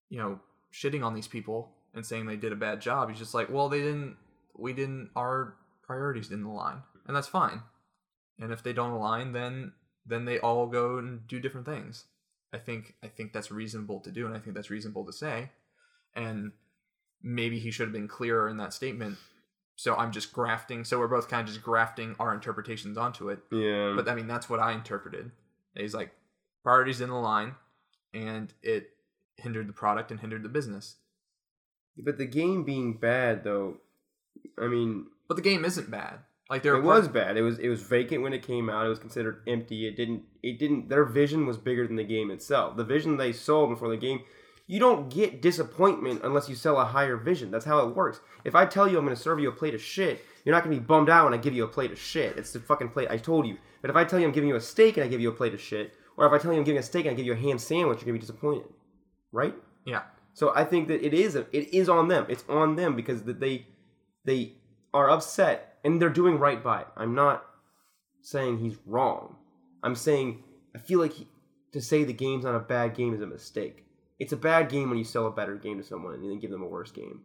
you 0.09 0.17
know, 0.17 0.39
shitting 0.73 1.03
on 1.03 1.13
these 1.13 1.27
people 1.27 1.71
and 1.93 2.05
saying 2.05 2.25
they 2.25 2.35
did 2.35 2.51
a 2.51 2.57
bad 2.57 2.81
job. 2.81 3.09
He's 3.09 3.19
just 3.19 3.33
like, 3.33 3.49
well, 3.49 3.69
they 3.69 3.79
didn't. 3.79 4.17
We 4.57 4.73
didn't. 4.73 5.09
Our 5.15 5.55
priorities 5.83 6.29
didn't 6.29 6.45
align, 6.45 6.77
and 7.07 7.15
that's 7.15 7.27
fine. 7.27 7.61
And 8.39 8.51
if 8.51 8.63
they 8.63 8.73
don't 8.73 8.91
align, 8.91 9.33
then 9.33 9.73
then 10.05 10.25
they 10.25 10.39
all 10.39 10.67
go 10.67 10.97
and 10.97 11.27
do 11.27 11.39
different 11.39 11.65
things. 11.65 12.05
I 12.53 12.57
think 12.57 12.95
I 13.03 13.07
think 13.07 13.31
that's 13.33 13.51
reasonable 13.51 13.99
to 14.01 14.11
do, 14.11 14.25
and 14.25 14.35
I 14.35 14.39
think 14.39 14.55
that's 14.55 14.69
reasonable 14.69 15.05
to 15.05 15.13
say. 15.13 15.49
And 16.15 16.51
maybe 17.23 17.59
he 17.59 17.71
should 17.71 17.87
have 17.87 17.93
been 17.93 18.07
clearer 18.07 18.49
in 18.49 18.57
that 18.57 18.73
statement. 18.73 19.17
So 19.77 19.95
I'm 19.95 20.11
just 20.11 20.33
grafting. 20.33 20.83
So 20.83 20.99
we're 20.99 21.07
both 21.07 21.29
kind 21.29 21.41
of 21.47 21.53
just 21.53 21.63
grafting 21.63 22.15
our 22.19 22.33
interpretations 22.33 22.97
onto 22.97 23.29
it. 23.29 23.39
Yeah, 23.51 23.93
But 23.95 24.07
I 24.09 24.15
mean, 24.15 24.27
that's 24.27 24.49
what 24.49 24.59
I 24.59 24.73
interpreted. 24.73 25.31
He's 25.75 25.93
like, 25.93 26.11
priorities 26.63 26.99
in 27.01 27.09
the 27.09 27.15
line, 27.15 27.55
and 28.13 28.53
it 28.61 28.89
hindered 29.37 29.67
the 29.69 29.73
product 29.73 30.11
and 30.11 30.19
hindered 30.19 30.43
the 30.43 30.49
business. 30.49 30.97
but 31.97 32.17
the 32.17 32.25
game 32.25 32.63
being 32.63 32.93
bad 32.97 33.43
though, 33.43 33.77
I 34.61 34.67
mean, 34.67 35.07
But 35.27 35.37
the 35.37 35.41
game 35.41 35.63
isn't 35.65 35.89
bad. 35.89 36.19
Like 36.51 36.63
there 36.63 36.75
it 36.75 36.83
part- 36.83 36.97
was 36.97 37.07
bad. 37.07 37.37
It 37.37 37.43
was 37.43 37.59
it 37.59 37.69
was 37.69 37.81
vacant 37.81 38.23
when 38.23 38.33
it 38.33 38.43
came 38.43 38.69
out. 38.69 38.85
It 38.85 38.89
was 38.89 38.99
considered 38.99 39.41
empty. 39.47 39.87
It 39.87 39.95
didn't 39.95 40.23
it 40.43 40.59
didn't 40.59 40.89
their 40.89 41.05
vision 41.05 41.45
was 41.45 41.57
bigger 41.57 41.87
than 41.87 41.95
the 41.95 42.03
game 42.03 42.29
itself. 42.29 42.75
The 42.75 42.83
vision 42.83 43.15
they 43.15 43.31
sold 43.31 43.69
before 43.69 43.87
the 43.87 43.95
game. 43.95 44.19
You 44.67 44.79
don't 44.79 45.09
get 45.09 45.41
disappointment 45.41 46.21
unless 46.23 46.49
you 46.49 46.55
sell 46.55 46.77
a 46.77 46.85
higher 46.85 47.15
vision. 47.15 47.51
That's 47.51 47.65
how 47.65 47.79
it 47.79 47.95
works. 47.95 48.19
If 48.43 48.53
I 48.53 48.65
tell 48.65 48.85
you 48.87 48.97
I'm 48.97 49.05
going 49.05 49.15
to 49.15 49.21
serve 49.21 49.39
you 49.39 49.47
a 49.49 49.53
plate 49.53 49.75
of 49.75 49.81
shit, 49.81 50.23
you're 50.43 50.53
not 50.53 50.63
going 50.63 50.75
to 50.75 50.81
be 50.81 50.85
bummed 50.85 51.09
out 51.09 51.25
when 51.25 51.33
I 51.33 51.37
give 51.37 51.53
you 51.53 51.63
a 51.63 51.69
plate 51.69 51.91
of 51.91 51.99
shit. 51.99 52.37
It's 52.37 52.51
the 52.51 52.59
fucking 52.59 52.89
plate 52.89 53.09
I 53.09 53.17
told 53.17 53.47
you. 53.47 53.57
But 53.81 53.89
if 53.89 53.95
I 53.95 54.03
tell 54.03 54.19
you 54.19 54.25
I'm 54.25 54.31
giving 54.33 54.49
you 54.49 54.55
a 54.55 54.61
steak 54.61 54.97
and 54.97 55.05
I 55.05 55.07
give 55.07 55.21
you 55.21 55.29
a 55.29 55.33
plate 55.33 55.53
of 55.53 55.61
shit, 55.61 55.93
or 56.17 56.25
if 56.25 56.33
I 56.33 56.37
tell 56.37 56.51
you 56.51 56.59
I'm 56.59 56.65
giving 56.65 56.79
a 56.79 56.83
steak 56.83 57.05
and 57.05 57.13
I 57.13 57.15
give 57.15 57.25
you 57.25 57.33
a 57.33 57.37
ham 57.37 57.59
sandwich, 57.59 57.99
you're 57.99 58.05
going 58.07 58.19
to 58.19 58.25
be 58.25 58.27
disappointed. 58.27 58.67
Right? 59.31 59.55
Yeah. 59.85 60.03
So 60.33 60.53
I 60.53 60.65
think 60.65 60.89
that 60.89 61.05
it 61.05 61.13
is 61.13 61.35
it 61.35 61.47
is 61.53 61.87
on 61.87 62.09
them. 62.09 62.25
It's 62.27 62.43
on 62.49 62.75
them 62.75 62.95
because 62.95 63.23
that 63.23 63.39
they 63.39 63.67
they 64.25 64.53
are 64.93 65.09
upset 65.09 65.70
and 65.83 66.01
they're 66.01 66.09
doing 66.09 66.39
right 66.39 66.63
by 66.63 66.81
it. 66.81 66.87
I'm 66.95 67.15
not 67.15 67.45
saying 68.21 68.59
he's 68.59 68.77
wrong. 68.85 69.35
I'm 69.83 69.95
saying 69.95 70.43
I 70.75 70.79
feel 70.79 70.99
like 70.99 71.13
he, 71.13 71.27
to 71.73 71.81
say 71.81 72.03
the 72.03 72.13
game's 72.13 72.43
not 72.43 72.55
a 72.55 72.59
bad 72.59 72.95
game 72.95 73.13
is 73.13 73.21
a 73.21 73.27
mistake. 73.27 73.85
It's 74.19 74.33
a 74.33 74.37
bad 74.37 74.69
game 74.69 74.89
when 74.89 74.97
you 74.97 75.03
sell 75.03 75.25
a 75.25 75.31
better 75.31 75.55
game 75.55 75.77
to 75.79 75.83
someone 75.83 76.13
and 76.13 76.23
then 76.23 76.39
give 76.39 76.51
them 76.51 76.61
a 76.61 76.67
worse 76.67 76.91
game. 76.91 77.21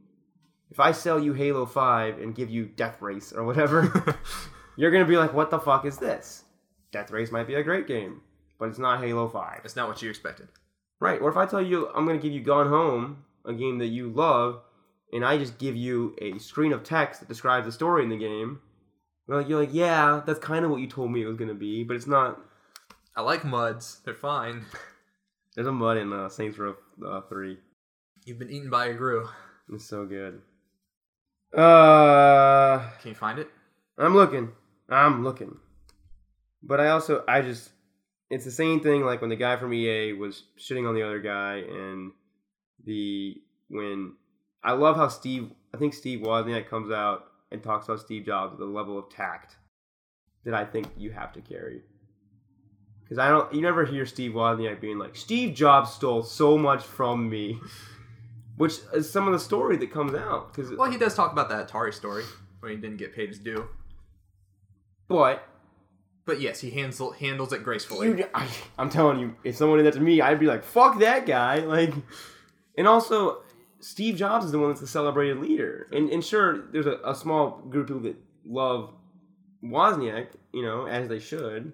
If 0.71 0.81
I 0.81 0.93
sell 0.93 1.21
you 1.21 1.33
Halo 1.33 1.67
5 1.67 2.19
and 2.19 2.35
give 2.35 2.51
you 2.51 2.67
Death 2.67 3.01
Race 3.01 3.33
or 3.33 3.45
whatever, 3.45 4.19
you're 4.77 4.91
going 4.91 5.05
to 5.05 5.09
be 5.09 5.19
like, 5.19 5.33
what 5.33 5.51
the 5.51 5.59
fuck 5.59 5.85
is 5.85 5.99
this? 5.99 6.45
Death 6.93 7.11
Race 7.11 7.31
might 7.31 7.47
be 7.47 7.55
a 7.55 7.63
great 7.63 7.87
game, 7.87 8.23
but 8.59 8.69
it's 8.69 8.79
not 8.79 9.01
Halo 9.01 9.29
5. 9.29 9.61
It's 9.65 9.77
not 9.77 9.89
what 9.89 10.01
you 10.03 10.09
expected. 10.11 10.49
Right. 10.99 11.21
Or 11.21 11.29
if 11.29 11.37
I 11.37 11.47
tell 11.47 11.63
you 11.63 11.89
I'm 11.95 12.07
going 12.07 12.19
to 12.19 12.23
give 12.23 12.33
you 12.33 12.41
Gone 12.41 12.69
Home, 12.69 13.25
a 13.45 13.53
game 13.53 13.79
that 13.79 13.89
you 13.89 14.09
love, 14.09 14.61
and 15.13 15.25
I 15.25 15.39
just 15.39 15.59
give 15.59 15.77
you 15.77 16.17
a 16.21 16.39
screen 16.39 16.73
of 16.73 16.83
text 16.83 17.21
that 17.21 17.29
describes 17.29 17.67
the 17.67 17.73
story 17.73 18.03
in 18.03 18.11
the 18.11 18.17
game, 18.17 18.61
well, 19.27 19.43
you're 19.43 19.61
like, 19.61 19.73
yeah, 19.73 20.23
that's 20.25 20.39
kind 20.39 20.65
of 20.65 20.71
what 20.71 20.81
you 20.81 20.87
told 20.87 21.11
me 21.11 21.23
it 21.23 21.27
was 21.27 21.37
going 21.37 21.49
to 21.49 21.55
be, 21.55 21.83
but 21.85 21.97
it's 21.97 22.07
not. 22.07 22.41
I 23.17 23.23
like 23.23 23.45
muds. 23.45 24.01
They're 24.05 24.15
fine. 24.15 24.65
There's 25.55 25.67
a 25.67 25.73
mud 25.73 25.97
in 25.97 26.13
uh, 26.13 26.29
Saints 26.29 26.59
Row 26.59 26.77
uh, 27.07 27.23
3. 27.23 27.59
You've 28.27 28.39
been 28.39 28.51
eaten 28.51 28.69
by 28.69 28.87
a 28.87 28.95
grue. 28.95 29.27
It's 29.73 29.87
so 29.87 30.05
good. 30.05 30.43
Uh, 31.57 32.79
Can 33.01 33.09
you 33.09 33.15
find 33.15 33.39
it? 33.39 33.49
I'm 33.99 34.15
looking. 34.15 34.53
I'm 34.89 35.25
looking. 35.25 35.57
But 36.63 36.81
I 36.81 36.89
also, 36.89 37.25
I 37.27 37.41
just, 37.41 37.71
it's 38.31 38.45
the 38.45 38.51
same 38.51 38.81
thing 38.81 39.05
like 39.05 39.21
when 39.21 39.31
the 39.31 39.37
guy 39.37 39.57
from 39.57 39.73
EA 39.73 40.13
was 40.13 40.45
shitting 40.59 40.87
on 40.87 40.95
the 40.95 41.03
other 41.03 41.21
guy 41.21 41.63
and 41.69 42.13
the, 42.85 43.41
when, 43.71 44.13
I 44.67 44.73
love 44.73 44.97
how 44.97 45.07
Steve, 45.07 45.53
I 45.73 45.79
think 45.79 45.95
Steve 45.95 46.21
Wozniak 46.21 46.69
comes 46.69 46.91
out 46.91 47.27
and 47.53 47.63
talks 47.63 47.87
about 47.87 48.01
Steve 48.01 48.27
Jobs 48.27 48.59
with 48.59 48.69
a 48.69 48.71
level 48.71 48.99
of 48.99 49.09
tact 49.09 49.57
that 50.45 50.55
I 50.55 50.65
think 50.65 50.89
you 50.99 51.13
have 51.13 51.33
to 51.35 51.41
carry. 51.41 51.83
Because 53.05 53.19
I 53.19 53.29
don't, 53.29 53.55
you 53.55 53.63
never 53.63 53.85
hear 53.85 54.05
Steve 54.05 54.33
Wozniak 54.33 54.81
being 54.81 54.99
like, 54.99 55.15
Steve 55.15 55.55
Jobs 55.55 55.93
stole 55.93 56.25
so 56.25 56.59
much 56.59 56.83
from 56.83 57.31
me. 57.31 57.61
Which 58.57 58.79
is 58.95 59.09
some 59.09 59.27
of 59.27 59.35
the 59.35 59.39
story 59.39 59.77
that 59.77 59.93
comes 59.93 60.15
out. 60.15 60.53
Cause, 60.55 60.73
Well, 60.77 60.91
he 60.91 60.97
does 60.97 61.15
talk 61.15 61.31
about 61.31 61.51
that 61.51 61.69
Atari 61.69 61.93
story 61.93 62.25
where 62.59 62.71
he 62.71 62.77
didn't 62.79 62.97
get 62.97 63.15
paid 63.15 63.29
his 63.29 63.39
due. 63.39 63.69
but 65.09 65.47
But 66.25 66.41
yes, 66.41 66.61
he 66.61 66.71
handles 66.71 67.17
handles 67.17 67.53
it 67.53 67.63
gracefully. 67.63 68.25
I, 68.35 68.49
I'm 68.79 68.89
telling 68.89 69.21
you, 69.21 69.37
if 69.45 69.57
someone 69.57 69.79
did 69.79 69.85
that 69.85 69.99
to 69.99 70.01
me, 70.01 70.23
I'd 70.23 70.41
be 70.41 70.47
like, 70.47 70.65
"Fuck 70.65 71.01
that 71.01 71.27
guy!" 71.27 71.59
Like, 71.59 71.93
and 72.79 72.89
also, 72.89 73.43
Steve 73.87 74.17
Jobs 74.17 74.47
is 74.47 74.51
the 74.51 74.59
one 74.59 74.71
that's 74.71 74.81
the 74.81 74.87
celebrated 74.89 75.39
leader, 75.39 75.87
and 75.93 76.11
and 76.11 76.25
sure, 76.25 76.67
there's 76.73 76.87
a, 76.87 76.99
a 77.05 77.15
small 77.15 77.63
group 77.71 77.89
of 77.89 77.97
people 77.97 78.03
that 78.03 78.17
love 78.45 78.93
Wozniak, 79.63 80.31
you 80.53 80.63
know, 80.63 80.89
as 80.89 81.09
they 81.09 81.21
should, 81.21 81.73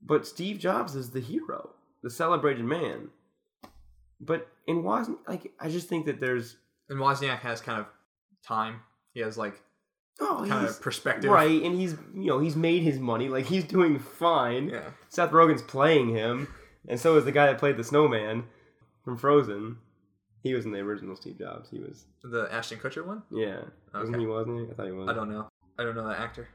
but 0.00 0.24
Steve 0.24 0.60
Jobs 0.60 0.94
is 0.94 1.10
the 1.10 1.18
hero, 1.18 1.70
the 2.04 2.10
celebrated 2.10 2.64
man. 2.64 3.08
But 4.20 4.46
in 4.68 4.84
Wozniak, 4.84 5.18
like, 5.26 5.52
I 5.58 5.68
just 5.68 5.88
think 5.88 6.06
that 6.06 6.20
there's 6.20 6.58
and 6.88 7.00
Wozniak 7.00 7.40
has 7.40 7.60
kind 7.60 7.80
of 7.80 7.86
time. 8.46 8.76
He 9.12 9.18
has 9.18 9.36
like 9.36 9.60
oh, 10.20 10.46
kind 10.48 10.64
of 10.64 10.80
perspective. 10.80 11.28
right, 11.28 11.60
and 11.60 11.74
he's 11.74 11.96
you 12.14 12.28
know 12.28 12.38
he's 12.38 12.54
made 12.54 12.82
his 12.82 13.00
money, 13.00 13.28
like 13.28 13.46
he's 13.46 13.64
doing 13.64 13.98
fine. 13.98 14.68
Yeah. 14.68 14.90
Seth 15.08 15.32
Rogen's 15.32 15.62
playing 15.62 16.10
him, 16.10 16.46
and 16.86 17.00
so 17.00 17.16
is 17.16 17.24
the 17.24 17.32
guy 17.32 17.46
that 17.46 17.58
played 17.58 17.76
the 17.76 17.82
snowman 17.82 18.44
from 19.04 19.16
Frozen. 19.16 19.78
He 20.42 20.54
was 20.54 20.64
in 20.64 20.72
the 20.72 20.80
original 20.80 21.14
Steve 21.16 21.38
Jobs. 21.38 21.68
He 21.70 21.78
was, 21.78 22.04
The 22.24 22.48
Ashton 22.52 22.78
Kutcher 22.78 23.06
one? 23.06 23.22
yeah. 23.30 23.60
Wasn't 23.94 24.18
he, 24.18 24.26
wasn't 24.26 24.58
he? 24.66 24.72
I 24.72 24.74
thought 24.74 24.86
he 24.86 24.92
was. 24.92 25.08
I 25.08 25.12
don't 25.12 25.30
know. 25.30 25.48
I 25.78 25.84
don't 25.84 25.94
know 25.94 26.08
that 26.08 26.18
actor. 26.18 26.48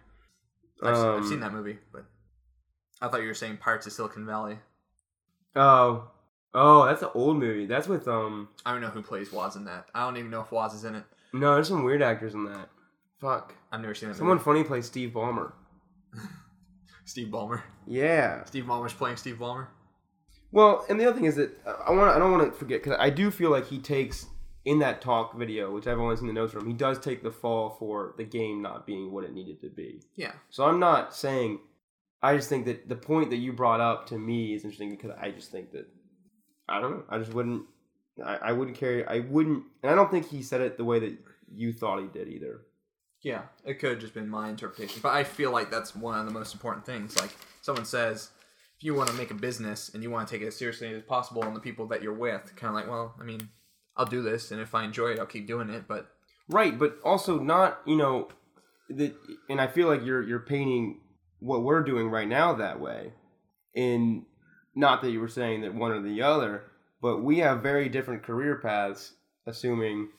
I've, 0.84 0.96
se- 0.96 1.02
I've 1.04 1.16
Um, 1.22 1.28
seen 1.30 1.40
that 1.40 1.54
movie, 1.54 1.78
but 1.94 2.06
I 3.02 3.08
thought 3.08 3.22
you 3.22 3.28
were 3.28 3.34
saying 3.34 3.58
Pirates 3.58 3.88
of 3.88 3.94
Silicon 3.94 4.26
Valley. 4.26 4.60
Oh. 5.56 6.12
Oh, 6.54 6.86
that's 6.86 7.02
an 7.02 7.10
old 7.14 7.38
movie. 7.38 7.66
That's 7.66 7.88
with, 7.88 8.08
um, 8.08 8.50
I 8.66 8.72
don't 8.72 8.82
know 8.82 8.88
who 8.90 9.02
plays 9.02 9.32
Woz 9.32 9.56
in 9.56 9.66
that. 9.66 9.86
I 9.96 10.06
don't 10.06 10.18
even 10.18 10.32
know 10.32 10.42
if 10.42 10.52
Woz 10.52 10.74
is 10.74 10.84
in 10.84 10.96
it. 10.96 11.04
no, 11.34 11.54
there's 11.56 11.68
some 11.68 11.84
weird 11.84 12.02
actors 12.02 12.34
in 12.34 12.46
that. 12.46 12.70
Fuck. 13.20 13.54
I've 13.72 13.82
never 13.82 13.96
seen 13.96 14.10
that. 14.10 14.16
Someone 14.18 14.38
movie. 14.38 14.46
funny 14.46 14.64
plays 14.64 14.86
Steve 14.86 15.12
Ballmer. 15.12 15.52
Steve 17.06 17.28
Ballmer. 17.30 17.62
Yeah. 17.88 18.44
Steve 18.46 18.66
Ballmer's 18.66 18.94
playing 18.94 19.18
Steve 19.18 19.38
Ballmer. 19.38 19.68
Well, 20.52 20.86
and 20.90 21.00
the 21.00 21.06
other 21.06 21.16
thing 21.16 21.26
is 21.26 21.36
that 21.36 21.58
uh, 21.66 21.76
I 21.88 21.92
want 21.92 22.16
I 22.16 22.20
don't 22.20 22.32
want 22.32 22.52
to 22.52 22.58
forget 22.58 22.84
because 22.84 22.98
I 23.00 23.10
do 23.10 23.32
feel 23.32 23.50
like 23.50 23.68
he 23.68 23.80
takes 23.80 24.28
in 24.66 24.80
that 24.80 25.02
talk 25.02 25.38
video, 25.38 25.72
which 25.72 25.88
I've 25.88 26.00
only 26.00 26.16
seen 26.16 26.28
the 26.28 26.34
notes 26.34 26.54
from. 26.54 26.68
He 26.68 26.74
does 26.74 27.00
take 27.00 27.24
the 27.24 27.32
fall 27.32 27.76
for 27.80 28.14
the 28.18 28.24
game 28.24 28.62
not 28.62 28.86
being 28.86 29.12
what 29.12 29.24
it 29.24 29.34
needed 29.34 29.62
to 29.62 29.70
be. 29.70 30.02
Yeah. 30.16 30.34
So 30.50 30.66
I'm 30.66 30.80
not 30.80 31.16
saying. 31.16 31.60
I 32.22 32.36
just 32.36 32.50
think 32.50 32.66
that 32.66 32.90
the 32.90 32.96
point 32.96 33.30
that 33.30 33.38
you 33.38 33.54
brought 33.54 33.80
up 33.80 34.08
to 34.08 34.18
me 34.18 34.56
is 34.56 34.64
interesting 34.64 34.90
because 34.90 35.12
I 35.22 35.30
just 35.32 35.52
think 35.52 35.72
that 35.74 35.88
I 36.68 36.82
don't 36.82 36.92
know. 36.92 37.04
I 37.10 37.18
just 37.18 37.34
wouldn't. 37.34 37.64
I, 38.24 38.38
I 38.38 38.52
wouldn't 38.52 38.78
carry. 38.78 39.06
I 39.06 39.20
wouldn't, 39.20 39.64
and 39.84 39.92
I 39.92 39.96
don't 39.96 40.10
think 40.10 40.28
he 40.28 40.42
said 40.42 40.62
it 40.62 40.78
the 40.78 40.84
way 40.86 41.00
that 41.00 41.18
you 41.54 41.72
thought 41.72 42.02
he 42.02 42.08
did 42.08 42.28
either. 42.28 42.62
Yeah, 43.22 43.44
it 43.66 43.80
could 43.80 43.92
have 43.92 44.00
just 44.00 44.14
been 44.14 44.30
my 44.30 44.50
interpretation, 44.50 45.00
but 45.02 45.14
I 45.14 45.24
feel 45.24 45.52
like 45.52 45.72
that's 45.72 45.96
one 45.96 46.20
of 46.20 46.26
the 46.26 46.32
most 46.32 46.54
important 46.54 46.86
things. 46.86 47.20
Like 47.20 47.32
someone 47.62 47.86
says, 47.86 48.30
if 48.78 48.84
you 48.84 48.94
want 48.94 49.10
to 49.10 49.16
make 49.16 49.32
a 49.32 49.36
business 49.36 49.90
and 49.94 50.04
you 50.04 50.12
want 50.12 50.28
to 50.28 50.34
take 50.34 50.44
it 50.44 50.48
as 50.48 50.56
seriously 50.56 50.94
as 50.94 51.04
possible, 51.04 51.44
and 51.44 51.56
the 51.56 51.60
people 51.60 51.88
that 51.88 52.02
you're 52.02 52.14
with, 52.14 52.56
kind 52.56 52.70
of 52.70 52.76
like, 52.76 52.90
well, 52.90 53.16
I 53.20 53.24
mean, 53.24 53.50
I'll 53.96 54.06
do 54.06 54.22
this, 54.22 54.52
and 54.52 54.62
if 54.62 54.76
I 54.76 54.84
enjoy 54.84 55.10
it, 55.10 55.20
I'll 55.20 55.26
keep 55.26 55.48
doing 55.48 55.70
it. 55.70 55.88
But 55.88 56.12
Right, 56.50 56.78
but 56.78 56.98
also 57.04 57.40
not. 57.40 57.82
You 57.86 57.98
know, 57.98 58.30
that, 58.90 59.16
and 59.50 59.60
I 59.60 59.68
feel 59.68 59.88
like 59.88 60.06
you're 60.06 60.24
you're 60.24 60.40
painting 60.40 61.02
what 61.40 61.64
we're 61.64 61.84
doing 61.84 62.10
right 62.10 62.28
now 62.28 62.54
that 62.54 62.80
way. 62.80 63.14
In 63.76 64.26
not 64.76 65.02
that 65.02 65.12
you 65.12 65.20
were 65.20 65.28
saying 65.28 65.62
that 65.62 65.76
one 65.76 65.92
or 65.92 66.02
the 66.02 66.22
other, 66.22 66.64
but 67.02 67.24
we 67.24 67.40
have 67.40 67.62
very 67.62 67.90
different 67.90 68.24
career 68.24 68.56
paths. 68.58 69.14
Assuming, 69.46 70.10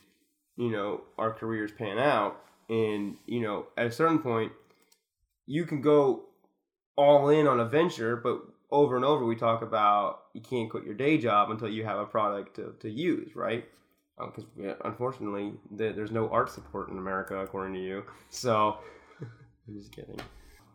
you 0.56 0.70
know, 0.70 1.02
our 1.18 1.32
careers 1.32 1.70
pan 1.72 1.98
out, 1.98 2.40
and 2.68 3.16
you 3.26 3.40
know, 3.40 3.66
at 3.76 3.86
a 3.86 3.92
certain 3.92 4.18
point, 4.18 4.52
you 5.46 5.64
can 5.64 5.80
go 5.80 6.26
all 6.98 7.28
in 7.28 7.46
on 7.46 7.60
a 7.60 7.64
venture, 7.64 8.16
but 8.16 8.42
over 8.70 8.96
and 8.96 9.04
over 9.04 9.24
we 9.24 9.36
talk 9.36 9.62
about 9.62 10.24
you 10.34 10.42
can't 10.42 10.68
quit 10.68 10.84
your 10.84 10.94
day 10.94 11.16
job 11.16 11.50
until 11.50 11.68
you 11.68 11.84
have 11.84 11.98
a 11.98 12.04
product 12.04 12.56
to, 12.56 12.74
to 12.80 12.90
use, 12.90 13.36
right? 13.36 13.64
Um, 14.18 14.32
because 14.34 14.76
unfortunately, 14.84 15.52
the, 15.70 15.92
there's 15.92 16.10
no 16.10 16.28
art 16.28 16.50
support 16.50 16.90
in 16.90 16.98
America, 16.98 17.38
according 17.38 17.74
to 17.74 17.80
you. 17.80 18.04
So, 18.30 18.78
I'm 19.20 19.78
just 19.78 19.92
kidding. 19.92 20.18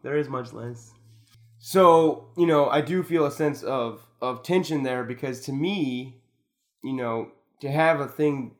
There 0.02 0.16
is 0.16 0.30
much 0.30 0.54
less. 0.54 0.94
So, 1.60 2.30
you 2.38 2.48
know, 2.48 2.70
I 2.70 2.80
do 2.80 3.04
feel 3.04 3.26
a 3.26 3.32
sense 3.32 3.62
of, 3.62 4.02
of 4.22 4.44
tension 4.44 4.84
there 4.84 5.04
because 5.04 5.42
to 5.42 5.52
me, 5.52 6.22
you 6.86 6.94
know, 6.94 7.32
to 7.60 7.70
have 7.70 8.00
a 8.00 8.08
thing 8.08 8.56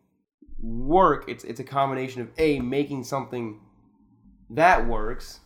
work, 0.62 1.26
it's 1.30 1.46
it's 1.46 1.62
a 1.62 1.64
combination 1.64 2.22
of 2.22 2.30
a 2.38 2.60
making 2.60 3.06
something 3.06 3.62
that 4.50 4.86
works, 4.86 5.40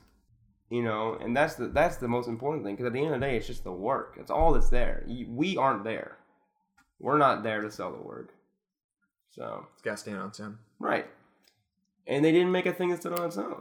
you 0.70 0.84
know, 0.84 1.18
and 1.22 1.36
that's 1.36 1.56
the 1.56 1.68
that's 1.68 1.98
the 1.98 2.08
most 2.08 2.28
important 2.28 2.64
thing 2.66 2.76
because 2.76 2.88
at 2.88 2.94
the 2.94 3.00
end 3.04 3.14
of 3.14 3.20
the 3.20 3.26
day, 3.26 3.38
it's 3.38 3.48
just 3.48 3.64
the 3.64 3.72
work. 3.72 4.16
It's 4.20 4.32
all 4.32 4.54
that's 4.54 4.70
there. 4.70 5.06
We 5.28 5.58
aren't 5.58 5.84
there. 5.84 6.18
We're 7.00 7.18
not 7.18 7.44
there 7.44 7.62
to 7.62 7.72
sell 7.72 7.92
the 7.92 8.02
work. 8.02 8.34
So 9.30 9.68
It's 9.74 9.82
got 9.84 9.92
to 9.92 9.98
stand 9.98 10.18
on 10.18 10.30
its 10.30 10.40
own. 10.40 10.58
right, 10.80 11.06
and 12.08 12.26
they 12.26 12.32
didn't 12.32 12.52
make 12.52 12.66
a 12.66 12.74
thing 12.74 12.90
that 12.90 13.02
stood 13.02 13.18
on 13.20 13.26
its 13.28 13.38
own. 13.38 13.60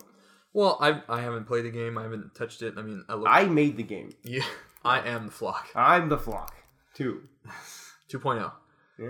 Well, 0.53 0.79
I 0.81 1.03
I 1.09 1.21
haven't 1.21 1.45
played 1.47 1.65
the 1.67 1.71
game. 1.71 1.99
I 1.99 2.03
haven't 2.05 2.35
touched 2.35 2.63
it. 2.63 2.75
I 2.79 2.83
mean, 2.83 3.05
I 3.09 3.15
look. 3.15 3.29
I 3.31 3.45
made 3.45 3.77
the 3.77 3.83
game. 3.83 4.15
yeah, 4.23 4.45
I 4.85 5.01
am 5.07 5.27
the 5.27 5.33
flock. 5.33 5.69
I'm 5.75 6.09
the 6.09 6.19
flock 6.19 6.55
too. 6.95 7.29
2.0. 8.11 8.51
Yeah, 8.99 9.09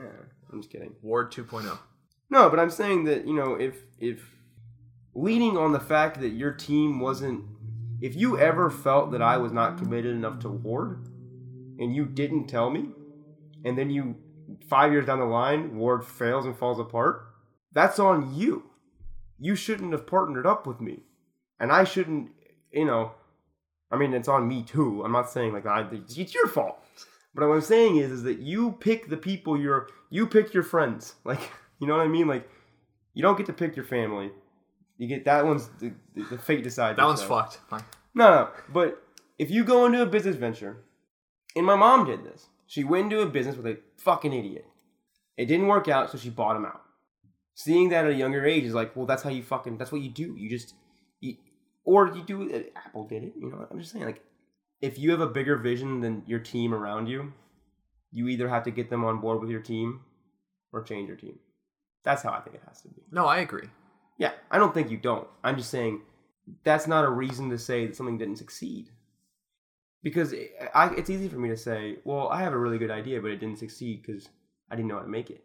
I'm 0.52 0.60
just 0.60 0.72
kidding. 0.72 0.94
Ward 1.02 1.32
oh. 1.38 1.42
2.0. 1.42 1.78
No, 2.30 2.50
but 2.50 2.58
I'm 2.58 2.70
saying 2.70 3.04
that 3.04 3.26
you 3.26 3.34
know 3.34 3.54
if 3.54 3.76
if 4.00 4.28
leaning 5.14 5.56
on 5.56 5.72
the 5.72 5.78
fact 5.80 6.20
that 6.20 6.30
your 6.30 6.50
team 6.50 6.98
wasn't, 7.00 7.44
if 8.00 8.14
you 8.14 8.38
ever 8.38 8.70
felt 8.70 9.12
that 9.12 9.22
I 9.22 9.36
was 9.38 9.52
not 9.52 9.78
committed 9.78 10.14
enough 10.14 10.40
to 10.40 10.48
Ward, 10.48 11.08
and 11.78 11.94
you 11.94 12.06
didn't 12.06 12.46
tell 12.46 12.70
me, 12.70 12.90
and 13.64 13.76
then 13.76 13.90
you 13.90 14.16
five 14.68 14.92
years 14.92 15.06
down 15.06 15.18
the 15.18 15.24
line 15.24 15.76
Ward 15.76 16.04
fails 16.04 16.46
and 16.46 16.56
falls 16.56 16.78
apart, 16.78 17.26
that's 17.72 17.98
on 17.98 18.34
you. 18.34 18.70
You 19.38 19.54
shouldn't 19.54 19.92
have 19.92 20.06
partnered 20.06 20.46
up 20.46 20.66
with 20.66 20.80
me, 20.80 21.00
and 21.60 21.72
I 21.72 21.84
shouldn't. 21.84 22.30
You 22.72 22.84
know, 22.84 23.12
I 23.90 23.96
mean 23.96 24.12
it's 24.14 24.28
on 24.28 24.48
me 24.48 24.62
too. 24.62 25.02
I'm 25.04 25.12
not 25.12 25.30
saying 25.30 25.52
like 25.52 25.66
I, 25.66 25.86
it's 25.92 26.34
your 26.34 26.48
fault. 26.48 26.78
But 27.36 27.46
what 27.48 27.54
I'm 27.54 27.60
saying 27.60 27.98
is, 27.98 28.10
is 28.10 28.22
that 28.22 28.38
you 28.38 28.72
pick 28.80 29.10
the 29.10 29.16
people 29.18 29.60
you're, 29.60 29.88
you 30.08 30.26
pick 30.26 30.54
your 30.54 30.62
friends. 30.62 31.16
Like, 31.22 31.38
you 31.78 31.86
know 31.86 31.94
what 31.94 32.04
I 32.04 32.08
mean? 32.08 32.26
Like, 32.26 32.48
you 33.12 33.22
don't 33.22 33.36
get 33.36 33.46
to 33.46 33.52
pick 33.52 33.76
your 33.76 33.84
family. 33.84 34.30
You 34.98 35.08
get 35.08 35.24
that 35.26 35.44
one's 35.44 35.68
the, 35.80 35.92
the, 36.14 36.38
fate 36.38 36.62
decides. 36.62 36.96
That 36.96 37.04
one's 37.04 37.20
itself. 37.20 37.54
fucked. 37.54 37.68
Fine. 37.68 37.84
No, 38.14 38.30
no. 38.30 38.48
But 38.72 39.02
if 39.38 39.50
you 39.50 39.64
go 39.64 39.84
into 39.86 40.00
a 40.00 40.06
business 40.06 40.36
venture, 40.36 40.78
and 41.54 41.66
my 41.66 41.76
mom 41.76 42.06
did 42.06 42.24
this, 42.24 42.46
she 42.66 42.84
went 42.84 43.04
into 43.04 43.20
a 43.20 43.26
business 43.26 43.56
with 43.56 43.66
a 43.66 43.78
fucking 43.98 44.32
idiot. 44.32 44.66
It 45.36 45.46
didn't 45.46 45.66
work 45.66 45.88
out, 45.88 46.10
so 46.10 46.18
she 46.18 46.30
bought 46.30 46.56
him 46.56 46.64
out. 46.64 46.82
Seeing 47.54 47.90
that 47.90 48.04
at 48.04 48.10
a 48.10 48.14
younger 48.14 48.44
age 48.44 48.64
is 48.64 48.74
like, 48.74 48.96
well, 48.96 49.06
that's 49.06 49.22
how 49.22 49.30
you 49.30 49.42
fucking, 49.42 49.78
that's 49.78 49.92
what 49.92 50.00
you 50.00 50.10
do. 50.10 50.34
You 50.36 50.48
just, 50.48 50.74
you, 51.20 51.36
or 51.84 52.08
you 52.14 52.22
do 52.22 52.48
it. 52.48 52.72
Apple 52.76 53.06
did 53.06 53.22
it. 53.22 53.32
You 53.36 53.50
know, 53.50 53.56
what? 53.56 53.68
I'm 53.70 53.78
just 53.78 53.92
saying, 53.92 54.04
like, 54.04 54.22
if 54.80 54.98
you 54.98 55.10
have 55.10 55.20
a 55.20 55.26
bigger 55.26 55.56
vision 55.56 56.00
than 56.00 56.22
your 56.26 56.38
team 56.38 56.74
around 56.74 57.06
you, 57.06 57.32
you 58.12 58.28
either 58.28 58.48
have 58.48 58.64
to 58.64 58.70
get 58.70 58.90
them 58.90 59.04
on 59.04 59.20
board 59.20 59.40
with 59.40 59.50
your 59.50 59.60
team 59.60 60.00
or 60.72 60.82
change 60.82 61.08
your 61.08 61.16
team. 61.16 61.38
That's 62.04 62.22
how 62.22 62.30
I 62.30 62.40
think 62.40 62.56
it 62.56 62.62
has 62.66 62.82
to 62.82 62.88
be. 62.88 63.02
No, 63.10 63.26
I 63.26 63.38
agree. 63.38 63.68
Yeah, 64.18 64.32
I 64.50 64.58
don't 64.58 64.72
think 64.72 64.90
you 64.90 64.96
don't. 64.96 65.28
I'm 65.44 65.56
just 65.56 65.70
saying 65.70 66.02
that's 66.64 66.86
not 66.86 67.04
a 67.04 67.10
reason 67.10 67.50
to 67.50 67.58
say 67.58 67.86
that 67.86 67.96
something 67.96 68.18
didn't 68.18 68.36
succeed. 68.36 68.90
Because 70.02 70.32
it, 70.32 70.52
I, 70.74 70.94
it's 70.94 71.10
easy 71.10 71.28
for 71.28 71.38
me 71.38 71.48
to 71.48 71.56
say, 71.56 71.96
well, 72.04 72.28
I 72.28 72.42
have 72.42 72.52
a 72.52 72.58
really 72.58 72.78
good 72.78 72.90
idea, 72.90 73.20
but 73.20 73.30
it 73.30 73.38
didn't 73.38 73.58
succeed 73.58 74.02
because 74.02 74.28
I 74.70 74.76
didn't 74.76 74.88
know 74.88 74.96
how 74.96 75.02
to 75.02 75.08
make 75.08 75.30
it. 75.30 75.44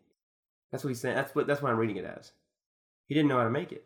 That's 0.71 0.83
what 0.83 0.89
he's 0.89 1.01
saying. 1.01 1.15
That's 1.15 1.33
what 1.35 1.47
that's 1.47 1.61
what 1.61 1.71
I'm 1.71 1.77
reading 1.79 1.97
it 1.97 2.05
as. 2.05 2.31
He 3.07 3.15
didn't 3.15 3.29
know 3.29 3.37
how 3.37 3.43
to 3.43 3.49
make 3.49 3.71
it. 3.71 3.83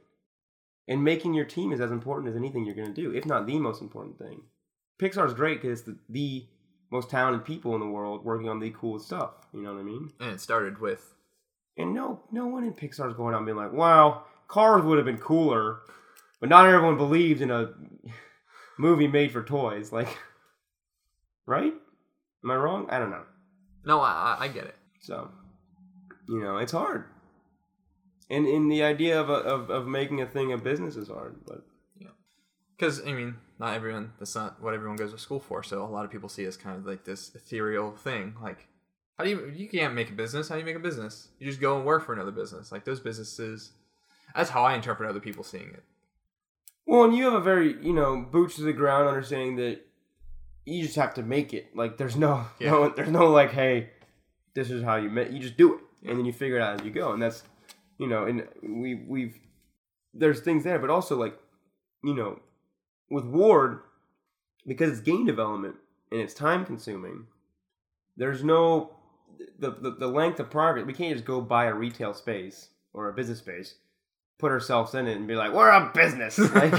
And 0.88 1.04
making 1.04 1.34
your 1.34 1.46
team 1.46 1.72
is 1.72 1.80
as 1.82 1.92
important 1.92 2.30
as 2.30 2.36
anything 2.36 2.66
you're 2.66 2.76
going 2.76 2.94
to 2.94 3.02
do, 3.02 3.12
if 3.12 3.26
not 3.26 3.48
the 3.48 3.58
most 3.58 3.82
important 3.82 4.20
thing. 4.20 4.42
Pixar's 5.00 5.34
great 5.34 5.62
because 5.62 5.80
it's 5.80 5.88
the, 5.88 5.98
the 6.10 6.46
most 6.92 7.10
talented 7.10 7.44
people 7.44 7.74
in 7.74 7.80
the 7.80 7.88
world 7.88 8.24
working 8.24 8.48
on 8.50 8.60
the 8.60 8.70
coolest 8.70 9.08
stuff. 9.08 9.32
You 9.54 9.62
know 9.62 9.74
what 9.74 9.80
I 9.80 9.84
mean? 9.84 10.12
And 10.20 10.32
it 10.32 10.42
started 10.42 10.80
with 10.80 11.16
And 11.78 11.94
no, 11.94 12.22
no 12.32 12.46
one 12.48 12.64
in 12.64 12.74
Pixar's 12.74 13.16
going 13.16 13.34
out 13.34 13.38
and 13.38 13.46
being 13.46 13.58
like, 13.58 13.74
"Wow, 13.74 14.26
Cars 14.48 14.84
would 14.84 14.98
have 14.98 15.06
been 15.06 15.18
cooler," 15.18 15.80
but 16.40 16.50
not 16.50 16.66
everyone 16.66 16.98
believed 16.98 17.42
in 17.42 17.52
a 17.52 17.74
movie 18.78 19.08
made 19.08 19.32
for 19.32 19.44
toys. 19.44 19.92
Like, 19.92 20.18
right? 21.46 21.74
Am 22.44 22.52
I 22.52 22.56
wrong? 22.56 22.88
I 22.90 23.00
don't 23.00 23.10
know. 23.12 23.24
no, 23.86 24.02
I, 24.02 24.38
I- 24.40 24.48
get 24.48 24.66
it. 24.66 24.76
So, 25.02 25.30
you 26.28 26.42
know, 26.42 26.58
it's 26.58 26.72
hard. 26.72 27.06
And 28.30 28.48
in 28.48 28.70
the 28.70 28.82
idea 28.84 29.20
of, 29.22 29.30
a, 29.30 29.34
of 29.34 29.70
of 29.70 29.88
making 29.88 30.22
a 30.22 30.26
thing 30.26 30.52
a 30.52 30.58
business 30.58 30.96
is 30.96 31.08
hard, 31.10 31.36
but 31.46 31.64
yeah, 32.00 32.08
Because 32.76 33.06
I 33.06 33.14
mean, 33.14 33.36
not 33.60 33.76
everyone. 33.76 34.14
That's 34.18 34.34
not 34.34 34.60
what 34.62 34.74
everyone 34.74 34.96
goes 34.98 35.12
to 35.14 35.20
school 35.20 35.40
for. 35.40 35.62
So 35.62 35.84
a 35.84 35.86
lot 35.86 36.06
of 36.06 36.12
people 36.12 36.28
see 36.28 36.44
it 36.44 36.48
as 36.48 36.58
kind 36.58 36.76
of 36.78 36.88
like 36.88 37.04
this 37.06 37.36
ethereal 37.36 37.92
thing. 37.92 38.34
Like, 38.42 38.68
how 39.18 39.24
do 39.26 39.30
you 39.30 39.52
you 39.56 39.70
can't 39.70 39.94
make 39.94 40.10
a 40.10 40.14
business? 40.14 40.50
How 40.50 40.56
do 40.56 40.60
you 40.62 40.66
make 40.66 40.76
a 40.76 40.80
business? 40.80 41.28
You 41.38 41.46
just 41.48 41.62
go 41.62 41.78
and 41.78 41.86
work 41.86 42.04
for 42.04 42.14
another 42.14 42.32
business. 42.32 42.72
Like 42.72 42.84
those 42.84 43.00
businesses. 43.00 43.72
That's 44.36 44.50
how 44.50 44.64
I 44.64 44.76
interpret 44.76 45.10
other 45.10 45.20
people 45.20 45.44
seeing 45.44 45.70
it. 45.70 45.84
well, 46.86 47.04
and 47.04 47.16
you 47.16 47.24
have 47.26 47.34
a 47.34 47.42
very 47.42 47.82
you 47.82 47.94
know 47.94 48.22
boots 48.32 48.56
to 48.56 48.64
the 48.64 48.74
ground 48.74 49.08
understanding 49.08 49.56
that 49.58 49.82
you 50.66 50.82
just 50.84 50.96
have 50.96 51.14
to 51.16 51.24
make 51.24 51.54
it. 51.54 51.76
Like, 51.76 51.98
there's 51.98 52.16
no, 52.16 52.46
Yeah. 52.60 52.72
no 52.72 52.90
there's 52.90 53.10
no 53.12 53.30
like, 53.32 53.52
hey, 53.52 53.92
this 54.56 54.72
is 54.72 54.84
how 54.84 54.96
you 54.96 55.10
make. 55.10 55.32
You 55.32 55.40
just 55.40 55.58
do 55.58 55.76
it, 55.76 55.82
and 56.10 56.18
then 56.18 56.26
you 56.26 56.34
figure 56.34 56.58
it 56.58 56.62
out 56.62 56.80
as 56.80 56.86
you 56.86 56.92
go, 56.92 57.12
and 57.14 57.22
that's 57.22 57.44
you 57.98 58.08
know, 58.08 58.26
and 58.26 58.48
we 58.64 58.96
we've 58.96 59.38
there's 60.14 60.40
things 60.42 60.64
there, 60.64 60.80
but 60.80 60.90
also 60.90 61.16
like 61.18 61.38
you 62.04 62.14
know, 62.14 62.40
with 63.10 63.26
Ward 63.26 63.80
because 64.68 64.92
it's 64.92 65.02
game 65.02 65.26
development 65.26 65.76
and 66.12 66.20
it's 66.22 66.34
time 66.34 66.66
consuming. 66.66 67.28
There's 68.18 68.44
no 68.44 68.92
the, 69.60 69.72
the 69.72 69.92
the 69.92 70.08
length 70.08 70.40
of 70.40 70.50
progress. 70.50 70.86
We 70.86 70.94
can't 70.94 71.14
just 71.14 71.26
go 71.26 71.42
buy 71.42 71.66
a 71.66 71.74
retail 71.74 72.14
space 72.14 72.70
or 72.94 73.10
a 73.10 73.14
business 73.14 73.40
space, 73.40 73.76
put 74.40 74.52
ourselves 74.52 74.94
in 74.96 75.08
it, 75.08 75.16
and 75.18 75.28
be 75.28 75.36
like, 75.36 75.54
we're 75.54 75.70
a 75.70 75.92
business. 75.94 76.38
Like, 76.54 76.74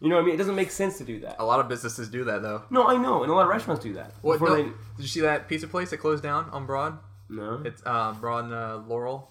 you 0.00 0.08
know 0.08 0.16
what 0.16 0.22
I 0.22 0.24
mean? 0.24 0.34
It 0.34 0.38
doesn't 0.38 0.56
make 0.56 0.72
sense 0.72 0.98
to 0.98 1.04
do 1.04 1.20
that. 1.20 1.36
A 1.38 1.44
lot 1.44 1.60
of 1.60 1.68
businesses 1.68 2.08
do 2.08 2.24
that 2.24 2.42
though. 2.42 2.62
No, 2.70 2.88
I 2.88 2.96
know, 2.96 3.22
and 3.22 3.30
a 3.30 3.34
lot 3.34 3.42
of 3.44 3.48
restaurants 3.48 3.84
do 3.84 3.92
that. 3.94 4.12
What? 4.22 4.40
No, 4.40 4.56
they- 4.56 4.62
Did 4.64 4.74
you 4.98 5.06
see 5.06 5.20
that 5.20 5.48
pizza 5.48 5.68
place 5.68 5.90
that 5.90 5.98
closed 5.98 6.22
down 6.24 6.50
on 6.50 6.66
Broad? 6.66 6.98
no. 7.30 7.62
It's 7.64 7.80
uh, 7.86 8.12
Broad 8.14 8.44
and 8.46 8.52
uh, 8.54 8.80
Laurel. 8.88 9.30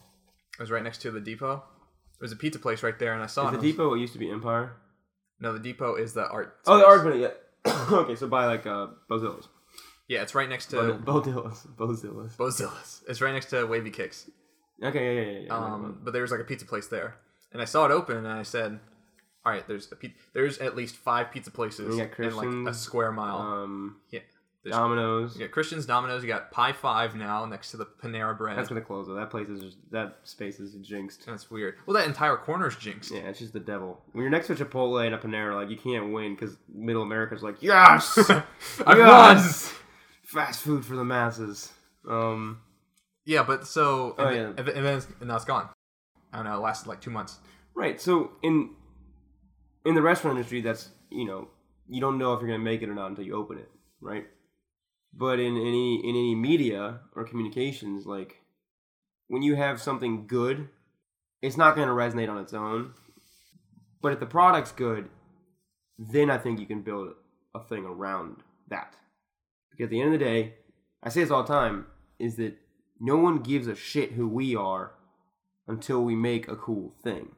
It 0.57 0.61
was 0.61 0.71
right 0.71 0.81
next 0.83 0.99
to 1.01 1.11
the 1.11 1.19
depot. 1.19 1.63
There's 2.19 2.31
a 2.31 2.35
pizza 2.37 2.57
place 2.59 2.83
right 2.83 2.97
there, 2.97 3.13
and 3.13 3.21
I 3.21 3.25
saw 3.27 3.43
Is 3.43 3.47
it. 3.49 3.51
the 3.51 3.57
was- 3.57 3.71
depot 3.71 3.89
what 3.89 3.95
used 3.99 4.13
to 4.13 4.19
be 4.19 4.29
Empire? 4.29 4.73
No, 5.41 5.51
the 5.53 5.59
depot 5.59 5.95
is 5.95 6.13
the 6.13 6.25
art. 6.27 6.55
Oh, 6.67 6.77
the 6.77 6.83
space. 6.83 6.89
art 6.89 7.03
building. 7.03 7.21
Yeah. 7.21 7.85
okay, 8.03 8.15
so 8.15 8.27
by 8.27 8.45
like 8.45 8.65
uh, 8.65 8.87
Bozilla's. 9.09 9.49
Yeah, 10.07 10.21
it's 10.21 10.35
right 10.35 10.47
next 10.49 10.67
to 10.67 10.75
Bozilla's. 11.03 11.65
Bozilla's. 11.77 12.35
Bozilla's. 12.37 13.03
It's 13.09 13.19
right 13.21 13.33
next 13.33 13.47
to 13.47 13.65
Wavy 13.65 13.89
Kicks. 13.91 14.29
Okay, 14.83 15.15
yeah, 15.15 15.21
yeah, 15.21 15.31
yeah. 15.39 15.45
yeah. 15.47 15.53
Um, 15.55 15.99
but 16.03 16.13
there 16.13 16.21
was 16.21 16.31
like 16.31 16.39
a 16.39 16.43
pizza 16.45 16.65
place 16.65 16.87
there, 16.87 17.15
and 17.51 17.61
I 17.61 17.65
saw 17.65 17.85
it 17.85 17.91
open, 17.91 18.17
and 18.17 18.27
I 18.27 18.43
said, 18.43 18.79
"All 19.45 19.51
right, 19.51 19.67
there's 19.67 19.87
pe- 19.87 20.13
there's 20.33 20.57
at 20.59 20.75
least 20.75 20.95
five 20.95 21.31
pizza 21.31 21.51
places 21.51 21.95
got 21.95 22.17
in 22.19 22.35
like 22.35 22.71
a 22.71 22.73
square 22.73 23.11
mile. 23.11 23.37
um, 23.37 23.97
yeah, 24.09 24.19
there's, 24.63 24.75
Domino's. 24.75 25.35
you 25.35 25.41
got 25.45 25.51
Christian's, 25.51 25.85
Domino's. 25.85 26.21
You 26.23 26.29
got 26.29 26.51
Pie 26.51 26.73
Five 26.73 27.15
now 27.15 27.45
next 27.45 27.71
to 27.71 27.77
the 27.77 27.85
Panera 27.85 28.37
Bread. 28.37 28.57
That's 28.57 28.69
gonna 28.69 28.81
close 28.81 29.07
though. 29.07 29.15
That 29.15 29.29
place 29.31 29.49
is 29.49 29.61
just 29.61 29.77
that 29.91 30.17
space 30.23 30.59
is 30.59 30.75
jinxed. 30.75 31.25
That's 31.25 31.49
weird. 31.49 31.75
Well, 31.85 31.95
that 31.95 32.07
entire 32.07 32.37
corner's 32.37 32.75
jinxed. 32.75 33.11
Yeah, 33.11 33.21
it's 33.21 33.39
just 33.39 33.53
the 33.53 33.59
devil. 33.59 34.01
When 34.11 34.21
you're 34.21 34.31
next 34.31 34.47
to 34.47 34.55
Chipotle 34.55 35.03
and 35.05 35.15
a 35.15 35.17
Panera, 35.17 35.55
like 35.55 35.69
you 35.69 35.77
can't 35.77 36.13
win 36.13 36.35
because 36.35 36.55
Middle 36.73 37.01
America's 37.03 37.41
like, 37.43 37.55
yes, 37.61 38.17
I 38.29 38.43
yes! 38.95 39.73
fast 40.23 40.61
food 40.61 40.85
for 40.85 40.95
the 40.95 41.03
masses. 41.03 41.73
Um, 42.07 42.61
Yeah, 43.25 43.43
but 43.43 43.67
so 43.67 44.15
Oh, 44.17 44.25
and, 44.27 44.35
yeah. 44.35 44.41
then, 44.43 44.53
and 44.57 44.67
then 44.67 44.75
and 44.77 44.85
then 44.85 44.97
it's, 44.97 45.07
and 45.19 45.27
now 45.27 45.35
it's 45.35 45.45
gone. 45.45 45.69
Know. 46.33 46.53
It 46.53 46.59
lasted 46.59 46.87
like 46.87 47.01
two 47.01 47.11
months. 47.11 47.39
right. 47.75 47.99
So 47.99 48.31
in 48.41 48.71
in 49.85 49.95
the 49.95 50.01
restaurant 50.01 50.37
industry, 50.37 50.61
that's 50.61 50.89
you 51.09 51.25
know 51.25 51.49
you 51.87 51.99
don't 52.01 52.17
know 52.17 52.33
if 52.33 52.41
you're 52.41 52.49
gonna 52.49 52.63
make 52.63 52.81
it 52.81 52.89
or 52.89 52.95
not 52.95 53.07
until 53.07 53.25
you 53.25 53.35
open 53.35 53.57
it, 53.57 53.69
right? 53.99 54.25
But 55.13 55.39
in 55.39 55.57
any 55.57 56.01
in 56.03 56.15
any 56.15 56.35
media 56.35 57.01
or 57.15 57.23
communications, 57.25 58.05
like 58.05 58.41
when 59.27 59.41
you 59.41 59.55
have 59.55 59.81
something 59.81 60.27
good, 60.27 60.69
it's 61.41 61.57
not 61.57 61.75
gonna 61.75 61.91
resonate 61.91 62.29
on 62.29 62.37
its 62.37 62.53
own. 62.53 62.93
But 64.01 64.13
if 64.13 64.19
the 64.19 64.25
product's 64.25 64.71
good, 64.71 65.09
then 65.99 66.29
I 66.29 66.37
think 66.37 66.59
you 66.59 66.65
can 66.65 66.81
build 66.81 67.13
a 67.53 67.63
thing 67.63 67.85
around 67.85 68.37
that. 68.69 68.95
Because 69.69 69.85
at 69.85 69.89
the 69.89 70.01
end 70.01 70.13
of 70.13 70.19
the 70.19 70.25
day, 70.25 70.55
I 71.03 71.09
say 71.09 71.21
this 71.21 71.31
all 71.31 71.43
the 71.43 71.53
time, 71.53 71.85
is 72.19 72.35
that 72.37 72.57
no 72.99 73.17
one 73.17 73.39
gives 73.39 73.67
a 73.67 73.75
shit 73.75 74.13
who 74.13 74.27
we 74.27 74.55
are 74.55 74.93
until 75.71 76.03
we 76.03 76.15
make 76.15 76.47
a 76.47 76.55
cool 76.55 76.93
thing. 77.03 77.29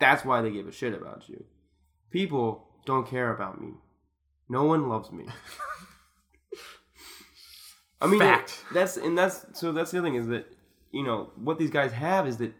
That's 0.00 0.24
why 0.24 0.42
they 0.42 0.50
give 0.50 0.66
a 0.68 0.72
shit 0.72 0.94
about 0.94 1.28
you. 1.28 1.44
People 2.10 2.68
don't 2.86 3.06
care 3.06 3.32
about 3.32 3.60
me. 3.60 3.72
No 4.48 4.64
one 4.64 4.88
loves 4.88 5.12
me. 5.12 5.26
I 8.00 8.06
mean, 8.06 8.20
Fact. 8.20 8.64
that's 8.72 8.96
and 8.96 9.18
that's 9.18 9.44
so 9.54 9.72
that's 9.72 9.90
the 9.90 9.98
other 9.98 10.06
thing 10.06 10.14
is 10.14 10.28
that 10.28 10.46
you 10.92 11.02
know 11.02 11.30
what 11.36 11.58
these 11.58 11.70
guys 11.70 11.92
have 11.92 12.26
is 12.28 12.36
that 12.38 12.52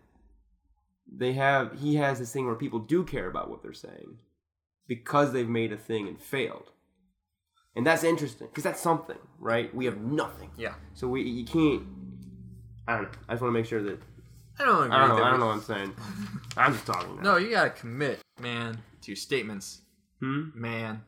they 1.10 1.32
have 1.34 1.78
he 1.80 1.94
has 1.96 2.18
this 2.18 2.32
thing 2.32 2.46
where 2.46 2.56
people 2.56 2.80
do 2.80 3.04
care 3.04 3.28
about 3.28 3.48
what 3.48 3.62
they're 3.62 3.72
saying 3.72 4.18
because 4.88 5.32
they've 5.32 5.48
made 5.48 5.72
a 5.72 5.76
thing 5.76 6.08
and 6.08 6.20
failed, 6.20 6.70
and 7.76 7.86
that's 7.86 8.02
interesting 8.02 8.48
because 8.48 8.64
that's 8.64 8.80
something, 8.80 9.18
right? 9.38 9.72
We 9.74 9.84
have 9.84 9.98
nothing, 9.98 10.50
Yeah. 10.56 10.74
so 10.94 11.06
we 11.06 11.22
you 11.22 11.44
can't. 11.44 11.84
I 12.88 12.94
don't 12.96 13.04
know. 13.04 13.18
I 13.28 13.34
just 13.34 13.42
want 13.42 13.52
to 13.54 13.58
make 13.60 13.66
sure 13.66 13.82
that 13.82 14.00
I 14.60 14.64
don't 14.64 14.84
agree. 14.84 14.96
I 14.96 15.06
don't 15.06 15.16
know. 15.16 15.22
I 15.24 15.30
don't 15.30 15.40
know 15.40 15.46
what 15.46 15.52
I'm 15.52 15.62
saying. 15.62 15.94
I'm 16.56 16.72
just 16.72 16.86
talking. 16.86 17.16
Now. 17.16 17.22
No, 17.22 17.36
you 17.36 17.50
gotta 17.50 17.70
commit, 17.70 18.20
man, 18.40 18.78
to 19.02 19.10
your 19.10 19.16
statements, 19.16 19.82
Hmm? 20.20 20.48
man. 20.54 21.02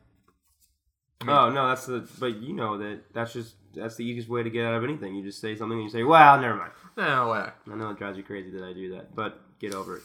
Oh 1.27 1.49
no, 1.51 1.67
that's 1.67 1.85
the. 1.85 2.07
But 2.19 2.37
you 2.37 2.53
know 2.53 2.77
that 2.77 3.13
that's 3.13 3.33
just 3.33 3.55
that's 3.75 3.95
the 3.95 4.03
easiest 4.05 4.27
way 4.29 4.41
to 4.43 4.49
get 4.49 4.65
out 4.65 4.73
of 4.75 4.83
anything. 4.83 5.15
You 5.15 5.23
just 5.23 5.39
say 5.41 5.55
something 5.55 5.77
and 5.77 5.83
you 5.83 5.89
say, 5.89 6.03
"Well, 6.03 6.39
never 6.39 6.55
mind." 6.55 6.71
No 6.97 7.29
way. 7.29 7.49
I 7.71 7.75
know 7.75 7.89
it 7.91 7.97
drives 7.97 8.17
you 8.17 8.23
crazy 8.23 8.49
that 8.51 8.63
I 8.63 8.73
do 8.73 8.93
that, 8.95 9.13
but 9.15 9.39
get 9.59 9.73
over 9.75 9.97
it. 9.97 10.03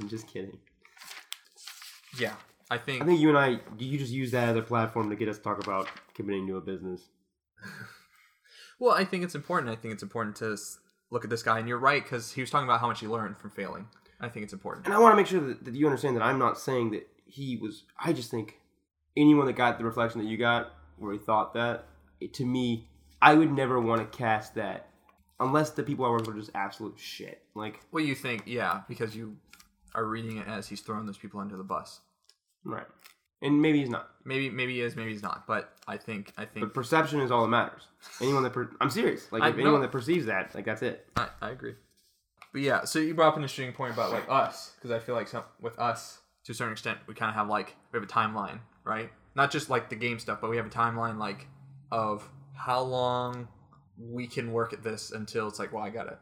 I'm 0.00 0.08
just 0.08 0.26
kidding. 0.26 0.56
Yeah, 2.18 2.34
I 2.70 2.78
think. 2.78 3.02
I 3.02 3.06
think 3.06 3.20
you 3.20 3.28
and 3.28 3.36
I, 3.38 3.60
you 3.78 3.98
just 3.98 4.12
use 4.12 4.30
that 4.30 4.48
as 4.50 4.56
a 4.56 4.62
platform 4.62 5.10
to 5.10 5.16
get 5.16 5.28
us 5.28 5.36
to 5.38 5.42
talk 5.44 5.62
about 5.62 5.88
committing 6.14 6.46
to 6.46 6.56
a 6.56 6.60
business. 6.60 7.02
Well, 8.78 8.92
I 8.94 9.04
think 9.06 9.24
it's 9.24 9.34
important. 9.34 9.72
I 9.72 9.76
think 9.76 9.94
it's 9.94 10.02
important 10.02 10.36
to 10.36 10.52
s- 10.52 10.78
look 11.10 11.24
at 11.24 11.30
this 11.30 11.42
guy, 11.42 11.58
and 11.58 11.68
you're 11.68 11.78
right 11.78 12.02
because 12.02 12.32
he 12.32 12.40
was 12.40 12.50
talking 12.50 12.66
about 12.68 12.80
how 12.80 12.88
much 12.88 13.00
he 13.00 13.06
learned 13.06 13.38
from 13.38 13.50
failing. 13.50 13.88
I 14.20 14.28
think 14.28 14.44
it's 14.44 14.52
important. 14.52 14.86
And 14.86 14.94
I 14.94 14.98
want 14.98 15.12
to 15.12 15.16
make 15.16 15.26
sure 15.26 15.40
that, 15.40 15.64
that 15.64 15.74
you 15.74 15.86
understand 15.86 16.16
that 16.16 16.22
I'm 16.22 16.38
not 16.38 16.58
saying 16.58 16.92
that 16.92 17.06
he 17.26 17.56
was. 17.56 17.84
I 18.02 18.12
just 18.12 18.30
think 18.30 18.58
anyone 19.16 19.46
that 19.46 19.54
got 19.54 19.78
the 19.78 19.84
reflection 19.84 20.20
that 20.22 20.28
you 20.28 20.36
got, 20.38 20.72
where 20.96 21.12
he 21.12 21.18
thought 21.18 21.54
that, 21.54 21.86
it, 22.20 22.32
to 22.34 22.44
me, 22.44 22.88
I 23.20 23.34
would 23.34 23.52
never 23.52 23.80
want 23.80 24.10
to 24.10 24.18
cast 24.18 24.54
that 24.54 24.88
unless 25.38 25.70
the 25.70 25.82
people 25.82 26.06
I 26.06 26.10
work 26.10 26.26
with 26.26 26.36
are 26.36 26.38
just 26.38 26.50
absolute 26.54 26.98
shit. 26.98 27.42
Like, 27.54 27.80
Well, 27.92 28.04
you 28.04 28.14
think, 28.14 28.44
yeah, 28.46 28.82
because 28.88 29.14
you 29.14 29.36
are 29.94 30.04
reading 30.04 30.38
it 30.38 30.48
as 30.48 30.68
he's 30.68 30.80
throwing 30.80 31.06
those 31.06 31.18
people 31.18 31.40
under 31.40 31.56
the 31.56 31.64
bus. 31.64 32.00
right. 32.64 32.86
And 33.42 33.60
maybe 33.60 33.80
he's 33.80 33.90
not. 33.90 34.08
Maybe, 34.24 34.48
maybe 34.50 34.74
he 34.74 34.80
is, 34.80 34.96
maybe 34.96 35.12
he's 35.12 35.22
not. 35.22 35.46
But 35.46 35.72
I 35.86 35.96
think, 35.98 36.32
I 36.36 36.46
think, 36.46 36.66
But 36.66 36.74
perception 36.74 37.20
is 37.20 37.30
all 37.30 37.42
that 37.42 37.48
matters. 37.48 37.82
Anyone 38.20 38.42
that 38.42 38.52
per- 38.52 38.70
I'm 38.80 38.90
serious. 38.90 39.30
Like 39.30 39.42
I 39.42 39.48
if 39.48 39.54
anyone 39.54 39.74
know. 39.74 39.80
that 39.80 39.92
perceives 39.92 40.26
that, 40.26 40.54
like 40.54 40.64
that's 40.64 40.82
it. 40.82 41.06
I, 41.16 41.28
I 41.42 41.50
agree. 41.50 41.74
But 42.52 42.62
yeah, 42.62 42.84
so 42.84 42.98
you 42.98 43.14
brought 43.14 43.28
up 43.28 43.36
an 43.36 43.42
interesting 43.42 43.72
point 43.72 43.92
about 43.92 44.12
like 44.12 44.24
us, 44.28 44.72
because 44.76 44.90
I 44.90 44.98
feel 44.98 45.14
like 45.14 45.28
some, 45.28 45.44
with 45.60 45.78
us, 45.78 46.20
to 46.44 46.52
a 46.52 46.54
certain 46.54 46.72
extent, 46.72 46.98
we 47.06 47.14
kind 47.14 47.28
of 47.28 47.34
have 47.34 47.48
like 47.48 47.76
we 47.92 47.98
have 47.98 48.08
a 48.08 48.10
timeline, 48.10 48.60
right? 48.84 49.10
Not 49.34 49.50
just 49.50 49.68
like 49.68 49.90
the 49.90 49.96
game 49.96 50.18
stuff, 50.18 50.40
but 50.40 50.48
we 50.48 50.56
have 50.56 50.66
a 50.66 50.70
timeline 50.70 51.18
like 51.18 51.46
of 51.92 52.26
how 52.54 52.80
long 52.80 53.48
we 53.98 54.26
can 54.26 54.52
work 54.52 54.72
at 54.72 54.82
this 54.82 55.12
until 55.12 55.48
it's 55.48 55.58
like, 55.58 55.72
well, 55.72 55.82
I 55.82 55.90
gotta, 55.90 56.18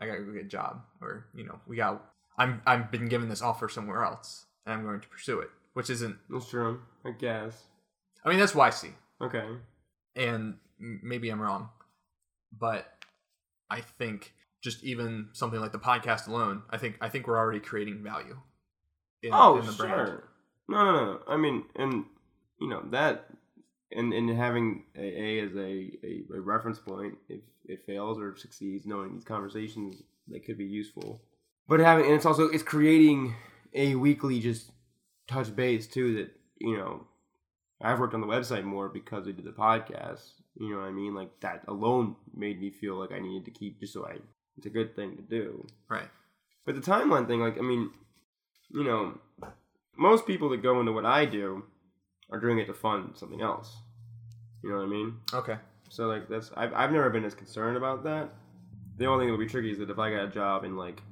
I 0.00 0.06
gotta 0.06 0.22
go 0.22 0.32
get 0.32 0.42
a 0.46 0.48
job, 0.48 0.82
or 1.00 1.26
you 1.34 1.44
know, 1.44 1.60
we 1.66 1.76
got, 1.76 2.04
I'm, 2.36 2.62
I've 2.66 2.90
been 2.90 3.08
given 3.08 3.28
this 3.28 3.42
offer 3.42 3.68
somewhere 3.68 4.02
else, 4.04 4.46
and 4.66 4.74
I'm 4.74 4.82
going 4.82 5.00
to 5.00 5.08
pursue 5.08 5.38
it, 5.40 5.50
which 5.74 5.90
isn't. 5.90 6.16
That's 6.30 6.48
true. 6.48 6.80
I 7.04 7.10
guess. 7.12 7.62
I 8.24 8.28
mean, 8.30 8.38
that's 8.38 8.52
YC, 8.52 8.90
Okay. 9.20 9.44
and 10.16 10.56
maybe 10.78 11.28
I'm 11.30 11.40
wrong, 11.40 11.70
but 12.56 12.86
I 13.70 13.80
think 13.80 14.32
just 14.62 14.84
even 14.84 15.28
something 15.32 15.60
like 15.60 15.72
the 15.72 15.78
podcast 15.78 16.28
alone, 16.28 16.62
I 16.70 16.78
think 16.78 16.96
I 17.00 17.08
think 17.08 17.26
we're 17.26 17.38
already 17.38 17.60
creating 17.60 18.02
value. 18.04 18.38
In, 19.22 19.30
Oh, 19.32 19.58
in 19.58 19.66
the 19.66 19.72
sure. 19.72 19.86
brand. 19.86 20.18
No, 20.68 20.84
no, 20.84 20.92
no, 20.92 21.04
no. 21.14 21.20
I 21.28 21.36
mean, 21.36 21.64
and 21.76 22.04
you 22.60 22.68
know 22.68 22.82
that, 22.90 23.26
and 23.90 24.12
and 24.12 24.30
having 24.30 24.84
a, 24.96 25.00
a 25.02 25.40
as 25.46 25.54
a, 25.56 25.90
a, 26.04 26.22
a 26.36 26.40
reference 26.40 26.78
point 26.78 27.14
if 27.28 27.40
it 27.64 27.84
fails 27.86 28.18
or 28.20 28.36
succeeds, 28.36 28.86
knowing 28.86 29.14
these 29.14 29.24
conversations 29.24 30.02
they 30.28 30.38
could 30.38 30.58
be 30.58 30.64
useful. 30.64 31.22
But 31.68 31.80
having 31.80 32.04
and 32.06 32.14
it's 32.14 32.26
also 32.26 32.48
it's 32.48 32.62
creating 32.62 33.34
a 33.74 33.96
weekly 33.96 34.38
just 34.38 34.70
touch 35.28 35.54
base 35.54 35.86
too. 35.86 36.14
That 36.14 36.30
you 36.58 36.76
know, 36.76 37.06
I've 37.80 38.00
worked 38.00 38.14
on 38.14 38.20
the 38.20 38.26
website 38.26 38.64
more 38.64 38.88
because 38.88 39.26
we 39.26 39.32
did 39.32 39.44
the 39.44 39.52
podcast. 39.52 40.30
You 40.54 40.70
know 40.70 40.80
what 40.80 40.86
I 40.86 40.92
mean? 40.92 41.14
Like 41.14 41.40
that 41.40 41.64
alone 41.68 42.16
made 42.34 42.60
me 42.60 42.70
feel 42.70 42.96
like 42.96 43.12
I 43.12 43.18
needed 43.18 43.44
to 43.46 43.50
keep 43.50 43.80
just 43.80 43.94
so 43.94 44.06
I. 44.06 44.18
It's 44.56 44.66
a 44.66 44.70
good 44.70 44.94
thing 44.94 45.16
to 45.16 45.22
do. 45.22 45.66
Right. 45.88 46.08
But 46.64 46.74
the 46.74 46.80
timeline 46.80 47.26
thing, 47.26 47.40
like, 47.40 47.58
I 47.58 47.62
mean, 47.62 47.90
you 48.70 48.84
know, 48.84 49.18
most 49.96 50.26
people 50.26 50.48
that 50.50 50.62
go 50.62 50.78
into 50.80 50.92
what 50.92 51.06
I 51.06 51.24
do 51.24 51.64
are 52.30 52.38
doing 52.38 52.58
it 52.58 52.66
to 52.66 52.74
fund 52.74 53.12
something 53.16 53.40
else. 53.40 53.76
You 54.62 54.70
know 54.70 54.76
what 54.76 54.84
I 54.84 54.88
mean? 54.88 55.16
Okay. 55.32 55.56
So, 55.88 56.06
like, 56.06 56.28
that's, 56.28 56.50
I've, 56.56 56.72
I've 56.72 56.92
never 56.92 57.10
been 57.10 57.24
as 57.24 57.34
concerned 57.34 57.76
about 57.76 58.04
that. 58.04 58.30
The 58.96 59.06
only 59.06 59.22
thing 59.22 59.28
that 59.32 59.38
would 59.38 59.44
be 59.44 59.50
tricky 59.50 59.70
is 59.72 59.78
that 59.78 59.90
if 59.90 59.98
I 59.98 60.10
got 60.10 60.24
a 60.24 60.28
job 60.28 60.64
in, 60.64 60.76
like, 60.76 61.02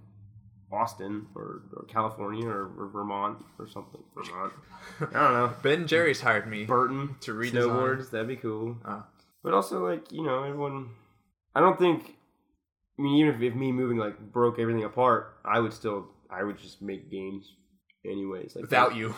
Austin 0.72 1.26
or, 1.34 1.62
or 1.74 1.84
California 1.88 2.46
or, 2.46 2.70
or 2.78 2.88
Vermont 2.92 3.38
or 3.58 3.68
something, 3.68 4.02
Vermont, 4.14 4.52
I 5.00 5.04
don't 5.04 5.12
know, 5.12 5.52
Ben 5.62 5.86
Jerry's 5.86 6.20
hired 6.20 6.48
me. 6.48 6.64
Burton 6.64 7.16
To 7.22 7.32
redesign. 7.32 7.52
snowboards, 7.52 8.10
that'd 8.10 8.28
be 8.28 8.36
cool. 8.36 8.76
Oh. 8.84 9.04
But 9.42 9.54
also, 9.54 9.84
like, 9.86 10.12
you 10.12 10.22
know, 10.22 10.42
everyone, 10.44 10.90
I 11.54 11.60
don't 11.60 11.78
think, 11.78 12.14
I 12.98 13.02
mean, 13.02 13.14
even 13.16 13.34
if, 13.34 13.42
if 13.42 13.54
me 13.54 13.72
moving, 13.72 13.96
like, 13.96 14.18
broke 14.32 14.58
everything 14.58 14.84
apart, 14.84 15.38
I 15.44 15.58
would 15.60 15.72
still, 15.72 16.08
I 16.30 16.42
would 16.44 16.58
just 16.58 16.82
make 16.82 17.10
games 17.10 17.52
anyways. 18.04 18.54
Like, 18.54 18.62
Without 18.62 18.94
you. 18.94 19.14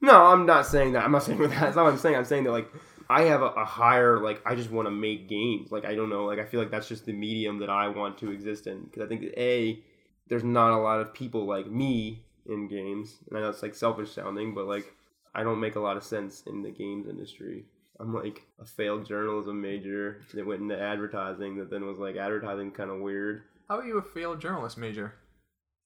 No, 0.00 0.26
I'm 0.26 0.46
not 0.46 0.66
saying 0.66 0.92
that. 0.92 1.04
I'm 1.04 1.12
not 1.12 1.24
saying 1.24 1.38
that. 1.40 1.50
That's 1.60 1.76
not 1.76 1.84
what 1.84 1.92
I'm 1.92 1.98
saying. 1.98 2.16
I'm 2.16 2.24
saying 2.24 2.44
that, 2.44 2.52
like, 2.52 2.68
I 3.10 3.22
have 3.22 3.42
a, 3.42 3.46
a 3.46 3.64
higher, 3.64 4.20
like, 4.20 4.40
I 4.46 4.54
just 4.54 4.70
want 4.70 4.86
to 4.86 4.90
make 4.90 5.28
games. 5.28 5.70
Like, 5.70 5.84
I 5.84 5.94
don't 5.94 6.08
know. 6.10 6.24
Like, 6.24 6.38
I 6.38 6.44
feel 6.44 6.60
like 6.60 6.70
that's 6.70 6.88
just 6.88 7.04
the 7.06 7.12
medium 7.12 7.58
that 7.60 7.70
I 7.70 7.88
want 7.88 8.18
to 8.18 8.30
exist 8.30 8.66
in. 8.66 8.84
Because 8.84 9.02
I 9.02 9.06
think 9.06 9.22
that, 9.22 9.38
A, 9.40 9.82
there's 10.28 10.44
not 10.44 10.72
a 10.72 10.82
lot 10.82 11.00
of 11.00 11.14
people 11.14 11.46
like 11.46 11.66
me 11.66 12.24
in 12.46 12.68
games. 12.68 13.16
And 13.28 13.38
I 13.38 13.42
know 13.42 13.50
it's, 13.50 13.62
like, 13.62 13.74
selfish 13.74 14.12
sounding, 14.12 14.54
but, 14.54 14.66
like, 14.66 14.92
I 15.34 15.42
don't 15.42 15.60
make 15.60 15.76
a 15.76 15.80
lot 15.80 15.96
of 15.96 16.04
sense 16.04 16.42
in 16.46 16.62
the 16.62 16.70
games 16.70 17.08
industry. 17.08 17.64
I'm 18.00 18.14
like 18.14 18.42
a 18.60 18.64
failed 18.64 19.06
journalism 19.06 19.60
major 19.60 20.22
that 20.34 20.46
went 20.46 20.62
into 20.62 20.80
advertising 20.80 21.56
that 21.58 21.68
then 21.68 21.84
was 21.84 21.98
like 21.98 22.16
advertising 22.16 22.70
kind 22.70 22.90
of 22.90 23.00
weird. 23.00 23.42
How 23.68 23.78
are 23.78 23.84
you 23.84 23.98
a 23.98 24.02
failed 24.02 24.40
journalist 24.40 24.78
major? 24.78 25.14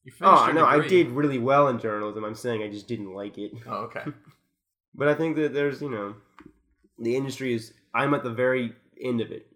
You 0.05 0.12
Oh, 0.20 0.36
finished 0.36 0.44
your 0.47 0.55
know. 0.55 0.66
I 0.66 0.86
did 0.86 1.09
really 1.09 1.39
well 1.39 1.69
in 1.69 1.78
journalism. 1.78 2.23
I'm 2.24 2.35
saying 2.35 2.62
I 2.62 2.69
just 2.69 2.86
didn't 2.86 3.14
like 3.14 3.39
it. 3.39 3.52
Oh, 3.66 3.85
okay. 3.85 4.05
But 4.94 5.09
I 5.09 5.14
think 5.14 5.36
that 5.36 5.55
there's, 5.55 5.81
you 5.81 5.89
know, 5.89 6.14
the 6.98 7.16
industry 7.16 7.55
is. 7.55 7.73
I'm 7.94 8.12
at 8.12 8.23
the 8.23 8.31
very 8.31 8.74
end 9.02 9.23
of 9.23 9.31
it. 9.31 9.47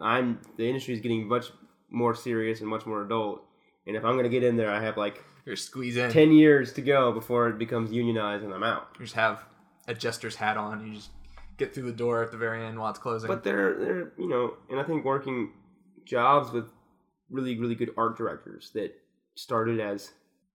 I'm 0.00 0.40
the 0.56 0.66
industry 0.66 0.94
is 0.94 1.00
getting 1.00 1.28
much 1.28 1.50
more 1.90 2.14
serious 2.14 2.60
and 2.60 2.70
much 2.70 2.86
more 2.86 3.04
adult. 3.04 3.42
And 3.88 3.96
if 3.96 4.04
I'm 4.04 4.16
gonna 4.16 4.28
get 4.28 4.44
in 4.44 4.56
there, 4.56 4.70
I 4.70 4.80
have 4.80 4.96
like 4.96 5.24
You're 5.46 5.56
squeeze 5.56 5.96
in. 5.96 6.12
ten 6.12 6.30
years 6.30 6.72
to 6.74 6.82
go 6.82 7.10
before 7.10 7.48
it 7.48 7.58
becomes 7.58 7.90
unionized 7.90 8.44
and 8.44 8.54
I'm 8.54 8.62
out. 8.62 8.88
You 8.98 9.06
just 9.06 9.16
have 9.16 9.44
a 9.88 9.94
jester's 9.94 10.36
hat 10.36 10.56
on. 10.56 10.86
You 10.86 10.94
just 10.94 11.10
get 11.56 11.74
through 11.74 11.90
the 11.90 11.96
door 11.96 12.22
at 12.22 12.30
the 12.30 12.36
very 12.36 12.64
end 12.64 12.78
while 12.78 12.90
it's 12.90 12.98
closing. 12.98 13.26
But 13.26 13.42
they're 13.42 13.74
they're 13.74 14.12
you 14.18 14.28
know, 14.28 14.54
and 14.70 14.78
I 14.78 14.84
think 14.84 15.04
working 15.04 15.52
jobs 16.04 16.52
with 16.52 16.70
really 17.30 17.58
really 17.58 17.74
good 17.74 17.90
art 17.96 18.16
directors 18.16 18.70
that 18.74 18.94
started 19.34 19.80
as 19.80 20.12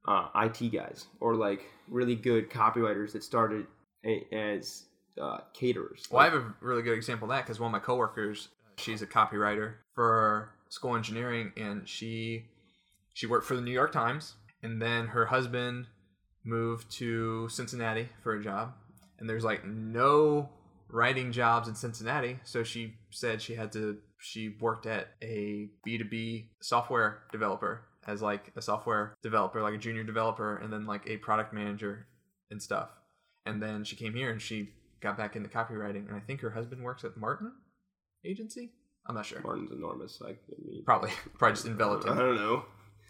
uh, 0.08 0.28
IT 0.36 0.72
guys 0.72 1.08
or 1.20 1.36
like 1.36 1.64
really 1.88 2.16
good 2.16 2.50
copywriters 2.50 3.14
that 3.14 3.24
started 3.24 3.66
a, 4.06 4.26
as 4.32 4.86
uh, 5.20 5.40
caterers. 5.54 6.08
Well, 6.12 6.22
I 6.22 6.26
have 6.26 6.34
a 6.36 6.54
really 6.62 6.82
good 6.82 6.94
example 6.94 7.30
of 7.30 7.36
that 7.36 7.46
because 7.46 7.60
one 7.60 7.68
of 7.68 7.72
my 7.72 7.80
coworkers, 7.80 8.50
she's 8.78 9.02
a 9.02 9.08
copywriter 9.08 9.76
for 9.96 10.50
school 10.70 10.96
engineering, 10.96 11.52
and 11.56 11.88
she 11.88 12.46
she 13.14 13.28
worked 13.28 13.46
for 13.46 13.56
the 13.56 13.62
New 13.62 13.72
York 13.72 13.92
Times, 13.92 14.36
and 14.62 14.82
then 14.82 15.08
her 15.08 15.26
husband 15.26 15.88
moved 16.44 16.92
to 16.92 17.48
Cincinnati 17.50 18.10
for 18.22 18.34
a 18.34 18.44
job, 18.44 18.74
and 19.20 19.30
there's 19.30 19.44
like 19.44 19.66
no 19.66 20.50
writing 20.90 21.32
jobs 21.32 21.68
in 21.68 21.76
Cincinnati, 21.76 22.40
so 22.44 22.64
she 22.64 22.96
said 23.10 23.42
she 23.42 23.56
had 23.56 23.72
to. 23.74 23.98
She 24.20 24.56
worked 24.62 24.86
at 24.86 25.10
a 25.22 25.70
B2B 25.86 26.46
software 26.62 27.24
developer 27.32 27.82
as 28.08 28.22
like 28.22 28.52
a 28.56 28.62
software 28.62 29.16
developer, 29.22 29.62
like 29.62 29.74
a 29.74 29.78
junior 29.78 30.04
developer, 30.04 30.58
and 30.58 30.72
then 30.72 30.86
like 30.86 31.08
a 31.08 31.18
product 31.18 31.54
manager 31.54 32.08
and 32.52 32.62
stuff. 32.62 32.90
And 33.46 33.62
then 33.62 33.84
she 33.84 33.96
came 33.96 34.14
here 34.14 34.32
and 34.32 34.42
she 34.42 34.70
got 35.02 35.18
back 35.18 35.36
into 35.36 35.50
copywriting, 35.50 36.08
and 36.08 36.16
I 36.16 36.20
think 36.20 36.42
her 36.42 36.52
husband 36.52 36.84
works 36.84 37.04
at 37.04 37.18
Martin 37.18 37.52
Agency. 38.26 38.72
I'm 39.06 39.16
not 39.16 39.26
sure. 39.26 39.42
Martin's 39.42 39.72
enormous. 39.72 40.22
I, 40.24 40.30
mean, 40.66 40.84
Probably, 40.86 41.12
probably 41.38 41.56
just 41.56 41.68
enveloped 41.68 42.08
I 42.08 42.16
don't 42.16 42.36
know. 42.36 42.64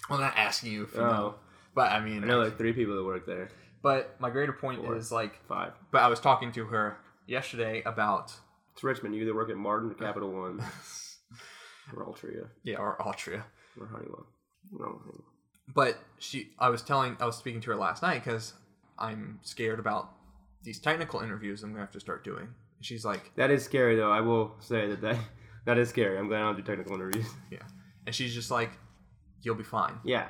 I'm 0.09 0.19
not 0.19 0.33
asking 0.37 0.71
you 0.73 0.85
for 0.87 1.01
Oh. 1.01 1.11
no, 1.11 1.35
but 1.75 1.91
I 1.91 1.99
mean, 2.03 2.23
I 2.23 2.27
know 2.27 2.39
like 2.41 2.57
three 2.57 2.73
people 2.73 2.95
that 2.95 3.03
work 3.03 3.25
there. 3.25 3.49
but 3.81 4.19
my 4.19 4.29
greater 4.29 4.53
point 4.53 4.81
Four. 4.83 4.95
is 4.95 5.11
like, 5.11 5.43
Five. 5.47 5.73
but 5.91 6.01
I 6.01 6.07
was 6.07 6.19
talking 6.19 6.51
to 6.53 6.65
her 6.65 6.97
yesterday 7.27 7.81
about 7.85 8.33
It's 8.73 8.83
Richmond. 8.83 9.15
You 9.15 9.21
either 9.23 9.35
work 9.35 9.49
at 9.49 9.57
Martin 9.57 9.91
or 9.91 9.93
Capital 10.05 10.31
One 10.31 10.61
or 11.95 12.05
Altria 12.05 12.47
yeah, 12.63 12.77
or 12.77 12.97
Altria. 12.99 13.43
or 13.79 13.87
Honeywell. 13.87 14.25
No. 14.71 15.01
But 15.73 15.97
she, 16.19 16.51
I 16.59 16.69
was 16.69 16.81
telling, 16.81 17.15
I 17.19 17.25
was 17.25 17.37
speaking 17.37 17.61
to 17.61 17.71
her 17.71 17.75
last 17.77 18.01
night 18.03 18.23
because 18.23 18.53
I'm 18.99 19.39
scared 19.43 19.79
about 19.79 20.11
these 20.63 20.79
technical 20.79 21.21
interviews 21.21 21.63
I'm 21.63 21.71
gonna 21.71 21.81
have 21.81 21.91
to 21.91 21.99
start 21.99 22.23
doing. 22.23 22.43
And 22.77 22.85
she's 22.85 23.05
like, 23.05 23.31
That 23.35 23.49
is 23.51 23.63
scary, 23.63 23.95
though. 23.95 24.11
I 24.11 24.19
will 24.21 24.55
say 24.59 24.87
that 24.89 25.01
that, 25.01 25.17
that 25.65 25.77
is 25.77 25.89
scary. 25.89 26.17
I'm 26.17 26.27
glad 26.27 26.39
I 26.41 26.41
don't 26.43 26.57
do 26.57 26.63
technical 26.63 26.95
interviews. 26.95 27.27
yeah, 27.51 27.59
and 28.05 28.13
she's 28.13 28.33
just 28.33 28.51
like, 28.51 28.71
you'll 29.43 29.55
be 29.55 29.63
fine. 29.63 29.95
Yeah. 30.03 30.27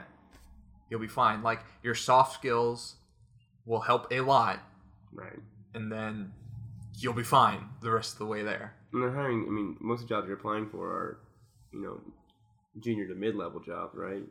You'll 0.89 0.99
be 0.99 1.07
fine. 1.07 1.41
Like 1.41 1.61
your 1.81 1.95
soft 1.95 2.33
skills 2.33 2.95
will 3.65 3.79
help 3.81 4.07
a 4.11 4.19
lot, 4.21 4.59
Right. 5.13 5.39
and 5.73 5.91
then 5.91 6.33
you'll 6.99 7.13
be 7.13 7.23
fine 7.23 7.69
the 7.81 7.91
rest 7.91 8.13
of 8.13 8.19
the 8.19 8.25
way 8.25 8.43
there. 8.43 8.75
And 8.91 9.01
they're 9.01 9.11
hiring. 9.11 9.45
I 9.47 9.51
mean, 9.51 9.77
most 9.79 10.01
of 10.03 10.07
the 10.09 10.15
jobs 10.15 10.27
you're 10.27 10.37
applying 10.37 10.69
for 10.69 10.87
are, 10.87 11.19
you 11.71 11.81
know, 11.81 12.01
junior 12.79 13.07
to 13.07 13.15
mid 13.15 13.35
level 13.35 13.59
jobs, 13.59 13.95
right? 13.95 14.23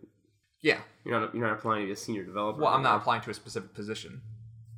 Yeah. 0.60 0.80
You're 1.04 1.18
not 1.18 1.34
you're 1.34 1.46
not 1.46 1.58
applying 1.58 1.82
to 1.82 1.86
be 1.86 1.92
a 1.92 1.96
senior 1.96 2.24
developer. 2.24 2.60
Well, 2.60 2.72
I'm 2.72 2.82
not 2.82 2.98
applying 2.98 3.22
to 3.22 3.30
a 3.30 3.34
specific 3.34 3.74
position. 3.74 4.20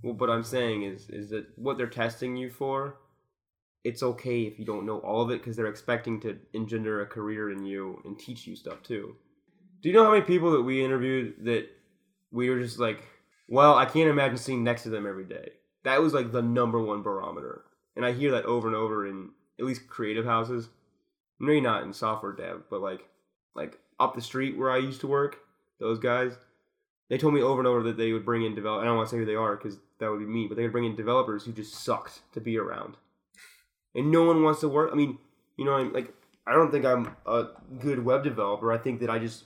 Well, 0.02 0.14
what 0.14 0.30
I'm 0.30 0.44
saying 0.44 0.84
is 0.84 1.08
is 1.10 1.30
that 1.30 1.46
what 1.56 1.76
they're 1.76 1.86
testing 1.88 2.36
you 2.36 2.50
for, 2.50 2.96
it's 3.84 4.02
okay 4.02 4.42
if 4.42 4.58
you 4.58 4.64
don't 4.64 4.86
know 4.86 4.98
all 5.00 5.20
of 5.22 5.30
it 5.30 5.40
because 5.40 5.56
they're 5.56 5.66
expecting 5.66 6.20
to 6.20 6.38
engender 6.54 7.02
a 7.02 7.06
career 7.06 7.50
in 7.50 7.64
you 7.66 8.00
and 8.06 8.18
teach 8.18 8.46
you 8.46 8.56
stuff 8.56 8.82
too. 8.82 9.16
Do 9.84 9.90
you 9.90 9.96
know 9.96 10.04
how 10.04 10.12
many 10.12 10.24
people 10.24 10.52
that 10.52 10.62
we 10.62 10.82
interviewed 10.82 11.44
that 11.44 11.68
we 12.32 12.48
were 12.48 12.58
just 12.58 12.78
like, 12.78 13.02
well, 13.48 13.74
I 13.74 13.84
can't 13.84 14.08
imagine 14.08 14.38
sitting 14.38 14.64
next 14.64 14.84
to 14.84 14.88
them 14.88 15.06
every 15.06 15.26
day. 15.26 15.50
That 15.82 16.00
was 16.00 16.14
like 16.14 16.32
the 16.32 16.40
number 16.40 16.80
one 16.80 17.02
barometer, 17.02 17.64
and 17.94 18.02
I 18.02 18.12
hear 18.12 18.30
that 18.30 18.46
over 18.46 18.66
and 18.66 18.74
over 18.74 19.06
in 19.06 19.32
at 19.58 19.66
least 19.66 19.86
creative 19.86 20.24
houses. 20.24 20.70
Maybe 21.38 21.60
not 21.60 21.82
in 21.82 21.92
software 21.92 22.32
dev, 22.32 22.62
but 22.70 22.80
like 22.80 23.06
like 23.54 23.78
up 24.00 24.14
the 24.14 24.22
street 24.22 24.56
where 24.56 24.70
I 24.70 24.78
used 24.78 25.02
to 25.02 25.06
work, 25.06 25.40
those 25.78 25.98
guys, 25.98 26.32
they 27.10 27.18
told 27.18 27.34
me 27.34 27.42
over 27.42 27.60
and 27.60 27.68
over 27.68 27.82
that 27.82 27.98
they 27.98 28.14
would 28.14 28.24
bring 28.24 28.42
in 28.42 28.54
develop. 28.54 28.80
I 28.80 28.86
don't 28.86 28.96
want 28.96 29.10
to 29.10 29.14
say 29.14 29.18
who 29.18 29.26
they 29.26 29.34
are 29.34 29.54
because 29.54 29.76
that 29.98 30.10
would 30.10 30.20
be 30.20 30.24
me, 30.24 30.46
but 30.48 30.56
they 30.56 30.62
would 30.62 30.72
bring 30.72 30.86
in 30.86 30.96
developers 30.96 31.44
who 31.44 31.52
just 31.52 31.74
sucked 31.74 32.20
to 32.32 32.40
be 32.40 32.56
around, 32.56 32.96
and 33.94 34.10
no 34.10 34.24
one 34.24 34.42
wants 34.42 34.60
to 34.60 34.68
work. 34.70 34.88
I 34.90 34.94
mean, 34.94 35.18
you 35.58 35.66
know, 35.66 35.74
I'm 35.74 35.92
like, 35.92 36.14
I 36.46 36.54
don't 36.54 36.70
think 36.70 36.86
I'm 36.86 37.14
a 37.26 37.48
good 37.80 38.02
web 38.02 38.24
developer. 38.24 38.72
I 38.72 38.78
think 38.78 39.00
that 39.00 39.10
I 39.10 39.18
just 39.18 39.44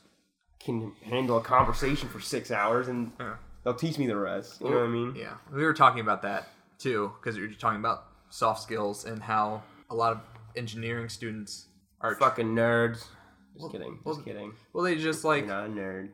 can 0.61 0.93
handle 1.03 1.37
a 1.39 1.43
conversation 1.43 2.09
for 2.09 2.21
six 2.21 2.51
hours 2.51 2.89
and 2.89 3.13
Yeah. 3.19 3.37
they'll 3.65 3.75
teach 3.75 3.99
me 3.99 4.07
the 4.07 4.17
rest. 4.17 4.61
You 4.61 4.71
know 4.71 4.77
what 4.79 4.85
I 4.85 4.89
mean? 4.89 5.15
Yeah, 5.15 5.35
we 5.53 5.63
were 5.65 5.75
talking 5.75 6.01
about 6.01 6.23
that 6.23 6.49
too 6.79 7.13
because 7.21 7.37
you're 7.37 7.51
talking 7.53 7.79
about 7.81 8.05
soft 8.31 8.63
skills 8.63 9.05
and 9.05 9.23
how 9.23 9.63
a 9.91 9.95
lot 9.95 10.13
of 10.13 10.21
engineering 10.57 11.09
students 11.09 11.67
are 12.01 12.15
Fucking 12.17 12.55
nerds. 12.55 12.95
Just 12.95 13.09
Well- 13.57 13.71
kidding. 13.71 13.95
Just 13.95 14.07
well, 14.07 14.17
kidding. 14.23 14.53
well, 14.73 14.85
they 14.85 14.97
just 14.97 15.25
You're 15.25 15.33
like 15.35 15.47
not 15.47 15.67
a 15.67 15.69
nerd. 15.69 16.11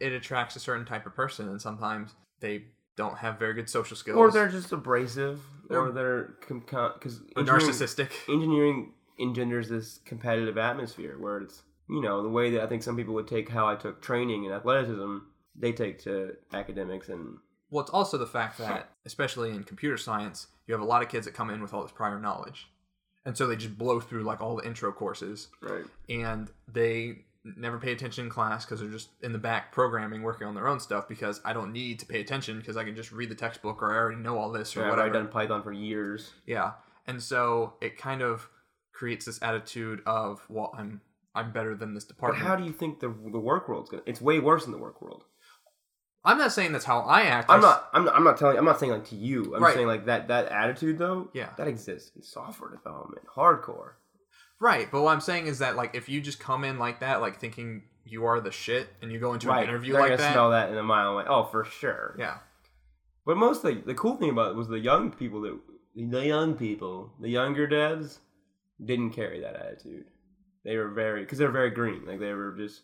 it 0.00 0.12
attracts 0.12 0.56
a 0.56 0.60
certain 0.60 0.84
type 0.84 1.06
of 1.06 1.14
person, 1.14 1.48
and 1.48 1.60
sometimes 1.62 2.14
they 2.40 2.64
don't 2.96 3.18
have 3.18 3.38
very 3.38 3.54
good 3.54 3.68
social 3.70 3.96
skills 3.96 4.16
Or 4.16 4.30
they're 4.32 4.48
just 4.48 4.72
abrasive, 4.72 5.40
or 5.70 5.92
They're- 5.92 5.92
they're 5.92 6.22
because 6.48 7.20
or 7.36 7.42
narcissistic. 7.44 8.10
engineering 8.28 8.94
engenders 9.20 9.68
this 9.68 9.98
competitive 10.04 10.56
atmosphere 10.58 11.16
where 11.18 11.38
it's 11.38 11.62
you 11.88 12.00
know 12.00 12.22
the 12.22 12.28
way 12.28 12.50
that 12.50 12.62
I 12.62 12.66
think 12.66 12.82
some 12.82 12.96
people 12.96 13.14
would 13.14 13.28
take 13.28 13.48
how 13.48 13.68
I 13.68 13.74
took 13.74 14.00
training 14.00 14.44
and 14.44 14.54
athleticism, 14.54 15.18
they 15.54 15.72
take 15.72 15.98
to 16.04 16.36
academics 16.52 17.08
and 17.08 17.38
Well, 17.70 17.82
it's 17.82 17.90
also 17.90 18.18
the 18.18 18.26
fact 18.26 18.58
that, 18.58 18.90
especially 19.06 19.50
in 19.50 19.64
computer 19.64 19.96
science, 19.96 20.48
you 20.66 20.74
have 20.74 20.82
a 20.82 20.86
lot 20.86 21.02
of 21.02 21.08
kids 21.08 21.26
that 21.26 21.34
come 21.34 21.50
in 21.50 21.62
with 21.62 21.72
all 21.72 21.82
this 21.82 21.92
prior 21.92 22.20
knowledge, 22.20 22.68
and 23.24 23.36
so 23.36 23.46
they 23.46 23.56
just 23.56 23.78
blow 23.78 24.00
through 24.00 24.24
like 24.24 24.40
all 24.40 24.56
the 24.56 24.66
intro 24.66 24.92
courses, 24.92 25.48
right. 25.62 25.84
and 26.08 26.50
they 26.66 27.24
never 27.56 27.78
pay 27.78 27.92
attention 27.92 28.24
in 28.24 28.30
class 28.30 28.64
because 28.64 28.80
they're 28.80 28.90
just 28.90 29.08
in 29.22 29.32
the 29.32 29.38
back 29.38 29.72
programming, 29.72 30.22
working 30.22 30.46
on 30.46 30.54
their 30.54 30.68
own 30.68 30.80
stuff. 30.80 31.08
Because 31.08 31.40
I 31.44 31.52
don't 31.52 31.72
need 31.72 31.98
to 32.00 32.06
pay 32.06 32.20
attention 32.20 32.58
because 32.58 32.76
I 32.76 32.84
can 32.84 32.94
just 32.94 33.12
read 33.12 33.30
the 33.30 33.34
textbook 33.34 33.82
or 33.82 33.92
I 33.92 33.96
already 33.96 34.20
know 34.20 34.38
all 34.38 34.50
this 34.50 34.76
or 34.76 34.80
what 34.80 34.98
I've 34.98 35.06
whatever. 35.06 35.14
done 35.14 35.28
Python 35.28 35.62
for 35.62 35.72
years. 35.72 36.32
Yeah, 36.46 36.72
and 37.06 37.22
so 37.22 37.74
it 37.80 37.96
kind 37.96 38.20
of 38.22 38.48
creates 38.92 39.24
this 39.24 39.40
attitude 39.42 40.02
of, 40.06 40.44
well, 40.48 40.74
I'm 40.76 41.00
I'm 41.34 41.52
better 41.52 41.74
than 41.74 41.94
this 41.94 42.04
department. 42.04 42.42
But 42.42 42.48
how 42.48 42.56
do 42.56 42.64
you 42.64 42.72
think 42.72 43.00
the 43.00 43.08
the 43.08 43.38
work 43.38 43.68
world's 43.68 43.90
gonna? 43.90 44.02
It's 44.06 44.20
way 44.20 44.38
worse 44.40 44.66
in 44.66 44.72
the 44.72 44.78
work 44.78 45.00
world. 45.02 45.24
I'm 46.24 46.36
not 46.38 46.52
saying 46.52 46.72
that's 46.72 46.84
how 46.84 47.00
I 47.00 47.22
act. 47.22 47.48
I'm 47.50 47.60
I 47.60 47.62
not. 47.62 47.88
I'm 47.92 48.04
not. 48.04 48.14
I'm 48.16 48.24
not 48.24 48.36
telling. 48.38 48.58
I'm 48.58 48.64
not 48.64 48.80
saying 48.80 48.92
like 48.92 49.06
to 49.08 49.16
you. 49.16 49.54
I'm 49.54 49.62
Right. 49.62 49.74
saying 49.74 49.86
like 49.86 50.06
that. 50.06 50.28
That 50.28 50.46
attitude 50.50 50.98
though. 50.98 51.30
Yeah. 51.32 51.50
That 51.56 51.68
exists 51.68 52.10
in 52.16 52.22
software 52.22 52.70
development, 52.70 53.26
hardcore. 53.36 53.92
Right, 54.60 54.90
but 54.90 55.02
what 55.02 55.12
I'm 55.12 55.20
saying 55.20 55.46
is 55.46 55.60
that 55.60 55.76
like 55.76 55.94
if 55.94 56.08
you 56.08 56.20
just 56.20 56.40
come 56.40 56.64
in 56.64 56.78
like 56.80 56.98
that, 57.00 57.20
like 57.20 57.38
thinking 57.38 57.82
you 58.04 58.24
are 58.24 58.40
the 58.40 58.50
shit, 58.50 58.88
and 59.00 59.12
you 59.12 59.20
go 59.20 59.32
into 59.32 59.46
right. 59.46 59.62
an 59.62 59.68
interview 59.68 59.92
They're 59.92 60.02
like 60.02 60.10
gonna 60.10 60.22
that, 60.22 60.32
smell 60.32 60.50
that 60.50 60.70
in 60.70 60.76
a 60.76 60.82
mile 60.82 61.12
away. 61.12 61.24
Oh, 61.28 61.44
for 61.44 61.64
sure. 61.64 62.16
yeah, 62.18 62.38
But 63.24 63.36
mostly, 63.36 63.74
the 63.74 63.94
cool 63.94 64.16
thing 64.16 64.30
about 64.30 64.50
it 64.50 64.56
was 64.56 64.66
the 64.66 64.80
young 64.80 65.12
people 65.12 65.42
that 65.42 65.56
the 65.94 66.26
young 66.26 66.54
people, 66.54 67.12
the 67.20 67.28
younger 67.28 67.68
devs, 67.68 68.18
didn't 68.84 69.10
carry 69.10 69.40
that 69.42 69.54
attitude. 69.54 70.06
They 70.68 70.76
were 70.76 70.88
very 70.88 71.22
because 71.22 71.38
they're 71.38 71.50
very 71.50 71.70
green. 71.70 72.04
Like 72.04 72.20
they 72.20 72.34
were 72.34 72.52
just 72.54 72.82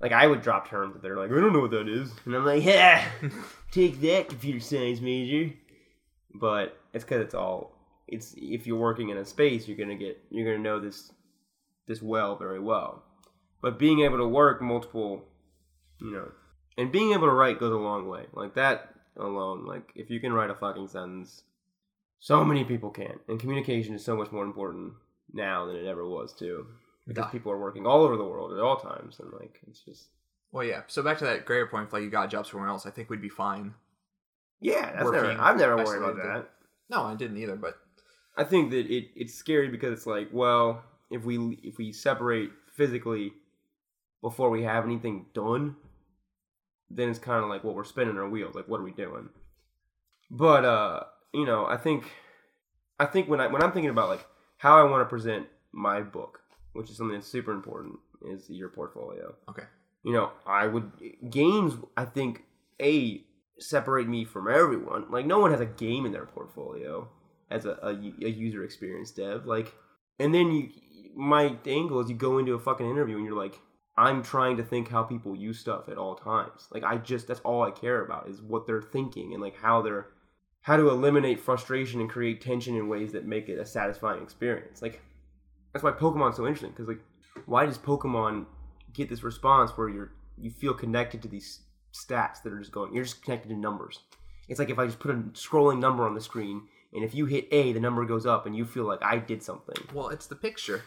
like 0.00 0.12
I 0.12 0.28
would 0.28 0.40
drop 0.40 0.68
terms 0.68 0.92
that 0.92 1.02
they're 1.02 1.16
like, 1.16 1.28
I 1.28 1.34
don't 1.34 1.52
know 1.52 1.62
what 1.62 1.72
that 1.72 1.88
is, 1.88 2.12
and 2.24 2.32
I'm 2.32 2.46
like, 2.46 2.62
yeah, 2.62 3.04
take 3.72 4.00
that, 4.02 4.28
computer 4.28 4.60
science 4.60 5.00
major. 5.00 5.52
But 6.32 6.78
it's 6.94 7.02
because 7.02 7.22
it's 7.22 7.34
all 7.34 7.72
it's 8.06 8.36
if 8.36 8.68
you're 8.68 8.78
working 8.78 9.08
in 9.08 9.16
a 9.16 9.24
space, 9.24 9.66
you're 9.66 9.76
gonna 9.76 9.96
get 9.96 10.22
you're 10.30 10.46
gonna 10.46 10.62
know 10.62 10.78
this 10.78 11.10
this 11.88 12.00
well 12.00 12.36
very 12.36 12.60
well. 12.60 13.02
But 13.60 13.76
being 13.76 14.02
able 14.02 14.18
to 14.18 14.28
work 14.28 14.62
multiple, 14.62 15.24
you 16.00 16.12
know, 16.12 16.30
and 16.78 16.92
being 16.92 17.14
able 17.14 17.26
to 17.26 17.32
write 17.32 17.58
goes 17.58 17.72
a 17.72 17.76
long 17.76 18.08
way. 18.08 18.26
Like 18.32 18.54
that 18.54 18.94
alone, 19.16 19.66
like 19.66 19.90
if 19.96 20.08
you 20.08 20.20
can 20.20 20.32
write 20.32 20.50
a 20.50 20.54
fucking 20.54 20.86
sentence, 20.86 21.42
so 22.20 22.44
many 22.44 22.62
people 22.62 22.90
can. 22.90 23.18
And 23.26 23.40
communication 23.40 23.92
is 23.92 24.04
so 24.04 24.16
much 24.16 24.30
more 24.30 24.44
important 24.44 24.92
now 25.32 25.66
than 25.66 25.76
it 25.76 25.86
ever 25.86 26.06
was 26.06 26.32
too. 26.32 26.66
Because 27.06 27.30
people 27.32 27.50
are 27.50 27.58
working 27.58 27.86
all 27.86 28.02
over 28.02 28.16
the 28.16 28.24
world 28.24 28.52
at 28.52 28.60
all 28.60 28.76
times, 28.76 29.18
and 29.18 29.32
like 29.32 29.58
it's 29.66 29.80
just 29.80 30.08
well, 30.52 30.64
yeah. 30.64 30.82
So 30.86 31.02
back 31.02 31.18
to 31.18 31.24
that 31.24 31.44
greater 31.44 31.66
point, 31.66 31.88
if 31.88 31.92
like 31.92 32.02
you 32.02 32.10
got 32.10 32.30
jobs 32.30 32.50
somewhere 32.50 32.68
else, 32.68 32.86
I 32.86 32.90
think 32.90 33.10
we'd 33.10 33.22
be 33.22 33.28
fine. 33.28 33.74
yeah. 34.60 34.92
That's 34.92 35.10
never. 35.10 35.32
I've 35.32 35.58
never 35.58 35.76
worried 35.76 36.02
about 36.02 36.16
that. 36.16 36.50
No, 36.88 37.02
I 37.02 37.14
didn't 37.14 37.38
either, 37.38 37.56
but 37.56 37.78
I 38.36 38.44
think 38.44 38.70
that 38.70 38.86
it, 38.86 39.10
it's 39.14 39.34
scary 39.34 39.68
because 39.68 39.92
it's 39.92 40.06
like, 40.06 40.28
well, 40.32 40.82
if 41.10 41.24
we 41.24 41.58
if 41.62 41.78
we 41.78 41.92
separate 41.92 42.50
physically 42.76 43.32
before 44.22 44.50
we 44.50 44.62
have 44.64 44.84
anything 44.84 45.26
done, 45.34 45.76
then 46.90 47.08
it's 47.08 47.18
kind 47.18 47.42
of 47.42 47.48
like, 47.48 47.64
well, 47.64 47.74
we're 47.74 47.84
spinning 47.84 48.18
our 48.18 48.28
wheels. 48.28 48.54
Like, 48.54 48.68
what 48.68 48.80
are 48.80 48.84
we 48.84 48.92
doing? 48.92 49.28
But 50.30 50.64
uh, 50.64 51.04
you 51.32 51.46
know, 51.46 51.66
I 51.66 51.76
think 51.76 52.10
I 52.98 53.06
think 53.06 53.28
when 53.28 53.40
I 53.40 53.46
when 53.46 53.62
I'm 53.62 53.72
thinking 53.72 53.90
about 53.90 54.08
like 54.08 54.26
how 54.60 54.78
I 54.78 54.90
want 54.90 55.00
to 55.00 55.06
present 55.06 55.46
my 55.72 56.02
book, 56.02 56.40
which 56.74 56.90
is 56.90 56.98
something 56.98 57.16
that's 57.16 57.26
super 57.26 57.50
important, 57.50 57.98
is 58.26 58.48
your 58.50 58.68
portfolio. 58.68 59.34
okay. 59.48 59.62
You 60.02 60.12
know, 60.12 60.30
I 60.46 60.66
would 60.66 60.92
games. 61.30 61.74
I 61.96 62.04
think 62.04 62.44
a 62.80 63.22
separate 63.58 64.06
me 64.06 64.24
from 64.24 64.48
everyone. 64.48 65.10
Like, 65.10 65.24
no 65.24 65.38
one 65.38 65.50
has 65.50 65.60
a 65.60 65.66
game 65.66 66.04
in 66.04 66.12
their 66.12 66.26
portfolio 66.26 67.08
as 67.50 67.64
a, 67.64 67.72
a, 67.82 67.90
a 67.90 68.28
user 68.28 68.62
experience 68.62 69.10
dev. 69.10 69.46
Like, 69.46 69.74
and 70.18 70.34
then 70.34 70.52
you, 70.52 70.70
my 71.16 71.56
angle 71.66 72.00
is 72.00 72.10
you 72.10 72.16
go 72.16 72.38
into 72.38 72.52
a 72.52 72.58
fucking 72.58 72.88
interview 72.88 73.16
and 73.16 73.24
you're 73.24 73.36
like, 73.36 73.58
I'm 73.96 74.22
trying 74.22 74.58
to 74.58 74.62
think 74.62 74.88
how 74.88 75.02
people 75.02 75.34
use 75.34 75.58
stuff 75.58 75.88
at 75.88 75.98
all 75.98 76.14
times. 76.14 76.68
Like, 76.70 76.84
I 76.84 76.98
just 76.98 77.28
that's 77.28 77.40
all 77.40 77.62
I 77.62 77.70
care 77.70 78.02
about 78.02 78.28
is 78.28 78.42
what 78.42 78.66
they're 78.66 78.82
thinking 78.82 79.32
and 79.32 79.42
like 79.42 79.56
how 79.56 79.80
they're 79.80 80.08
how 80.62 80.76
to 80.76 80.90
eliminate 80.90 81.40
frustration 81.40 82.00
and 82.00 82.10
create 82.10 82.40
tension 82.40 82.76
in 82.76 82.88
ways 82.88 83.12
that 83.12 83.26
make 83.26 83.48
it 83.48 83.58
a 83.58 83.64
satisfying 83.64 84.22
experience. 84.22 84.82
Like, 84.82 85.00
that's 85.72 85.82
why 85.82 85.92
Pokemon's 85.92 86.36
so 86.36 86.46
interesting 86.46 86.70
because 86.70 86.88
like, 86.88 87.00
why 87.46 87.64
does 87.64 87.78
Pokemon 87.78 88.46
get 88.92 89.08
this 89.08 89.22
response 89.22 89.70
where 89.72 89.88
you're 89.88 90.12
you 90.38 90.50
feel 90.50 90.74
connected 90.74 91.22
to 91.22 91.28
these 91.28 91.60
stats 91.94 92.42
that 92.42 92.52
are 92.52 92.58
just 92.58 92.72
going 92.72 92.94
you're 92.94 93.04
just 93.04 93.22
connected 93.22 93.48
to 93.48 93.54
numbers. 93.54 94.00
It's 94.48 94.58
like 94.58 94.70
if 94.70 94.78
i 94.78 94.86
just 94.86 94.98
put 94.98 95.12
a 95.12 95.18
scrolling 95.32 95.78
number 95.78 96.04
on 96.06 96.14
the 96.14 96.20
screen 96.20 96.62
and 96.92 97.04
if 97.04 97.14
you 97.14 97.26
hit 97.26 97.46
a 97.52 97.72
the 97.72 97.80
number 97.80 98.04
goes 98.04 98.26
up 98.26 98.46
and 98.46 98.56
you 98.56 98.64
feel 98.64 98.84
like 98.84 99.02
i 99.02 99.18
did 99.18 99.42
something. 99.42 99.76
Well, 99.94 100.08
it's 100.08 100.26
the 100.26 100.36
picture. 100.36 100.82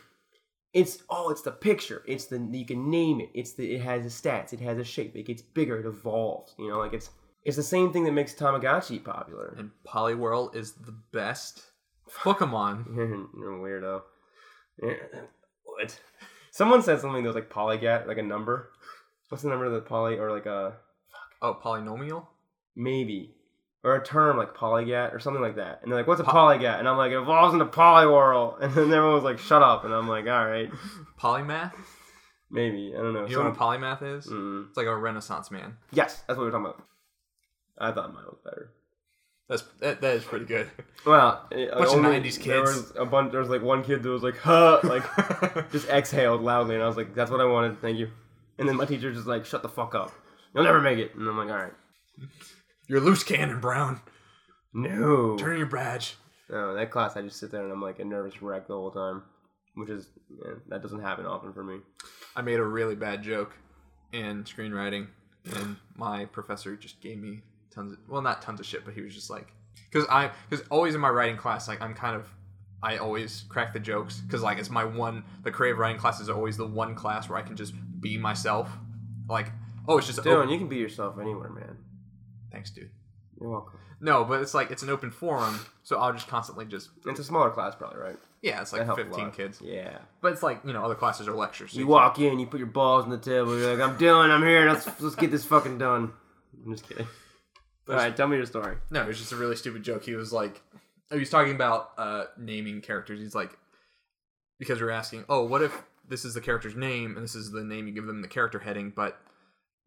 it's 0.74 1.04
oh 1.10 1.30
it's 1.30 1.42
the 1.42 1.52
picture. 1.52 2.04
It's 2.08 2.26
the 2.26 2.48
you 2.52 2.66
can 2.66 2.90
name 2.90 3.22
it. 3.22 3.30
It's 3.34 3.54
the 3.54 3.76
it 3.76 3.82
has 3.82 4.04
the 4.04 4.30
stats. 4.30 4.54
It 4.54 4.60
has 4.62 4.78
a 4.78 4.84
shape. 4.84 5.16
It 5.16 5.28
gets 5.28 5.42
bigger. 5.42 5.80
It 5.80 5.86
evolves 5.86 6.56
you 6.58 6.70
know 6.70 6.80
like 6.80 6.94
it's 6.94 7.10
it's 7.46 7.58
the 7.58 7.64
same 7.64 7.92
thing 7.94 8.04
that 8.06 8.12
makes 8.14 8.34
tamagotchi 8.34 9.04
popular. 9.04 9.56
And 9.58 9.72
Poliwhirl 9.88 10.56
is 10.56 10.74
the 10.74 10.96
best 11.12 11.64
Pokemon. 12.22 12.96
you're, 12.96 13.08
you're 13.38 13.54
a 13.54 13.60
weirdo. 13.82 14.02
Yeah, 14.82 14.94
what? 15.64 16.00
Someone 16.52 16.82
said 16.82 17.00
something 17.00 17.24
that 17.24 17.28
was 17.30 17.36
like 17.36 17.50
polygat 17.50 18.08
like 18.08 18.18
a 18.18 18.24
number. 18.24 18.70
What's 19.30 19.44
the 19.44 19.50
number 19.50 19.66
of 19.66 19.74
the 19.74 19.82
poly 19.82 20.18
or 20.18 20.32
like 20.32 20.46
a 20.46 20.74
Oh, 21.42 21.58
polynomial. 21.64 22.28
maybe. 22.76 23.36
Or 23.84 23.96
a 23.96 24.04
term 24.06 24.38
like 24.38 24.56
polygat 24.56 25.14
or 25.14 25.20
something 25.20 25.42
like 25.42 25.56
that. 25.58 25.80
And 25.84 25.92
they're 25.92 26.00
like 26.00 26.08
what's 26.08 26.22
a 26.22 26.24
Po- 26.24 26.32
polygat? 26.32 26.80
And 26.80 26.88
i'm 26.88 26.96
like 26.98 27.12
it 27.12 27.18
evolves 27.18 27.54
into 27.54 27.66
Poliwhirl 27.66 28.58
and 28.62 28.74
then 28.74 28.86
everyone 28.94 29.16
was 29.16 29.24
like 29.24 29.40
shut 29.40 29.62
up. 29.62 29.84
And 29.84 29.94
i'm 29.94 30.08
like 30.08 30.26
all 30.28 30.46
right. 30.48 30.70
Polymath. 31.20 31.74
maybe. 32.52 32.94
I 32.96 33.02
don't 33.02 33.14
know. 33.14 33.26
You 33.28 33.38
know 33.38 33.44
what 33.50 33.56
a 33.56 33.60
polymath 33.60 34.18
is? 34.18 34.28
Mm. 34.28 34.68
It's 34.70 34.78
like 34.78 34.88
a 34.88 34.96
Renaissance 34.96 35.52
man. 35.52 35.78
yes 35.92 36.24
that's 36.28 36.38
what 36.38 36.46
we're 36.46 36.52
talking 36.52 36.68
about 36.68 36.86
i 37.78 37.92
thought 37.92 38.14
mine 38.14 38.24
was 38.26 38.40
better 38.44 38.72
That's 39.50 39.64
that, 39.82 40.02
that 40.02 40.16
is 40.16 40.24
pretty 40.24 40.46
good. 40.46 40.70
Well, 41.06 41.46
eh, 41.52 41.68
Bunch 41.70 41.90
of 41.90 42.00
90s 42.00 42.24
kids. 42.24 42.46
There 42.46 42.62
was 42.62 42.94
a 42.96 43.06
bunch. 43.06 43.32
There 43.32 43.42
was 43.42 43.50
like 43.50 43.62
one 43.62 43.84
kid 43.84 44.04
that 44.04 44.10
was 44.10 44.24
like, 44.24 44.38
"Huh," 44.38 44.80
like 44.84 45.04
just 45.70 45.90
exhaled 45.90 46.42
loudly, 46.42 46.76
and 46.76 46.84
I 46.84 46.88
was 46.88 46.96
like, 46.96 47.14
"That's 47.14 47.30
what 47.30 47.42
I 47.42 47.46
wanted, 47.46 47.82
thank 47.82 47.98
you." 47.98 48.08
And 48.58 48.70
then 48.70 48.78
my 48.78 48.86
teacher 48.86 49.12
just 49.12 49.28
like, 49.28 49.44
"Shut 49.46 49.62
the 49.64 49.68
fuck 49.68 49.94
up, 49.96 50.14
you'll 50.56 50.64
never 50.64 50.80
make 50.80 50.98
it." 50.98 51.14
And 51.16 51.28
I'm 51.28 51.38
like, 51.38 51.50
"All 51.50 51.62
right." 51.62 51.74
You're 52.88 53.00
a 53.00 53.02
loose 53.02 53.24
cannon, 53.24 53.60
Brown. 53.60 54.00
No. 54.74 55.36
Turn 55.38 55.58
your 55.58 55.68
badge. 55.68 56.16
No, 56.50 56.74
that 56.76 56.90
class 56.90 57.18
I 57.18 57.22
just 57.22 57.38
sit 57.40 57.52
there 57.52 57.64
and 57.64 57.72
I'm 57.72 57.82
like 57.82 58.00
a 58.00 58.06
nervous 58.06 58.42
wreck 58.42 58.68
the 58.68 58.76
whole 58.76 58.92
time, 58.92 59.24
which 59.76 59.90
is 59.90 60.08
yeah, 60.30 60.54
that 60.70 60.82
doesn't 60.82 61.02
happen 61.02 61.26
often 61.26 61.52
for 61.52 61.66
me. 61.66 61.80
I 62.36 62.42
made 62.44 62.60
a 62.60 62.64
really 62.66 62.96
bad 62.96 63.24
joke 63.24 63.52
in 64.14 64.46
screenwriting, 64.46 65.08
and 65.58 65.76
my 65.98 66.26
professor 66.26 66.78
just 66.78 67.02
gave 67.02 67.18
me 67.20 67.42
tons 67.74 67.94
of 67.94 68.00
well, 68.08 68.22
not 68.22 68.42
tons 68.42 68.60
of 68.60 68.66
shit, 68.66 68.86
but 68.86 68.94
he 68.94 69.02
was 69.02 69.14
just 69.14 69.30
like, 69.30 69.54
because 69.92 70.08
I 70.10 70.32
because 70.50 70.66
always 70.70 70.96
in 70.96 71.02
my 71.02 71.10
writing 71.10 71.38
class, 71.38 71.68
like 71.68 71.82
I'm 71.82 71.94
kind 71.94 72.16
of 72.16 72.28
I 72.82 72.98
always 72.98 73.46
crack 73.50 73.74
the 73.74 73.80
jokes 73.80 74.20
because 74.22 74.42
like 74.44 74.58
it's 74.60 74.70
my 74.70 74.84
one 74.86 75.24
the 75.44 75.52
creative 75.52 75.78
writing 75.80 76.00
class 76.00 76.20
is 76.20 76.30
always 76.30 76.58
the 76.58 76.68
one 76.68 76.96
class 76.96 77.30
where 77.30 77.38
I 77.38 77.42
can 77.42 77.56
just 77.56 77.74
be 78.02 78.18
myself. 78.18 78.70
Like 79.30 79.52
oh, 79.88 79.98
it's 79.98 80.08
just 80.08 80.20
Dylan, 80.20 80.36
open- 80.38 80.50
you 80.50 80.58
can 80.58 80.68
be 80.68 80.78
yourself 80.78 81.18
anywhere, 81.20 81.50
man. 81.50 81.78
thanks, 82.52 82.72
dude. 82.72 82.90
You're 83.40 83.50
welcome. 83.50 83.80
No, 84.02 84.26
but 84.26 84.42
it's 84.42 84.54
like 84.54 84.70
it's 84.70 84.84
an 84.84 84.90
open 84.90 85.12
forum, 85.12 85.58
so 85.84 85.98
I'll 85.98 86.12
just 86.12 86.28
constantly 86.28 86.66
just 86.66 86.90
It's 87.06 87.20
a 87.22 87.24
smaller 87.24 87.50
class, 87.52 87.74
probably, 87.74 88.00
right? 88.02 88.18
yeah, 88.42 88.60
it's 88.62 88.74
like 88.74 88.86
15 88.94 89.32
kids, 89.32 89.62
Yeah. 89.64 89.98
but 90.20 90.34
it's 90.34 90.44
like 90.44 90.60
you 90.66 90.74
know 90.74 90.84
other 90.84 90.96
classes 90.96 91.26
are 91.30 91.34
lectures. 91.34 91.72
So 91.72 91.78
You 91.80 91.86
you 91.86 91.88
walk 91.92 92.20
in, 92.20 92.38
you 92.38 92.46
put 92.46 92.58
your 92.58 92.68
balls 92.68 93.06
on 93.06 93.12
the 93.12 93.18
table. 93.18 93.58
You're 93.58 93.78
like, 93.78 93.90
"I'm 93.90 93.98
Dylan. 93.98 94.30
I'm 94.30 94.44
here. 94.44 94.68
Let's 94.70 94.86
let's 95.02 95.16
get 95.16 95.32
this 95.32 95.46
fucking 95.46 95.78
done." 95.78 96.12
I'm 96.66 96.72
just 96.74 96.88
kidding. 96.88 97.08
All 97.90 97.96
right, 97.96 98.16
tell 98.16 98.28
me 98.28 98.38
your 98.38 98.46
story. 98.46 98.78
No, 98.90 99.02
it 99.02 99.08
was 99.08 99.18
just 99.20 99.32
a 99.32 99.36
really 99.36 99.56
stupid 99.56 99.84
joke. 99.84 100.04
He 100.06 100.16
was 100.16 100.32
like, 100.32 100.62
he 101.12 101.20
was 101.20 101.30
talking 101.30 101.54
about 101.56 101.92
uh, 101.98 102.26
naming 102.38 102.82
characters. 102.82 103.20
He's 103.20 103.36
like, 103.36 103.58
because 104.60 104.80
we 104.80 104.88
are 104.88 104.92
asking, 104.92 105.26
oh, 105.28 105.44
what 105.44 105.62
if 105.62 105.84
this 106.08 106.24
is 106.26 106.34
the 106.34 106.42
character's 106.42 106.76
name 106.76 107.16
and 107.16 107.24
this 107.24 107.36
is 107.36 107.52
the 107.52 107.64
name 107.64 107.88
you 107.88 107.94
give 107.94 108.06
them 108.06 108.22
the 108.22 108.28
character 108.28 108.60
heading, 108.60 108.92
but 108.96 109.20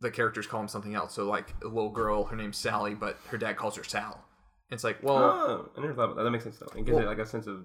the 0.01 0.11
characters 0.11 0.47
call 0.47 0.61
him 0.61 0.69
something 0.69 0.95
else. 0.95 1.15
So 1.15 1.25
like 1.27 1.55
a 1.63 1.69
little 1.69 1.91
girl, 1.91 2.25
her 2.25 2.37
name's 2.37 2.59
Sally, 2.59 2.95
but 2.95 3.17
her 3.29 3.39
dad 3.39 3.57
calls 3.57 3.77
her 3.77 3.85
Sal. 3.85 4.23
It's 4.71 4.85
like, 4.85 5.03
well, 5.03 5.17
Oh, 5.19 5.71
I 5.77 5.81
never 5.81 5.95
thought 5.95 6.05
about 6.05 6.17
that. 6.17 6.25
That 6.25 6.31
makes 6.31 6.45
sense 6.45 6.59
though. 6.59 6.67
It 6.79 6.85
gives 6.85 6.91
Well- 6.97 7.05
it 7.05 7.07
like 7.07 7.19
a 7.19 7.27
sense 7.27 7.47
of 7.47 7.65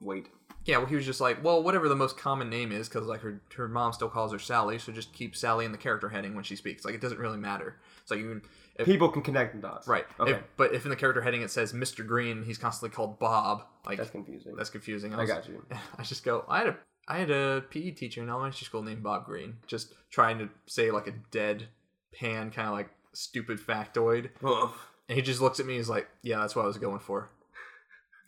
weight. 0.00 0.28
yeah. 0.64 0.78
Well, 0.78 0.86
he 0.86 0.96
was 0.96 1.06
just 1.06 1.20
like, 1.20 1.42
well, 1.44 1.62
whatever 1.62 1.88
the 1.88 1.94
most 1.96 2.16
common 2.18 2.50
name 2.50 2.72
is, 2.72 2.88
because 2.88 3.06
like 3.06 3.20
her 3.20 3.40
her 3.56 3.68
mom 3.68 3.92
still 3.92 4.08
calls 4.08 4.32
her 4.32 4.38
Sally, 4.38 4.78
so 4.78 4.90
just 4.92 5.12
keep 5.12 5.36
Sally 5.36 5.64
in 5.64 5.72
the 5.72 5.78
character 5.78 6.08
heading 6.08 6.34
when 6.34 6.42
she 6.44 6.56
speaks. 6.56 6.84
Like 6.84 6.94
it 6.94 7.00
doesn't 7.00 7.18
really 7.20 7.38
matter. 7.38 7.76
It's 8.02 8.10
like 8.10 8.20
you 8.20 8.28
can. 8.28 8.42
If, 8.78 8.84
People 8.86 9.08
can 9.08 9.22
connect 9.22 9.54
the 9.54 9.60
dots. 9.62 9.88
Right. 9.88 10.04
Okay. 10.20 10.32
If, 10.32 10.42
but 10.56 10.74
if 10.74 10.84
in 10.84 10.90
the 10.90 10.96
character 10.96 11.22
heading 11.22 11.40
it 11.42 11.50
says 11.50 11.72
Mr. 11.72 12.06
Green, 12.06 12.42
he's 12.44 12.58
constantly 12.58 12.94
called 12.94 13.18
Bob. 13.18 13.64
Like 13.86 13.96
That's 13.98 14.10
confusing. 14.10 14.54
That's 14.56 14.70
confusing. 14.70 15.14
I 15.14 15.18
was- 15.22 15.30
got 15.30 15.48
you. 15.48 15.64
I 15.98 16.02
just 16.02 16.24
go. 16.24 16.44
I 16.48 16.58
had 16.58 16.66
a 16.68 16.76
I 17.08 17.18
had 17.18 17.30
a 17.30 17.64
PE 17.70 17.92
teacher 17.92 18.22
in 18.22 18.28
elementary 18.28 18.64
school 18.64 18.82
named 18.82 19.02
Bob 19.02 19.24
Green. 19.26 19.58
Just 19.66 19.94
trying 20.10 20.38
to 20.38 20.48
say 20.66 20.90
like 20.90 21.06
a 21.06 21.14
dead 21.30 21.68
pan 22.12 22.50
kind 22.50 22.68
of 22.68 22.74
like 22.74 22.90
stupid 23.12 23.58
factoid, 23.60 24.30
Ugh. 24.44 24.70
and 25.08 25.16
he 25.16 25.22
just 25.22 25.40
looks 25.40 25.60
at 25.60 25.66
me. 25.66 25.76
He's 25.76 25.88
like, 25.88 26.08
"Yeah, 26.22 26.40
that's 26.40 26.54
what 26.56 26.62
I 26.64 26.66
was 26.66 26.78
going 26.78 26.98
for," 26.98 27.30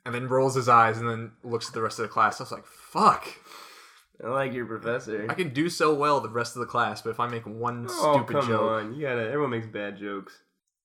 and 0.06 0.14
then 0.14 0.28
rolls 0.28 0.54
his 0.54 0.68
eyes 0.68 0.96
and 0.98 1.08
then 1.08 1.32
looks 1.42 1.68
at 1.68 1.74
the 1.74 1.82
rest 1.82 1.98
of 1.98 2.04
the 2.04 2.08
class. 2.08 2.40
I 2.40 2.44
was 2.44 2.52
like, 2.52 2.66
"Fuck." 2.66 3.26
I 4.24 4.28
like 4.28 4.53
your 4.53 4.66
professor. 4.66 5.27
I 5.28 5.35
can 5.35 5.51
do 5.51 5.69
so 5.69 5.95
well 5.95 6.20
the 6.20 6.28
rest 6.28 6.57
of 6.57 6.61
the 6.61 6.66
class, 6.66 7.03
but 7.03 7.11
if 7.11 7.20
I 7.20 7.28
make 7.28 7.47
one 7.47 7.86
oh, 7.89 8.12
stupid 8.15 8.32
joke. 8.32 8.43
come 8.43 8.51
joke, 8.51 8.70
on. 8.70 8.95
You 8.95 9.03
gotta. 9.03 9.23
Everyone 9.23 9.51
makes 9.51 9.66
bad 9.66 9.97
jokes. 9.97 10.36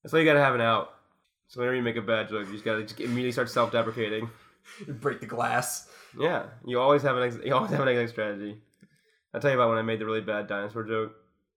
That's 0.04 0.14
why 0.14 0.20
you 0.20 0.26
gotta 0.26 0.40
have 0.40 0.56
an 0.56 0.62
out. 0.62 0.94
So 1.48 1.60
whenever 1.60 1.76
you 1.76 1.82
make 1.82 1.96
a 1.96 2.02
bad 2.02 2.30
joke, 2.30 2.48
you 2.48 2.54
just 2.54 2.66
gotta 2.66 2.84
just 2.84 3.00
immediately 3.00 3.32
start 3.32 3.50
self-deprecating. 3.50 4.30
you 4.86 4.94
break 4.94 5.20
the 5.20 5.26
glass. 5.26 5.90
Yeah, 6.20 6.46
you 6.66 6.80
always 6.80 7.02
have 7.02 7.18
an 7.18 7.24
ex- 7.24 7.40
you 7.44 7.56
always 7.56 7.72
have 7.72 7.82
an 7.82 7.88
exit 7.88 8.10
strategy. 8.10 8.58
I'll 9.34 9.42
tell 9.42 9.50
you 9.50 9.58
about 9.58 9.70
when 9.70 9.80
I 9.80 9.82
made 9.82 10.00
the 10.00 10.06
really 10.06 10.22
bad 10.22 10.48
dinosaur 10.48 10.84
joke 10.84 11.14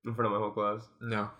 in 0.06 0.14
front 0.14 0.26
of 0.26 0.32
my 0.32 0.38
whole 0.38 0.50
class. 0.50 0.80
No. 1.00 1.30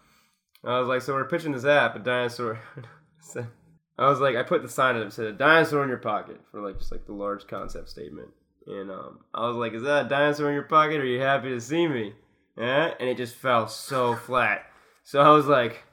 I 0.65 0.79
was 0.79 0.89
like, 0.89 1.01
so 1.03 1.15
we're 1.15 1.29
pitching 1.29 1.53
this 1.53 1.65
app, 1.65 1.97
a 1.97 1.99
dinosaur. 1.99 2.59
I 3.99 4.09
was 4.09 4.21
like, 4.21 4.37
I 4.37 4.43
put 4.43 4.63
the 4.63 4.69
sign 4.69 4.97
up, 4.97 5.07
it 5.07 5.13
said 5.13 5.27
a 5.27 5.33
dinosaur 5.33 5.83
in 5.83 5.89
your 5.89 5.99
pocket 5.99 6.41
for 6.51 6.61
like 6.61 6.79
just 6.79 6.93
like 6.93 7.07
the 7.07 7.15
large 7.15 7.47
concept 7.47 7.89
statement. 7.89 8.29
And 8.66 8.90
um, 8.90 9.20
I 9.32 9.47
was 9.47 9.56
like, 9.56 9.74
is 9.74 9.82
that 9.82 10.06
a 10.06 10.09
dinosaur 10.09 10.48
in 10.48 10.55
your 10.55 10.64
pocket? 10.64 10.97
Or 10.97 11.02
are 11.02 11.06
you 11.06 11.20
happy 11.20 11.51
to 11.51 11.60
see 11.60 11.86
me? 11.86 12.14
Yeah, 12.56 12.94
and 12.98 13.09
it 13.09 13.16
just 13.16 13.36
fell 13.36 13.68
so 13.68 14.14
flat. 14.26 14.66
So 15.05 15.20
I 15.20 15.30
was 15.30 15.47
like, 15.47 15.84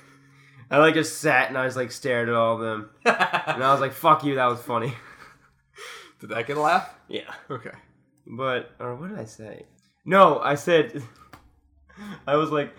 I 0.70 0.78
like 0.78 0.94
just 0.94 1.20
sat 1.20 1.48
and 1.48 1.58
I 1.58 1.64
was 1.64 1.76
like 1.76 1.90
stared 1.90 2.28
at 2.28 2.34
all 2.34 2.54
of 2.54 2.60
them, 2.60 2.90
and 3.04 3.62
I 3.62 3.72
was 3.72 3.80
like, 3.80 3.92
fuck 3.92 4.24
you, 4.24 4.36
that 4.36 4.46
was 4.46 4.60
funny. 4.60 4.94
Did 6.20 6.30
that 6.30 6.46
get 6.46 6.56
a 6.56 6.60
laugh? 6.60 6.88
Yeah. 7.08 7.32
Okay. 7.50 7.72
But 8.26 8.72
or 8.80 8.96
what 8.96 9.10
did 9.10 9.18
I 9.18 9.24
say? 9.24 9.66
No, 10.04 10.40
I 10.40 10.54
said 10.54 11.02
I 12.26 12.36
was 12.36 12.50
like, 12.50 12.74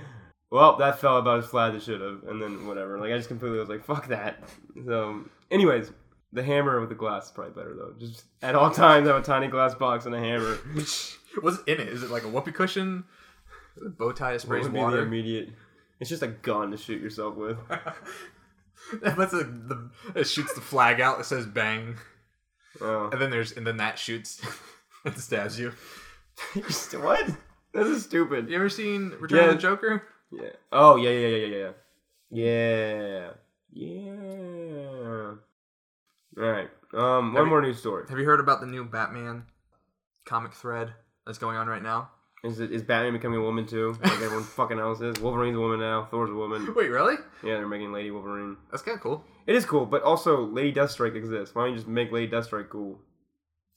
well, 0.52 0.78
that 0.78 1.00
fell 1.00 1.18
about 1.18 1.40
as 1.40 1.46
flat 1.46 1.76
as 1.76 1.82
it 1.82 1.86
should 1.86 2.02
have, 2.02 2.24
and 2.28 2.42
then 2.42 2.68
whatever. 2.68 3.00
Like 3.00 3.12
I 3.12 3.18
just 3.18 3.30
completely 3.30 3.60
was 3.60 3.70
like, 3.70 3.86
fuck 3.86 4.08
that. 4.08 4.44
So, 4.86 5.26
anyways, 5.52 5.92
the 6.34 6.44
hammer 6.44 6.80
with 6.80 6.90
the 6.90 6.96
glass 6.96 7.26
is 7.26 7.32
probably 7.32 7.54
better 7.54 7.74
though. 7.76 7.94
Just 7.98 8.26
at 8.42 8.56
all 8.56 8.70
times 8.72 9.08
have 9.08 9.16
a 9.16 9.22
tiny 9.22 9.48
glass 9.48 9.74
box 9.76 10.06
and 10.06 10.14
a 10.14 10.20
hammer. 10.20 10.56
What's 11.42 11.60
in 11.68 11.80
it? 11.80 11.88
Is 11.88 12.04
it 12.04 12.12
like 12.12 12.24
a 12.24 12.28
whoopee 12.28 12.52
cushion? 12.52 13.06
A 13.86 13.90
bow 13.90 14.12
tie 14.12 14.38
sprays 14.38 14.64
what 14.64 14.74
would 14.74 14.82
water? 14.82 14.96
Be 14.98 15.02
the 15.02 15.08
immediate. 15.08 15.50
It's 16.00 16.10
just 16.10 16.24
a 16.24 16.28
gun 16.28 16.72
to 16.72 16.78
shoot 16.78 17.02
yourself 17.02 17.36
with. 17.36 17.58
That's 19.02 19.34
a, 19.34 19.44
the 19.44 19.90
it 20.16 20.26
shoots 20.26 20.54
the 20.54 20.62
flag 20.62 21.02
out. 21.02 21.20
It 21.20 21.26
says 21.26 21.46
bang, 21.46 21.98
oh. 22.82 23.10
and 23.12 23.22
then 23.22 23.32
there's 23.32 23.52
and 23.52 23.66
then 23.66 23.78
that 23.78 24.00
shoots, 24.00 24.42
and 25.06 25.18
stabs 25.18 25.60
you. 25.60 25.74
what? 26.54 27.28
This 27.74 27.88
is 27.88 28.04
stupid. 28.04 28.50
You 28.50 28.56
ever 28.56 28.70
seen 28.70 29.14
Return 29.20 29.40
yeah. 29.40 29.46
of 29.46 29.56
the 29.56 29.62
Joker? 29.62 30.04
Yeah. 30.32 30.50
Oh 30.72 30.96
yeah 30.96 31.10
yeah 31.10 31.28
yeah 31.28 31.46
yeah 31.48 31.72
yeah 32.30 33.32
yeah 33.72 34.02
yeah. 34.02 34.67
All 36.38 36.44
right. 36.44 36.70
Um, 36.94 37.34
one 37.34 37.44
you- 37.44 37.50
more 37.50 37.62
news 37.62 37.80
story. 37.80 38.06
Have 38.10 38.18
you 38.20 38.26
heard 38.26 38.40
about 38.40 38.62
the 38.62 38.68
new 38.68 38.86
Batman 38.86 39.46
comic 40.26 40.54
thread 40.54 40.94
that's 41.26 41.38
going 41.38 41.58
on 41.58 41.68
right 41.68 41.82
now? 41.84 42.10
Is 42.44 42.60
it 42.60 42.72
is 42.72 42.84
Batman 42.84 43.14
becoming 43.14 43.40
a 43.40 43.44
woman 43.44 43.66
too? 43.66 43.98
Like 44.04 44.14
everyone 44.14 44.44
fucking 44.56 44.80
else 44.80 45.02
is. 45.02 45.20
Wolverine's 45.20 45.58
a 45.58 45.60
woman 45.60 45.80
now. 45.80 46.08
Thor's 46.12 46.30
a 46.30 46.34
woman. 46.36 46.74
Wait, 46.76 46.90
really? 46.90 47.16
Yeah, 47.44 47.56
they're 47.56 47.68
making 47.68 47.92
Lady 47.92 48.12
Wolverine. 48.12 48.58
That's 48.72 48.84
kind 48.84 48.96
of 48.96 49.02
cool. 49.02 49.24
It 49.48 49.56
is 49.56 49.66
cool, 49.66 49.86
but 49.86 50.04
also 50.04 50.46
Lady 50.46 50.72
Deathstrike 50.72 51.16
exists. 51.16 51.56
Why 51.56 51.64
don't 51.64 51.72
you 51.72 51.78
just 51.78 51.88
make 51.88 52.12
Lady 52.12 52.32
Deathstrike 52.32 52.70
cool? 52.70 53.00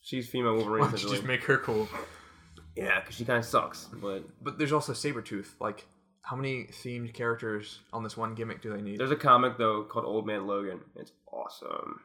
She's 0.02 0.28
female 0.28 0.54
Wolverine. 0.56 0.82
Why 0.84 0.90
don't 0.90 1.02
you 1.02 1.08
just 1.10 1.24
make 1.24 1.42
her 1.44 1.56
cool? 1.58 1.88
yeah, 2.76 3.00
because 3.00 3.16
she 3.16 3.24
kind 3.24 3.38
of 3.38 3.44
sucks. 3.46 3.84
But 3.92 4.24
But 4.42 4.58
there's 4.58 4.72
also 4.72 4.92
Sabretooth. 4.92 5.48
Like, 5.58 5.86
how 6.22 6.36
many 6.36 6.64
themed 6.64 7.14
characters 7.14 7.80
on 7.94 8.02
this 8.04 8.16
one 8.16 8.34
gimmick 8.34 8.60
do 8.62 8.72
they 8.74 8.82
need? 8.82 8.98
there's 9.00 9.10
a 9.10 9.16
comic 9.16 9.56
though 9.58 9.84
called 9.84 10.04
Old 10.04 10.26
Man 10.26 10.46
Logan. 10.46 10.80
It's 10.96 11.12
awesome. 11.32 12.00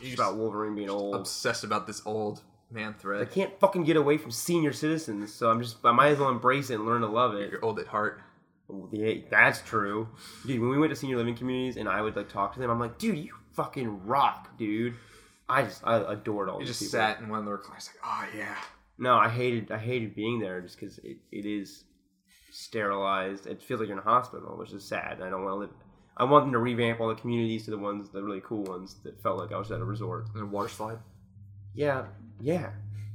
Just 0.00 0.14
about 0.14 0.36
Wolverine 0.36 0.74
being 0.74 0.90
old. 0.90 1.14
obsessed 1.14 1.64
about 1.64 1.86
this 1.86 2.02
old 2.04 2.42
man 2.70 2.94
thread. 2.94 3.22
I 3.22 3.24
can't 3.26 3.58
fucking 3.60 3.84
get 3.84 3.96
away 3.96 4.18
from 4.18 4.30
senior 4.30 4.72
citizens, 4.72 5.32
so 5.32 5.50
I'm 5.50 5.62
just 5.62 5.76
I 5.84 5.92
might 5.92 6.08
as 6.08 6.18
well 6.18 6.30
embrace 6.30 6.70
it 6.70 6.74
and 6.74 6.86
learn 6.86 7.02
to 7.02 7.06
love 7.06 7.34
it. 7.34 7.50
You're 7.50 7.64
old 7.64 7.78
at 7.78 7.86
heart. 7.86 8.20
Yeah, 8.92 9.14
that's 9.30 9.60
true. 9.62 10.08
Dude, 10.46 10.60
when 10.60 10.70
we 10.70 10.78
went 10.78 10.90
to 10.90 10.96
senior 10.96 11.16
living 11.18 11.36
communities 11.36 11.76
and 11.76 11.88
I 11.88 12.00
would 12.00 12.16
like 12.16 12.28
talk 12.28 12.54
to 12.54 12.60
them, 12.60 12.70
I'm 12.70 12.80
like, 12.80 12.98
dude, 12.98 13.18
you 13.18 13.34
fucking 13.52 14.06
rock, 14.06 14.56
dude. 14.58 14.94
I 15.48 15.62
just 15.64 15.82
I 15.86 15.98
adored 16.12 16.48
all 16.48 16.60
You 16.60 16.66
just 16.66 16.80
people. 16.80 16.92
sat 16.92 17.20
in 17.20 17.28
one 17.28 17.40
of 17.40 17.44
their 17.44 17.58
classes 17.58 17.90
like, 18.02 18.10
oh 18.34 18.36
yeah. 18.36 18.56
No, 18.98 19.14
I 19.16 19.28
hated 19.28 19.70
I 19.70 19.78
hated 19.78 20.14
being 20.16 20.38
there 20.40 20.60
just 20.62 20.80
because 20.80 20.98
it, 20.98 21.18
it 21.30 21.44
is 21.46 21.84
sterilized. 22.50 23.46
It 23.46 23.62
feels 23.62 23.80
like 23.80 23.88
you're 23.88 23.98
in 23.98 24.02
a 24.02 24.10
hospital, 24.10 24.56
which 24.56 24.72
is 24.72 24.84
sad. 24.84 25.20
I 25.22 25.28
don't 25.30 25.44
want 25.44 25.54
to 25.54 25.58
live. 25.60 25.70
I 26.16 26.24
want 26.24 26.44
them 26.44 26.52
to 26.52 26.58
revamp 26.58 27.00
all 27.00 27.08
the 27.08 27.14
communities 27.14 27.64
to 27.64 27.70
the 27.72 27.78
ones, 27.78 28.08
the 28.10 28.22
really 28.22 28.40
cool 28.44 28.62
ones 28.64 28.96
that 29.02 29.20
felt 29.22 29.38
like 29.38 29.52
I 29.52 29.58
was 29.58 29.70
at 29.72 29.80
a 29.80 29.84
resort. 29.84 30.28
And 30.34 30.42
a 30.42 30.46
water 30.46 30.68
slide. 30.68 30.98
Yeah, 31.74 32.04
yeah, 32.40 32.70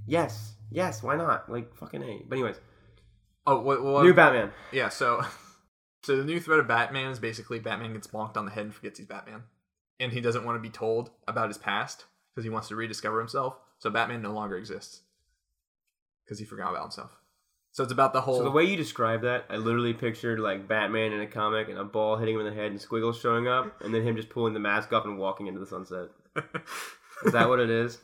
yes, 0.06 0.54
yes. 0.70 1.02
Why 1.02 1.16
not? 1.16 1.50
Like 1.50 1.74
fucking 1.76 2.04
a. 2.04 2.24
But 2.28 2.36
anyways, 2.36 2.58
Oh, 3.48 3.62
what? 3.62 3.82
what 3.82 4.04
new 4.04 4.14
Batman. 4.14 4.52
yeah. 4.74 4.90
So, 4.90 5.22
so 6.04 6.18
the 6.18 6.26
new 6.26 6.40
thread 6.42 6.60
of 6.60 6.68
Batman 6.68 7.12
is 7.12 7.20
basically 7.20 7.60
Batman 7.60 7.94
gets 7.94 8.08
bonked 8.08 8.36
on 8.36 8.46
the 8.46 8.52
head 8.52 8.66
and 8.66 8.74
forgets 8.76 9.00
he's 9.00 9.08
Batman, 9.08 9.44
and 10.00 10.12
he 10.12 10.20
doesn't 10.22 10.44
want 10.44 10.58
to 10.58 10.62
be 10.62 10.70
told 10.70 11.12
about 11.28 11.48
his 11.48 11.58
past 11.58 12.06
because 12.36 12.44
he 12.44 12.50
wants 12.50 12.68
to 12.68 12.76
rediscover 12.76 13.20
himself. 13.20 13.56
So 13.80 13.90
Batman 13.90 14.22
no 14.22 14.34
longer 14.34 14.58
exists 14.58 15.02
because 16.26 16.38
he 16.38 16.46
forgot 16.46 16.72
about 16.72 16.84
himself. 16.84 17.18
So 17.80 17.84
it's 17.84 17.94
about 17.94 18.12
the 18.12 18.20
whole. 18.20 18.40
So 18.40 18.44
the 18.44 18.52
way 18.52 18.66
you 18.66 18.76
describe 18.76 19.22
that, 19.22 19.46
I 19.50 19.56
literally 19.56 19.94
pictured 19.94 20.42
like 20.42 20.68
Batman 20.68 21.14
in 21.14 21.22
a 21.22 21.26
comic 21.26 21.70
and 21.70 21.78
a 21.78 21.86
ball 21.86 22.18
hitting 22.18 22.36
him 22.36 22.42
in 22.42 22.48
the 22.48 22.54
head 22.54 22.72
and 22.72 22.82
squiggles 22.82 23.18
showing 23.18 23.48
up, 23.48 23.82
and 23.82 23.94
then 23.94 24.06
him 24.06 24.18
just 24.18 24.28
pulling 24.28 24.54
the 24.54 24.60
mask 24.60 24.92
off 24.92 25.06
and 25.06 25.18
walking 25.18 25.48
into 25.48 25.62
the 25.62 25.66
sunset. 25.66 26.10
Is 27.24 27.32
that 27.32 27.48
what 27.48 27.62
it 27.62 27.70
is? 27.70 28.00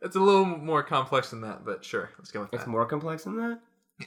it's 0.00 0.16
a 0.16 0.18
little 0.18 0.46
more 0.46 0.82
complex 0.82 1.28
than 1.28 1.42
that, 1.42 1.66
but 1.66 1.84
sure, 1.84 2.08
let's 2.16 2.30
go 2.30 2.40
with 2.40 2.50
that. 2.50 2.56
It's 2.56 2.66
more 2.66 2.86
complex 2.86 3.24
than 3.24 3.36
that. 3.36 3.60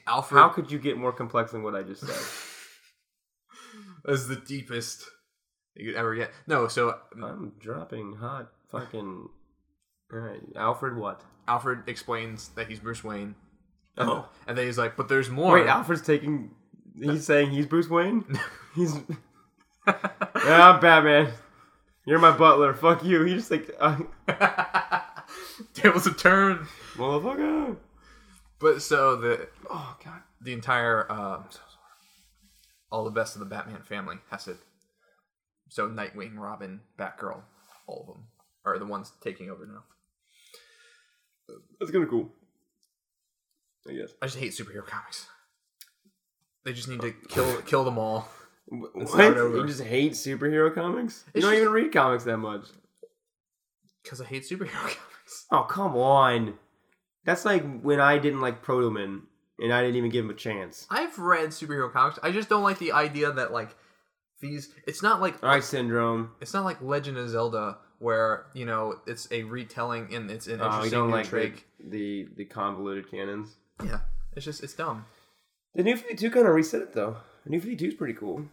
Alfred 0.07 0.41
How 0.41 0.49
could 0.49 0.71
you 0.71 0.79
get 0.79 0.97
more 0.97 1.13
complex 1.13 1.51
than 1.51 1.61
what 1.61 1.75
I 1.75 1.83
just 1.83 2.01
said? 2.01 2.17
is 4.11 4.27
the 4.27 4.35
deepest 4.35 5.05
you 5.75 5.91
could 5.91 5.95
ever 5.95 6.15
get. 6.15 6.31
No, 6.47 6.67
so 6.67 6.97
mm. 7.15 7.23
I'm 7.23 7.51
dropping 7.59 8.15
hot 8.15 8.49
fucking. 8.71 9.29
Alright, 10.11 10.41
Alfred 10.55 10.97
what? 10.97 11.21
Alfred 11.47 11.83
explains 11.85 12.49
that 12.55 12.67
he's 12.67 12.79
Bruce 12.79 13.03
Wayne, 13.03 13.35
Oh. 13.97 14.27
and 14.47 14.57
then 14.57 14.65
he's 14.65 14.77
like, 14.77 14.95
"But 14.95 15.09
there's 15.09 15.29
more." 15.29 15.53
Wait, 15.55 15.67
Alfred's 15.67 16.01
taking. 16.01 16.51
He's 16.95 17.25
saying 17.25 17.51
he's 17.51 17.65
Bruce 17.65 17.89
Wayne? 17.89 18.25
He's. 18.75 18.93
yeah, 19.87 20.71
I'm 20.73 20.79
Batman. 20.79 21.31
You're 22.05 22.19
my 22.19 22.35
butler. 22.35 22.73
Fuck 22.73 23.03
you. 23.03 23.23
He 23.23 23.33
just 23.35 23.51
like. 23.51 23.69
Uh, 23.79 23.97
Tables 25.73 26.05
have 26.05 26.17
turned. 26.17 26.67
motherfucker. 26.95 27.77
But 28.59 28.81
so 28.81 29.15
the 29.15 29.47
Oh, 29.69 29.97
God. 30.03 30.21
the 30.41 30.53
entire 30.53 31.11
um, 31.11 31.45
all 32.91 33.03
the 33.03 33.11
best 33.11 33.35
of 33.35 33.39
the 33.39 33.45
Batman 33.45 33.81
family 33.83 34.17
has 34.29 34.45
to. 34.45 34.57
So 35.69 35.87
Nightwing, 35.89 36.37
Robin, 36.37 36.81
Batgirl, 36.99 37.41
all 37.87 38.01
of 38.01 38.07
them 38.15 38.25
are 38.65 38.77
the 38.77 38.85
ones 38.85 39.11
taking 39.23 39.49
over 39.49 39.65
now. 39.65 39.83
That's 41.79 41.91
kind 41.91 42.03
of 42.03 42.09
cool. 42.09 42.29
I 43.89 43.93
guess. 43.93 44.11
I 44.21 44.25
just 44.27 44.37
hate 44.37 44.51
superhero 44.51 44.85
comics. 44.85 45.27
They 46.63 46.73
just 46.73 46.87
need 46.87 47.01
to 47.01 47.11
kill 47.29 47.61
kill 47.63 47.83
them 47.83 47.97
all. 47.97 48.29
What? 48.67 49.09
start 49.09 49.37
over. 49.37 49.57
You 49.57 49.67
just 49.67 49.81
hate 49.83 50.13
superhero 50.13 50.73
comics? 50.73 51.23
You 51.27 51.31
It's 51.35 51.43
don't 51.45 51.53
just- 51.53 51.61
even 51.61 51.73
read 51.73 51.91
comics 51.91 52.23
that 52.25 52.37
much. 52.37 52.65
Because 54.03 54.21
I 54.21 54.25
hate 54.25 54.43
superhero 54.43 54.69
comics. 54.71 55.45
Oh, 55.51 55.63
come 55.63 55.95
on. 55.95 56.55
That's 57.25 57.45
like 57.45 57.81
when 57.81 57.99
I 57.99 58.17
didn't 58.17 58.41
like 58.41 58.61
Proto 58.63 58.89
Man 58.89 59.23
and 59.59 59.71
I 59.73 59.81
didn't 59.81 59.95
even 59.97 60.09
give 60.09 60.25
him 60.25 60.31
a 60.31 60.35
chance. 60.35 60.87
I've 60.89 61.17
read 61.19 61.49
superhero 61.49 61.91
comics. 61.91 62.17
I 62.23 62.31
just 62.31 62.49
don't 62.49 62.63
like 62.63 62.79
the 62.79 62.91
idea 62.93 63.31
that 63.31 63.51
like 63.51 63.75
these. 64.39 64.69
It's 64.87 65.03
not 65.03 65.21
like 65.21 65.41
Alright, 65.43 65.63
Syndrome. 65.63 66.31
it's 66.41 66.53
not 66.53 66.65
like 66.65 66.81
Legend 66.81 67.17
of 67.17 67.29
Zelda 67.29 67.77
where 67.99 68.45
you 68.55 68.65
know 68.65 68.95
it's 69.05 69.27
a 69.31 69.43
retelling 69.43 70.13
and 70.15 70.31
it's 70.31 70.47
an 70.47 70.59
Oh, 70.61 70.63
you 70.63 70.69
interesting 70.69 70.91
don't 70.99 71.07
new 71.09 71.13
like 71.13 71.25
the, 71.25 71.29
trick. 71.29 71.67
the, 71.79 72.27
the 72.35 72.45
convoluted 72.45 73.11
canons. 73.11 73.55
Yeah, 73.85 73.99
it's 74.35 74.45
just 74.45 74.63
it's 74.63 74.73
dumb. 74.73 75.05
The 75.75 75.83
New 75.83 75.95
52 75.95 76.29
kind 76.31 76.47
of 76.47 76.53
reset 76.53 76.81
it 76.81 76.93
though. 76.93 77.17
The 77.43 77.51
New 77.51 77.59
52 77.59 77.87
is 77.87 77.93
pretty 77.93 78.13
cool. 78.13 78.45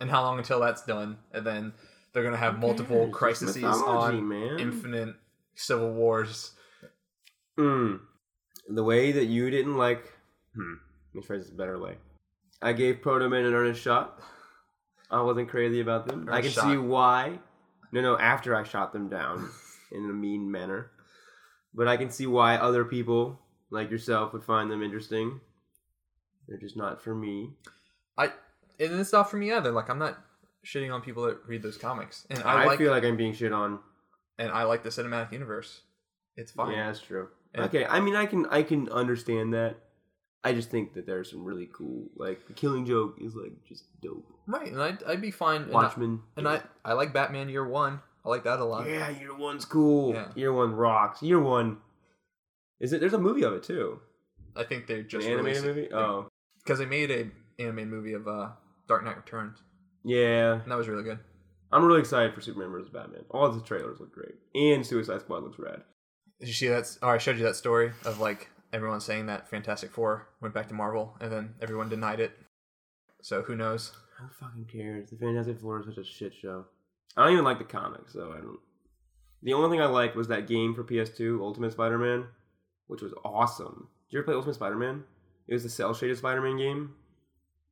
And 0.00 0.10
how 0.10 0.22
long 0.22 0.38
until 0.38 0.60
that's 0.60 0.84
done? 0.84 1.18
And 1.32 1.46
then 1.46 1.72
they're 2.12 2.24
gonna 2.24 2.36
have 2.36 2.58
multiple 2.58 3.12
cares? 3.12 3.42
It's 3.42 3.52
crises 3.52 3.64
on 3.64 4.28
man. 4.28 4.58
infinite 4.58 5.14
civil 5.54 5.92
wars. 5.92 6.52
Mm. 7.58 8.00
The 8.68 8.84
way 8.84 9.12
that 9.12 9.26
you 9.26 9.50
didn't 9.50 9.76
like. 9.76 10.12
Hmm. 10.54 10.74
Let 11.14 11.22
me 11.22 11.26
phrase 11.26 11.44
this 11.44 11.52
a 11.52 11.56
better 11.56 11.78
way. 11.80 11.96
I 12.62 12.72
gave 12.72 13.02
Proto 13.02 13.28
Man 13.28 13.44
an 13.44 13.54
earnest 13.54 13.80
shot. 13.80 14.20
I 15.10 15.22
wasn't 15.22 15.48
crazy 15.48 15.80
about 15.80 16.06
them. 16.06 16.28
I 16.30 16.40
can 16.40 16.50
Earnest 16.50 16.60
see 16.62 16.76
why. 16.76 17.38
No, 17.92 18.00
no, 18.00 18.18
after 18.18 18.54
I 18.54 18.64
shot 18.64 18.92
them 18.92 19.08
down 19.08 19.48
in 19.92 20.10
a 20.10 20.12
mean 20.12 20.50
manner. 20.50 20.90
But 21.74 21.88
I 21.88 21.96
can 21.96 22.10
see 22.10 22.26
why 22.26 22.56
other 22.56 22.84
people, 22.84 23.38
like 23.70 23.90
yourself, 23.90 24.32
would 24.32 24.44
find 24.44 24.70
them 24.70 24.82
interesting. 24.82 25.40
They're 26.48 26.58
just 26.58 26.76
not 26.76 27.02
for 27.02 27.14
me. 27.14 27.50
I 28.16 28.26
and 28.78 29.00
it's 29.00 29.12
not 29.12 29.30
for 29.30 29.36
me 29.36 29.52
either. 29.52 29.72
Like 29.72 29.88
I'm 29.90 29.98
not 29.98 30.18
shitting 30.64 30.92
on 30.92 31.00
people 31.00 31.24
that 31.24 31.38
read 31.46 31.62
those 31.62 31.76
comics, 31.76 32.26
and 32.30 32.42
I, 32.42 32.62
I, 32.62 32.66
like 32.66 32.78
feel 32.78 32.90
like 32.92 33.04
I'm 33.04 33.16
being 33.16 33.32
shit 33.34 33.52
on. 33.52 33.78
and 34.38 34.50
I 34.50 34.64
like 34.64 34.82
the 34.82 34.90
cinematic 34.90 35.32
universe. 35.32 35.80
It's 36.36 36.52
fine. 36.52 36.72
Yeah, 36.72 36.86
that's 36.86 37.00
true. 37.00 37.28
And- 37.54 37.64
okay, 37.66 37.84
I 37.86 38.00
mean, 38.00 38.14
I 38.16 38.26
can 38.26 38.46
I 38.46 38.62
can 38.62 38.88
understand 38.90 39.54
that. 39.54 39.76
I 40.44 40.52
just 40.52 40.70
think 40.70 40.94
that 40.94 41.06
there's 41.06 41.28
some 41.30 41.44
really 41.44 41.68
cool, 41.72 42.04
like 42.16 42.46
the 42.46 42.52
Killing 42.52 42.86
Joke 42.86 43.18
is 43.20 43.34
like 43.34 43.52
just 43.68 43.84
dope. 44.00 44.24
Right, 44.46 44.70
and 44.70 44.80
I'd, 44.80 45.02
I'd 45.02 45.20
be 45.20 45.32
fine. 45.32 45.62
and 45.62 45.70
I- 45.72 45.74
Watchmen, 45.74 46.20
And 46.36 46.46
I, 46.46 46.60
I 46.84 46.92
like 46.92 47.12
Batman 47.12 47.48
Year 47.48 47.66
One. 47.66 48.00
I 48.24 48.28
like 48.28 48.44
that 48.44 48.60
a 48.60 48.64
lot. 48.64 48.88
yeah, 48.88 49.08
Year 49.10 49.34
One's 49.34 49.64
cool. 49.64 50.14
Yeah. 50.14 50.28
Year 50.36 50.52
One 50.52 50.72
rocks. 50.72 51.20
Year 51.20 51.40
One, 51.40 51.78
is 52.80 52.92
it? 52.92 53.00
There's 53.00 53.14
a 53.14 53.18
movie 53.18 53.42
of 53.42 53.52
it 53.54 53.62
too. 53.62 54.00
I 54.54 54.64
think 54.64 54.86
they 54.86 55.00
An 55.00 55.08
just 55.08 55.26
animated 55.26 55.64
movie. 55.64 55.88
Oh, 55.92 56.28
because 56.64 56.78
they 56.78 56.86
made 56.86 57.10
a 57.10 57.30
animated 57.62 57.90
movie 57.90 58.12
of 58.14 58.26
uh, 58.26 58.50
Dark 58.88 59.04
Knight 59.04 59.16
Returns, 59.16 59.58
yeah. 60.04 60.54
and 60.54 60.70
that 60.70 60.76
was 60.76 60.88
really 60.88 61.02
good. 61.02 61.18
I'm 61.72 61.84
really 61.84 62.00
excited 62.00 62.34
for 62.34 62.40
Superman 62.40 62.70
vs 62.70 62.90
Batman. 62.90 63.24
All 63.30 63.50
the 63.50 63.60
trailers 63.60 64.00
look 64.00 64.12
great, 64.12 64.34
and 64.54 64.86
Suicide 64.86 65.20
Squad 65.20 65.42
looks 65.42 65.58
rad. 65.58 65.82
Did 66.40 66.48
you 66.48 66.54
see 66.54 66.68
that? 66.68 66.86
Oh, 67.02 67.08
I 67.08 67.18
showed 67.18 67.38
you 67.38 67.44
that 67.44 67.56
story 67.56 67.92
of 68.04 68.20
like 68.20 68.50
everyone 68.72 69.00
saying 69.00 69.26
that 69.26 69.48
Fantastic 69.48 69.90
Four 69.90 70.28
went 70.40 70.54
back 70.54 70.68
to 70.68 70.74
Marvel, 70.74 71.16
and 71.20 71.32
then 71.32 71.54
everyone 71.60 71.88
denied 71.88 72.20
it. 72.20 72.32
So 73.22 73.42
who 73.42 73.56
knows? 73.56 73.92
Who 74.18 74.26
fucking 74.40 74.66
cares? 74.66 75.10
The 75.10 75.16
Fantastic 75.16 75.60
Four 75.60 75.80
is 75.80 75.86
such 75.86 75.98
a 75.98 76.04
shit 76.04 76.34
show. 76.34 76.66
I 77.16 77.24
don't 77.24 77.32
even 77.32 77.44
like 77.44 77.58
the 77.58 77.64
comics, 77.64 78.12
so 78.12 78.32
I 78.32 78.40
don't. 78.40 78.58
The 79.42 79.52
only 79.52 79.70
thing 79.70 79.80
I 79.80 79.86
liked 79.86 80.16
was 80.16 80.28
that 80.28 80.46
game 80.46 80.74
for 80.74 80.84
PS2, 80.84 81.40
Ultimate 81.40 81.72
Spider-Man, 81.72 82.26
which 82.86 83.02
was 83.02 83.12
awesome. 83.24 83.88
Did 84.08 84.14
you 84.14 84.18
ever 84.20 84.26
play 84.26 84.34
Ultimate 84.34 84.54
Spider-Man? 84.54 85.04
It 85.48 85.54
was 85.54 85.62
the 85.62 85.68
cell 85.68 85.94
shaded 85.94 86.18
Spider-Man 86.18 86.56
game 86.56 86.94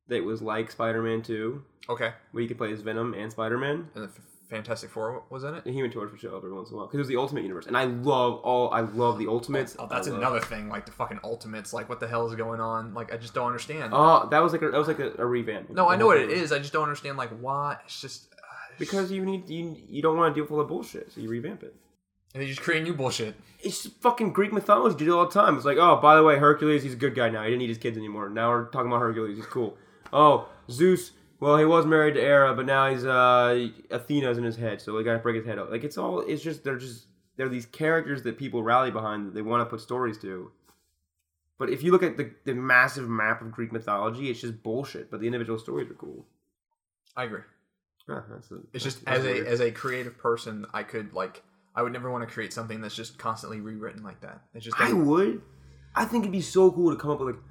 that 0.07 0.23
was 0.23 0.41
like 0.41 0.71
Spider-Man 0.71 1.21
2, 1.23 1.63
Okay, 1.89 2.11
where 2.31 2.41
you 2.41 2.47
could 2.47 2.57
play 2.57 2.71
as 2.71 2.81
Venom 2.81 3.13
and 3.13 3.31
Spider-Man. 3.31 3.89
and 3.95 4.03
the 4.03 4.07
F- 4.07 4.19
Fantastic 4.49 4.89
Four 4.91 5.23
was 5.31 5.43
in 5.43 5.55
it. 5.55 5.63
The 5.63 5.71
Human 5.71 5.89
Torch 5.91 6.11
would 6.11 6.19
show 6.19 6.29
up 6.29 6.37
every 6.43 6.53
once 6.53 6.69
in 6.69 6.75
a 6.75 6.77
while 6.77 6.85
because 6.85 6.97
it 6.97 7.01
was 7.01 7.07
the 7.07 7.15
Ultimate 7.17 7.41
Universe, 7.43 7.65
and 7.65 7.75
I 7.75 7.85
love 7.85 8.39
all. 8.43 8.69
I 8.71 8.81
love 8.81 9.17
the 9.17 9.27
Ultimates. 9.27 9.75
Oh, 9.79 9.87
that's 9.89 10.07
I 10.07 10.11
love- 10.11 10.19
another 10.19 10.39
thing. 10.39 10.69
Like 10.69 10.85
the 10.85 10.91
fucking 10.91 11.19
Ultimates. 11.23 11.73
Like 11.73 11.89
what 11.89 11.99
the 11.99 12.07
hell 12.07 12.27
is 12.27 12.35
going 12.35 12.61
on? 12.61 12.93
Like 12.93 13.11
I 13.11 13.17
just 13.17 13.33
don't 13.33 13.47
understand. 13.47 13.91
Oh, 13.95 14.27
that 14.29 14.39
was 14.43 14.53
like 14.53 14.61
a, 14.61 14.69
that 14.69 14.77
was 14.77 14.87
like 14.87 14.99
a, 14.99 15.13
a 15.17 15.25
revamp. 15.25 15.71
no, 15.71 15.89
I 15.89 15.95
know 15.95 16.05
what 16.05 16.17
it 16.17 16.29
is. 16.29 16.51
I 16.51 16.59
just 16.59 16.73
don't 16.73 16.83
understand. 16.83 17.17
Like 17.17 17.31
why? 17.39 17.77
It's 17.85 17.99
just 17.99 18.27
uh, 18.33 18.37
it's 18.69 18.79
because 18.79 19.11
you 19.11 19.25
need 19.25 19.49
you 19.49 19.75
you 19.89 20.03
don't 20.03 20.15
want 20.15 20.33
to 20.33 20.39
deal 20.39 20.43
with 20.45 20.51
all 20.51 20.59
the 20.59 20.63
bullshit, 20.65 21.11
so 21.11 21.21
you 21.21 21.29
revamp 21.29 21.63
it. 21.63 21.75
And 22.35 22.43
they 22.43 22.47
just 22.47 22.59
create 22.61 22.83
new 22.83 22.93
bullshit. 22.93 23.33
It's 23.61 23.81
just 23.83 23.95
fucking 24.01 24.33
Greek 24.33 24.51
mythology. 24.51 24.97
Do 25.05 25.13
it 25.13 25.17
all 25.17 25.25
the 25.25 25.31
time. 25.31 25.55
It's 25.55 25.63
like, 25.65 25.77
oh, 25.77 25.95
by 26.01 26.17
the 26.17 26.23
way, 26.23 26.37
Hercules, 26.37 26.83
he's 26.83 26.91
a 26.91 26.97
good 26.97 27.15
guy 27.15 27.29
now. 27.29 27.41
He 27.43 27.47
didn't 27.47 27.59
need 27.59 27.69
his 27.69 27.77
kids 27.77 27.97
anymore. 27.97 28.27
Now 28.29 28.49
we're 28.49 28.65
talking 28.65 28.87
about 28.91 28.99
Hercules. 28.99 29.37
He's 29.37 29.45
cool. 29.45 29.77
Oh, 30.11 30.49
Zeus. 30.69 31.11
Well, 31.39 31.57
he 31.57 31.63
was 31.65 31.85
married 31.85 32.15
to 32.15 32.19
Hera, 32.21 32.53
but 32.53 32.65
now 32.65 32.89
he's 32.89 33.05
uh 33.05 33.67
Athena's 33.89 34.37
in 34.37 34.43
his 34.43 34.57
head, 34.57 34.81
so 34.81 34.93
we 34.95 35.03
gotta 35.03 35.19
break 35.19 35.37
his 35.37 35.45
head 35.45 35.57
out. 35.59 35.71
Like 35.71 35.83
it's 35.85 35.97
all. 35.97 36.19
It's 36.19 36.43
just 36.43 36.63
they're 36.63 36.77
just 36.77 37.07
they're 37.37 37.49
these 37.49 37.65
characters 37.65 38.21
that 38.23 38.37
people 38.37 38.63
rally 38.63 38.91
behind 38.91 39.27
that 39.27 39.33
they 39.33 39.41
want 39.41 39.61
to 39.61 39.65
put 39.65 39.81
stories 39.81 40.17
to. 40.19 40.51
But 41.57 41.69
if 41.69 41.83
you 41.83 41.91
look 41.91 42.03
at 42.03 42.17
the 42.17 42.31
the 42.45 42.53
massive 42.53 43.09
map 43.09 43.41
of 43.41 43.51
Greek 43.51 43.71
mythology, 43.71 44.29
it's 44.29 44.41
just 44.41 44.61
bullshit. 44.63 45.09
But 45.09 45.19
the 45.21 45.25
individual 45.25 45.57
stories 45.57 45.89
are 45.89 45.93
cool. 45.95 46.25
I 47.15 47.23
agree. 47.25 47.41
Huh, 48.07 48.21
that's 48.29 48.51
a, 48.51 48.55
It's 48.55 48.63
that's- 48.71 48.83
just 48.83 49.05
that's 49.05 49.19
as 49.19 49.25
a 49.25 49.31
weird. 49.33 49.47
as 49.47 49.59
a 49.61 49.71
creative 49.71 50.17
person, 50.17 50.65
I 50.73 50.83
could 50.83 51.13
like 51.13 51.43
I 51.75 51.81
would 51.81 51.91
never 51.91 52.09
want 52.09 52.27
to 52.27 52.33
create 52.33 52.53
something 52.53 52.81
that's 52.81 52.95
just 52.95 53.17
constantly 53.17 53.59
rewritten 53.59 54.03
like 54.03 54.21
that. 54.21 54.41
It's 54.53 54.63
just 54.65 54.79
I 54.79 54.93
would. 54.93 55.41
I 55.93 56.05
think 56.05 56.23
it'd 56.23 56.31
be 56.31 56.41
so 56.41 56.71
cool 56.71 56.91
to 56.91 56.97
come 56.97 57.11
up 57.11 57.19
with 57.19 57.35
like, 57.35 57.43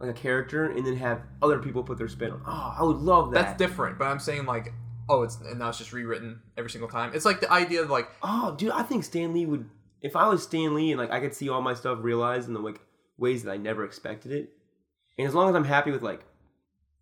like 0.00 0.10
a 0.10 0.20
character 0.20 0.66
and 0.66 0.86
then 0.86 0.96
have 0.96 1.22
other 1.42 1.58
people 1.58 1.82
put 1.82 1.98
their 1.98 2.08
spin 2.08 2.30
on. 2.30 2.42
Oh, 2.46 2.74
I 2.78 2.82
would 2.82 2.96
love 2.98 3.32
that. 3.32 3.44
that's 3.44 3.58
different. 3.58 3.98
But 3.98 4.06
I'm 4.06 4.20
saying 4.20 4.46
like 4.46 4.72
oh 5.08 5.22
it's 5.22 5.40
and 5.40 5.58
now 5.58 5.68
it's 5.68 5.78
just 5.78 5.92
rewritten 5.92 6.40
every 6.56 6.70
single 6.70 6.88
time. 6.88 7.12
It's 7.14 7.24
like 7.24 7.40
the 7.40 7.52
idea 7.52 7.82
of 7.82 7.90
like 7.90 8.08
Oh, 8.22 8.54
dude, 8.56 8.70
I 8.70 8.82
think 8.82 9.04
Stan 9.04 9.32
Lee 9.34 9.46
would. 9.46 9.68
If 10.02 10.14
I 10.14 10.28
was 10.28 10.42
Stan 10.42 10.74
Lee 10.74 10.92
and 10.92 11.00
like 11.00 11.10
I 11.10 11.20
could 11.20 11.34
see 11.34 11.48
all 11.48 11.62
my 11.62 11.74
stuff 11.74 11.98
realized 12.02 12.48
in 12.48 12.54
the 12.54 12.60
like 12.60 12.80
ways 13.18 13.42
that 13.44 13.50
I 13.50 13.56
never 13.56 13.84
expected 13.84 14.30
it, 14.30 14.50
and 15.18 15.26
as 15.26 15.34
long 15.34 15.48
as 15.48 15.56
I'm 15.56 15.64
happy 15.64 15.90
with 15.90 16.02
like 16.02 16.24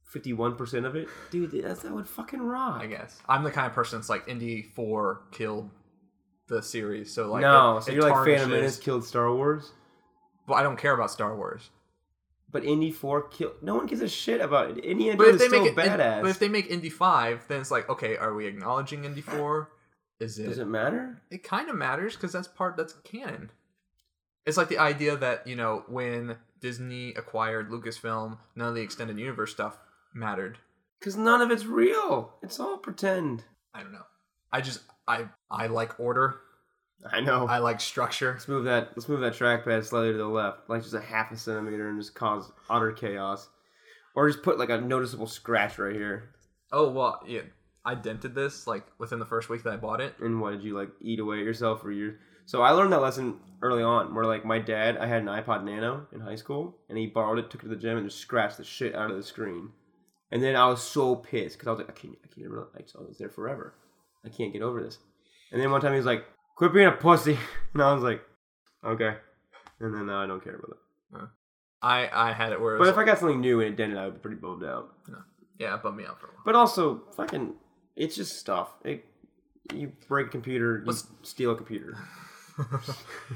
fifty-one 0.05 0.55
percent 0.57 0.87
of 0.87 0.95
it, 0.97 1.09
dude, 1.31 1.51
that's 1.51 1.83
that 1.83 1.93
would 1.93 2.07
fucking 2.07 2.41
rock. 2.41 2.81
I 2.81 2.87
guess 2.87 3.19
I'm 3.29 3.43
the 3.43 3.51
kind 3.51 3.67
of 3.67 3.73
person 3.75 3.99
that's 3.99 4.09
like 4.09 4.29
Indy 4.29 4.63
Four 4.63 5.23
killed 5.33 5.71
the 6.49 6.63
series, 6.63 7.13
so 7.13 7.31
like 7.31 7.43
no, 7.43 7.79
it- 7.79 7.85
so 7.85 7.91
it 7.93 7.95
you're 7.95 8.09
like 8.11 8.27
Phantom 8.27 8.51
Menace 8.51 8.79
killed 8.79 9.05
Star 9.05 9.33
Wars, 9.33 9.73
But 10.47 10.55
I 10.55 10.63
don't 10.63 10.77
care 10.77 10.93
about 10.95 11.11
Star 11.11 11.35
Wars. 11.37 11.71
but 12.51 12.65
Indy 12.65 12.91
Four 12.93 13.23
killed. 13.29 13.55
No 13.63 13.75
one 13.75 13.87
gives 13.87 14.03
a 14.03 14.09
shit 14.09 14.41
about 14.41 14.71
it. 14.71 14.85
Indiana 14.85 15.17
But 15.17 15.25
Jones 15.31 15.35
if 15.35 15.39
they 15.41 15.45
is 15.45 15.51
still 15.63 15.75
make 15.75 15.87
it, 15.87 15.99
badass. 15.99 16.21
but 16.23 16.31
if 16.31 16.39
they 16.39 16.49
make 16.49 16.71
Indy 16.71 16.91
Five, 16.91 17.45
then 17.49 17.61
it's 17.61 17.71
like 17.71 17.89
okay, 17.89 18.17
are 18.17 18.35
we 18.35 18.47
acknowledging 18.47 19.05
Indy 19.05 19.21
Four? 19.23 19.71
Is 20.21 20.39
it? 20.39 20.47
Does 20.47 20.59
it 20.59 20.69
matter? 20.69 21.21
it 21.31 21.43
kind 21.43 21.69
of 21.69 21.77
matters 21.77 22.15
because 22.15 22.33
that's 22.33 22.47
part 22.49 22.77
that's 22.77 22.93
canon. 23.05 23.51
It's 24.47 24.57
like 24.57 24.69
the 24.69 24.79
idea 24.79 25.17
that 25.17 25.47
you 25.47 25.57
know 25.57 25.85
when 25.89 26.37
Disney 26.61 27.11
acquired 27.15 27.71
Lucasfilm, 27.71 28.39
none 28.55 28.69
of 28.69 28.75
the 28.75 28.83
extended 28.83 29.19
universe 29.19 29.51
stuff 29.53 29.79
mattered. 30.15 30.59
Because 31.01 31.17
none 31.17 31.41
of 31.43 31.51
it's 31.51 31.65
real. 31.67 32.33
It's 32.43 32.61
all 32.61 32.77
pretend. 32.79 33.45
I 33.75 33.83
don't 33.83 33.93
know. 33.93 34.07
I 34.53 34.61
just 34.61 34.81
I 35.07 35.27
I 35.51 35.67
like 35.67 35.99
order. 36.01 36.37
I 37.13 37.21
know. 37.21 37.47
I 37.47 37.59
like 37.59 37.81
structure. 37.81 38.33
Let's 38.33 38.49
move 38.49 38.65
that. 38.65 38.91
Let's 38.97 39.09
move 39.09 39.21
that 39.21 39.35
trackpad 39.35 39.85
slightly 39.85 40.13
to 40.13 40.19
the 40.19 40.27
left, 40.27 40.69
like 40.69 40.83
just 40.83 40.95
a 40.95 41.01
half 41.01 41.31
a 41.33 41.37
centimeter, 41.37 41.89
and 41.89 42.01
just 42.01 42.15
cause 42.15 42.51
utter 42.71 42.93
chaos, 42.93 43.49
or 44.15 44.29
just 44.29 44.43
put 44.43 44.59
like 44.59 44.71
a 44.71 44.81
noticeable 44.81 45.27
scratch 45.27 45.79
right 45.79 45.95
here. 45.95 46.31
Oh 46.73 46.91
well, 46.91 47.23
yeah. 47.27 47.43
I 47.85 47.95
dented 47.95 48.35
this 48.35 48.67
like 48.67 48.87
within 48.99 49.19
the 49.19 49.27
first 49.27 49.51
week 49.51 49.63
that 49.65 49.73
I 49.75 49.77
bought 49.77 50.01
it. 50.01 50.15
And 50.21 50.41
what 50.41 50.53
did 50.53 50.63
you 50.65 50.77
like 50.77 50.89
eat 51.03 51.21
away 51.21 51.39
at 51.39 51.45
yourself 51.45 51.85
or 51.85 51.93
your? 51.93 52.15
So 52.47 52.63
I 52.63 52.71
learned 52.71 52.93
that 52.93 53.03
lesson 53.03 53.39
early 53.63 53.83
on, 53.83 54.15
where 54.15 54.25
like 54.25 54.45
my 54.45 54.59
dad, 54.59 54.97
I 54.97 55.07
had 55.07 55.23
an 55.23 55.29
iPod 55.29 55.65
Nano 55.65 56.07
in 56.13 56.21
high 56.21 56.37
school, 56.37 56.79
and 56.89 56.97
he 56.97 57.07
borrowed 57.07 57.39
it, 57.39 57.51
took 57.51 57.63
it 57.63 57.65
to 57.65 57.69
the 57.69 57.77
gym, 57.77 57.99
and 57.99 58.09
just 58.09 58.21
scratched 58.21 58.57
the 58.57 58.65
shit 58.65 58.95
out 58.95 59.11
of 59.11 59.17
the 59.17 59.23
screen. 59.23 59.71
And 60.31 60.43
then 60.43 60.57
I 60.57 60.67
was 60.67 60.83
so 60.83 61.17
pissed 61.17 61.57
because 61.57 61.69
I 61.69 61.71
was 61.71 61.81
like, 61.81 61.91
I 61.91 61.93
can't, 61.93 62.19
I 62.25 62.29
can't, 62.29 62.47
ever, 62.47 62.69
I 62.75 63.03
was 63.03 63.19
there 63.19 63.29
forever. 63.29 63.75
I 64.25 64.29
can't 64.29 64.53
get 64.53 64.63
over 64.63 64.83
this. 64.83 64.99
And 65.53 65.61
then 65.61 65.71
one 65.71 65.81
time 65.81 65.93
he 65.93 65.97
was 65.99 66.07
like, 66.07 66.25
quit 66.57 66.73
being 66.73 66.87
a 66.87 66.93
pussy. 66.93 67.39
And 67.75 67.83
I 67.83 67.93
was 67.93 68.03
like, 68.05 68.23
okay. 68.85 69.17
And 69.81 69.93
then 69.95 70.07
now 70.07 70.23
I 70.23 70.27
don't 70.27 70.43
care 70.43 70.55
about 70.55 70.71
it. 71.23 71.29
I 71.83 72.09
I 72.13 72.33
had 72.33 72.53
it 72.53 72.61
where 72.61 72.77
it 72.77 72.79
But 72.79 72.89
if 72.89 72.97
I 72.97 73.05
got 73.05 73.19
something 73.19 73.41
new 73.41 73.61
and 73.61 73.71
it 73.71 73.77
didn't, 73.77 73.97
I 73.99 74.05
would 74.07 74.15
be 74.15 74.21
pretty 74.21 74.37
bummed 74.37 74.65
out. 74.65 74.95
yeah, 75.59 75.75
it 75.75 75.83
bummed 75.83 75.97
me 75.99 76.05
out 76.07 76.21
for 76.21 76.27
a 76.29 76.31
while. 76.31 76.43
But 76.45 76.55
also, 76.55 77.03
fucking, 77.17 77.55
it's 77.97 78.15
just 78.17 78.39
stuff. 78.39 78.69
It, 78.85 79.05
you 79.75 79.93
break 80.09 80.29
a 80.29 80.31
computer, 80.31 80.79
you 80.79 80.85
Let's- 80.87 81.07
steal 81.23 81.51
a 81.51 81.57
computer. 81.57 81.99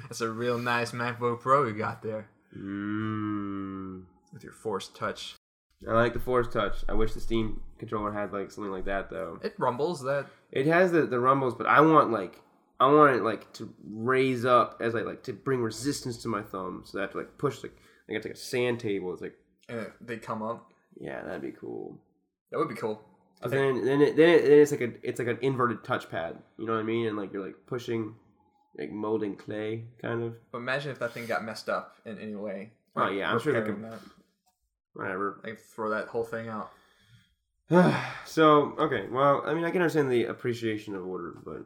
That's 0.08 0.20
a 0.20 0.30
real 0.30 0.56
nice 0.58 0.92
MacBook 0.92 1.40
Pro 1.40 1.66
you 1.66 1.74
got 1.74 2.02
there 2.02 2.28
Mmm. 2.56 4.04
with 4.32 4.44
your 4.44 4.52
Force 4.52 4.88
Touch. 4.88 5.34
I 5.86 5.92
like 5.92 6.12
the 6.12 6.18
Force 6.20 6.48
Touch. 6.48 6.78
I 6.88 6.94
wish 6.94 7.12
the 7.14 7.20
Steam 7.20 7.60
controller 7.78 8.12
had 8.12 8.32
like 8.32 8.50
something 8.50 8.72
like 8.72 8.86
that 8.86 9.10
though. 9.10 9.38
It 9.42 9.54
rumbles. 9.58 10.02
That 10.02 10.26
It 10.50 10.66
has 10.66 10.90
the, 10.92 11.02
the 11.06 11.20
rumbles, 11.20 11.54
but 11.54 11.66
I 11.66 11.80
want 11.80 12.10
like 12.10 12.40
I 12.80 12.86
want 12.92 13.16
it 13.16 13.22
like 13.22 13.52
to 13.54 13.72
raise 13.88 14.44
up 14.44 14.78
as 14.80 14.94
I 14.94 15.00
like 15.02 15.22
to 15.24 15.32
bring 15.32 15.60
resistance 15.62 16.16
to 16.22 16.28
my 16.28 16.42
thumb, 16.42 16.82
so 16.84 16.98
that 16.98 17.02
I 17.02 17.04
have 17.04 17.12
to 17.12 17.18
like 17.18 17.38
push 17.38 17.62
like 17.62 17.76
I 18.08 18.14
got 18.14 18.24
like 18.24 18.34
a 18.34 18.36
sand 18.36 18.80
table. 18.80 19.12
It's 19.12 19.22
like 19.22 19.34
and 19.68 19.80
it- 19.80 19.92
they 20.00 20.16
come 20.16 20.42
up. 20.42 20.72
yeah, 21.00 21.22
that'd 21.22 21.42
be 21.42 21.52
cool. 21.52 21.98
That 22.50 22.58
would 22.58 22.68
be 22.68 22.74
cool. 22.74 23.02
'Cause 23.40 23.52
then 23.52 23.84
then 23.84 24.00
it, 24.00 24.16
then, 24.16 24.28
it, 24.30 24.42
then 24.48 24.52
it's 24.60 24.72
like 24.72 24.80
a 24.80 24.92
it's 25.08 25.20
like 25.20 25.28
an 25.28 25.38
inverted 25.42 25.84
touchpad. 25.84 26.38
You 26.58 26.66
know 26.66 26.72
what 26.72 26.80
I 26.80 26.82
mean? 26.82 27.06
And 27.06 27.16
like 27.16 27.32
you're 27.32 27.44
like 27.46 27.54
pushing, 27.66 28.16
like 28.76 28.90
molding 28.90 29.36
clay, 29.36 29.84
kind 30.02 30.24
of. 30.24 30.34
But 30.50 30.58
imagine 30.58 30.90
if 30.90 30.98
that 30.98 31.12
thing 31.12 31.26
got 31.26 31.44
messed 31.44 31.68
up 31.68 31.94
in 32.04 32.18
any 32.18 32.34
way. 32.34 32.72
Oh, 32.96 33.08
yeah, 33.08 33.30
I'm 33.30 33.38
sure 33.38 33.52
they 33.52 33.60
could- 33.64 33.80
that. 33.84 34.00
Whatever. 34.94 35.40
Like 35.44 35.58
throw 35.60 35.90
that 35.90 36.08
whole 36.08 36.24
thing 36.24 36.48
out. 36.48 36.70
so 38.26 38.74
okay, 38.78 39.06
well, 39.10 39.42
I 39.46 39.54
mean, 39.54 39.64
I 39.64 39.70
can 39.70 39.82
understand 39.82 40.10
the 40.10 40.24
appreciation 40.24 40.94
of 40.94 41.06
order, 41.06 41.34
but 41.44 41.64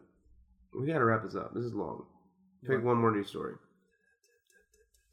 we 0.78 0.86
gotta 0.86 1.04
wrap 1.04 1.22
this 1.22 1.36
up. 1.36 1.54
This 1.54 1.64
is 1.64 1.74
long. 1.74 2.04
Pick 2.66 2.84
one 2.84 2.96
more 2.96 3.10
news 3.10 3.28
story. 3.28 3.54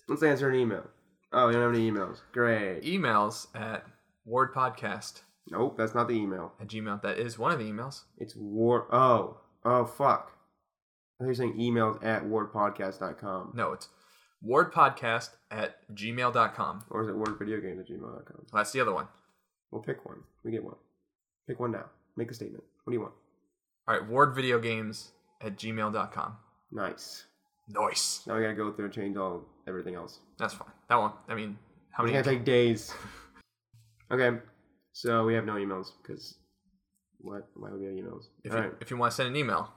Let's 0.08 0.24
answer 0.24 0.50
an 0.50 0.56
email. 0.56 0.88
Oh, 1.32 1.48
you 1.48 1.54
don't 1.54 1.62
have 1.62 1.74
any 1.74 1.90
emails. 1.90 2.22
Great. 2.32 2.82
Emails 2.82 3.48
at 3.56 3.86
wardpodcast 4.28 5.22
Nope, 5.52 5.78
that's 5.78 5.96
not 5.96 6.08
the 6.08 6.14
email. 6.14 6.54
at 6.60 6.68
gmail. 6.68 7.02
That 7.02 7.18
is 7.18 7.40
one 7.40 7.52
of 7.52 7.60
the 7.60 7.66
emails. 7.66 8.04
It's 8.18 8.36
war. 8.36 8.88
Oh, 8.94 9.38
oh, 9.66 9.86
fuck. 9.86 10.32
I 11.20 11.24
thought 11.24 11.24
you 11.24 11.28
were 11.28 11.34
saying 11.34 11.58
emails 11.58 12.04
at 12.04 12.24
wardpodcast.com. 12.24 13.54
No, 13.56 13.74
it's 13.74 13.90
wardpodcast 14.48 15.30
at 15.52 15.78
gmail.com. 15.94 16.86
Or 16.90 17.02
is 17.04 17.08
it 17.10 17.16
wordvideogames 17.16 17.80
at 17.80 17.88
gmail.com? 17.88 18.46
That's 18.54 18.72
the 18.72 18.82
other 18.82 18.94
one. 18.94 19.08
We'll 19.72 19.82
pick 19.82 20.06
one. 20.06 20.20
We 20.44 20.52
get 20.52 20.64
one. 20.64 20.76
Pick 21.48 21.60
one 21.60 21.72
now. 21.72 21.86
Make 22.18 22.32
a 22.32 22.34
statement. 22.34 22.64
What 22.84 22.92
do 22.92 22.96
you 22.98 23.02
want? 23.02 23.14
All 23.88 24.00
right, 24.00 24.10
wardvideogames 24.10 25.10
at 25.42 25.58
gmail.com. 25.58 26.38
Nice. 26.72 27.26
Nice. 27.70 28.22
Now 28.28 28.36
we 28.36 28.42
gotta 28.42 28.54
go 28.56 28.72
through 28.72 28.86
and 28.86 28.94
change 28.94 29.18
all 29.18 29.46
everything 29.68 29.96
else. 29.96 30.20
That's 30.38 30.54
fine. 30.54 30.70
That 30.90 30.96
one. 30.96 31.12
I 31.28 31.36
mean, 31.36 31.58
how 31.92 32.04
It's 32.04 32.12
many? 32.14 32.24
gonna 32.24 32.38
take 32.38 32.46
days. 32.46 32.94
okay, 34.12 34.38
so 34.94 35.26
we 35.26 35.34
have 35.36 35.46
no 35.46 35.54
emails 35.54 35.88
because 36.02 36.36
what? 37.20 37.48
Why 37.56 37.70
would 37.72 37.80
we 37.80 37.86
have 37.88 37.96
emails? 37.96 38.24
If 38.44 38.52
All 38.54 38.58
you, 38.60 38.64
right. 38.66 38.74
if 38.82 38.90
you 38.92 38.98
want 38.98 39.12
to 39.12 39.16
send 39.16 39.30
an 39.30 39.36
email, 39.36 39.72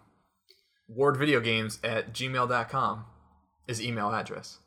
wardvideogames 0.97 1.79
at 1.85 2.13
gmail.com 2.15 3.05
is 3.69 3.81
email 3.83 4.11
address. 4.13 4.59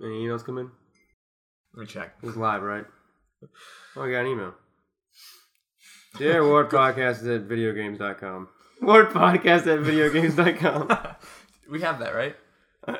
Any 0.00 0.26
emails 0.26 0.44
come 0.44 0.58
in? 0.58 0.70
Let 1.74 1.80
me 1.80 1.86
check. 1.86 2.14
It's 2.22 2.36
live, 2.36 2.62
right? 2.62 2.84
Oh, 3.96 4.02
I 4.02 4.10
got 4.10 4.20
an 4.20 4.28
email. 4.28 4.54
Dear 6.16 6.44
Ward 6.48 6.70
Podcast 6.70 7.18
at 7.32 7.46
videogames.com. 7.46 8.48
Ward 8.80 9.10
Podcast 9.10 9.66
at 9.66 9.80
videogames.com. 9.84 11.16
we 11.70 11.80
have 11.82 11.98
that, 11.98 12.14
right? 12.14 12.34
uh, 12.88 12.96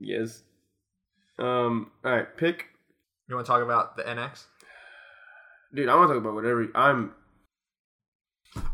yes. 0.00 0.42
Um. 1.38 1.92
All 2.04 2.10
right. 2.12 2.36
Pick, 2.36 2.66
You 3.28 3.36
want 3.36 3.46
to 3.46 3.50
talk 3.52 3.62
about 3.62 3.96
the 3.96 4.02
NX? 4.02 4.44
dude. 5.72 5.88
I 5.88 5.94
want 5.94 6.08
to 6.08 6.14
talk 6.14 6.22
about 6.22 6.34
whatever. 6.34 6.66
I'm. 6.74 7.12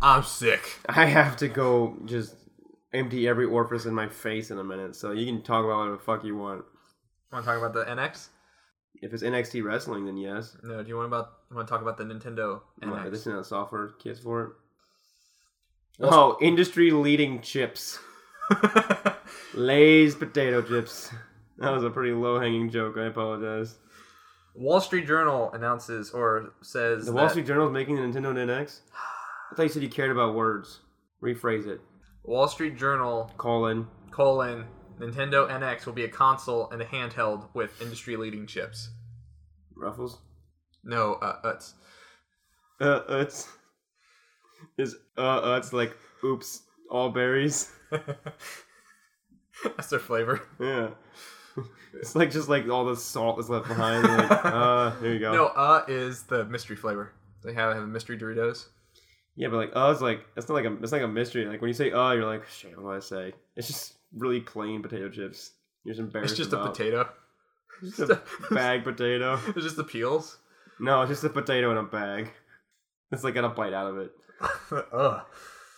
I'm 0.03 0.23
sick. 0.23 0.79
I 0.89 1.05
have 1.07 1.37
to 1.39 1.49
go 1.49 1.97
just 2.07 2.35
empty 2.93 3.29
every 3.29 3.47
orifice 3.47 3.87
in 3.87 3.95
my 3.95 4.09
face 4.09 4.51
in 4.51 4.59
a 4.59 4.65
minute. 4.65 4.97
So 4.97 5.13
you 5.13 5.27
can 5.27 5.43
talk 5.43 5.65
about 5.65 5.79
whatever 5.79 5.97
the 5.97 6.03
fuck 6.03 6.25
you 6.25 6.37
want. 6.37 6.65
Want 7.33 7.45
to 7.45 7.51
talk 7.51 7.59
about 7.59 7.73
the 7.75 7.85
NX? 7.85 8.29
If 9.03 9.15
it's 9.15 9.23
NXT 9.23 9.65
wrestling, 9.65 10.07
then 10.07 10.17
yes. 10.17 10.57
No. 10.63 10.83
Do 10.83 10.89
you 10.89 10.97
want 10.97 11.07
about 11.07 11.33
want 11.51 11.67
to 11.67 11.71
talk 11.71 11.83
about 11.83 11.97
the 11.97 12.05
Nintendo 12.05 12.61
NX? 12.83 13.11
this 13.11 13.21
is 13.21 13.27
not 13.27 13.47
software 13.47 13.89
kits 13.99 14.21
for 14.21 14.43
it. 14.43 14.51
Oh, 16.01 16.37
industry 16.41 16.91
leading 16.91 17.41
chips. 17.41 17.99
Lay's 19.55 20.15
potato 20.15 20.63
chips. 20.63 21.11
That 21.59 21.73
was 21.73 21.85
a 21.85 21.91
pretty 21.91 22.13
low 22.13 22.41
hanging 22.41 22.71
joke. 22.71 22.97
I 22.97 23.07
apologize. 23.07 23.77
Wall 24.55 24.81
Street 24.81 25.07
Journal 25.07 25.53
announces 25.53 26.11
or 26.11 26.55
says 26.63 27.07
The 27.07 27.13
Wall 27.13 27.25
that 27.25 27.31
Street 27.33 27.47
Journal 27.47 27.67
is 27.69 27.73
making 27.73 27.97
the 27.97 28.03
Nintendo 28.03 28.35
NX. 28.35 28.81
I 29.53 29.55
thought 29.55 29.63
you 29.63 29.69
said 29.69 29.83
you 29.83 29.89
cared 29.89 30.11
about 30.11 30.35
words. 30.35 30.81
Rephrase 31.23 31.67
it. 31.67 31.81
Wall 32.23 32.49
Street 32.49 32.77
Journal 32.77 33.31
Colon. 33.37 33.87
colon 34.11 34.67
Nintendo 34.99 35.49
NX 35.51 35.87
will 35.87 35.95
be 35.95 36.05
a 36.05 36.09
console 36.09 36.69
and 36.71 36.83
a 36.83 36.85
handheld 36.85 37.49
with 37.55 37.81
industry 37.81 38.17
leading 38.17 38.47
chips. 38.47 38.91
Ruffles. 39.75 40.19
No, 40.85 41.15
uh, 41.15 41.41
uts. 41.43 41.75
Uh, 42.81 43.01
it's 43.09 43.49
is 44.79 44.97
uh, 45.17 45.53
uh, 45.53 45.57
it's 45.59 45.73
like 45.73 45.97
oops, 46.23 46.63
all 46.91 47.11
berries. 47.11 47.71
That's 49.77 49.89
their 49.89 49.99
flavor. 49.99 50.43
Yeah. 50.59 50.91
It's 51.95 52.15
like 52.15 52.31
just 52.31 52.49
like 52.49 52.69
all 52.69 52.85
the 52.85 52.97
salt 52.97 53.41
is 53.41 53.51
left 53.51 53.69
behind. 53.69 54.05
Like, 54.05 54.31
uh, 54.45 54.93
there 55.01 55.13
you 55.13 55.19
go. 55.19 55.33
No, 55.33 55.47
uh 55.47 55.85
is 55.89 56.23
the 56.25 56.45
mystery 56.45 56.77
flavor. 56.77 57.13
They 57.43 57.55
have, 57.55 57.75
have 57.75 57.89
mystery 57.89 58.19
Doritos. 58.19 58.67
Yeah, 59.41 59.49
but 59.49 59.57
like 59.57 59.71
uh, 59.75 59.91
it's 59.91 60.03
like 60.03 60.27
it's 60.37 60.49
not 60.49 60.55
like 60.55 60.67
a 60.67 60.73
it's 60.83 60.93
like 60.93 61.03
a 61.03 61.09
mystery. 61.09 61.47
Like 61.47 61.61
when 61.63 61.69
you 61.69 61.75
say 61.75 61.91
uh, 61.91 62.13
you're 62.13 62.27
like 62.27 62.47
shit. 62.47 62.77
What 62.77 62.91
do 62.91 62.97
I 62.97 63.01
say? 63.01 63.33
It's 63.57 63.67
just 63.67 63.95
really 64.15 64.41
plain 64.41 64.83
potato 64.83 65.09
chips. 65.09 65.53
You're 65.85 65.95
just 65.95 66.01
embarrassed. 66.01 66.33
It's 66.33 66.39
just 66.39 66.53
a 66.53 66.61
about. 66.61 66.75
potato. 66.75 67.09
Just 67.83 67.99
a 68.11 68.21
bag 68.51 68.85
potato. 68.85 69.39
It's 69.49 69.65
just 69.65 69.77
the 69.77 69.85
peels. 69.85 70.37
No, 70.79 71.01
it's 71.03 71.09
just 71.11 71.25
a 71.25 71.31
potato 71.31 71.71
in 71.71 71.79
a 71.79 71.83
bag. 71.83 72.31
It's 73.13 73.25
like 73.25 73.33
got 73.35 73.45
a 73.45 73.49
bite 73.49 73.73
out 73.73 73.87
of 73.91 73.99
it 73.99 74.13
Ugh. 74.93 75.23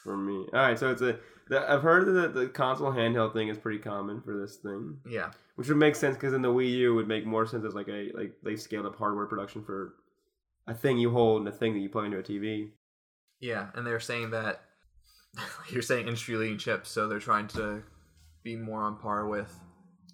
for 0.03 0.17
me. 0.17 0.47
All 0.53 0.61
right, 0.61 0.79
so 0.79 0.91
it's 0.91 1.03
a. 1.03 1.19
The, 1.49 1.71
I've 1.71 1.83
heard 1.83 2.07
that 2.17 2.35
the 2.35 2.49
console 2.49 2.93
handheld 2.93 3.33
thing 3.33 3.49
is 3.49 3.59
pretty 3.59 3.79
common 3.79 4.21
for 4.23 4.37
this 4.39 4.57
thing, 4.57 4.97
Yeah. 5.09 5.31
which 5.57 5.69
would 5.69 5.77
make 5.77 5.95
sense 5.97 6.17
because 6.17 6.33
then 6.33 6.43
the 6.43 6.53
Wii 6.53 6.71
U 6.79 6.95
would 6.95 7.09
make 7.09 7.27
more 7.27 7.47
sense 7.47 7.65
as 7.65 7.75
like 7.75 7.89
a 7.89 8.11
like 8.15 8.33
they 8.43 8.57
scaled 8.57 8.87
up 8.87 8.97
hardware 8.97 9.27
production 9.27 9.63
for 9.65 9.95
a 10.67 10.75
thing 10.75 10.99
you 10.99 11.11
hold 11.11 11.41
and 11.41 11.49
a 11.49 11.53
thing 11.57 11.73
that 11.75 11.81
you 11.81 11.89
plug 11.89 12.07
into 12.07 12.19
a 12.19 12.23
TV. 12.23 12.71
Yeah, 13.43 13.67
and 13.75 13.87
they're 13.87 14.01
saying 14.01 14.31
that 14.31 14.63
you're 15.71 15.83
saying 15.83 16.07
industry 16.07 16.37
leading 16.37 16.57
chips, 16.59 16.91
so 16.91 17.09
they're 17.09 17.19
trying 17.19 17.49
to 17.49 17.83
be 18.43 18.57
more 18.57 18.83
on 18.83 18.97
par 18.97 19.27
with. 19.27 19.55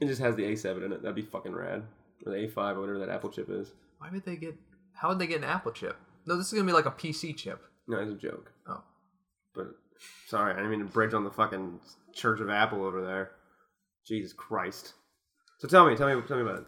It 0.01 0.07
just 0.07 0.21
has 0.21 0.35
the 0.35 0.43
A7 0.45 0.85
in 0.85 0.93
it. 0.93 1.03
That'd 1.03 1.15
be 1.15 1.23
fucking 1.23 1.53
rad. 1.55 1.83
Or 2.27 2.33
the 2.33 2.39
A5 2.39 2.77
or 2.77 2.81
whatever 2.81 2.99
that 2.99 3.09
Apple 3.11 3.31
chip 3.31 3.49
is. 3.51 3.71
Why 3.99 4.09
would 4.11 4.25
they 4.25 4.37
get? 4.37 4.57
How 4.95 5.09
would 5.11 5.19
they 5.21 5.27
get 5.29 5.39
an 5.39 5.45
Apple 5.45 5.71
chip? 5.73 5.97
No, 6.27 6.37
this 6.37 6.47
is 6.49 6.53
gonna 6.53 6.65
be 6.67 6.73
like 6.73 6.87
a 6.87 6.91
PC 6.91 7.37
chip. 7.37 7.63
No, 7.87 7.99
it's 7.99 8.11
a 8.11 8.15
joke. 8.15 8.51
Oh, 8.67 8.83
But 9.55 9.69
sorry, 10.27 10.53
I 10.53 10.57
didn't 10.57 10.71
mean 10.71 10.81
to 10.81 10.85
bridge 10.87 11.15
on 11.15 11.25
the 11.25 11.31
fucking 11.31 11.81
Church 12.15 12.41
of 12.41 12.51
Apple 12.51 12.85
over 12.85 13.01
there. 13.05 13.33
Jesus 14.07 14.33
Christ. 14.33 14.95
So 15.59 15.69
tell 15.69 15.87
me, 15.89 15.97
tell 15.97 16.09
me, 16.15 16.21
tell 16.27 16.37
me 16.37 16.43
about 16.43 16.61
it. 16.61 16.67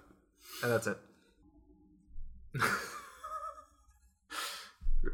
and 0.62 0.73
that's 0.73 0.87
it. 0.87 0.99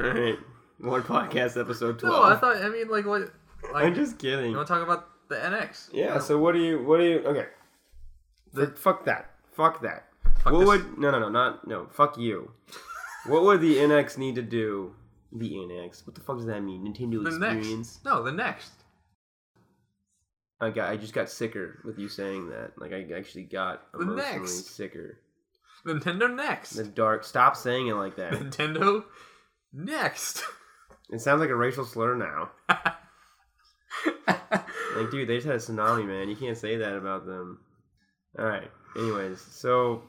All 0.01 0.06
right, 0.06 0.39
Lord 0.78 1.05
Podcast 1.05 1.59
episode 1.61 1.98
twelve. 1.98 2.15
No, 2.15 2.23
I 2.23 2.36
thought. 2.36 2.57
I 2.62 2.69
mean, 2.69 2.89
like 2.89 3.07
what? 3.07 3.32
Like, 3.73 3.85
I'm 3.86 3.94
just 3.94 4.19
kidding. 4.19 4.51
You 4.51 4.57
want 4.57 4.69
to 4.69 4.74
talk 4.74 4.82
about 4.82 5.09
the 5.28 5.36
NX? 5.36 5.89
Yeah. 5.93 6.19
So 6.19 6.39
what 6.39 6.53
do 6.53 6.61
you? 6.61 6.82
What 6.85 6.98
do 6.98 7.05
you? 7.05 7.19
Okay. 7.20 7.47
The- 8.53 8.69
Fuck- 8.77 9.05
that. 9.07 9.31
Fuck 9.53 9.81
that. 9.82 10.05
Fuck 10.43 10.53
what 10.53 10.59
this. 10.61 10.69
would? 10.69 10.98
No, 10.98 11.11
no, 11.11 11.19
no, 11.19 11.28
not 11.28 11.66
no. 11.66 11.86
Fuck 11.93 12.19
you. 12.19 12.51
what 13.27 13.43
would 13.43 13.61
the 13.61 13.77
NX 13.77 14.19
need 14.19 14.35
to 14.36 14.43
do? 14.43 14.94
The 15.32 15.51
NX. 15.51 16.07
What 16.07 16.15
the 16.15 16.20
fuck 16.20 16.36
does 16.36 16.47
that 16.47 16.62
mean? 16.62 16.85
Nintendo 16.86 17.23
the 17.23 17.28
Experience. 17.31 17.94
next? 17.94 18.05
No, 18.05 18.23
the 18.23 18.32
next. 18.32 18.70
I 20.61 20.70
got. 20.70 20.90
I 20.90 20.97
just 20.97 21.12
got 21.15 21.28
sicker 21.31 21.81
with 21.85 21.98
you 21.98 22.09
saying 22.09 22.51
that. 22.51 22.73
Like 22.78 22.93
I 22.93 23.07
actually 23.16 23.44
got 23.44 23.90
The 23.93 24.01
emotionally 24.01 24.40
next. 24.40 24.74
sicker. 24.77 25.19
Nintendo 25.86 26.32
next. 26.35 26.70
The 26.70 26.85
dark. 26.85 27.24
Stop 27.24 27.57
saying 27.57 27.89
it 27.89 27.94
like 27.94 28.16
that. 28.16 28.32
Nintendo 28.35 29.05
next. 29.73 30.43
it 31.11 31.20
sounds 31.20 31.41
like 31.41 31.51
a 31.51 31.57
racial 31.57 31.85
slur 31.85 32.15
now. 32.16 32.51
Like, 34.97 35.11
dude, 35.11 35.28
they 35.28 35.37
just 35.37 35.47
had 35.47 35.57
a 35.57 35.59
tsunami, 35.59 36.07
man. 36.07 36.28
You 36.28 36.37
can't 36.37 36.57
say 36.57 36.77
that 36.77 36.97
about 36.97 37.27
them. 37.27 37.59
All 38.39 38.47
right. 38.47 38.70
Anyways, 38.97 39.41
so 39.43 40.03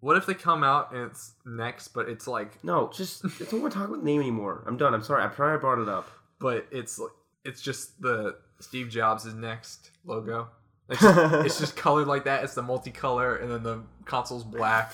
What 0.00 0.16
if 0.16 0.24
they 0.24 0.32
come 0.34 0.64
out 0.64 0.92
and 0.92 1.10
it's 1.10 1.34
next, 1.44 1.88
but 1.88 2.08
it's 2.08 2.26
like, 2.26 2.62
No, 2.64 2.90
just 2.94 3.22
don't 3.22 3.60
want 3.60 3.72
to 3.74 3.78
talk 3.78 3.88
about 3.88 4.02
name 4.02 4.20
anymore. 4.20 4.64
I'm 4.66 4.78
done. 4.78 4.94
I'm 4.94 5.02
sorry. 5.02 5.22
I 5.22 5.26
probably 5.28 5.58
brought 5.60 5.78
it 5.80 5.88
up. 5.88 6.08
but 6.40 6.66
it's 6.70 6.98
like 6.98 7.10
it's 7.44 7.60
just 7.60 8.00
the 8.00 8.36
Steve 8.58 8.88
Jobs' 8.88 9.26
NeXT 9.26 9.90
logo. 10.06 10.48
It's 10.88 11.00
just, 11.02 11.34
it's 11.46 11.58
just 11.60 11.76
colored 11.76 12.06
like 12.06 12.24
that. 12.24 12.42
It's 12.42 12.54
the 12.54 12.62
multicolor, 12.62 13.40
and 13.42 13.50
then 13.50 13.62
the 13.62 13.82
console's 14.06 14.44
black. 14.44 14.92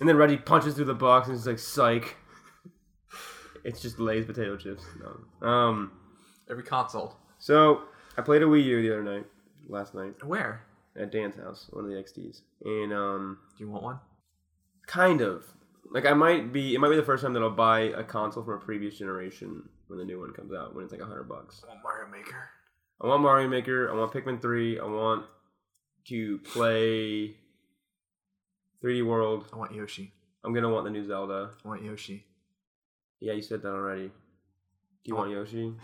And 0.00 0.08
then 0.08 0.16
Reggie 0.16 0.38
punches 0.38 0.74
through 0.74 0.86
the 0.86 0.94
box 0.94 1.28
and 1.28 1.36
it's 1.36 1.46
like 1.46 1.58
psych. 1.58 2.16
It's 3.64 3.80
just 3.80 3.98
Lay's 3.98 4.24
potato 4.26 4.56
chips. 4.56 4.84
No. 5.00 5.46
Um. 5.48 5.92
Every 6.50 6.64
console. 6.64 7.16
So 7.38 7.82
I 8.18 8.22
played 8.22 8.42
a 8.42 8.46
Wii 8.46 8.64
U 8.64 8.82
the 8.82 8.92
other 8.92 9.02
night, 9.02 9.26
last 9.68 9.94
night 9.94 10.14
Where? 10.24 10.62
at 10.96 11.10
Dan's 11.10 11.36
house, 11.36 11.66
one 11.70 11.84
of 11.84 11.90
the 11.90 11.96
XDs, 11.96 12.42
and 12.64 12.92
um, 12.92 13.38
Do 13.56 13.64
you 13.64 13.70
want 13.70 13.82
one? 13.84 14.00
kind 14.86 15.20
of 15.22 15.44
like 15.90 16.04
I 16.06 16.12
might 16.12 16.52
be. 16.52 16.74
It 16.74 16.78
might 16.80 16.90
be 16.90 16.96
the 16.96 17.02
first 17.02 17.22
time 17.22 17.32
that 17.34 17.42
I'll 17.42 17.50
buy 17.50 17.80
a 17.80 18.02
console 18.04 18.42
from 18.44 18.54
a 18.54 18.58
previous 18.58 18.98
generation 18.98 19.68
when 19.86 19.98
the 19.98 20.04
new 20.04 20.20
one 20.20 20.32
comes 20.32 20.52
out, 20.52 20.74
when 20.74 20.84
it's 20.84 20.92
like 20.92 21.00
a 21.00 21.06
hundred 21.06 21.28
bucks. 21.28 21.62
I 21.64 21.68
want 21.72 21.82
Mario 21.82 22.10
Maker. 22.10 22.48
I 23.00 23.06
want 23.06 23.22
Mario 23.22 23.48
Maker. 23.48 23.90
I 23.90 23.94
want 23.94 24.12
Pikmin 24.12 24.40
three. 24.42 24.78
I 24.78 24.84
want 24.84 25.24
to 26.08 26.38
play 26.38 27.36
3D 28.82 29.04
World. 29.06 29.46
I 29.52 29.56
want 29.56 29.72
Yoshi. 29.74 30.12
I'm 30.44 30.52
gonna 30.52 30.68
want 30.68 30.84
the 30.84 30.90
new 30.90 31.04
Zelda. 31.04 31.50
I 31.64 31.68
want 31.68 31.82
Yoshi. 31.84 32.24
Yeah, 33.22 33.34
you 33.34 33.42
said 33.42 33.62
that 33.62 33.68
already. 33.68 34.08
Do 34.08 34.12
you 35.04 35.16
I 35.16 35.20
want 35.20 35.30
Yoshi? 35.30 35.74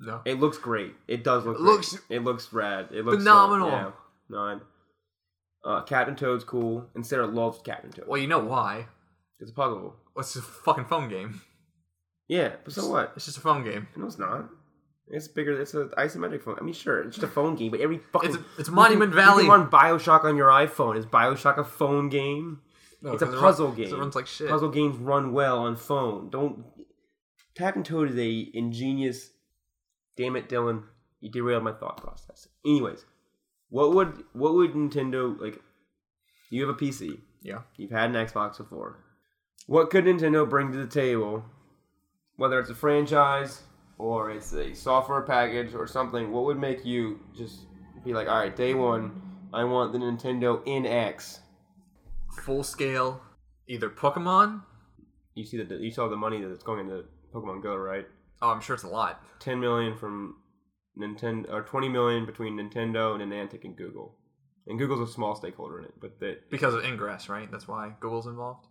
No. 0.00 0.20
It 0.24 0.38
looks 0.40 0.58
great. 0.58 0.92
It 1.08 1.24
does 1.24 1.44
look. 1.46 1.56
It 1.56 1.62
great. 1.62 1.66
looks 1.72 1.98
It 2.10 2.22
looks 2.22 2.52
rad. 2.52 2.88
It 2.92 3.04
looks 3.04 3.18
so- 3.24 3.30
phenomenal. 3.30 3.68
yeah. 3.70 3.90
No. 4.28 4.38
I- 4.38 4.58
Uh, 5.64 5.82
Captain 5.84 6.14
Toad's 6.14 6.44
cool, 6.44 6.90
and 6.94 7.06
Sarah 7.06 7.26
loves 7.26 7.60
Captain 7.64 7.90
Toad. 7.90 8.06
Well, 8.06 8.20
you 8.20 8.26
know 8.26 8.40
why? 8.44 8.86
It's 9.40 9.50
a 9.50 9.54
puzzle. 9.54 9.96
It's 10.16 10.36
a 10.36 10.42
fucking 10.42 10.84
phone 10.84 11.08
game. 11.08 11.40
Yeah, 12.28 12.56
but 12.64 12.74
so 12.74 12.86
what? 12.90 13.12
It's 13.16 13.24
just 13.24 13.38
a 13.38 13.40
phone 13.40 13.64
game. 13.64 13.88
No, 13.96 14.06
it's 14.06 14.18
not. 14.18 14.50
It's 15.08 15.26
bigger. 15.28 15.58
It's 15.60 15.72
an 15.74 15.88
isometric 15.98 16.42
phone. 16.42 16.56
I 16.60 16.62
mean, 16.64 16.74
sure, 16.74 17.00
it's 17.02 17.16
just 17.16 17.24
a 17.24 17.28
phone 17.34 17.54
game, 17.56 17.70
but 17.70 17.80
every 17.80 17.98
fucking 17.98 18.30
It's 18.34 18.38
it's 18.58 18.68
you 18.68 18.74
Monument 18.74 19.12
can, 19.12 19.16
Valley. 19.24 19.44
You 19.44 19.50
can 19.50 19.60
run 19.62 19.70
Bioshock 19.70 20.24
on 20.24 20.36
your 20.36 20.48
iPhone. 20.48 20.96
Is 20.98 21.06
Bioshock 21.06 21.56
a 21.58 21.64
phone 21.64 22.08
game? 22.10 22.60
No, 23.04 23.12
it's 23.12 23.22
a 23.22 23.26
puzzle 23.26 23.68
run- 23.68 23.76
game. 23.76 23.88
It 23.94 23.98
runs 23.98 24.14
like 24.16 24.26
shit. 24.26 24.48
Puzzle 24.48 24.70
games 24.70 24.96
run 24.96 25.32
well 25.32 25.58
on 25.58 25.76
phone. 25.76 26.30
Don't. 26.30 26.64
Captain 27.54 27.82
Toad 27.82 28.10
is 28.10 28.18
a 28.18 28.48
ingenious. 28.54 29.30
Damn 30.16 30.36
it, 30.36 30.48
Dylan! 30.48 30.84
You 31.20 31.30
derailed 31.30 31.64
my 31.64 31.72
thought 31.72 31.98
process. 31.98 32.48
Anyways, 32.64 33.04
what 33.68 33.94
would 33.94 34.24
what 34.32 34.54
would 34.54 34.72
Nintendo 34.72 35.38
like? 35.38 35.60
You 36.50 36.66
have 36.66 36.74
a 36.74 36.78
PC. 36.78 37.20
Yeah. 37.42 37.60
You've 37.76 37.90
had 37.90 38.14
an 38.14 38.26
Xbox 38.26 38.56
before. 38.56 38.98
What 39.66 39.90
could 39.90 40.04
Nintendo 40.04 40.48
bring 40.48 40.72
to 40.72 40.78
the 40.78 40.86
table? 40.86 41.44
Whether 42.36 42.58
it's 42.58 42.70
a 42.70 42.74
franchise 42.74 43.62
or 43.98 44.30
it's 44.30 44.52
a 44.54 44.74
software 44.74 45.22
package 45.22 45.74
or 45.74 45.86
something, 45.86 46.32
what 46.32 46.44
would 46.44 46.58
make 46.58 46.84
you 46.84 47.20
just 47.36 47.66
be 48.04 48.12
like, 48.14 48.28
all 48.28 48.38
right, 48.38 48.54
day 48.54 48.74
one, 48.74 49.20
I 49.52 49.64
want 49.64 49.92
the 49.92 49.98
Nintendo 49.98 50.64
NX. 50.66 51.40
Full 52.42 52.62
scale, 52.62 53.22
either 53.68 53.88
Pokemon. 53.88 54.62
You 55.34 55.44
see 55.44 55.62
that 55.62 55.80
you 55.80 55.90
saw 55.90 56.08
the 56.08 56.16
money 56.16 56.42
that's 56.42 56.62
going 56.62 56.80
into 56.80 57.04
Pokemon 57.32 57.62
Go, 57.62 57.76
right? 57.76 58.06
Oh, 58.42 58.50
I'm 58.50 58.60
sure 58.60 58.74
it's 58.74 58.84
a 58.84 58.88
lot. 58.88 59.24
10 59.40 59.58
million 59.58 59.96
from 59.96 60.36
Nintendo 60.98 61.52
or 61.52 61.62
20 61.62 61.88
million 61.88 62.26
between 62.26 62.56
Nintendo 62.56 63.20
and 63.20 63.32
Niantic 63.32 63.64
and 63.64 63.76
Google. 63.76 64.16
And 64.66 64.78
Google's 64.78 65.08
a 65.08 65.12
small 65.12 65.34
stakeholder 65.34 65.78
in 65.78 65.86
it, 65.86 65.94
but 66.00 66.20
they, 66.20 66.36
Because 66.50 66.74
of 66.74 66.84
Ingress, 66.84 67.28
right? 67.28 67.50
That's 67.50 67.68
why 67.68 67.92
Google's 68.00 68.26
involved. 68.26 68.66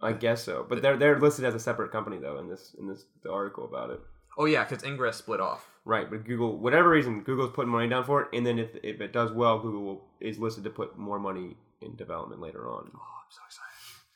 I 0.00 0.12
guess 0.12 0.42
so. 0.42 0.64
But 0.68 0.82
they're 0.82 0.96
they're 0.96 1.18
listed 1.18 1.44
as 1.44 1.54
a 1.54 1.60
separate 1.60 1.90
company 1.90 2.18
though 2.18 2.38
in 2.38 2.48
this 2.48 2.74
in 2.78 2.88
this 2.88 3.04
the 3.22 3.32
article 3.32 3.64
about 3.64 3.90
it. 3.90 4.00
Oh 4.36 4.44
yeah, 4.44 4.64
because 4.64 4.84
Ingress 4.84 5.16
split 5.16 5.40
off. 5.40 5.68
Right, 5.84 6.08
but 6.08 6.24
Google, 6.24 6.58
whatever 6.58 6.88
reason, 6.90 7.22
Google's 7.22 7.50
putting 7.52 7.72
money 7.72 7.88
down 7.88 8.04
for 8.04 8.22
it, 8.22 8.28
and 8.32 8.46
then 8.46 8.58
if, 8.58 8.70
if 8.82 9.00
it 9.00 9.12
does 9.12 9.32
well, 9.32 9.58
Google 9.58 9.82
will, 9.82 10.08
is 10.20 10.38
listed 10.38 10.64
to 10.64 10.70
put 10.70 10.98
more 10.98 11.18
money 11.18 11.56
in 11.82 11.96
development 11.96 12.40
later 12.40 12.68
on. 12.68 12.90
Oh, 12.94 12.98
I'm 12.98 13.30
so 13.30 13.40
excited. 13.46 13.64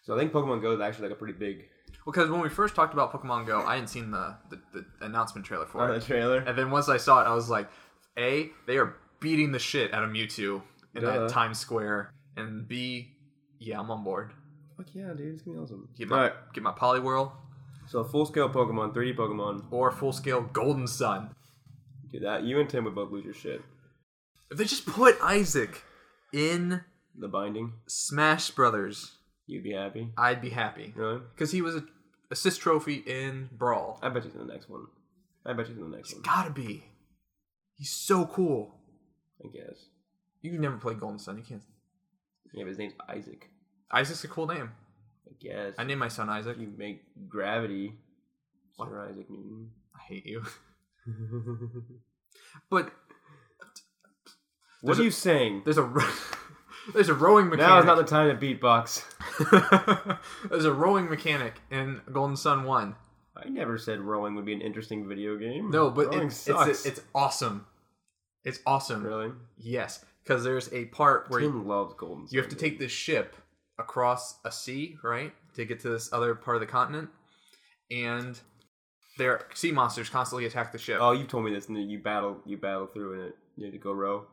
So 0.04 0.14
I 0.16 0.18
think 0.18 0.32
Pokemon 0.32 0.62
Go 0.62 0.72
is 0.72 0.80
actually 0.80 1.08
like 1.08 1.16
a 1.16 1.18
pretty 1.18 1.34
big. 1.38 1.64
Well 2.04 2.12
because 2.12 2.28
when 2.30 2.40
we 2.40 2.48
first 2.48 2.74
talked 2.74 2.92
about 2.92 3.12
Pokemon 3.12 3.46
Go, 3.46 3.60
I 3.64 3.74
hadn't 3.74 3.88
seen 3.88 4.10
the, 4.10 4.36
the, 4.50 4.60
the 4.72 4.86
announcement 5.06 5.46
trailer 5.46 5.66
for 5.66 5.80
Oh, 5.82 5.92
it. 5.92 6.00
the 6.00 6.04
trailer. 6.06 6.38
And 6.38 6.58
then 6.58 6.70
once 6.70 6.88
I 6.88 6.96
saw 6.96 7.20
it, 7.22 7.26
I 7.28 7.34
was 7.34 7.48
like, 7.48 7.68
A, 8.18 8.50
they 8.66 8.76
are 8.78 8.96
beating 9.20 9.52
the 9.52 9.58
shit 9.60 9.94
out 9.94 10.02
of 10.02 10.10
Mewtwo 10.10 10.62
in 10.96 11.02
Duh. 11.02 11.20
that 11.26 11.30
Times 11.30 11.58
Square. 11.58 12.10
And 12.36 12.66
B, 12.66 13.12
yeah, 13.60 13.78
I'm 13.78 13.90
on 13.90 14.02
board. 14.02 14.32
Fuck 14.76 14.86
yeah, 14.94 15.12
dude, 15.16 15.34
it's 15.34 15.42
gonna 15.42 15.58
be 15.58 15.62
awesome. 15.62 15.88
Get 15.96 16.08
my, 16.08 16.16
All 16.16 16.22
right, 16.22 16.32
get 16.54 16.62
my 16.64 16.72
Poliwhirl 16.72 17.30
so 17.88 18.02
full 18.04 18.24
scale 18.26 18.48
Pokemon, 18.48 18.94
3D 18.94 19.14
Pokemon. 19.16 19.64
or 19.70 19.90
full 19.90 20.12
scale 20.12 20.40
Golden 20.40 20.86
Sun. 20.86 21.30
Do 22.10 22.20
that. 22.20 22.42
You 22.42 22.58
and 22.60 22.68
Tim 22.68 22.84
would 22.84 22.94
both 22.94 23.10
lose 23.12 23.24
your 23.24 23.34
shit. 23.34 23.60
If 24.50 24.56
they 24.58 24.64
just 24.64 24.86
put 24.86 25.16
Isaac 25.22 25.82
in 26.32 26.82
The 27.18 27.28
binding, 27.28 27.74
Smash 27.86 28.50
Brothers, 28.52 29.12
you'd 29.46 29.64
be 29.64 29.72
happy. 29.72 30.08
I'd 30.16 30.40
be 30.40 30.50
happy. 30.50 30.92
Really? 30.96 31.20
Because 31.34 31.52
he 31.52 31.60
was 31.62 31.76
a 31.76 31.84
assist 32.30 32.60
trophy 32.60 33.02
in 33.06 33.50
Brawl. 33.52 33.98
I 34.02 34.08
bet 34.08 34.24
he's 34.24 34.34
in 34.34 34.46
the 34.46 34.52
next 34.52 34.68
one. 34.70 34.86
I 35.44 35.52
bet 35.52 35.66
he's 35.68 35.76
in 35.76 35.90
the 35.90 35.94
next 35.96 36.12
one. 36.14 36.22
He's 36.22 36.32
gotta 36.32 36.50
be. 36.50 36.84
He's 37.76 37.90
so 37.90 38.24
cool. 38.26 38.76
I 39.44 39.48
guess. 39.48 39.86
You've 40.40 40.60
never 40.60 40.76
played 40.78 41.00
Golden 41.00 41.18
Sun. 41.18 41.36
You 41.38 41.44
can't. 41.44 41.62
Yeah, 42.54 42.64
but 42.64 42.68
his 42.70 42.78
name's 42.78 42.94
Isaac. 43.08 43.48
Isaac's 43.90 44.24
a 44.24 44.28
cool 44.28 44.46
name. 44.46 44.70
I 45.28 45.32
guess. 45.40 45.74
I 45.78 45.84
named 45.84 46.00
my 46.00 46.08
son 46.08 46.28
Isaac. 46.30 46.56
you 46.58 46.72
make 46.76 47.02
gravity. 47.28 47.92
What? 48.76 48.88
Sir 48.88 49.08
Isaac 49.10 49.28
Newton. 49.28 49.70
I 49.94 50.00
hate 50.08 50.26
you. 50.26 50.42
But 52.70 52.90
what 54.80 54.98
are 54.98 55.00
a- 55.00 55.04
you 55.04 55.10
saying? 55.10 55.62
there's 55.64 55.78
a 55.78 55.82
there's 56.92 57.08
a 57.08 57.14
rowing 57.14 57.48
mechanic. 57.48 57.68
Now 57.68 57.78
is 57.78 57.84
not 57.84 57.96
the 57.96 58.04
time 58.04 58.36
to 58.36 58.46
beatbox. 58.46 59.04
there's 60.50 60.64
a 60.64 60.72
rowing 60.72 61.08
mechanic 61.08 61.60
in 61.70 62.00
Golden 62.10 62.36
Sun 62.36 62.64
One. 62.64 62.96
I 63.36 63.48
never 63.48 63.78
said 63.78 64.00
rowing 64.00 64.34
would 64.34 64.44
be 64.44 64.52
an 64.52 64.60
interesting 64.60 65.08
video 65.08 65.36
game. 65.36 65.70
No, 65.70 65.90
but 65.90 66.14
rowing 66.14 66.28
it, 66.28 66.32
sucks. 66.32 66.68
it's 66.68 66.86
it's 66.86 67.00
awesome. 67.14 67.66
It's 68.44 68.60
awesome. 68.66 69.04
really. 69.04 69.32
Yes, 69.56 70.04
because 70.24 70.44
there's 70.44 70.72
a 70.72 70.86
part 70.86 71.30
where 71.30 71.40
Tim 71.40 71.66
loves 71.66 71.94
Golden. 71.94 72.26
you 72.30 72.40
have 72.40 72.50
to 72.50 72.56
take 72.56 72.78
this 72.78 72.92
ship 72.92 73.36
across 73.78 74.38
a 74.44 74.52
sea, 74.52 74.96
right, 75.02 75.32
to 75.54 75.64
get 75.64 75.80
to 75.80 75.88
this 75.88 76.12
other 76.12 76.34
part 76.34 76.56
of 76.56 76.60
the 76.60 76.66
continent, 76.66 77.08
and 77.90 78.38
their 79.18 79.46
sea 79.54 79.72
monsters 79.72 80.08
constantly 80.08 80.46
attack 80.46 80.72
the 80.72 80.78
ship. 80.78 80.98
Oh, 81.00 81.12
you 81.12 81.24
told 81.24 81.44
me 81.44 81.52
this, 81.52 81.68
and 81.68 81.76
then 81.76 81.88
you 81.88 81.98
battle. 82.00 82.40
You 82.44 82.56
battle 82.56 82.86
through, 82.86 83.14
and 83.14 83.22
it 83.28 83.36
you 83.56 83.64
had 83.66 83.72
to 83.72 83.78
go 83.78 83.92
row. 83.92 84.26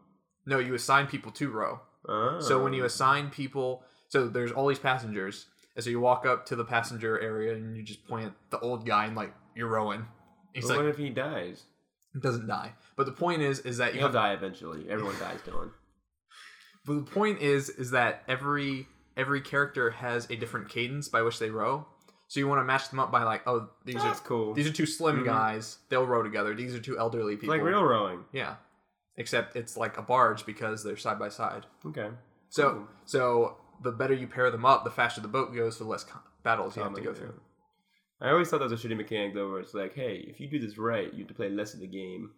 No, 0.46 0.60
you 0.60 0.74
assign 0.74 1.08
people 1.08 1.32
to 1.34 1.52
row. 1.52 1.82
Oh. 2.10 2.40
So 2.42 2.64
when 2.64 2.74
you 2.74 2.86
assign 2.86 3.30
people, 3.30 3.84
so 4.10 4.28
there's 4.28 4.52
all 4.52 4.68
these 4.68 4.80
passengers, 4.80 5.46
and 5.76 5.84
so 5.84 5.90
you 5.90 6.00
walk 6.00 6.26
up 6.26 6.46
to 6.48 6.56
the 6.56 6.66
passenger 6.66 7.20
area 7.20 7.54
and 7.56 7.78
you 7.78 7.84
just 7.84 8.06
point 8.08 8.26
at 8.26 8.34
the 8.50 8.60
old 8.60 8.86
guy 8.86 9.06
and 9.06 9.16
like 9.16 9.34
you're 9.56 9.68
rowing. 9.68 10.06
He's 10.54 10.68
But 10.68 10.78
what 10.78 10.86
if 10.88 10.98
he 10.98 11.10
dies? 11.10 11.64
doesn't 12.20 12.48
die. 12.48 12.74
But 12.96 13.06
the 13.06 13.12
point 13.12 13.42
is, 13.44 13.60
is 13.60 13.78
that 13.78 13.94
you 13.94 14.00
He'll 14.00 14.08
have. 14.08 14.14
die 14.14 14.34
eventually. 14.34 14.90
Everyone 14.90 15.16
dies, 15.20 15.40
Dylan. 15.48 15.70
But 16.86 17.06
the 17.06 17.12
point 17.12 17.42
is, 17.42 17.70
is 17.70 17.92
that 17.92 18.24
every 18.28 18.88
every 19.16 19.42
character 19.42 19.92
has 19.92 20.26
a 20.30 20.36
different 20.36 20.70
cadence 20.70 21.08
by 21.10 21.22
which 21.22 21.38
they 21.40 21.50
row. 21.50 21.86
So 22.30 22.40
you 22.40 22.48
want 22.48 22.60
to 22.62 22.64
match 22.64 22.90
them 22.90 23.00
up 23.00 23.12
by 23.12 23.24
like, 23.24 23.42
oh, 23.48 23.70
these 23.86 23.96
That's 23.96 24.20
are 24.20 24.24
cool. 24.24 24.54
these 24.54 24.68
are 24.68 24.72
two 24.74 24.86
slim 24.86 25.22
Mhm. 25.22 25.26
guys. 25.26 25.78
They'll 25.90 26.06
row 26.06 26.24
together. 26.24 26.54
These 26.56 26.74
are 26.76 26.80
two 26.80 26.98
elderly 26.98 27.36
people. 27.38 27.56
like 27.56 27.64
real 27.64 27.84
rowing. 27.84 28.24
Yeah, 28.32 28.56
except 29.20 29.56
it's 29.56 29.78
like 29.78 29.98
a 29.98 30.02
barge 30.02 30.46
because 30.48 30.84
they're 30.84 30.98
side 30.98 31.20
by 31.20 31.30
side. 31.30 31.68
Okay. 31.86 32.10
So 32.50 32.70
Cool. 32.72 32.88
so 33.06 33.58
the 33.84 33.92
better 33.92 34.14
you 34.16 34.26
pair 34.28 34.50
them 34.50 34.66
up, 34.66 34.84
the 34.84 34.90
faster 34.90 35.22
the 35.22 35.28
boat 35.28 35.54
goes, 35.56 35.78
the 35.78 35.84
less 35.84 36.04
co- 36.04 36.20
battles 36.44 36.76
you 36.76 36.82
have 36.84 36.96
to 36.96 37.02
go 37.02 37.14
through. 37.14 37.28
yeah. 38.22 38.28
I 38.28 38.32
always 38.32 38.50
thought 38.50 38.60
that 38.60 38.70
was 38.70 38.84
a 38.84 38.88
shitty 38.88 38.98
mechanic 38.98 39.34
though, 39.36 39.52
where 39.52 39.60
it's 39.62 39.74
like, 39.74 39.94
hey, 39.94 40.26
if 40.28 40.40
you 40.40 40.48
do 40.48 40.60
this 40.60 40.78
right, 40.78 41.12
you 41.14 41.20
have 41.20 41.28
to 41.28 41.34
play 41.34 41.50
less 41.50 41.74
of 41.76 41.80
the 41.80 41.88
game. 41.88 42.32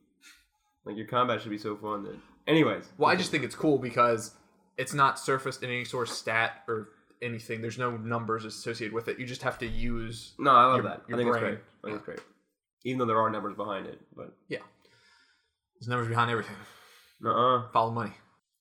Like 0.85 0.97
your 0.97 1.07
combat 1.07 1.41
should 1.41 1.49
be 1.51 1.57
so 1.57 1.75
fun 1.77 2.03
that. 2.03 2.15
Anyways. 2.47 2.89
Well, 2.97 3.09
I 3.09 3.15
just 3.15 3.31
think 3.31 3.43
it's 3.43 3.55
cool 3.55 3.77
because 3.77 4.31
it's 4.77 4.93
not 4.93 5.17
surfaced 5.19 5.63
in 5.63 5.69
any 5.69 5.85
sort 5.85 6.07
of 6.09 6.13
stat 6.13 6.63
or 6.67 6.89
anything. 7.21 7.61
There's 7.61 7.77
no 7.77 7.97
numbers 7.97 8.45
associated 8.45 8.93
with 8.93 9.07
it. 9.07 9.19
You 9.19 9.25
just 9.27 9.43
have 9.43 9.57
to 9.59 9.67
use. 9.67 10.33
No, 10.39 10.51
I 10.51 10.65
love 10.65 10.75
your- 10.77 10.83
that. 10.83 11.01
I 11.05 11.09
your 11.09 11.17
think 11.17 11.29
it's 11.29 11.37
great. 11.39 11.59
I 11.83 11.87
think 11.87 11.95
it's 11.97 12.05
great. 12.05 12.19
Even 12.83 12.97
though 12.99 13.05
there 13.05 13.21
are 13.21 13.29
numbers 13.29 13.55
behind 13.55 13.85
it, 13.85 13.99
but 14.15 14.33
There's 15.81 15.89
numbers 15.89 16.09
behind 16.09 16.29
everything. 16.29 16.55
uh 17.25 17.29
uh. 17.29 17.71
Follow 17.73 17.89
money. 17.89 18.13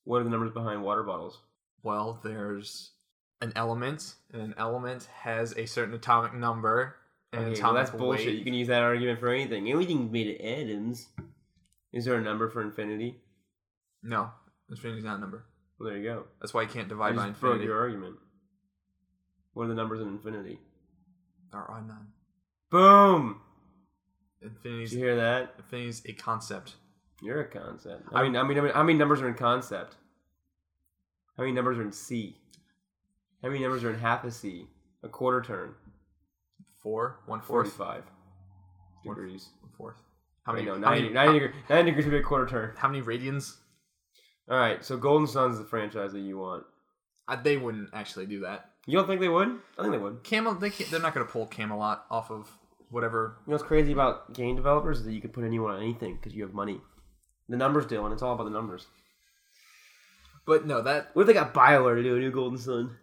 What 0.05 0.21
are 0.21 0.23
the 0.23 0.31
numbers 0.31 0.51
behind 0.51 0.81
water 0.81 1.03
bottles? 1.03 1.39
Well, 1.83 2.19
there's 2.23 2.93
an 3.41 3.53
element, 3.55 4.15
and 4.33 4.41
an 4.41 4.55
element 4.57 5.07
has 5.21 5.55
a 5.55 5.67
certain 5.67 5.93
atomic 5.93 6.33
number 6.33 6.95
and 7.31 7.45
Okay, 7.45 7.61
well, 7.61 7.73
that's 7.75 7.91
bullshit. 7.91 8.33
You 8.33 8.43
can 8.43 8.55
use 8.55 8.67
that 8.69 8.81
argument 8.81 9.19
for 9.19 9.29
anything. 9.29 9.71
Everything's 9.71 10.11
made 10.11 10.35
of 10.35 10.45
atoms. 10.45 11.09
Is 11.93 12.05
there 12.05 12.15
a 12.15 12.21
number 12.21 12.49
for 12.49 12.61
infinity? 12.61 13.21
No, 14.01 14.31
infinity's 14.69 15.03
not 15.03 15.17
a 15.17 15.21
number. 15.21 15.45
Well, 15.79 15.89
there 15.89 15.99
you 15.99 16.03
go. 16.03 16.23
That's 16.39 16.55
why 16.55 16.63
you 16.63 16.69
can't 16.69 16.87
I 16.87 16.89
divide 16.89 17.15
by 17.15 17.27
just 17.29 17.39
broke 17.39 17.61
your 17.61 17.79
argument. 17.79 18.15
What 19.53 19.65
are 19.65 19.67
the 19.67 19.75
numbers 19.75 20.01
in 20.01 20.07
infinity? 20.07 20.59
There 21.51 21.61
are 21.61 21.81
none. 21.81 22.07
Boom! 22.71 23.41
Did 24.63 24.91
you 24.91 24.97
hear 24.97 25.17
that? 25.17 25.53
Infinity's 25.59 26.01
a 26.07 26.13
concept. 26.13 26.75
You're 27.21 27.41
a 27.41 27.45
concept. 27.47 28.03
I 28.13 28.23
mean, 28.23 28.35
I 28.35 28.43
mean, 28.43 28.57
I 28.57 28.61
mean, 28.61 28.73
how 28.73 28.83
many 28.83 28.97
numbers 28.97 29.21
are 29.21 29.27
in 29.27 29.35
concept? 29.35 29.95
How 31.37 31.43
many 31.43 31.53
numbers 31.53 31.77
are 31.77 31.83
in 31.83 31.91
C? 31.91 32.37
How 33.41 33.49
many 33.49 33.61
numbers 33.61 33.83
are 33.83 33.89
in 33.93 33.99
half 33.99 34.23
a 34.23 34.31
C? 34.31 34.67
A 35.03 35.07
quarter 35.09 35.41
turn. 35.41 35.73
Four, 36.81 37.19
one 37.27 37.41
fourth, 37.41 37.73
Forty-five 37.73 38.03
degrees. 39.03 39.49
one 39.61 39.71
fourth. 39.77 40.01
How 40.43 40.53
Wait, 40.53 40.65
many? 40.65 40.79
no, 40.79 40.85
how, 40.87 40.93
90, 40.95 41.01
many 41.09 41.13
90, 41.13 41.39
degrees, 41.39 41.63
90 41.69 41.85
degrees 41.91 42.05
would 42.05 42.11
be 42.11 42.17
a 42.17 42.23
quarter 42.23 42.47
turn. 42.47 42.71
how 42.75 42.87
many 42.87 43.03
radians? 43.03 43.57
All 44.49 44.57
right, 44.57 44.83
so 44.83 44.97
Golden 44.97 45.27
Sun's 45.27 45.59
the 45.59 45.63
franchise 45.63 46.13
that 46.13 46.19
you 46.19 46.39
want. 46.39 46.63
Uh, 47.27 47.35
they 47.41 47.57
wouldn't 47.57 47.89
actually 47.93 48.25
do 48.25 48.39
that. 48.41 48.71
You 48.87 48.97
don't 48.97 49.05
think 49.07 49.21
they 49.21 49.29
would? 49.29 49.47
I 49.77 49.81
think 49.83 49.91
they 49.91 49.99
would. 49.99 50.23
Camel, 50.23 50.55
they 50.55 50.71
can't, 50.71 50.89
they're 50.89 50.99
not 50.99 51.13
going 51.13 51.25
to 51.25 51.31
pull 51.31 51.45
Camelot 51.45 52.05
off 52.09 52.31
of 52.31 52.49
whatever. 52.89 53.37
You 53.45 53.51
know 53.51 53.57
what's 53.57 53.63
crazy 53.63 53.91
about 53.91 54.33
game 54.33 54.55
developers 54.55 54.99
is 54.99 55.05
that 55.05 55.13
you 55.13 55.21
can 55.21 55.29
put 55.29 55.43
anyone 55.43 55.71
on 55.71 55.81
anything 55.83 56.15
because 56.15 56.33
you 56.33 56.41
have 56.43 56.53
money. 56.53 56.81
The 57.51 57.57
numbers 57.57 57.85
deal, 57.85 58.05
and 58.05 58.13
it's 58.13 58.21
all 58.23 58.33
about 58.33 58.45
the 58.45 58.49
numbers. 58.49 58.87
But 60.45 60.65
no, 60.65 60.81
that 60.83 61.09
What 61.13 61.23
if 61.23 61.27
they 61.27 61.33
got 61.33 61.53
Bioware 61.53 61.95
to 61.95 62.01
do 62.03 62.15
a 62.15 62.19
new 62.19 62.31
Golden 62.31 62.57
Sun? 62.57 62.95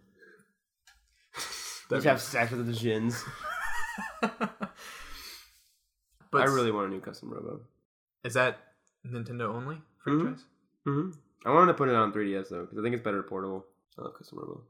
Just 1.91 2.05
have 2.05 2.19
sex 2.19 2.51
with 2.51 2.65
the 2.65 2.73
Djinns. 2.73 3.23
but 4.21 4.71
I 6.33 6.45
really 6.45 6.71
want 6.71 6.87
a 6.87 6.89
new 6.89 6.99
custom 6.99 7.31
robo. 7.31 7.61
is 8.23 8.33
that 8.33 8.57
Nintendo 9.05 9.53
only 9.53 9.77
franchise? 10.03 10.43
hmm 10.83 11.11
I 11.45 11.51
wanted 11.51 11.67
to 11.67 11.73
put 11.75 11.89
it 11.89 11.95
on 11.95 12.11
3DS 12.11 12.49
though 12.49 12.61
because 12.63 12.79
I 12.79 12.81
think 12.81 12.95
it's 12.95 13.03
better 13.03 13.21
portable. 13.21 13.65
I 13.99 14.01
love 14.01 14.15
custom 14.17 14.39
robo. 14.39 14.63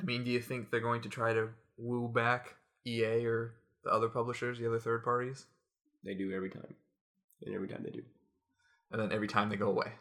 I 0.00 0.04
mean, 0.04 0.24
do 0.24 0.30
you 0.30 0.40
think 0.40 0.70
they're 0.70 0.80
going 0.80 1.02
to 1.02 1.10
try 1.10 1.34
to 1.34 1.50
woo 1.76 2.08
back 2.08 2.54
EA 2.86 3.26
or 3.26 3.54
the 3.84 3.90
other 3.90 4.08
publishers, 4.08 4.58
the 4.58 4.66
other 4.66 4.80
third 4.80 5.04
parties, 5.04 5.44
They 6.04 6.14
do 6.14 6.32
every 6.32 6.48
time, 6.48 6.74
and 7.44 7.54
every 7.54 7.68
time 7.68 7.82
they 7.84 7.90
do. 7.90 8.02
And 8.90 9.00
then 9.00 9.12
every 9.12 9.28
time 9.28 9.48
they 9.48 9.56
go 9.56 9.68
away? 9.68 9.92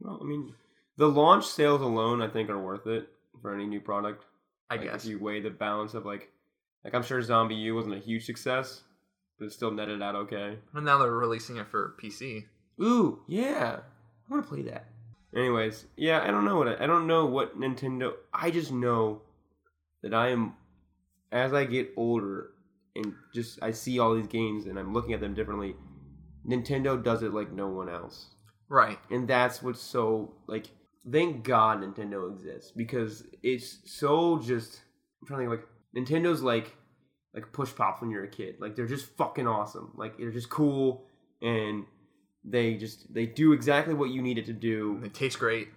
Well, 0.00 0.18
I 0.20 0.24
mean, 0.24 0.52
the 0.96 1.06
launch 1.08 1.46
sales 1.46 1.80
alone, 1.80 2.20
I 2.22 2.28
think, 2.28 2.50
are 2.50 2.58
worth 2.60 2.86
it 2.86 3.08
for 3.40 3.54
any 3.54 3.66
new 3.66 3.80
product. 3.80 4.24
I 4.70 4.76
Like, 4.76 4.84
guess. 4.84 5.04
if 5.04 5.10
you 5.10 5.18
weigh 5.18 5.40
the 5.40 5.50
balance 5.50 5.94
of 5.94 6.04
like, 6.06 6.30
like 6.84 6.94
I'm 6.94 7.02
sure 7.02 7.20
ZombiU 7.20 7.74
wasn't 7.74 7.94
a 7.94 7.98
huge 7.98 8.24
success, 8.26 8.82
but 9.38 9.46
it 9.46 9.52
still 9.52 9.70
netted 9.70 10.02
out 10.02 10.14
okay. 10.16 10.58
And 10.74 10.84
now 10.84 10.98
they're 10.98 11.12
releasing 11.12 11.56
it 11.58 11.68
for 11.68 11.94
PC. 12.02 12.44
Ooh, 12.82 13.20
yeah, 13.28 13.80
I 14.28 14.32
want 14.32 14.44
to 14.44 14.48
play 14.48 14.62
that. 14.62 14.86
Anyways, 15.36 15.86
yeah, 15.96 16.20
I 16.22 16.26
don't 16.28 16.44
know 16.44 16.56
what 16.56 16.68
I, 16.68 16.84
I 16.84 16.86
don't 16.86 17.06
know 17.06 17.26
what 17.26 17.58
Nintendo. 17.58 18.12
I 18.34 18.50
just 18.50 18.72
know 18.72 19.22
that 20.02 20.12
I 20.12 20.28
am, 20.30 20.54
as 21.30 21.54
I 21.54 21.64
get 21.64 21.90
older 21.96 22.50
and 22.96 23.14
just 23.32 23.58
I 23.62 23.70
see 23.70 23.98
all 23.98 24.14
these 24.14 24.26
games 24.26 24.66
and 24.66 24.78
I'm 24.78 24.92
looking 24.92 25.12
at 25.14 25.20
them 25.20 25.32
differently. 25.34 25.74
Nintendo 26.46 27.02
does 27.02 27.22
it 27.22 27.32
like 27.32 27.52
no 27.52 27.68
one 27.68 27.88
else. 27.88 28.26
Right. 28.68 28.98
and 29.10 29.28
that's 29.28 29.62
what's 29.62 29.82
so 29.82 30.32
like 30.46 30.66
thank 31.10 31.44
god 31.44 31.82
nintendo 31.82 32.32
exists 32.32 32.70
because 32.70 33.24
it's 33.42 33.80
so 33.84 34.38
just 34.38 34.80
i'm 35.20 35.26
trying 35.28 35.40
to 35.40 35.50
think 35.50 35.60
like 35.60 35.68
nintendo's 35.94 36.40
like 36.40 36.74
like 37.34 37.52
push 37.52 37.74
pops 37.74 38.00
when 38.00 38.10
you're 38.10 38.24
a 38.24 38.28
kid. 38.28 38.56
Like 38.60 38.76
they're 38.76 38.86
just 38.86 39.06
fucking 39.16 39.46
awesome. 39.46 39.92
Like 39.96 40.18
they're 40.18 40.30
just 40.30 40.50
cool 40.50 41.04
and 41.40 41.84
they 42.44 42.74
just 42.74 43.12
they 43.12 43.26
do 43.26 43.52
exactly 43.52 43.94
what 43.94 44.10
you 44.10 44.22
need 44.22 44.38
it 44.38 44.46
to 44.46 44.52
do. 44.52 44.98
They 45.00 45.08
taste 45.08 45.38
great. 45.38 45.68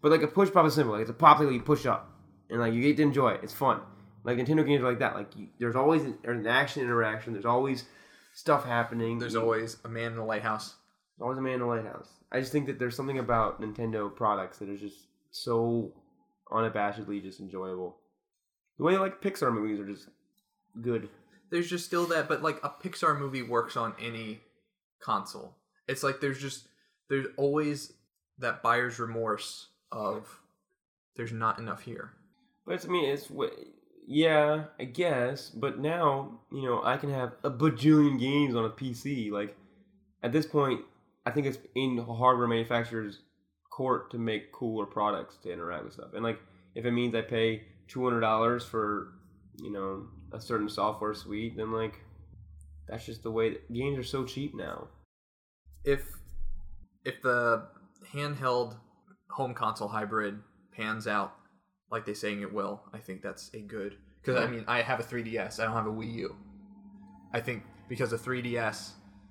but 0.00 0.12
like 0.12 0.22
a 0.22 0.28
push 0.28 0.50
pop 0.52 0.66
is 0.66 0.74
simple. 0.74 0.92
Like 0.92 1.02
it's 1.02 1.10
a 1.10 1.14
pop 1.14 1.38
that 1.38 1.52
you 1.52 1.60
push 1.60 1.86
up 1.86 2.10
and 2.50 2.60
like 2.60 2.72
you 2.72 2.82
get 2.82 2.96
to 2.98 3.02
enjoy 3.02 3.30
it. 3.32 3.40
It's 3.42 3.52
fun. 3.52 3.80
Like 4.24 4.38
nintendo 4.38 4.64
games 4.66 4.82
are 4.82 4.88
like 4.88 5.00
that. 5.00 5.14
Like 5.14 5.34
you, 5.36 5.48
there's 5.58 5.76
always 5.76 6.02
an, 6.04 6.18
an 6.24 6.46
action 6.46 6.82
interaction. 6.82 7.32
There's 7.32 7.44
always 7.46 7.84
stuff 8.32 8.64
happening 8.64 9.18
There's 9.18 9.36
always 9.36 9.76
a 9.84 9.88
man 9.88 10.12
in 10.12 10.16
the 10.16 10.24
lighthouse. 10.24 10.74
there's 11.16 11.24
always 11.24 11.38
a 11.38 11.42
man 11.42 11.54
in 11.54 11.60
the 11.60 11.66
lighthouse. 11.66 12.08
I 12.30 12.40
just 12.40 12.52
think 12.52 12.66
that 12.66 12.78
there's 12.78 12.96
something 12.96 13.18
about 13.18 13.60
Nintendo 13.60 14.14
products 14.14 14.58
that 14.58 14.68
is 14.68 14.80
just 14.80 15.06
so 15.30 15.92
unabashedly 16.50 17.22
just 17.22 17.40
enjoyable. 17.40 17.96
The 18.78 18.84
way 18.84 18.96
like 18.96 19.20
Pixar 19.20 19.52
movies 19.52 19.78
are 19.80 19.86
just 19.86 20.08
good. 20.80 21.08
There's 21.50 21.68
just 21.68 21.84
still 21.84 22.06
that, 22.06 22.28
but 22.28 22.42
like 22.42 22.58
a 22.62 22.70
Pixar 22.70 23.18
movie 23.18 23.42
works 23.42 23.76
on 23.76 23.94
any 24.00 24.40
console. 25.00 25.54
It's 25.86 26.02
like 26.02 26.20
there's 26.20 26.40
just 26.40 26.68
there's 27.10 27.26
always 27.36 27.92
that 28.38 28.62
buyer's 28.62 28.98
remorse 28.98 29.68
of 29.90 30.40
there's 31.16 31.32
not 31.32 31.58
enough 31.58 31.82
here. 31.82 32.12
But 32.66 32.76
it's, 32.76 32.86
I 32.86 32.88
mean, 32.88 33.10
it's 33.10 33.28
what. 33.28 33.52
Yeah, 34.06 34.64
I 34.78 34.84
guess. 34.84 35.48
But 35.50 35.78
now, 35.78 36.40
you 36.50 36.62
know, 36.62 36.82
I 36.82 36.96
can 36.96 37.10
have 37.10 37.32
a 37.44 37.50
bajillion 37.50 38.18
games 38.18 38.54
on 38.54 38.64
a 38.64 38.70
PC. 38.70 39.30
Like, 39.30 39.56
at 40.22 40.32
this 40.32 40.46
point, 40.46 40.80
I 41.24 41.30
think 41.30 41.46
it's 41.46 41.58
in 41.74 41.98
hardware 41.98 42.48
manufacturers' 42.48 43.20
court 43.70 44.10
to 44.10 44.18
make 44.18 44.52
cooler 44.52 44.86
products 44.86 45.36
to 45.44 45.52
interact 45.52 45.84
with 45.84 45.94
stuff. 45.94 46.14
And 46.14 46.22
like, 46.22 46.40
if 46.74 46.84
it 46.84 46.90
means 46.90 47.14
I 47.14 47.22
pay 47.22 47.62
two 47.88 48.02
hundred 48.04 48.20
dollars 48.20 48.64
for, 48.64 49.12
you 49.60 49.72
know, 49.72 50.06
a 50.32 50.40
certain 50.40 50.68
software 50.68 51.14
suite, 51.14 51.56
then 51.56 51.72
like, 51.72 52.00
that's 52.88 53.06
just 53.06 53.22
the 53.22 53.30
way 53.30 53.50
that 53.50 53.72
games 53.72 53.98
are 53.98 54.02
so 54.02 54.24
cheap 54.24 54.54
now. 54.54 54.88
If 55.84 56.04
if 57.04 57.22
the 57.22 57.68
handheld 58.12 58.76
home 59.30 59.54
console 59.54 59.88
hybrid 59.88 60.38
pans 60.76 61.06
out 61.06 61.34
like 61.92 62.04
they're 62.06 62.14
saying 62.14 62.40
it 62.42 62.52
will, 62.52 62.82
I 62.92 62.98
think 62.98 63.22
that's 63.22 63.50
a 63.54 63.60
good. 63.60 63.96
Because 64.20 64.42
I 64.42 64.46
mean, 64.48 64.64
I 64.66 64.82
have 64.82 64.98
a 64.98 65.02
3DS. 65.02 65.60
I 65.60 65.64
don't 65.64 65.74
have 65.74 65.86
a 65.86 65.90
Wii 65.92 66.14
U. 66.14 66.36
I 67.32 67.40
think 67.40 67.62
because 67.88 68.10
the 68.10 68.16
3DS 68.16 68.90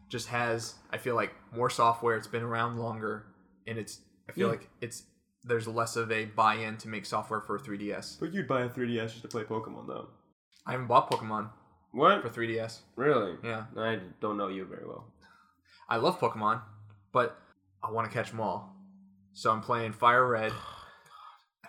just 0.10 0.28
has, 0.28 0.76
I 0.92 0.98
feel 0.98 1.16
like 1.16 1.34
more 1.56 1.70
software. 1.70 2.16
It's 2.16 2.28
been 2.28 2.44
around 2.44 2.78
longer, 2.78 3.26
and 3.68 3.78
it's. 3.78 4.00
I 4.30 4.34
feel 4.34 4.48
Yeah. 4.48 4.52
like 4.52 4.70
it's 4.80 5.04
there's 5.44 5.68
less 5.68 5.96
of 5.96 6.12
a 6.12 6.26
buy-in 6.26 6.78
to 6.78 6.88
make 6.88 7.04
software 7.06 7.42
for 7.42 7.56
a 7.56 7.60
3DS. 7.60 8.20
But 8.20 8.32
you'd 8.34 8.48
buy 8.48 8.62
a 8.62 8.70
3DS 8.70 9.10
just 9.10 9.22
to 9.24 9.28
play 9.28 9.44
Pokemon, 9.44 9.88
though. 9.88 10.10
I 10.68 10.74
haven't 10.74 10.86
bought 10.86 11.10
Pokemon 11.10 11.50
What? 11.94 12.22
for 12.22 12.30
3DS. 12.30 12.82
Really? 12.96 13.38
Yeah, 13.44 13.66
I 13.76 14.00
don't 14.20 14.38
know 14.38 14.50
you 14.50 14.66
very 14.66 14.86
well. 14.86 15.12
I 15.90 15.98
love 15.98 16.20
Pokemon, 16.20 16.62
but 17.12 17.38
I 17.84 17.90
want 17.92 18.08
to 18.08 18.14
catch 18.14 18.30
them 18.30 18.40
all. 18.40 18.76
So 19.34 19.50
I'm 19.52 19.62
playing 19.62 19.94
Fire 19.94 20.28
Red. 20.28 20.52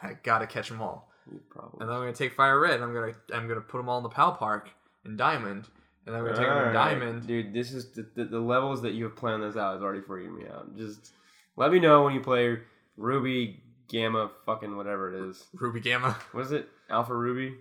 I 0.03 0.17
gotta 0.23 0.47
catch 0.47 0.69
them 0.69 0.83
all. 0.83 1.09
Probably. 1.51 1.79
and 1.81 1.89
then 1.89 1.97
I'm 1.97 2.03
gonna 2.03 2.13
take 2.13 2.35
Fire 2.35 2.59
Red. 2.59 2.75
And 2.81 2.85
I'm 2.85 2.93
gonna 2.93 3.15
I'm 3.33 3.47
gonna 3.49 3.61
put 3.61 3.79
them 3.79 3.89
all 3.89 3.99
in 3.99 4.03
the 4.03 4.09
Pal 4.09 4.33
Park 4.33 4.71
in 5.05 5.17
Diamond, 5.17 5.67
and 6.07 6.15
then 6.15 6.17
I'm 6.17 6.25
gonna 6.25 6.37
take 6.37 6.47
them 6.47 6.67
in 6.69 6.73
Diamond. 6.75 7.27
dude. 7.27 7.55
This 7.55 7.73
is 7.73 7.93
the, 7.93 8.07
the, 8.17 8.25
the 8.25 8.41
levels 8.41 8.83
that 8.83 8.93
you 8.95 9.05
have 9.05 9.17
planned 9.17 9.43
this 9.43 9.57
out 9.57 9.77
is 9.77 9.83
already 9.83 10.01
freaking 10.01 10.37
me 10.37 10.47
out. 10.49 10.77
Just 10.77 11.13
let 11.57 11.71
me 11.73 11.79
know 11.79 12.03
when 12.03 12.15
you 12.15 12.21
play 12.21 12.59
Ruby, 12.97 13.63
Gamma, 13.89 14.31
fucking 14.47 14.77
whatever 14.77 15.15
it 15.15 15.29
is. 15.29 15.45
Ruby 15.55 15.81
Gamma, 15.81 16.17
What 16.33 16.47
is 16.47 16.53
it? 16.53 16.69
Alpha 16.91 17.15
Ruby, 17.15 17.57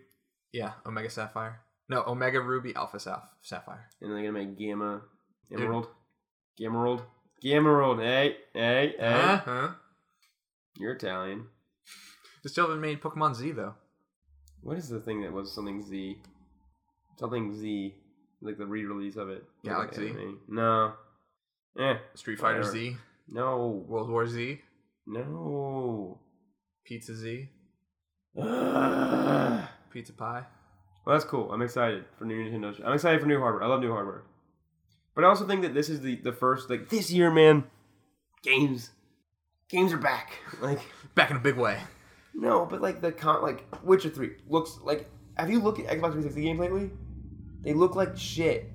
yeah, 0.51 0.71
Omega 0.85 1.09
Sapphire. 1.09 1.59
No, 1.87 2.03
Omega 2.07 2.39
Ruby, 2.41 2.73
Alpha 2.75 2.97
Saph- 2.97 3.27
Sapphire. 3.41 3.89
and 4.01 4.09
then 4.09 4.15
they're 4.17 4.31
gonna 4.31 4.45
make 4.45 4.57
Gamma 4.57 5.01
Emerald, 5.53 5.87
Gamma 6.57 6.77
Emerald, 6.77 7.03
Gamma 7.41 7.69
Emerald. 7.69 7.99
Hey, 7.99 8.37
hey, 8.53 8.95
hey! 8.97 9.03
Uh-huh. 9.13 9.69
You're 10.77 10.93
Italian. 10.93 11.45
They 12.43 12.49
still 12.49 12.65
haven't 12.67 12.81
made 12.81 13.01
Pokemon 13.01 13.35
Z 13.35 13.51
though. 13.51 13.75
What 14.61 14.77
is 14.77 14.89
the 14.89 14.99
thing 14.99 15.21
that 15.21 15.31
was 15.33 15.51
something 15.51 15.81
Z? 15.81 16.17
Something 17.19 17.53
Z, 17.55 17.95
like 18.41 18.57
the 18.57 18.65
re-release 18.65 19.15
of 19.15 19.29
it. 19.29 19.43
Like 19.63 19.73
Galaxy? 19.73 20.09
anime. 20.09 20.39
No. 20.47 20.93
Eh. 21.79 21.95
Street 22.15 22.39
Fighter 22.39 22.59
Whatever. 22.59 22.71
Z, 22.77 22.97
No. 23.29 23.83
World 23.87 24.09
War 24.09 24.27
Z, 24.27 24.59
No. 25.07 26.19
Pizza 26.83 27.13
Z, 27.15 27.47
Pizza 29.91 30.13
Pie. 30.13 30.43
Well, 31.05 31.15
that's 31.15 31.25
cool. 31.25 31.51
I'm 31.51 31.61
excited 31.61 32.05
for 32.17 32.25
new 32.25 32.35
Nintendo. 32.43 32.79
I'm 32.85 32.93
excited 32.93 33.19
for 33.21 33.27
new 33.27 33.39
hardware. 33.39 33.63
I 33.63 33.67
love 33.67 33.81
new 33.81 33.91
hardware. 33.91 34.23
But 35.15 35.23
I 35.23 35.27
also 35.27 35.45
think 35.47 35.61
that 35.63 35.73
this 35.73 35.89
is 35.89 36.01
the, 36.01 36.15
the 36.17 36.31
first 36.31 36.69
like 36.69 36.89
this 36.89 37.11
year, 37.11 37.29
man. 37.31 37.65
Games, 38.43 38.91
games 39.69 39.93
are 39.93 39.97
back. 39.97 40.33
Like 40.61 40.79
Back 41.15 41.31
in 41.31 41.37
a 41.37 41.39
big 41.39 41.55
way. 41.57 41.79
No, 42.33 42.65
but 42.65 42.81
like 42.81 43.01
the 43.01 43.11
con 43.11 43.41
like 43.41 43.65
Witcher 43.83 44.09
Three 44.09 44.35
looks 44.47 44.77
like. 44.83 45.09
Have 45.37 45.49
you 45.49 45.61
looked 45.61 45.79
at 45.79 45.85
Xbox 45.85 46.11
360 46.11 46.41
games 46.41 46.59
lately? 46.59 46.91
They 47.61 47.73
look 47.73 47.95
like 47.95 48.17
shit. 48.17 48.69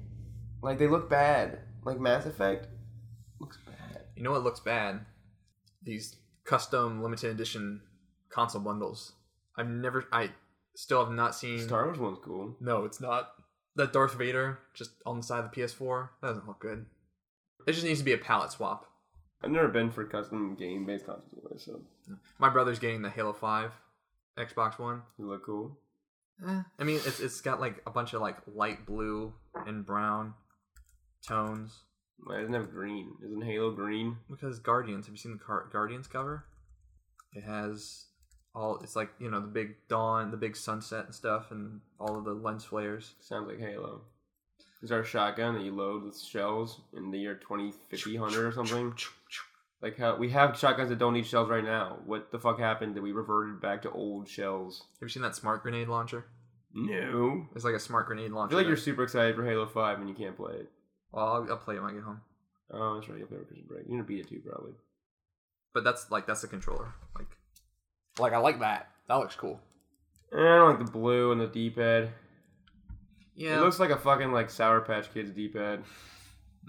Like 0.62 0.78
they 0.78 0.88
look 0.88 1.10
bad. 1.10 1.60
Like 1.84 2.00
Mass 2.00 2.26
Effect 2.26 2.66
looks 3.40 3.58
bad. 3.66 4.02
You 4.16 4.22
know 4.22 4.32
what 4.32 4.42
looks 4.42 4.60
bad? 4.60 5.00
These 5.82 6.16
custom 6.44 7.02
limited 7.02 7.30
edition 7.30 7.82
console 8.30 8.62
bundles. 8.62 9.12
I've 9.56 9.68
never. 9.68 10.04
I 10.12 10.30
still 10.74 11.04
have 11.04 11.12
not 11.12 11.34
seen. 11.34 11.60
Star 11.60 11.84
Wars 11.84 11.98
one's 11.98 12.18
cool. 12.22 12.56
No, 12.60 12.84
it's 12.84 13.00
not. 13.00 13.32
That 13.76 13.92
Darth 13.92 14.14
Vader 14.14 14.58
just 14.74 14.92
on 15.04 15.18
the 15.18 15.22
side 15.22 15.44
of 15.44 15.50
the 15.50 15.60
PS4 15.60 16.08
that 16.20 16.28
doesn't 16.28 16.46
look 16.46 16.60
good. 16.60 16.86
It 17.66 17.72
just 17.72 17.84
needs 17.84 17.98
to 17.98 18.04
be 18.04 18.12
a 18.12 18.18
palette 18.18 18.52
swap. 18.52 18.86
I've 19.42 19.50
never 19.50 19.68
been 19.68 19.90
for 19.90 20.04
custom 20.04 20.54
game 20.54 20.86
based 20.86 21.04
consoles 21.04 21.62
so 21.64 21.82
My 22.38 22.48
brother's 22.48 22.78
getting 22.78 23.02
the 23.02 23.10
Halo 23.10 23.32
5 23.32 23.72
Xbox 24.38 24.78
One. 24.78 25.02
You 25.18 25.28
look 25.28 25.44
cool. 25.44 25.78
Eh, 26.46 26.62
I 26.78 26.84
mean, 26.84 27.00
it's 27.04 27.20
it's 27.20 27.40
got 27.40 27.60
like 27.60 27.82
a 27.86 27.90
bunch 27.90 28.12
of 28.12 28.20
like 28.20 28.36
light 28.46 28.84
blue 28.86 29.32
and 29.66 29.86
brown 29.86 30.34
tones 31.26 31.80
Why 32.18 32.40
doesn't 32.40 32.54
it 32.54 32.58
have 32.58 32.70
green? 32.70 33.12
Isn't 33.24 33.42
Halo 33.42 33.70
green? 33.72 34.18
because 34.30 34.58
Guardians. 34.58 35.06
Have 35.06 35.14
you 35.14 35.18
seen 35.18 35.32
the 35.32 35.42
Car- 35.44 35.68
Guardians 35.72 36.06
cover? 36.06 36.44
It 37.32 37.42
has 37.44 38.06
all. 38.54 38.78
It's 38.82 38.96
like 38.96 39.10
you 39.18 39.30
know 39.30 39.40
the 39.40 39.46
big 39.46 39.76
dawn, 39.88 40.30
the 40.30 40.36
big 40.36 40.56
sunset 40.56 41.06
and 41.06 41.14
stuff, 41.14 41.50
and 41.50 41.80
all 41.98 42.18
of 42.18 42.24
the 42.24 42.32
lens 42.34 42.64
flares. 42.64 43.14
Sounds 43.20 43.48
like 43.48 43.58
Halo. 43.58 44.02
Is 44.82 44.90
there 44.90 45.00
a 45.00 45.04
shotgun 45.04 45.54
that 45.54 45.62
you 45.62 45.74
load 45.74 46.04
with 46.04 46.20
shells 46.20 46.80
in 46.94 47.10
the 47.10 47.18
year 47.18 47.34
2050, 47.34 48.18
100 48.18 48.46
or 48.46 48.52
something? 48.52 48.94
Like 49.86 49.98
how 49.98 50.16
we 50.16 50.30
have 50.30 50.58
shotguns 50.58 50.88
that 50.88 50.98
don't 50.98 51.12
need 51.14 51.26
shells 51.26 51.48
right 51.48 51.62
now. 51.62 51.98
What 52.06 52.32
the 52.32 52.40
fuck 52.40 52.58
happened 52.58 52.96
that 52.96 53.02
we 53.02 53.12
reverted 53.12 53.60
back 53.60 53.82
to 53.82 53.90
old 53.92 54.28
shells? 54.28 54.82
Have 55.00 55.02
you 55.02 55.08
seen 55.08 55.22
that 55.22 55.36
smart 55.36 55.62
grenade 55.62 55.86
launcher? 55.86 56.26
No. 56.74 57.46
It's 57.54 57.64
like 57.64 57.74
a 57.74 57.78
smart 57.78 58.08
grenade 58.08 58.32
I 58.32 58.34
launcher. 58.34 58.50
feel 58.50 58.58
like 58.58 58.64
that- 58.64 58.68
you're 58.70 58.76
super 58.76 59.04
excited 59.04 59.36
for 59.36 59.44
Halo 59.44 59.64
5 59.66 60.00
and 60.00 60.08
you 60.08 60.14
can't 60.16 60.36
play 60.36 60.54
it. 60.54 60.70
Well, 61.12 61.24
I'll, 61.24 61.46
I'll 61.52 61.56
play 61.56 61.76
it 61.76 61.80
when 61.82 61.90
I 61.92 61.94
get 61.94 62.02
home. 62.02 62.20
Oh, 62.72 62.96
that's 62.96 63.08
right. 63.08 63.18
You'll 63.20 63.28
play 63.28 63.36
it 63.38 63.46
Christmas 63.46 63.68
break. 63.68 63.84
You're 63.86 63.96
gonna 63.98 64.08
beat 64.08 64.18
it 64.18 64.28
too, 64.28 64.42
probably. 64.44 64.72
But 65.72 65.84
that's 65.84 66.10
like 66.10 66.26
that's 66.26 66.40
the 66.42 66.48
controller. 66.48 66.92
Like, 67.16 67.28
like 68.18 68.32
I 68.32 68.38
like 68.38 68.58
that. 68.58 68.88
That 69.06 69.14
looks 69.14 69.36
cool. 69.36 69.60
Eh, 70.32 70.36
I 70.36 70.56
don't 70.56 70.70
like 70.76 70.84
the 70.84 70.90
blue 70.90 71.30
and 71.30 71.40
the 71.40 71.46
D-pad. 71.46 72.10
Yeah. 73.36 73.58
It 73.58 73.60
looks 73.60 73.78
like 73.78 73.90
a 73.90 73.96
fucking 73.96 74.32
like 74.32 74.50
Sour 74.50 74.80
Patch 74.80 75.14
Kids 75.14 75.30
D-pad. 75.30 75.84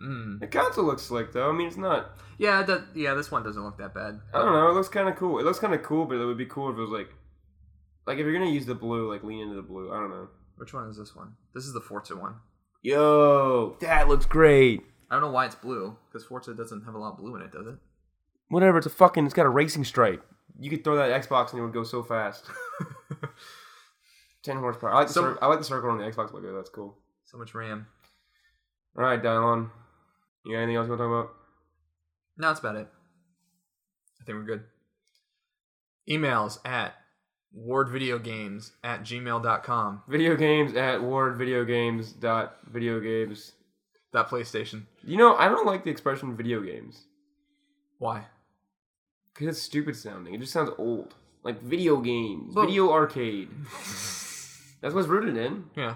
Mm. 0.02 0.40
The 0.40 0.48
console 0.48 0.86
looks 0.86 1.02
slick 1.04 1.32
though. 1.34 1.50
I 1.50 1.54
mean, 1.54 1.68
it's 1.68 1.78
not. 1.78 2.12
Yeah. 2.38 2.62
That. 2.64 2.84
Yeah. 2.96 3.14
This 3.16 3.32
one 3.32 3.44
doesn't 3.44 3.64
look 3.64 3.78
that 3.80 3.94
bad. 3.94 4.20
I 4.34 4.40
don't 4.40 4.54
know. 4.54 4.70
It 4.70 4.74
looks 4.74 4.90
kind 4.90 5.10
of 5.10 5.16
cool. 5.16 5.40
It 5.40 5.44
looks 5.46 5.60
kind 5.60 5.74
of 5.74 5.82
cool, 5.84 6.06
but 6.06 6.16
it 6.16 6.26
would 6.26 6.38
be 6.38 6.46
cool 6.46 6.70
if 6.72 6.78
it 6.78 6.82
was 6.82 6.90
like, 6.92 7.10
like 8.06 8.18
if 8.20 8.24
you're 8.26 8.34
gonna 8.34 8.46
use 8.52 8.66
the 8.66 8.76
blue, 8.76 9.12
like 9.12 9.24
lean 9.24 9.42
into 9.42 9.56
the 9.56 9.62
blue. 9.62 9.92
I 9.92 10.00
don't 10.00 10.10
know. 10.12 10.28
Which 10.58 10.74
one 10.74 10.88
is 10.90 10.98
this 10.98 11.16
one? 11.16 11.34
This 11.56 11.66
is 11.66 11.74
the 11.74 11.82
Forza 11.82 12.16
one. 12.16 12.36
Yo, 12.84 13.76
that 13.82 14.08
looks 14.08 14.26
great. 14.26 14.82
I 15.10 15.16
don't 15.16 15.22
know 15.24 15.32
why 15.32 15.46
it's 15.46 15.56
blue 15.56 15.98
because 16.10 16.26
Forza 16.28 16.54
doesn't 16.54 16.84
have 16.86 16.94
a 16.96 16.98
lot 17.00 17.14
of 17.14 17.18
blue 17.18 17.36
in 17.36 17.42
it, 17.42 17.52
does 17.52 17.66
it? 17.68 17.76
Whatever. 18.50 18.78
It's 18.78 18.88
a 18.88 18.92
fucking. 18.92 19.26
It's 19.26 19.34
got 19.34 19.46
a 19.46 19.50
racing 19.50 19.84
stripe. 19.86 20.24
You 20.60 20.70
could 20.70 20.84
throw 20.84 20.96
that 20.96 21.22
Xbox 21.28 21.52
and 21.52 21.60
it 21.60 21.64
would 21.64 21.74
go 21.74 21.84
so 21.84 22.02
fast. 22.04 22.46
Ten 24.44 24.58
horsepower. 24.58 24.92
I 24.92 25.00
like 25.00 25.08
the 25.08 25.14
So- 25.14 25.22
cir- 25.34 25.40
I 25.42 25.48
like 25.48 25.60
the 25.60 25.66
circle 25.66 25.90
on 25.90 25.98
the 25.98 26.04
Xbox 26.06 26.32
logo. 26.34 26.56
That's 26.56 26.70
cool. 26.70 26.98
so 27.26 27.38
much 27.38 27.54
RAM. 27.54 27.88
All 28.98 29.04
right, 29.04 29.22
Dylan. 29.22 29.70
You 30.48 30.54
got 30.54 30.60
anything 30.60 30.78
else 30.78 30.86
you 30.86 30.92
want 30.92 31.00
to 31.02 31.06
talk 31.08 31.12
about? 31.26 31.34
No, 32.38 32.48
that's 32.48 32.60
about 32.62 32.78
it. 32.78 32.88
I 34.22 34.24
think 34.24 34.38
we're 34.38 34.46
good. 34.46 34.64
Emails 36.10 36.60
at 36.66 36.94
wardvideogames 37.58 38.72
at 38.82 39.02
gmail.com. 39.04 40.04
Video 40.08 40.38
games 40.38 40.74
at 40.76 41.02
Ward 41.04 41.38
Video 41.38 41.66
Games 41.66 42.14
dot 42.14 42.58
video 42.72 43.02
games. 43.02 43.52
That 44.14 44.30
PlayStation. 44.30 44.84
You 45.04 45.18
know, 45.18 45.36
I 45.36 45.50
don't 45.50 45.66
like 45.66 45.84
the 45.84 45.90
expression 45.92 46.38
video 46.38 46.62
games 46.62 47.04
Why? 48.00 48.26
because 49.34 49.50
it's 49.50 49.62
stupid 49.62 49.96
sounding. 49.98 50.34
It 50.34 50.40
just 50.40 50.54
sounds 50.54 50.72
old. 50.78 51.14
Like 51.44 51.62
video 51.62 51.98
games, 51.98 52.56
Well- 52.56 52.66
video 52.66 52.90
arcade. 52.92 53.50
That's 54.82 54.94
what's 54.94 55.08
rooted 55.10 55.36
in. 55.36 55.66
Yeah. 55.76 55.96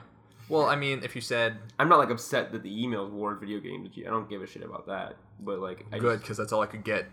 Well, 0.50 0.66
I 0.66 0.76
mean, 0.76 1.02
if 1.04 1.16
you 1.16 1.22
said 1.22 1.58
I'm 1.80 1.88
not 1.90 2.00
like 2.00 2.10
upset 2.10 2.52
that 2.52 2.64
the 2.64 2.70
emails 2.70 3.10
Ward 3.10 3.40
Video 3.40 3.60
Games. 3.60 3.90
I 3.98 4.10
don't 4.10 4.30
give 4.30 4.42
a 4.42 4.48
shit 4.48 4.64
about 4.64 4.88
that. 4.88 5.16
But 5.40 5.60
like, 5.60 5.86
I 5.92 5.98
good 5.98 6.20
because 6.22 6.38
that's 6.38 6.52
all 6.52 6.62
I 6.62 6.68
could 6.68 6.84
get. 6.84 7.08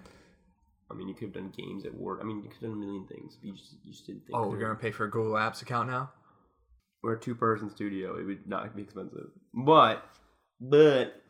I 0.91 0.95
mean, 0.95 1.07
you 1.09 1.15
could 1.15 1.25
have 1.29 1.35
done 1.35 1.53
games 1.57 1.85
at 1.85 1.95
Ward. 1.95 2.19
I 2.21 2.25
mean, 2.25 2.39
you 2.39 2.43
could 2.45 2.53
have 2.53 2.63
done 2.63 2.73
a 2.73 2.77
million 2.77 3.07
things. 3.07 3.37
But 3.37 3.47
you 3.49 3.53
just, 3.55 3.75
you 3.85 3.93
just 3.93 4.07
didn't 4.07 4.27
think. 4.27 4.37
Oh, 4.37 4.49
we're 4.49 4.59
gonna 4.59 4.75
pay 4.75 4.91
for 4.91 5.05
a 5.05 5.11
Google 5.11 5.35
Apps 5.35 5.63
account 5.63 5.89
now. 5.89 6.11
we're 7.03 7.15
a 7.15 7.21
two 7.21 7.35
person 7.35 7.71
studio. 7.71 8.19
It 8.19 8.25
would 8.25 8.49
not 8.49 8.75
be 8.75 8.83
expensive. 8.83 9.29
But, 9.55 10.05
but, 10.61 11.23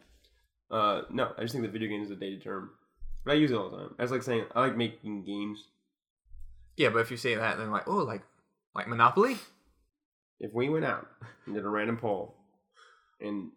uh, 0.70 1.02
no, 1.10 1.32
I 1.36 1.42
just 1.42 1.52
think 1.52 1.64
that 1.64 1.72
video 1.72 1.88
games 1.88 2.06
is 2.06 2.12
a 2.12 2.16
dated 2.16 2.42
term. 2.42 2.70
But 3.24 3.32
I 3.32 3.34
use 3.34 3.50
it 3.50 3.56
all 3.56 3.70
the 3.70 3.76
time. 3.76 3.94
I 3.98 4.02
was 4.02 4.10
like 4.10 4.22
saying, 4.22 4.44
I 4.54 4.60
like 4.60 4.76
making 4.76 5.24
games. 5.24 5.64
Yeah, 6.76 6.90
but 6.90 7.00
if 7.00 7.10
you 7.10 7.16
say 7.16 7.34
that, 7.34 7.58
then 7.58 7.70
like, 7.70 7.88
oh, 7.88 7.96
like, 7.98 8.22
like 8.74 8.88
Monopoly. 8.88 9.36
If 10.40 10.52
we 10.52 10.68
went 10.68 10.84
out 10.84 11.08
and 11.46 11.54
did 11.54 11.64
a 11.64 11.68
random 11.68 11.96
poll, 11.96 12.34
and 13.20 13.50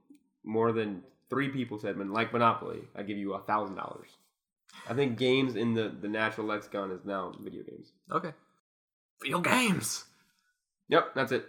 more 0.44 0.72
than 0.72 1.04
three 1.30 1.50
people 1.50 1.78
said, 1.80 1.98
"Man, 1.98 2.12
like 2.12 2.34
Monopoly," 2.34 2.82
I 2.96 3.04
give 3.04 3.18
you 3.18 3.34
a 3.34 3.42
thousand 3.42 3.76
dollars. 3.76 4.10
I 4.90 4.94
think 4.94 5.18
games 5.18 5.56
in 5.56 5.74
the 5.74 5.90
the 5.90 6.08
natural 6.08 6.48
lexicon 6.48 6.92
is 6.92 7.06
now 7.06 7.34
video 7.40 7.64
games. 7.64 7.92
Okay. 8.12 8.34
Video 9.22 9.40
games. 9.40 10.06
Yep, 10.90 11.14
that's 11.16 11.32
it. 11.32 11.46